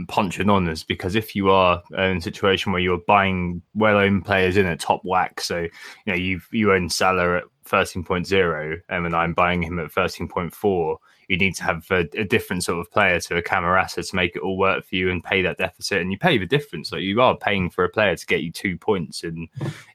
Puncheon 0.08 0.50
on 0.50 0.68
is 0.68 0.84
because 0.84 1.16
if 1.16 1.36
you 1.36 1.50
are 1.50 1.82
in 1.92 2.18
a 2.18 2.22
situation 2.22 2.72
where 2.72 2.82
you're 2.82 3.02
buying 3.08 3.62
well-owned 3.76 4.26
players 4.26 4.58
in 4.58 4.66
at 4.66 4.80
top 4.80 5.02
whack, 5.04 5.42
so 5.42 5.62
you 5.62 5.70
know 6.08 6.16
you 6.16 6.42
you 6.52 6.74
own 6.74 6.90
Salah 6.90 7.38
at 7.38 7.44
13.0 7.68 8.82
um, 8.90 9.06
and 9.06 9.16
I'm 9.16 9.34
buying 9.34 9.64
him 9.64 9.80
at 9.80 9.92
13.4, 9.92 10.98
you 11.28 11.38
need 11.38 11.56
to 11.56 11.64
have 11.64 11.86
a, 11.92 12.08
a, 12.18 12.24
different 12.24 12.64
sort 12.64 12.80
of 12.80 12.92
player 12.92 13.20
to 13.20 13.36
a 13.36 13.42
Camarasa 13.42 14.08
to 14.10 14.16
make 14.16 14.36
it 14.36 14.42
all 14.42 14.58
work 14.58 14.86
for 14.86 14.96
you 14.96 15.12
and 15.12 15.24
pay 15.24 15.42
that 15.42 15.58
deficit. 15.58 16.02
And 16.02 16.12
you 16.12 16.18
pay 16.18 16.38
the 16.38 16.46
difference. 16.46 16.92
Like 16.92 17.02
you 17.02 17.22
are 17.22 17.36
paying 17.36 17.70
for 17.70 17.84
a 17.84 17.90
player 17.90 18.16
to 18.16 18.26
get 18.26 18.44
you 18.44 18.52
two 18.52 18.78
points 18.78 19.24
in 19.24 19.50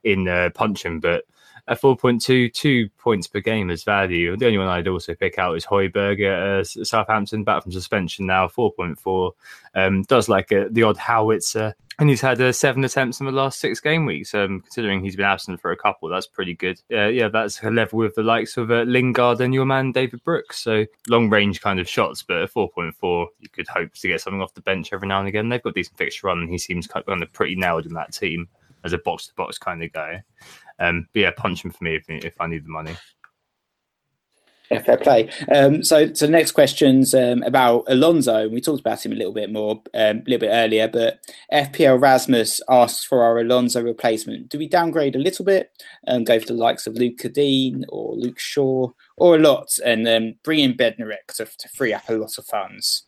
in 0.04 0.28
uh, 0.28 0.50
Puncheon, 0.54 1.00
but 1.00 1.24
at 1.68 1.80
4.2, 1.80 2.52
two 2.52 2.88
points 2.98 3.28
per 3.28 3.40
game 3.40 3.70
as 3.70 3.84
value. 3.84 4.36
The 4.36 4.46
only 4.46 4.58
one 4.58 4.68
I'd 4.68 4.88
also 4.88 5.14
pick 5.14 5.38
out 5.38 5.56
is 5.56 5.64
Højbjerg 5.64 6.20
at 6.24 6.80
uh, 6.80 6.84
Southampton, 6.84 7.44
back 7.44 7.62
from 7.62 7.72
suspension 7.72 8.26
now, 8.26 8.48
4.4. 8.48 9.32
Um, 9.74 10.02
does 10.02 10.28
like 10.28 10.50
a, 10.50 10.68
the 10.70 10.82
odd 10.82 10.96
howitzer. 10.96 11.74
And 11.98 12.08
he's 12.08 12.20
had 12.20 12.40
uh, 12.40 12.52
seven 12.52 12.84
attempts 12.84 13.20
in 13.20 13.26
the 13.26 13.32
last 13.32 13.60
six 13.60 13.78
game 13.78 14.06
weeks. 14.06 14.34
Um, 14.34 14.60
considering 14.60 15.04
he's 15.04 15.14
been 15.14 15.26
absent 15.26 15.60
for 15.60 15.70
a 15.70 15.76
couple, 15.76 16.08
that's 16.08 16.26
pretty 16.26 16.54
good. 16.54 16.80
Uh, 16.90 17.06
yeah, 17.06 17.28
that's 17.28 17.62
a 17.62 17.70
level 17.70 18.00
with 18.00 18.14
the 18.16 18.22
likes 18.22 18.56
of 18.56 18.70
uh, 18.70 18.82
Lingard 18.82 19.40
and 19.40 19.54
your 19.54 19.66
man 19.66 19.92
David 19.92 20.24
Brooks. 20.24 20.58
So 20.58 20.86
long 21.08 21.30
range 21.30 21.60
kind 21.60 21.78
of 21.78 21.88
shots, 21.88 22.22
but 22.22 22.38
at 22.38 22.52
4.4, 22.52 23.26
you 23.38 23.48
could 23.50 23.68
hope 23.68 23.92
to 23.92 24.08
get 24.08 24.20
something 24.20 24.40
off 24.40 24.54
the 24.54 24.62
bench 24.62 24.92
every 24.92 25.06
now 25.06 25.20
and 25.20 25.28
again. 25.28 25.48
They've 25.48 25.62
got 25.62 25.74
decent 25.74 25.98
fixture 25.98 26.26
run, 26.26 26.40
and 26.40 26.50
he 26.50 26.58
seems 26.58 26.88
kind 26.88 27.04
of 27.06 27.32
pretty 27.32 27.54
nailed 27.54 27.86
in 27.86 27.92
that 27.94 28.12
team 28.12 28.48
as 28.84 28.92
a 28.92 28.98
box 28.98 29.28
to 29.28 29.34
box 29.34 29.58
kind 29.58 29.82
of 29.82 29.92
guy. 29.92 30.22
Um, 30.78 31.08
but 31.12 31.20
yeah, 31.20 31.30
punch 31.36 31.64
him 31.64 31.70
for 31.70 31.84
me 31.84 31.96
if, 31.96 32.04
if 32.08 32.40
I 32.40 32.46
need 32.46 32.64
the 32.64 32.70
money. 32.70 32.96
Yeah, 34.72 34.80
fair 34.80 34.96
play. 34.96 35.28
Um, 35.54 35.84
so, 35.84 36.14
so 36.14 36.26
next 36.26 36.52
question's 36.52 37.14
um, 37.14 37.42
about 37.42 37.84
Alonso. 37.88 38.48
We 38.48 38.62
talked 38.62 38.80
about 38.80 39.04
him 39.04 39.12
a 39.12 39.16
little 39.16 39.34
bit 39.34 39.52
more 39.52 39.82
um, 39.92 40.18
a 40.18 40.22
little 40.26 40.38
bit 40.38 40.50
earlier, 40.50 40.88
but 40.88 41.20
FPL 41.52 42.00
Rasmus 42.00 42.62
asks 42.70 43.04
for 43.04 43.22
our 43.22 43.38
Alonso 43.38 43.82
replacement. 43.82 44.48
Do 44.48 44.56
we 44.56 44.66
downgrade 44.66 45.14
a 45.14 45.18
little 45.18 45.44
bit 45.44 45.70
and 46.06 46.24
go 46.24 46.40
for 46.40 46.46
the 46.46 46.54
likes 46.54 46.86
of 46.86 46.94
Luke 46.94 47.18
Digne 47.18 47.84
or 47.90 48.14
Luke 48.14 48.38
Shaw 48.38 48.88
or 49.18 49.36
a 49.36 49.38
lot 49.38 49.68
and 49.84 50.08
um, 50.08 50.34
bring 50.42 50.60
in 50.60 50.72
Bednarek 50.72 51.34
to, 51.36 51.44
to 51.44 51.68
free 51.68 51.92
up 51.92 52.08
a 52.08 52.14
lot 52.14 52.38
of 52.38 52.46
funds? 52.46 53.04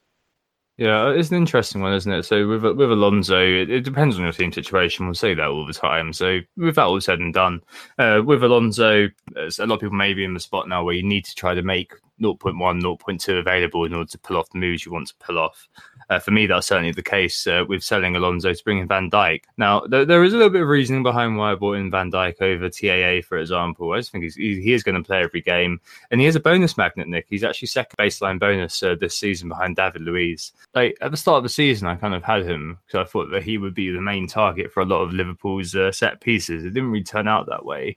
Yeah, 0.76 1.10
it's 1.10 1.30
an 1.30 1.36
interesting 1.36 1.82
one, 1.82 1.94
isn't 1.94 2.10
it? 2.10 2.24
So 2.24 2.48
with 2.48 2.64
with 2.64 2.90
Alonso, 2.90 3.38
it, 3.38 3.70
it, 3.70 3.84
depends 3.84 4.16
on 4.16 4.24
your 4.24 4.32
team 4.32 4.52
situation. 4.52 5.06
We'll 5.06 5.14
say 5.14 5.32
that 5.32 5.46
all 5.46 5.64
the 5.64 5.72
time. 5.72 6.12
So 6.12 6.40
with 6.56 6.74
that 6.74 6.86
all 6.86 7.00
said 7.00 7.20
and 7.20 7.32
done, 7.32 7.60
uh, 7.98 8.22
with 8.24 8.42
Alonso, 8.42 9.08
a 9.36 9.66
lot 9.66 9.74
of 9.74 9.80
people 9.80 9.96
may 9.96 10.14
be 10.14 10.24
in 10.24 10.34
the 10.34 10.40
spot 10.40 10.68
now 10.68 10.82
where 10.82 10.94
you 10.94 11.04
need 11.04 11.24
to 11.26 11.34
try 11.36 11.54
to 11.54 11.62
make 11.62 11.92
0.1, 12.20 12.82
0.2 12.82 13.38
available 13.38 13.84
in 13.84 13.94
order 13.94 14.08
to 14.08 14.18
pull 14.18 14.36
off 14.36 14.50
the 14.50 14.58
moves 14.58 14.84
you 14.84 14.92
want 14.92 15.08
to 15.08 15.14
pull 15.18 15.38
off. 15.38 15.68
Uh, 16.10 16.18
for 16.18 16.30
me, 16.30 16.46
that's 16.46 16.66
certainly 16.66 16.92
the 16.92 17.02
case 17.02 17.46
uh, 17.46 17.64
with 17.66 17.82
selling 17.82 18.14
Alonso 18.14 18.52
to 18.52 18.64
bring 18.64 18.78
in 18.78 18.88
Van 18.88 19.10
Dijk. 19.10 19.44
Now, 19.56 19.80
th- 19.80 20.06
there 20.06 20.22
is 20.22 20.32
a 20.32 20.36
little 20.36 20.50
bit 20.52 20.62
of 20.62 20.68
reasoning 20.68 21.02
behind 21.02 21.36
why 21.36 21.52
I 21.52 21.54
bought 21.54 21.76
in 21.76 21.90
Van 21.90 22.10
Dijk 22.10 22.42
over 22.42 22.68
TAA, 22.68 23.26
for 23.26 23.38
example. 23.38 23.92
I 23.92 23.98
just 23.98 24.12
think 24.12 24.24
he's, 24.24 24.34
he, 24.34 24.72
is 24.72 24.82
going 24.82 24.96
to 24.96 25.06
play 25.06 25.22
every 25.22 25.40
game, 25.40 25.80
and 26.10 26.20
he 26.20 26.26
is 26.26 26.36
a 26.36 26.40
bonus 26.40 26.76
magnet, 26.76 27.08
Nick. 27.08 27.26
He's 27.28 27.44
actually 27.44 27.68
second 27.68 27.96
baseline 27.98 28.38
bonus 28.38 28.82
uh, 28.82 28.96
this 29.00 29.16
season 29.16 29.48
behind 29.48 29.76
David 29.76 30.02
Luiz. 30.02 30.52
Like 30.74 30.96
at 31.00 31.10
the 31.10 31.16
start 31.16 31.38
of 31.38 31.42
the 31.42 31.48
season, 31.48 31.88
I 31.88 31.96
kind 31.96 32.14
of 32.14 32.22
had 32.22 32.44
him 32.44 32.78
because 32.86 33.06
I 33.06 33.10
thought 33.10 33.30
that 33.30 33.42
he 33.42 33.58
would 33.58 33.74
be 33.74 33.90
the 33.90 34.00
main 34.00 34.26
target 34.26 34.72
for 34.72 34.82
a 34.82 34.86
lot 34.86 35.02
of 35.02 35.12
Liverpool's 35.12 35.74
uh, 35.74 35.90
set 35.90 36.20
pieces. 36.20 36.64
It 36.64 36.74
didn't 36.74 36.90
really 36.90 37.04
turn 37.04 37.28
out 37.28 37.46
that 37.46 37.64
way. 37.64 37.96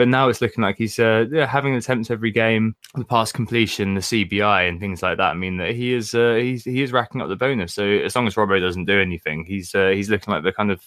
But 0.00 0.08
now 0.08 0.30
it's 0.30 0.40
looking 0.40 0.62
like 0.62 0.78
he's 0.78 0.98
uh, 0.98 1.26
yeah, 1.30 1.44
having 1.44 1.74
attempts 1.74 2.10
every 2.10 2.30
game, 2.30 2.74
the 2.94 3.04
pass 3.04 3.32
completion, 3.32 3.92
the 3.92 4.00
CBI, 4.00 4.66
and 4.66 4.80
things 4.80 5.02
like 5.02 5.18
that. 5.18 5.32
I 5.32 5.34
mean, 5.34 5.58
that 5.58 5.74
he 5.74 5.92
is 5.92 6.14
uh, 6.14 6.36
he's 6.36 6.64
he 6.64 6.80
is 6.80 6.90
racking 6.90 7.20
up 7.20 7.28
the 7.28 7.36
bonus. 7.36 7.74
So 7.74 7.84
as 7.84 8.16
long 8.16 8.26
as 8.26 8.34
Robbo 8.34 8.58
doesn't 8.58 8.86
do 8.86 8.98
anything, 8.98 9.44
he's 9.44 9.74
uh, 9.74 9.88
he's 9.88 10.08
looking 10.08 10.32
like 10.32 10.42
the 10.42 10.54
kind 10.54 10.70
of 10.70 10.82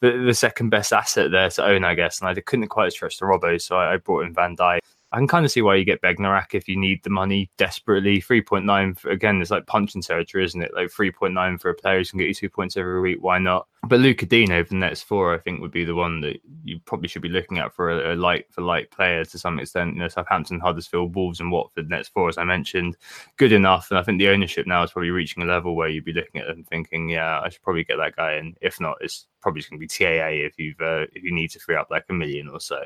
the, 0.00 0.12
the, 0.12 0.32
second 0.32 0.70
best 0.70 0.94
asset 0.94 1.30
there 1.30 1.50
to 1.50 1.62
own, 1.62 1.84
I 1.84 1.94
guess. 1.94 2.20
And 2.20 2.28
I 2.30 2.40
couldn't 2.40 2.68
quite 2.68 2.92
stretch 2.92 3.18
the 3.18 3.26
Robbo, 3.26 3.60
so 3.60 3.76
I, 3.76 3.92
I 3.92 3.96
brought 3.98 4.24
in 4.24 4.32
Van 4.32 4.56
Dijk. 4.56 4.78
I 5.10 5.16
can 5.16 5.28
kind 5.28 5.44
of 5.46 5.50
see 5.50 5.62
why 5.62 5.76
you 5.76 5.86
get 5.86 6.02
Bednarek 6.02 6.54
if 6.54 6.68
you 6.68 6.76
need 6.76 7.02
the 7.02 7.10
money 7.10 7.50
desperately. 7.56 8.20
3.9, 8.20 8.98
for, 8.98 9.10
again, 9.10 9.40
it's 9.40 9.50
like 9.50 9.66
Puncheon 9.66 10.02
territory, 10.02 10.44
isn't 10.44 10.60
it? 10.60 10.74
Like 10.74 10.88
3.9 10.88 11.60
for 11.60 11.70
a 11.70 11.74
player 11.74 11.98
who 11.98 12.04
can 12.04 12.18
get 12.18 12.28
you 12.28 12.34
two 12.34 12.50
points 12.50 12.76
every 12.76 13.00
week. 13.00 13.18
Why 13.22 13.38
not? 13.38 13.66
But 13.84 14.00
Lucas 14.00 14.28
Digne 14.28 14.52
over 14.52 14.68
the 14.68 14.74
next 14.74 15.04
four, 15.04 15.34
I 15.34 15.38
think, 15.38 15.60
would 15.60 15.70
be 15.70 15.84
the 15.84 15.94
one 15.94 16.20
that 16.22 16.40
you 16.62 16.78
probably 16.80 17.08
should 17.08 17.22
be 17.22 17.30
looking 17.30 17.58
at 17.58 17.72
for 17.72 17.90
a, 17.90 18.14
a 18.14 18.16
light 18.16 18.46
for 18.50 18.60
light 18.60 18.90
player 18.90 19.24
to 19.24 19.38
some 19.38 19.58
extent. 19.58 19.94
You 19.94 20.00
know, 20.00 20.08
Southampton, 20.08 20.60
Huddersfield, 20.60 21.14
Wolves, 21.14 21.40
and 21.40 21.50
Watford 21.50 21.88
next 21.88 22.08
four, 22.08 22.28
as 22.28 22.36
I 22.36 22.44
mentioned, 22.44 22.96
good 23.36 23.52
enough. 23.52 23.90
And 23.90 23.98
I 23.98 24.02
think 24.02 24.18
the 24.18 24.28
ownership 24.28 24.66
now 24.66 24.82
is 24.82 24.90
probably 24.90 25.10
reaching 25.10 25.42
a 25.42 25.46
level 25.46 25.74
where 25.74 25.88
you'd 25.88 26.04
be 26.04 26.12
looking 26.12 26.40
at 26.40 26.48
them 26.48 26.64
thinking, 26.64 27.08
yeah, 27.08 27.40
I 27.40 27.48
should 27.48 27.62
probably 27.62 27.84
get 27.84 27.96
that 27.96 28.16
guy 28.16 28.34
in. 28.34 28.56
If 28.60 28.80
not, 28.80 28.98
it's 29.00 29.26
probably 29.40 29.62
going 29.62 29.80
to 29.80 29.86
be 29.86 29.86
TAA 29.86 30.46
if 30.46 30.58
you've 30.58 30.80
uh, 30.80 31.06
if 31.14 31.22
you 31.22 31.32
need 31.32 31.50
to 31.52 31.60
free 31.60 31.76
up 31.76 31.88
like 31.90 32.04
a 32.10 32.12
million 32.12 32.48
or 32.48 32.60
so. 32.60 32.82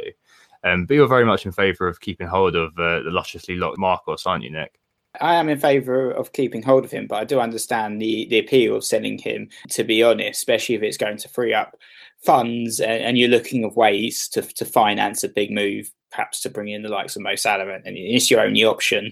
Um, 0.64 0.86
but 0.86 0.94
you're 0.94 1.08
very 1.08 1.24
much 1.24 1.44
in 1.44 1.52
favour 1.52 1.88
of 1.88 2.00
keeping 2.00 2.28
hold 2.28 2.54
of 2.54 2.70
uh, 2.78 3.02
the 3.02 3.10
lusciously 3.10 3.56
locked 3.56 3.78
Marcos, 3.78 4.26
aren't 4.26 4.44
you, 4.44 4.50
Nick? 4.50 4.78
I 5.20 5.34
am 5.34 5.48
in 5.48 5.58
favour 5.58 6.10
of 6.10 6.32
keeping 6.32 6.62
hold 6.62 6.84
of 6.84 6.90
him, 6.90 7.06
but 7.06 7.16
I 7.16 7.24
do 7.24 7.38
understand 7.38 8.00
the, 8.00 8.26
the 8.30 8.38
appeal 8.38 8.76
of 8.76 8.84
selling 8.84 9.18
him, 9.18 9.48
to 9.70 9.84
be 9.84 10.02
honest, 10.02 10.38
especially 10.38 10.74
if 10.74 10.82
it's 10.82 10.96
going 10.96 11.18
to 11.18 11.28
free 11.28 11.52
up 11.52 11.76
funds 12.24 12.80
and, 12.80 13.02
and 13.02 13.18
you're 13.18 13.28
looking 13.28 13.64
of 13.64 13.76
ways 13.76 14.28
to, 14.28 14.42
to 14.42 14.64
finance 14.64 15.22
a 15.22 15.28
big 15.28 15.50
move, 15.50 15.90
perhaps 16.10 16.40
to 16.40 16.50
bring 16.50 16.68
in 16.68 16.82
the 16.82 16.88
likes 16.88 17.14
of 17.16 17.22
Mo 17.22 17.34
Salah, 17.34 17.68
and 17.68 17.82
it's 17.84 18.30
your 18.30 18.40
only 18.40 18.64
option 18.64 19.10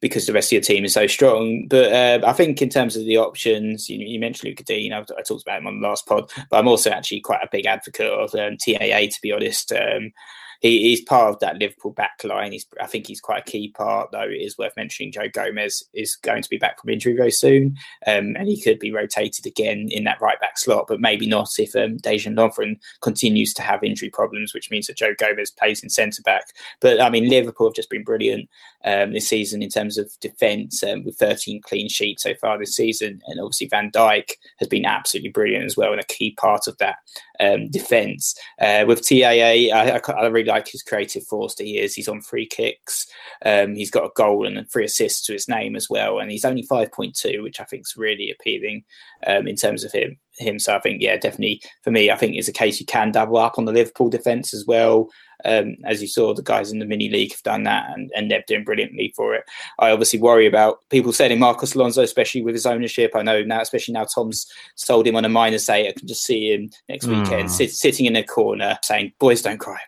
because 0.00 0.26
the 0.26 0.32
rest 0.32 0.48
of 0.48 0.52
your 0.52 0.62
team 0.62 0.84
is 0.84 0.94
so 0.94 1.06
strong. 1.06 1.66
But 1.68 1.92
uh, 1.92 2.26
I 2.26 2.32
think 2.32 2.62
in 2.62 2.68
terms 2.68 2.96
of 2.96 3.04
the 3.04 3.18
options, 3.18 3.88
you, 3.88 3.98
you 3.98 4.18
mentioned 4.18 4.48
Lucas 4.48 4.66
Digne. 4.66 4.92
I, 4.92 5.00
I, 5.00 5.22
talked 5.22 5.42
about 5.42 5.58
him 5.58 5.66
on 5.66 5.80
the 5.80 5.86
last 5.86 6.06
pod, 6.06 6.30
but 6.50 6.58
I'm 6.58 6.68
also 6.68 6.90
actually 6.90 7.20
quite 7.20 7.42
a 7.42 7.48
big 7.50 7.66
advocate 7.66 8.10
of 8.10 8.34
um, 8.34 8.56
TAA, 8.56 9.08
to 9.10 9.18
be 9.22 9.32
honest. 9.32 9.72
Um, 9.72 10.12
he, 10.60 10.82
he's 10.82 11.00
part 11.00 11.30
of 11.30 11.40
that 11.40 11.58
Liverpool 11.58 11.94
backline. 11.94 12.52
He's, 12.52 12.66
I 12.80 12.86
think 12.86 13.06
he's 13.06 13.20
quite 13.20 13.48
a 13.48 13.50
key 13.50 13.68
part, 13.70 14.12
though. 14.12 14.28
It 14.28 14.42
is 14.42 14.58
worth 14.58 14.76
mentioning 14.76 15.10
Joe 15.10 15.28
Gomez 15.32 15.82
is 15.94 16.16
going 16.16 16.42
to 16.42 16.48
be 16.48 16.58
back 16.58 16.80
from 16.80 16.90
injury 16.90 17.14
very 17.14 17.30
soon, 17.30 17.76
um, 18.06 18.36
and 18.36 18.46
he 18.46 18.60
could 18.60 18.78
be 18.78 18.92
rotated 18.92 19.46
again 19.46 19.88
in 19.90 20.04
that 20.04 20.20
right 20.20 20.38
back 20.40 20.58
slot, 20.58 20.86
but 20.86 21.00
maybe 21.00 21.26
not 21.26 21.48
if 21.58 21.74
um, 21.74 21.96
Dejan 21.96 22.34
Lovren 22.34 22.78
continues 23.00 23.54
to 23.54 23.62
have 23.62 23.82
injury 23.82 24.10
problems, 24.10 24.52
which 24.52 24.70
means 24.70 24.86
that 24.86 24.98
Joe 24.98 25.14
Gomez 25.18 25.50
plays 25.50 25.82
in 25.82 25.88
centre 25.88 26.22
back. 26.22 26.52
But 26.80 27.00
I 27.00 27.08
mean, 27.08 27.28
Liverpool 27.28 27.68
have 27.68 27.74
just 27.74 27.90
been 27.90 28.04
brilliant 28.04 28.48
um, 28.84 29.12
this 29.12 29.28
season 29.28 29.62
in 29.62 29.70
terms 29.70 29.96
of 29.96 30.12
defence, 30.20 30.82
um, 30.82 31.04
with 31.04 31.16
13 31.16 31.62
clean 31.62 31.88
sheets 31.88 32.22
so 32.22 32.34
far 32.34 32.58
this 32.58 32.76
season, 32.76 33.22
and 33.26 33.40
obviously 33.40 33.68
Van 33.68 33.90
Dijk 33.90 34.32
has 34.58 34.68
been 34.68 34.84
absolutely 34.84 35.30
brilliant 35.30 35.64
as 35.64 35.76
well, 35.76 35.92
and 35.92 36.00
a 36.00 36.04
key 36.04 36.32
part 36.32 36.66
of 36.66 36.76
that 36.78 36.96
um, 37.40 37.68
defence. 37.70 38.34
Uh, 38.60 38.84
with 38.86 39.06
TAA, 39.06 39.72
I, 39.74 40.00
I, 40.08 40.26
really 40.26 40.48
like 40.48 40.68
his 40.68 40.82
creative 40.82 41.24
force 41.24 41.54
that 41.54 41.64
he 41.64 41.78
is. 41.78 41.94
He's 41.94 42.08
on 42.08 42.20
free 42.20 42.46
kicks. 42.46 43.06
Um, 43.44 43.74
he's 43.74 43.90
got 43.90 44.04
a 44.04 44.10
goal 44.14 44.46
and 44.46 44.70
three 44.70 44.84
assists 44.84 45.24
to 45.26 45.32
his 45.32 45.48
name 45.48 45.76
as 45.76 45.88
well, 45.88 46.18
and 46.18 46.30
he's 46.30 46.44
only 46.44 46.62
five 46.62 46.92
point 46.92 47.16
two, 47.16 47.42
which 47.42 47.60
I 47.60 47.64
think 47.64 47.82
is 47.82 47.94
really 47.96 48.30
appealing 48.30 48.84
um, 49.26 49.48
in 49.48 49.56
terms 49.56 49.84
of 49.84 49.92
him. 49.92 50.18
Him, 50.40 50.58
so 50.58 50.74
I 50.74 50.80
think, 50.80 51.02
yeah, 51.02 51.16
definitely 51.16 51.62
for 51.82 51.90
me, 51.90 52.10
I 52.10 52.16
think 52.16 52.36
it's 52.36 52.48
a 52.48 52.52
case 52.52 52.80
you 52.80 52.86
can 52.86 53.12
double 53.12 53.36
up 53.36 53.58
on 53.58 53.64
the 53.64 53.72
Liverpool 53.72 54.08
defence 54.08 54.54
as 54.54 54.64
well. 54.66 55.10
Um, 55.44 55.76
as 55.84 56.02
you 56.02 56.08
saw, 56.08 56.34
the 56.34 56.42
guys 56.42 56.70
in 56.70 56.80
the 56.80 56.84
mini 56.84 57.08
league 57.08 57.32
have 57.32 57.42
done 57.42 57.62
that, 57.64 57.90
and, 57.94 58.10
and 58.14 58.30
they're 58.30 58.44
doing 58.46 58.64
brilliantly 58.64 59.12
for 59.16 59.34
it. 59.34 59.44
I 59.78 59.90
obviously 59.90 60.20
worry 60.20 60.46
about 60.46 60.86
people 60.90 61.12
selling 61.12 61.38
Marcos 61.38 61.74
Alonso, 61.74 62.02
especially 62.02 62.42
with 62.42 62.54
his 62.54 62.66
ownership. 62.66 63.12
I 63.14 63.22
know 63.22 63.42
now, 63.42 63.62
especially 63.62 63.94
now 63.94 64.04
Tom's 64.04 64.46
sold 64.74 65.06
him 65.06 65.16
on 65.16 65.24
a 65.24 65.30
minus 65.30 65.68
eight. 65.68 65.88
I 65.88 65.92
can 65.92 66.06
just 66.06 66.24
see 66.24 66.52
him 66.52 66.70
next 66.90 67.06
mm. 67.06 67.22
weekend 67.22 67.50
sit, 67.50 67.72
sitting 67.72 68.06
in 68.06 68.16
a 68.16 68.22
corner 68.22 68.78
saying, 68.82 69.12
"Boys, 69.18 69.42
don't 69.42 69.58
cry." 69.58 69.78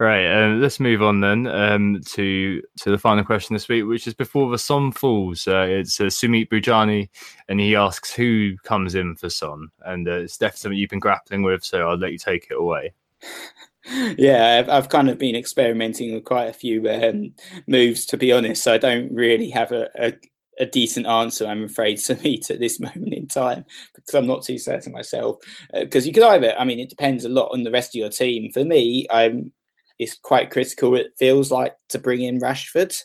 Right. 0.00 0.26
Um, 0.26 0.60
let's 0.60 0.80
move 0.80 1.02
on 1.02 1.20
then 1.20 1.46
um, 1.46 2.00
to 2.06 2.60
to 2.80 2.90
the 2.90 2.98
final 2.98 3.24
question 3.24 3.54
this 3.54 3.68
week, 3.68 3.84
which 3.84 4.06
is 4.06 4.14
before 4.14 4.50
the 4.50 4.58
Son 4.58 4.90
falls. 4.90 5.46
Uh, 5.46 5.66
it's 5.68 6.00
uh, 6.00 6.04
Sumit 6.04 6.48
Bujani, 6.48 7.08
and 7.48 7.60
he 7.60 7.76
asks 7.76 8.12
who 8.12 8.56
comes 8.64 8.94
in 8.94 9.14
for 9.14 9.30
Son, 9.30 9.68
and 9.84 9.95
uh, 10.08 10.12
it's 10.12 10.36
definitely 10.36 10.58
something 10.58 10.78
you've 10.78 10.90
been 10.90 10.98
grappling 10.98 11.42
with. 11.42 11.64
So 11.64 11.88
I'll 11.88 11.96
let 11.96 12.12
you 12.12 12.18
take 12.18 12.48
it 12.50 12.56
away. 12.56 12.92
yeah, 14.18 14.58
I've, 14.58 14.68
I've, 14.68 14.88
kind 14.88 15.08
of 15.08 15.18
been 15.18 15.36
experimenting 15.36 16.14
with 16.14 16.24
quite 16.24 16.46
a 16.46 16.52
few 16.52 16.88
um, 16.90 17.32
moves, 17.66 18.04
to 18.06 18.16
be 18.16 18.32
honest. 18.32 18.62
So 18.62 18.74
I 18.74 18.78
don't 18.78 19.12
really 19.12 19.50
have 19.50 19.72
a, 19.72 19.88
a, 19.98 20.12
a, 20.58 20.66
decent 20.66 21.06
answer, 21.06 21.46
I'm 21.46 21.64
afraid, 21.64 21.98
to 22.04 22.16
meet 22.16 22.50
at 22.50 22.58
this 22.58 22.80
moment 22.80 23.14
in 23.14 23.28
time 23.28 23.64
because 23.94 24.14
I'm 24.14 24.26
not 24.26 24.42
too 24.44 24.58
certain 24.58 24.92
myself. 24.92 25.36
Because 25.72 26.04
uh, 26.04 26.08
you 26.08 26.12
could 26.12 26.24
either, 26.24 26.54
I 26.58 26.64
mean, 26.64 26.80
it 26.80 26.90
depends 26.90 27.24
a 27.24 27.28
lot 27.28 27.52
on 27.52 27.62
the 27.62 27.70
rest 27.70 27.90
of 27.90 28.00
your 28.00 28.10
team. 28.10 28.50
For 28.52 28.64
me, 28.64 29.06
I'm 29.10 29.52
it's 29.98 30.14
quite 30.14 30.50
critical. 30.50 30.94
It 30.94 31.12
feels 31.18 31.50
like 31.50 31.74
to 31.90 31.98
bring 31.98 32.22
in 32.22 32.40
Rashford. 32.40 32.96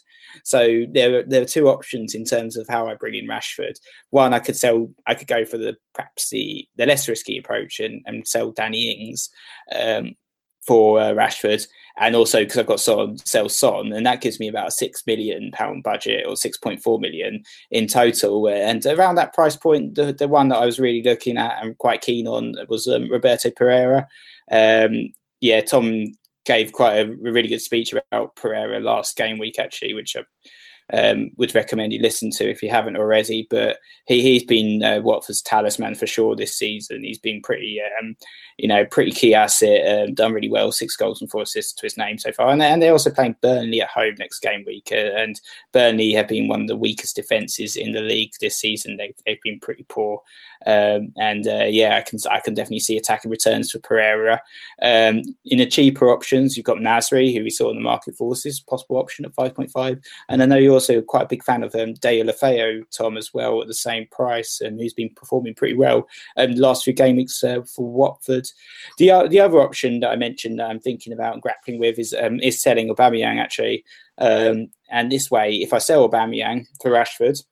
So 0.43 0.85
there, 0.91 1.23
there 1.23 1.41
are 1.41 1.45
two 1.45 1.67
options 1.67 2.15
in 2.15 2.25
terms 2.25 2.57
of 2.57 2.67
how 2.67 2.87
I 2.87 2.95
bring 2.95 3.15
in 3.15 3.27
Rashford. 3.27 3.79
One, 4.09 4.33
I 4.33 4.39
could 4.39 4.55
sell, 4.55 4.89
I 5.07 5.15
could 5.15 5.27
go 5.27 5.45
for 5.45 5.57
the 5.57 5.77
perhaps 5.93 6.29
the 6.29 6.67
the 6.75 6.85
less 6.85 7.07
risky 7.07 7.37
approach 7.37 7.79
and, 7.79 8.01
and 8.05 8.27
sell 8.27 8.51
Danny 8.51 8.91
Ings 8.91 9.29
um, 9.75 10.15
for 10.65 10.99
uh, 10.99 11.11
Rashford, 11.11 11.67
and 11.97 12.15
also 12.15 12.39
because 12.39 12.57
I've 12.57 12.67
got 12.67 12.79
Son, 12.79 13.17
sell 13.17 13.49
Son, 13.49 13.91
and 13.93 14.05
that 14.05 14.21
gives 14.21 14.39
me 14.39 14.47
about 14.47 14.67
a 14.67 14.71
six 14.71 15.03
million 15.07 15.51
pound 15.51 15.83
budget 15.83 16.25
or 16.27 16.35
six 16.35 16.57
point 16.57 16.81
four 16.81 16.99
million 16.99 17.43
in 17.71 17.87
total. 17.87 18.47
And 18.47 18.85
around 18.85 19.15
that 19.15 19.33
price 19.33 19.55
point, 19.55 19.95
the, 19.95 20.13
the 20.13 20.27
one 20.27 20.49
that 20.49 20.57
I 20.59 20.65
was 20.65 20.79
really 20.79 21.03
looking 21.03 21.37
at 21.37 21.63
and 21.63 21.77
quite 21.77 22.01
keen 22.01 22.27
on 22.27 22.55
was 22.69 22.87
um, 22.87 23.09
Roberto 23.11 23.49
Pereira. 23.49 24.07
Um, 24.51 25.13
yeah, 25.39 25.61
Tom 25.61 26.13
gave 26.45 26.71
quite 26.71 26.97
a 26.97 27.15
really 27.21 27.47
good 27.47 27.61
speech 27.61 27.93
about 27.93 28.35
Pereira 28.35 28.79
last 28.79 29.15
game 29.15 29.37
week, 29.37 29.59
actually, 29.59 29.93
which 29.93 30.15
I 30.15 30.21
um, 30.93 31.31
would 31.37 31.55
recommend 31.55 31.93
you 31.93 32.01
listen 32.01 32.31
to 32.31 32.49
if 32.49 32.61
you 32.61 32.69
haven't 32.69 32.97
already. 32.97 33.47
But 33.49 33.77
he 34.05 34.21
he's 34.21 34.43
been 34.43 34.83
uh, 34.83 35.01
Watford's 35.01 35.41
talisman 35.41 35.95
for 35.95 36.07
sure 36.07 36.35
this 36.35 36.55
season. 36.55 37.03
He's 37.03 37.19
been 37.19 37.41
pretty, 37.41 37.79
um, 37.99 38.15
you 38.57 38.67
know, 38.67 38.85
pretty 38.85 39.11
key 39.11 39.33
asset. 39.33 40.07
Um, 40.07 40.13
done 40.13 40.33
really 40.33 40.49
well, 40.49 40.71
six 40.71 40.95
goals 40.95 41.21
and 41.21 41.29
four 41.29 41.43
assists 41.43 41.73
to 41.73 41.85
his 41.85 41.97
name 41.97 42.17
so 42.17 42.31
far. 42.31 42.49
And, 42.49 42.61
and 42.61 42.81
they're 42.81 42.91
also 42.91 43.11
playing 43.11 43.35
Burnley 43.41 43.81
at 43.81 43.89
home 43.89 44.15
next 44.19 44.39
game 44.39 44.63
week. 44.65 44.89
Uh, 44.91 45.11
and 45.15 45.39
Burnley 45.71 46.11
have 46.13 46.27
been 46.27 46.47
one 46.47 46.61
of 46.61 46.67
the 46.67 46.75
weakest 46.75 47.15
defenses 47.15 47.75
in 47.75 47.91
the 47.93 48.01
league 48.01 48.33
this 48.39 48.57
season. 48.57 48.97
They've 48.97 49.15
they've 49.25 49.41
been 49.41 49.59
pretty 49.59 49.85
poor. 49.87 50.21
Um, 50.65 51.13
and 51.17 51.47
uh, 51.47 51.65
yeah, 51.67 51.97
I 51.97 52.01
can 52.01 52.19
I 52.29 52.39
can 52.39 52.53
definitely 52.53 52.81
see 52.81 52.97
attacking 52.97 53.31
returns 53.31 53.71
for 53.71 53.79
Pereira. 53.79 54.41
Um, 54.81 55.23
in 55.45 55.57
the 55.57 55.65
cheaper 55.65 56.09
options, 56.09 56.55
you've 56.55 56.65
got 56.65 56.77
Nasri, 56.77 57.35
who 57.35 57.43
we 57.43 57.49
saw 57.49 57.69
in 57.69 57.75
the 57.75 57.81
market 57.81 58.15
forces, 58.15 58.59
possible 58.59 58.97
option 58.97 59.25
at 59.25 59.33
5.5. 59.35 60.01
And 60.29 60.43
I 60.43 60.45
know 60.45 60.57
you're 60.57 60.80
also 60.81 61.01
quite 61.01 61.23
a 61.23 61.27
big 61.27 61.43
fan 61.43 61.63
of 61.63 61.75
um, 61.75 61.93
Deulofeu, 61.93 62.83
Tom, 62.95 63.17
as 63.17 63.33
well, 63.33 63.61
at 63.61 63.67
the 63.67 63.73
same 63.73 64.07
price, 64.11 64.61
and 64.61 64.79
who's 64.79 64.93
been 64.93 65.13
performing 65.15 65.53
pretty 65.53 65.75
well 65.75 66.07
the 66.35 66.47
last 66.55 66.83
few 66.83 66.93
game 66.93 67.17
weeks 67.17 67.43
uh, 67.43 67.61
for 67.63 67.87
Watford. 67.87 68.47
The, 68.97 69.11
uh, 69.11 69.27
the 69.27 69.39
other 69.39 69.59
option 69.59 69.99
that 69.99 70.09
I 70.09 70.15
mentioned 70.15 70.59
that 70.59 70.69
I'm 70.69 70.79
thinking 70.79 71.13
about 71.13 71.33
and 71.33 71.41
grappling 71.41 71.79
with 71.79 71.99
is, 71.99 72.13
um, 72.19 72.39
is 72.39 72.61
selling 72.61 72.89
Aubameyang, 72.89 73.39
actually. 73.39 73.83
Um, 74.17 74.67
and 74.89 75.11
this 75.11 75.29
way, 75.29 75.53
if 75.55 75.73
I 75.73 75.77
sell 75.77 76.07
Aubameyang 76.07 76.65
for 76.81 76.91
Rashford, 76.91 77.43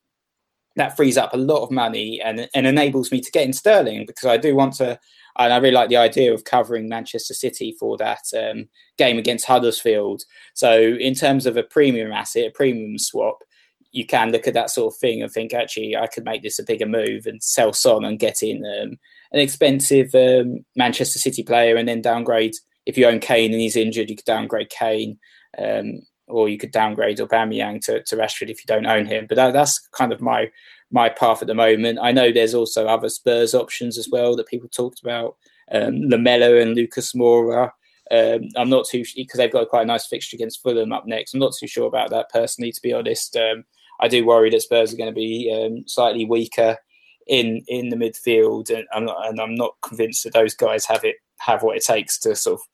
that 0.80 0.96
frees 0.96 1.18
up 1.18 1.34
a 1.34 1.38
lot 1.38 1.62
of 1.62 1.72
money 1.72 2.22
and, 2.22 2.48
and 2.56 2.66
enables 2.66 3.12
me 3.12 3.20
to 3.20 3.32
get 3.32 3.46
in 3.46 3.52
sterling 3.52 4.06
because 4.08 4.26
I 4.26 4.38
do 4.38 4.56
want 4.56 4.76
to. 4.76 4.98
And 5.38 5.54
I 5.54 5.58
really 5.58 5.74
like 5.74 5.90
the 5.90 5.98
idea 5.98 6.34
of 6.34 6.46
covering 6.46 6.88
Manchester 6.88 7.34
City 7.34 7.76
for 7.78 7.98
that 7.98 8.22
um, 8.38 8.70
game 8.98 9.18
against 9.18 9.46
Huddersfield. 9.46 10.24
So, 10.54 10.80
in 10.80 11.16
terms 11.16 11.46
of 11.46 11.58
a 11.58 11.64
premium 11.64 12.14
asset, 12.14 12.48
a 12.48 12.52
premium 12.52 12.98
swap, 12.98 13.40
you 13.92 14.06
can 14.06 14.32
look 14.32 14.48
at 14.48 14.54
that 14.54 14.70
sort 14.70 14.94
of 14.94 15.00
thing 15.00 15.22
and 15.22 15.30
think, 15.30 15.54
actually, 15.54 15.98
I 15.98 16.08
could 16.08 16.24
make 16.24 16.44
this 16.44 16.60
a 16.60 16.64
bigger 16.64 16.86
move 16.86 17.26
and 17.26 17.44
sell 17.44 17.74
Son 17.74 18.06
and 18.06 18.18
get 18.18 18.42
in 18.42 18.64
um, 18.66 18.98
an 19.34 19.40
expensive 19.40 20.16
um, 20.16 20.66
Manchester 20.78 21.20
City 21.20 21.44
player 21.44 21.76
and 21.76 21.90
then 21.90 22.02
downgrade. 22.02 22.56
If 22.86 22.98
you 22.98 23.06
own 23.06 23.20
Kane 23.20 23.52
and 23.52 23.62
he's 23.62 23.76
injured, 23.76 24.10
you 24.10 24.16
could 24.16 24.26
downgrade 24.26 24.70
Kane. 24.70 25.20
Um, 25.58 26.02
or 26.30 26.50
you 26.50 26.58
could 26.58 26.72
downgrade 26.72 27.18
Aubameyang 27.18 27.84
to, 27.86 28.04
to 28.04 28.16
Rashford 28.16 28.50
if 28.50 28.60
you 28.60 28.66
don't 28.68 28.86
own 28.86 29.06
him. 29.06 29.26
But 29.28 29.36
that, 29.36 29.54
that's 29.54 29.80
kind 29.90 30.14
of 30.14 30.22
my 30.22 30.50
my 30.92 31.10
path 31.10 31.42
at 31.42 31.48
the 31.48 31.54
moment. 31.54 32.00
I 32.02 32.12
know 32.12 32.32
there's 32.32 32.56
also 32.56 32.88
other 32.88 33.10
Spurs 33.10 33.54
options 33.54 33.98
as 33.98 34.10
well 34.12 34.36
that 34.36 34.48
people 34.48 34.68
talked 34.70 35.02
about, 35.02 35.36
um, 35.72 36.02
Lamela 36.10 36.60
and 36.60 36.74
Lucas 36.76 37.14
Moura. 37.14 37.72
Um, 38.12 38.50
I'm 38.56 38.70
not 38.70 38.88
too 38.88 39.04
sure 39.04 39.24
because 39.24 39.38
they've 39.38 39.52
got 39.52 39.70
quite 39.70 39.84
a 39.84 39.86
nice 39.86 40.08
fixture 40.08 40.36
against 40.36 40.64
Fulham 40.64 40.92
up 40.92 41.06
next. 41.06 41.34
I'm 41.34 41.40
not 41.40 41.54
too 41.60 41.68
sure 41.68 41.88
about 41.88 42.10
that 42.10 42.30
personally, 42.32 42.72
to 42.72 42.82
be 42.82 42.92
honest. 42.92 43.36
Um, 43.36 43.66
I 44.00 44.08
do 44.08 44.26
worry 44.26 44.50
that 44.50 44.62
Spurs 44.62 44.94
are 44.94 44.98
going 44.98 45.14
to 45.14 45.16
be 45.16 45.52
um, 45.54 45.84
slightly 45.88 46.26
weaker 46.26 46.78
in 47.28 47.64
in 47.68 47.90
the 47.90 47.96
midfield, 47.96 48.72
and 48.76 48.88
I'm 48.94 49.06
not, 49.06 49.28
and 49.28 49.40
I'm 49.40 49.56
not 49.56 49.76
convinced 49.82 50.24
that 50.24 50.34
those 50.34 50.56
guys 50.56 50.86
have 50.86 51.04
it 51.04 51.18
have 51.40 51.62
what 51.62 51.78
it 51.78 51.84
takes 51.86 52.18
to 52.20 52.36
sort 52.36 52.60
of 52.60 52.68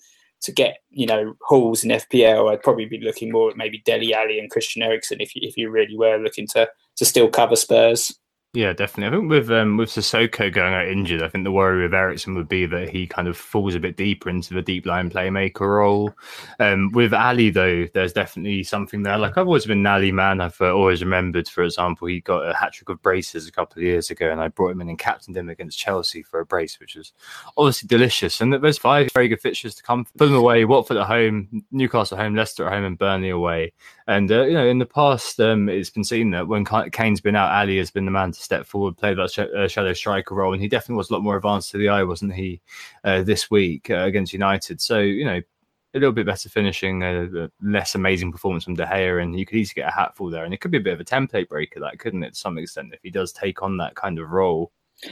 to 0.45 0.51
get 0.51 0.77
you 0.91 1.05
know 1.05 1.35
hauls 1.41 1.83
in 1.83 1.89
FPL, 1.89 2.51
I'd 2.51 2.63
probably 2.63 2.85
be 2.85 3.01
looking 3.01 3.31
more 3.31 3.49
at 3.49 3.57
maybe 3.57 3.81
Dele 3.85 4.13
Alli 4.13 4.39
and 4.39 4.49
Christian 4.49 4.83
Eriksen 4.83 5.19
if 5.19 5.35
you, 5.35 5.41
if 5.43 5.57
you 5.57 5.69
really 5.69 5.97
were 5.97 6.17
looking 6.17 6.47
to 6.53 6.69
to 6.97 7.05
still 7.05 7.29
cover 7.29 7.55
Spurs. 7.55 8.17
Yeah, 8.55 8.71
definitely. 8.71 9.13
I 9.17 9.19
think 9.19 9.29
with 9.29 9.51
um, 9.51 9.75
with 9.75 9.89
Sissoko 9.89 10.51
going 10.51 10.73
out 10.73 10.87
injured, 10.87 11.21
I 11.21 11.27
think 11.27 11.43
the 11.43 11.51
worry 11.51 11.83
with 11.83 11.93
Eriksen 11.93 12.35
would 12.35 12.47
be 12.47 12.65
that 12.65 12.87
he 12.87 13.05
kind 13.05 13.27
of 13.27 13.35
falls 13.35 13.75
a 13.75 13.81
bit 13.81 13.97
deeper 13.97 14.29
into 14.29 14.53
the 14.53 14.61
deep 14.61 14.85
line 14.85 15.09
playmaker 15.09 15.67
role. 15.67 16.13
Um, 16.61 16.89
with 16.93 17.13
Alli, 17.13 17.49
though, 17.49 17.85
there's 17.93 18.13
definitely 18.13 18.63
something 18.63 19.03
there. 19.03 19.17
Like 19.17 19.37
I've 19.37 19.47
always 19.47 19.65
been 19.65 19.79
an 19.79 19.87
Alli 19.87 20.13
man. 20.13 20.39
I've 20.39 20.59
uh, 20.61 20.73
always 20.73 21.03
remembered, 21.03 21.49
for 21.49 21.65
example, 21.65 22.07
he 22.07 22.21
got 22.21 22.49
a 22.49 22.55
hat 22.55 22.71
trick 22.71 22.87
of 22.87 23.01
braces 23.01 23.45
a 23.45 23.51
couple 23.51 23.79
of 23.81 23.83
years 23.83 24.09
ago, 24.09 24.31
and 24.31 24.39
I 24.39 24.47
brought 24.47 24.71
him 24.71 24.79
in 24.79 24.87
and 24.87 24.97
captained 24.97 25.35
him 25.35 25.49
against 25.49 25.77
Chelsea 25.77 26.23
for 26.23 26.39
a 26.39 26.45
brace, 26.45 26.79
which 26.79 26.95
was 26.95 27.11
obviously 27.57 27.87
delicious. 27.87 28.39
And 28.39 28.53
there's 28.53 28.77
five 28.77 29.11
very 29.13 29.27
good 29.27 29.41
fixtures 29.41 29.75
to 29.75 29.83
come. 29.83 30.05
Them 30.15 30.33
away. 30.33 30.63
Watford 30.63 30.95
at 30.95 31.07
home, 31.07 31.65
Newcastle 31.71 32.17
at 32.17 32.23
home, 32.23 32.35
Leicester 32.35 32.65
at 32.65 32.71
home, 32.71 32.85
and 32.85 32.97
Burnley 32.97 33.31
away. 33.31 33.73
And 34.07 34.31
uh, 34.31 34.43
you 34.43 34.53
know, 34.53 34.67
in 34.67 34.77
the 34.77 34.85
past, 34.85 35.39
um, 35.39 35.67
it's 35.67 35.89
been 35.89 36.03
seen 36.03 36.29
that 36.31 36.47
when 36.47 36.63
Kane's 36.63 37.21
been 37.21 37.35
out, 37.35 37.51
Alli 37.51 37.79
has 37.79 37.89
been 37.89 38.05
the 38.05 38.11
man 38.11 38.31
to 38.31 38.39
step 38.39 38.65
forward, 38.65 38.97
play 38.97 39.15
that 39.15 39.31
sh- 39.31 39.39
uh, 39.39 39.67
shadow 39.67 39.93
striker 39.93 40.35
role, 40.35 40.53
and 40.53 40.61
he 40.61 40.67
definitely 40.67 40.97
was 40.97 41.09
a 41.09 41.13
lot 41.13 41.23
more 41.23 41.37
advanced 41.37 41.71
to 41.71 41.77
the 41.77 41.89
eye, 41.89 42.03
wasn't 42.03 42.33
he, 42.33 42.61
uh, 43.03 43.23
this 43.23 43.49
week 43.49 43.89
uh, 43.89 44.03
against 44.03 44.33
United? 44.33 44.79
So 44.79 44.99
you 44.99 45.25
know, 45.25 45.41
a 45.95 45.99
little 45.99 46.11
bit 46.11 46.25
better 46.25 46.49
finishing, 46.49 47.01
a 47.03 47.49
less 47.63 47.95
amazing 47.95 48.31
performance 48.31 48.65
from 48.65 48.75
De 48.75 48.85
Gea, 48.85 49.23
and 49.23 49.39
you 49.39 49.45
could 49.45 49.57
easily 49.57 49.81
get 49.81 49.89
a 49.89 49.95
hatful 49.95 50.29
there. 50.29 50.43
And 50.43 50.53
it 50.53 50.61
could 50.61 50.71
be 50.71 50.77
a 50.77 50.81
bit 50.81 50.93
of 50.93 50.99
a 50.99 51.05
template 51.05 51.47
breaker, 51.47 51.79
that 51.79 51.97
couldn't 51.97 52.23
it, 52.23 52.33
to 52.33 52.39
some 52.39 52.57
extent, 52.57 52.93
if 52.93 52.99
he 53.01 53.09
does 53.09 53.31
take 53.31 53.63
on 53.63 53.77
that 53.77 53.95
kind 53.95 54.19
of 54.19 54.29
role. 54.29 54.71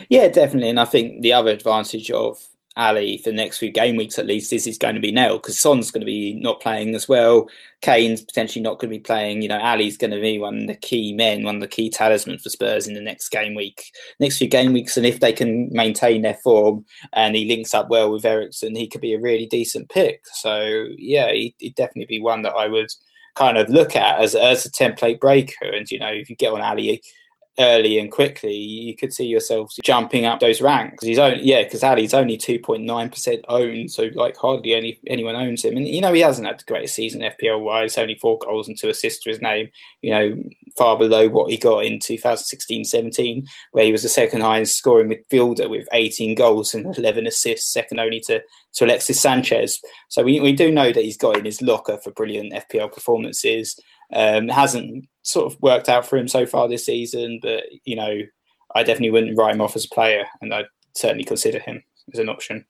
Yeah, 0.10 0.28
definitely. 0.28 0.70
And 0.70 0.80
I 0.80 0.86
think 0.86 1.22
the 1.22 1.34
other 1.34 1.52
advantage 1.52 2.12
of 2.12 2.48
Alli 2.76 3.18
for 3.18 3.30
the 3.30 3.36
next 3.36 3.60
few 3.60 3.72
game 3.72 3.96
weeks 3.96 4.18
at 4.18 4.26
least 4.26 4.50
this 4.50 4.66
is 4.66 4.78
going 4.78 4.96
to 4.96 5.02
be 5.02 5.12
nailed 5.12 5.42
because 5.42 5.60
Son's 5.60 5.92
going 5.92 6.02
to 6.02 6.06
be 6.06 6.34
not 6.34 6.60
playing 6.60 6.96
as 6.96 7.08
well. 7.08 7.48
Kane's 7.82 8.22
potentially 8.22 8.64
not 8.64 8.80
going 8.80 8.92
to 8.92 8.98
be 8.98 9.04
playing. 9.04 9.42
You 9.42 9.50
know, 9.50 9.60
Alli's 9.60 9.98
going 9.98 10.12
to 10.12 10.22
be 10.22 10.40
one 10.40 10.62
of 10.62 10.68
the 10.68 10.76
key 10.76 11.14
men, 11.14 11.44
one 11.44 11.56
of 11.56 11.62
the 11.62 11.68
key 11.68 11.90
talismans 11.90 12.42
for 12.42 12.50
Spurs 12.50 12.88
in 12.88 12.96
the 12.96 13.02
next 13.02 13.30
game 13.30 13.54
week, 13.54 13.92
next 14.20 14.38
few 14.38 14.48
game 14.48 14.74
weeks. 14.74 14.98
And 14.98 15.06
if 15.06 15.20
they 15.20 15.34
can 15.34 15.70
maintain 15.72 16.22
their 16.22 16.38
form 16.44 16.86
and 17.12 17.36
he 17.36 17.46
links 17.46 17.74
up 17.74 17.90
well 17.90 18.12
with 18.12 18.26
Eriksen, 18.26 18.76
he 18.76 18.88
could 18.88 19.02
be 19.02 19.14
a 19.14 19.22
really 19.22 19.46
decent 19.46 19.90
pick. 19.90 20.22
So 20.34 20.88
yeah, 20.98 21.32
he'd, 21.32 21.56
he'd 21.60 21.76
definitely 21.76 22.18
be 22.18 22.22
one 22.22 22.42
that 22.42 22.54
I 22.54 22.68
would 22.68 22.90
kind 23.36 23.58
of 23.58 23.70
look 23.70 23.96
at 23.96 24.20
as 24.20 24.36
as 24.36 24.66
a 24.66 24.72
template 24.72 25.20
breaker. 25.20 25.66
And 25.66 25.90
you 25.92 26.00
know, 26.00 26.12
if 26.12 26.30
you 26.30 26.36
get 26.36 26.54
on 26.54 26.62
Alli 26.62 27.02
early 27.60 28.00
and 28.00 28.12
quickly, 28.12 28.56
you 28.56 28.96
could 28.96 29.14
see 29.14 29.26
yourself 29.26 29.72
jumping 29.84 30.26
up 30.26 30.40
those 30.40 30.62
ranks. 30.62 31.04
He's 31.04 31.20
only 31.20 31.44
yeah, 31.44 31.64
because 31.64 31.84
Alli's 31.84 32.14
only 32.14 32.38
two 32.38 32.60
point 32.60 32.84
nine 32.84 33.10
percent 33.10 33.46
owned, 33.48 33.92
so 33.92 34.10
like 34.16 34.36
hardly 34.38 34.74
any 34.74 35.00
anyone 35.08 35.36
owns 35.36 35.64
him. 35.64 35.78
And 35.78 35.88
you 35.88 36.02
know 36.02 36.14
he 36.14 36.22
hasn't 36.22 36.48
had 36.48 36.60
the 36.60 36.66
greatest 36.66 36.96
season 36.96 37.22
FPL 37.22 37.62
wise, 37.62 37.98
only 37.98 38.16
four 38.16 38.38
goals 38.40 38.68
and 38.68 38.78
two 38.78 38.90
assists 38.90 39.24
to 39.24 39.30
his 39.30 39.42
name. 39.42 39.70
You 40.02 40.12
know 40.12 40.44
far 40.78 40.98
below 40.98 41.30
what 41.30 41.52
he 41.52 41.58
got 41.58 41.86
in 41.86 42.00
2016-17, 42.00 43.46
where 43.74 43.86
he 43.86 43.92
was 43.92 44.02
the 44.02 44.10
second 44.10 44.42
highest 44.42 44.76
scoring 44.76 45.10
midfielder 45.10 45.70
with 45.70 45.88
18 45.94 46.34
goals 46.34 46.74
and 46.74 46.98
11 46.98 47.28
assists, 47.28 47.72
second 47.72 48.00
only 48.00 48.20
to 48.22 48.42
to 48.74 48.86
Alexis 48.86 49.22
Sanchez. 49.22 49.80
So 50.10 50.24
we, 50.24 50.40
we 50.40 50.52
do 50.52 50.72
know 50.72 50.92
that 50.92 51.04
he's 51.04 51.18
got 51.18 51.38
in 51.38 51.46
his 51.46 51.62
locker 51.62 51.98
for 52.04 52.12
brilliant 52.12 52.54
FPL 52.54 52.92
performances. 52.92 53.80
Um, 54.16 54.48
hasn't 54.48 55.08
sort 55.24 55.52
of 55.52 55.62
worked 55.62 55.90
out 55.90 56.06
for 56.06 56.18
him 56.18 56.28
so 56.28 56.46
far 56.46 56.68
this 56.68 56.86
season, 56.86 57.40
but 57.42 57.64
you 57.86 57.96
know, 57.96 58.20
I 58.76 58.84
definitely 58.84 59.12
wouldn't 59.12 59.38
write 59.38 59.56
him 59.56 59.62
off 59.62 59.76
as 59.76 59.86
a 59.86 59.90
player, 59.90 60.26
and 60.42 60.54
I'd 60.54 60.66
certainly 60.96 61.24
consider 61.24 61.60
him 61.60 61.84
as 62.14 62.20
an 62.20 62.30
option. 62.30 62.66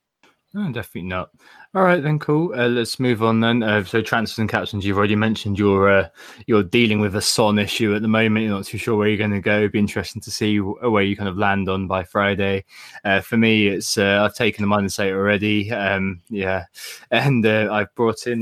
No, 0.55 0.71
definitely 0.71 1.09
not. 1.09 1.31
All 1.73 1.81
right, 1.81 2.03
then, 2.03 2.19
cool. 2.19 2.53
Uh, 2.53 2.67
let's 2.67 2.99
move 2.99 3.23
on 3.23 3.39
then. 3.39 3.63
Uh, 3.63 3.83
so, 3.83 4.03
transfers 4.03 4.37
and 4.37 4.47
captains. 4.47 4.85
You've 4.85 4.99
already 4.99 5.15
mentioned 5.15 5.57
you're 5.57 5.89
uh, 5.89 6.09
you're 6.45 6.61
dealing 6.61 6.99
with 6.99 7.15
a 7.15 7.21
Son 7.21 7.57
issue 7.57 7.95
at 7.95 8.03
the 8.03 8.07
moment. 8.07 8.45
You're 8.45 8.53
not 8.53 8.65
too 8.65 8.77
sure 8.77 8.95
where 8.95 9.07
you're 9.07 9.17
going 9.17 9.31
to 9.31 9.39
go. 9.39 9.57
It'd 9.57 9.71
be 9.71 9.79
interesting 9.79 10.21
to 10.21 10.29
see 10.29 10.59
where 10.59 11.01
you 11.01 11.17
kind 11.17 11.27
of 11.27 11.39
land 11.39 11.69
on 11.69 11.87
by 11.87 12.03
Friday. 12.03 12.65
Uh, 13.03 13.21
for 13.21 13.35
me, 13.35 13.65
it's 13.65 13.97
uh, 13.97 14.21
I've 14.23 14.35
taken 14.35 14.61
the 14.61 14.67
minus 14.67 14.99
eight 14.99 15.13
already. 15.13 15.71
Um, 15.71 16.21
yeah, 16.29 16.65
and 17.09 17.43
uh, 17.43 17.69
I've 17.71 17.93
brought 17.95 18.27
in 18.27 18.41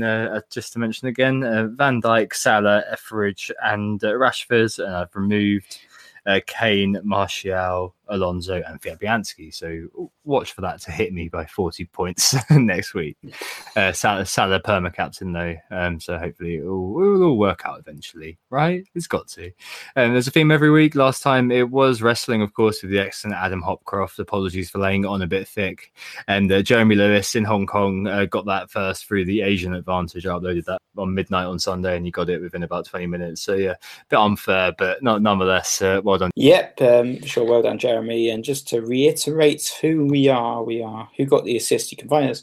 just 0.50 0.74
to 0.74 0.78
mention 0.78 1.08
again 1.08 1.40
Van 1.78 2.02
Dijk, 2.02 2.34
Salah, 2.34 2.84
Etheridge, 2.90 3.50
and 3.64 3.98
Rashford, 4.00 4.78
and 4.84 4.94
I've 4.94 5.16
removed 5.16 5.78
uh, 6.26 6.40
Kane, 6.46 6.98
Martial, 7.02 7.94
Alonso, 8.12 8.62
and 8.66 8.80
Fabianski. 8.80 9.52
So 9.52 10.10
watch 10.24 10.52
for 10.52 10.60
that 10.60 10.80
to 10.82 10.92
hit 10.92 11.12
me 11.12 11.28
by 11.28 11.46
40 11.46 11.84
points 11.86 12.34
next 12.50 12.94
week. 12.94 13.16
Uh, 13.76 13.92
Salah, 13.92 14.26
Salah 14.26 14.60
perma 14.60 14.94
captain 14.94 15.32
though, 15.32 15.56
um, 15.70 15.98
so 15.98 16.18
hopefully 16.18 16.56
it 16.56 16.64
will, 16.64 17.22
all 17.22 17.38
work 17.38 17.62
out 17.64 17.78
eventually, 17.78 18.38
right? 18.50 18.84
It's 18.94 19.06
got 19.06 19.28
to. 19.28 19.46
Um, 19.96 20.12
there's 20.12 20.28
a 20.28 20.30
theme 20.30 20.50
every 20.50 20.70
week. 20.70 20.94
Last 20.94 21.22
time 21.22 21.50
it 21.50 21.70
was 21.70 22.02
wrestling, 22.02 22.42
of 22.42 22.52
course, 22.54 22.82
with 22.82 22.90
the 22.90 22.98
excellent 22.98 23.36
Adam 23.36 23.62
Hopcroft. 23.62 24.18
Apologies 24.18 24.70
for 24.70 24.78
laying 24.78 25.04
it 25.04 25.08
on 25.08 25.22
a 25.22 25.26
bit 25.26 25.48
thick. 25.48 25.92
And 26.28 26.50
uh, 26.52 26.62
Jeremy 26.62 26.94
Lewis 26.94 27.34
in 27.34 27.44
Hong 27.44 27.66
Kong 27.66 28.06
uh, 28.06 28.26
got 28.26 28.46
that 28.46 28.70
first 28.70 29.06
through 29.06 29.24
the 29.24 29.42
Asian 29.42 29.74
advantage. 29.74 30.26
I 30.26 30.30
uploaded 30.30 30.64
that 30.66 30.80
on 30.96 31.14
midnight 31.14 31.46
on 31.46 31.58
Sunday, 31.58 31.96
and 31.96 32.04
you 32.04 32.12
got 32.12 32.28
it 32.28 32.40
within 32.40 32.62
about 32.62 32.86
20 32.86 33.06
minutes. 33.06 33.42
So 33.42 33.54
yeah, 33.54 33.72
a 33.72 33.76
bit 34.08 34.18
unfair, 34.18 34.72
but 34.76 35.02
not 35.02 35.22
nonetheless, 35.22 35.80
uh, 35.80 36.00
well 36.04 36.18
done. 36.18 36.30
Yep, 36.36 36.82
um, 36.82 37.22
sure, 37.22 37.44
well 37.44 37.62
done, 37.62 37.78
Jeremy. 37.78 38.01
And 38.10 38.44
just 38.44 38.68
to 38.68 38.82
reiterate 38.82 39.76
who 39.80 40.06
we 40.06 40.28
are, 40.28 40.62
we 40.62 40.82
are 40.82 41.08
who 41.16 41.24
got 41.24 41.44
the 41.44 41.56
assist. 41.56 41.90
You 41.90 41.98
can 41.98 42.08
find 42.08 42.30
us 42.30 42.42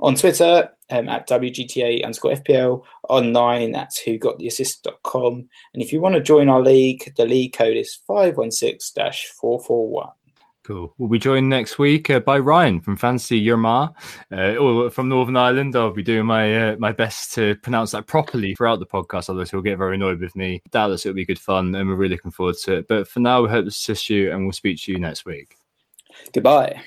on 0.00 0.14
Twitter 0.14 0.70
um, 0.90 1.08
at 1.08 1.28
WGTA 1.28 2.04
underscore 2.04 2.32
FPL, 2.32 2.82
online 3.08 3.74
at 3.74 3.92
who 4.04 4.18
got 4.18 4.38
the 4.38 4.48
assist.com. 4.48 5.48
And 5.74 5.82
if 5.82 5.92
you 5.92 6.00
want 6.00 6.14
to 6.14 6.20
join 6.20 6.48
our 6.48 6.62
league, 6.62 7.12
the 7.16 7.26
league 7.26 7.52
code 7.52 7.76
is 7.76 7.98
516 8.06 9.12
441. 9.40 10.08
Cool. 10.70 10.94
We'll 10.98 11.08
be 11.08 11.18
joined 11.18 11.48
next 11.48 11.80
week 11.80 12.10
uh, 12.10 12.20
by 12.20 12.38
Ryan 12.38 12.80
from 12.80 12.96
Fancy 12.96 13.44
Yerma, 13.44 13.92
uh, 14.30 14.88
from 14.90 15.08
Northern 15.08 15.36
Ireland. 15.36 15.74
I'll 15.74 15.90
be 15.90 16.04
doing 16.04 16.26
my 16.26 16.70
uh, 16.70 16.76
my 16.78 16.92
best 16.92 17.34
to 17.34 17.56
pronounce 17.56 17.90
that 17.90 18.06
properly 18.06 18.54
throughout 18.54 18.78
the 18.78 18.86
podcast, 18.86 19.28
otherwise 19.28 19.50
he'll 19.50 19.62
get 19.62 19.78
very 19.78 19.96
annoyed 19.96 20.20
with 20.20 20.36
me. 20.36 20.62
Doubtless 20.70 21.04
it'll 21.04 21.16
be 21.16 21.24
good 21.24 21.40
fun, 21.40 21.74
and 21.74 21.88
we're 21.88 21.96
really 21.96 22.14
looking 22.14 22.30
forward 22.30 22.54
to 22.58 22.74
it. 22.74 22.86
But 22.86 23.08
for 23.08 23.18
now, 23.18 23.42
we 23.42 23.48
hope 23.48 23.64
to 23.64 23.68
assist 23.70 24.08
you, 24.08 24.30
and 24.30 24.44
we'll 24.44 24.52
speak 24.52 24.80
to 24.82 24.92
you 24.92 25.00
next 25.00 25.24
week. 25.24 25.56
Goodbye. 26.32 26.80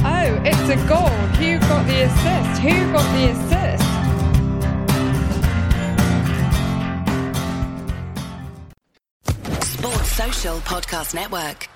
Oh, 0.00 0.42
it's 0.44 0.68
a 0.68 0.76
goal. 0.86 1.08
Who 1.38 1.58
got 1.60 1.86
the 1.86 2.02
assist? 2.02 2.60
Who 2.60 2.92
got 2.92 3.10
the 3.16 3.30
assist? 3.32 3.84
Sports 9.78 10.12
Social 10.12 10.58
Podcast 10.58 11.14
Network. 11.14 11.70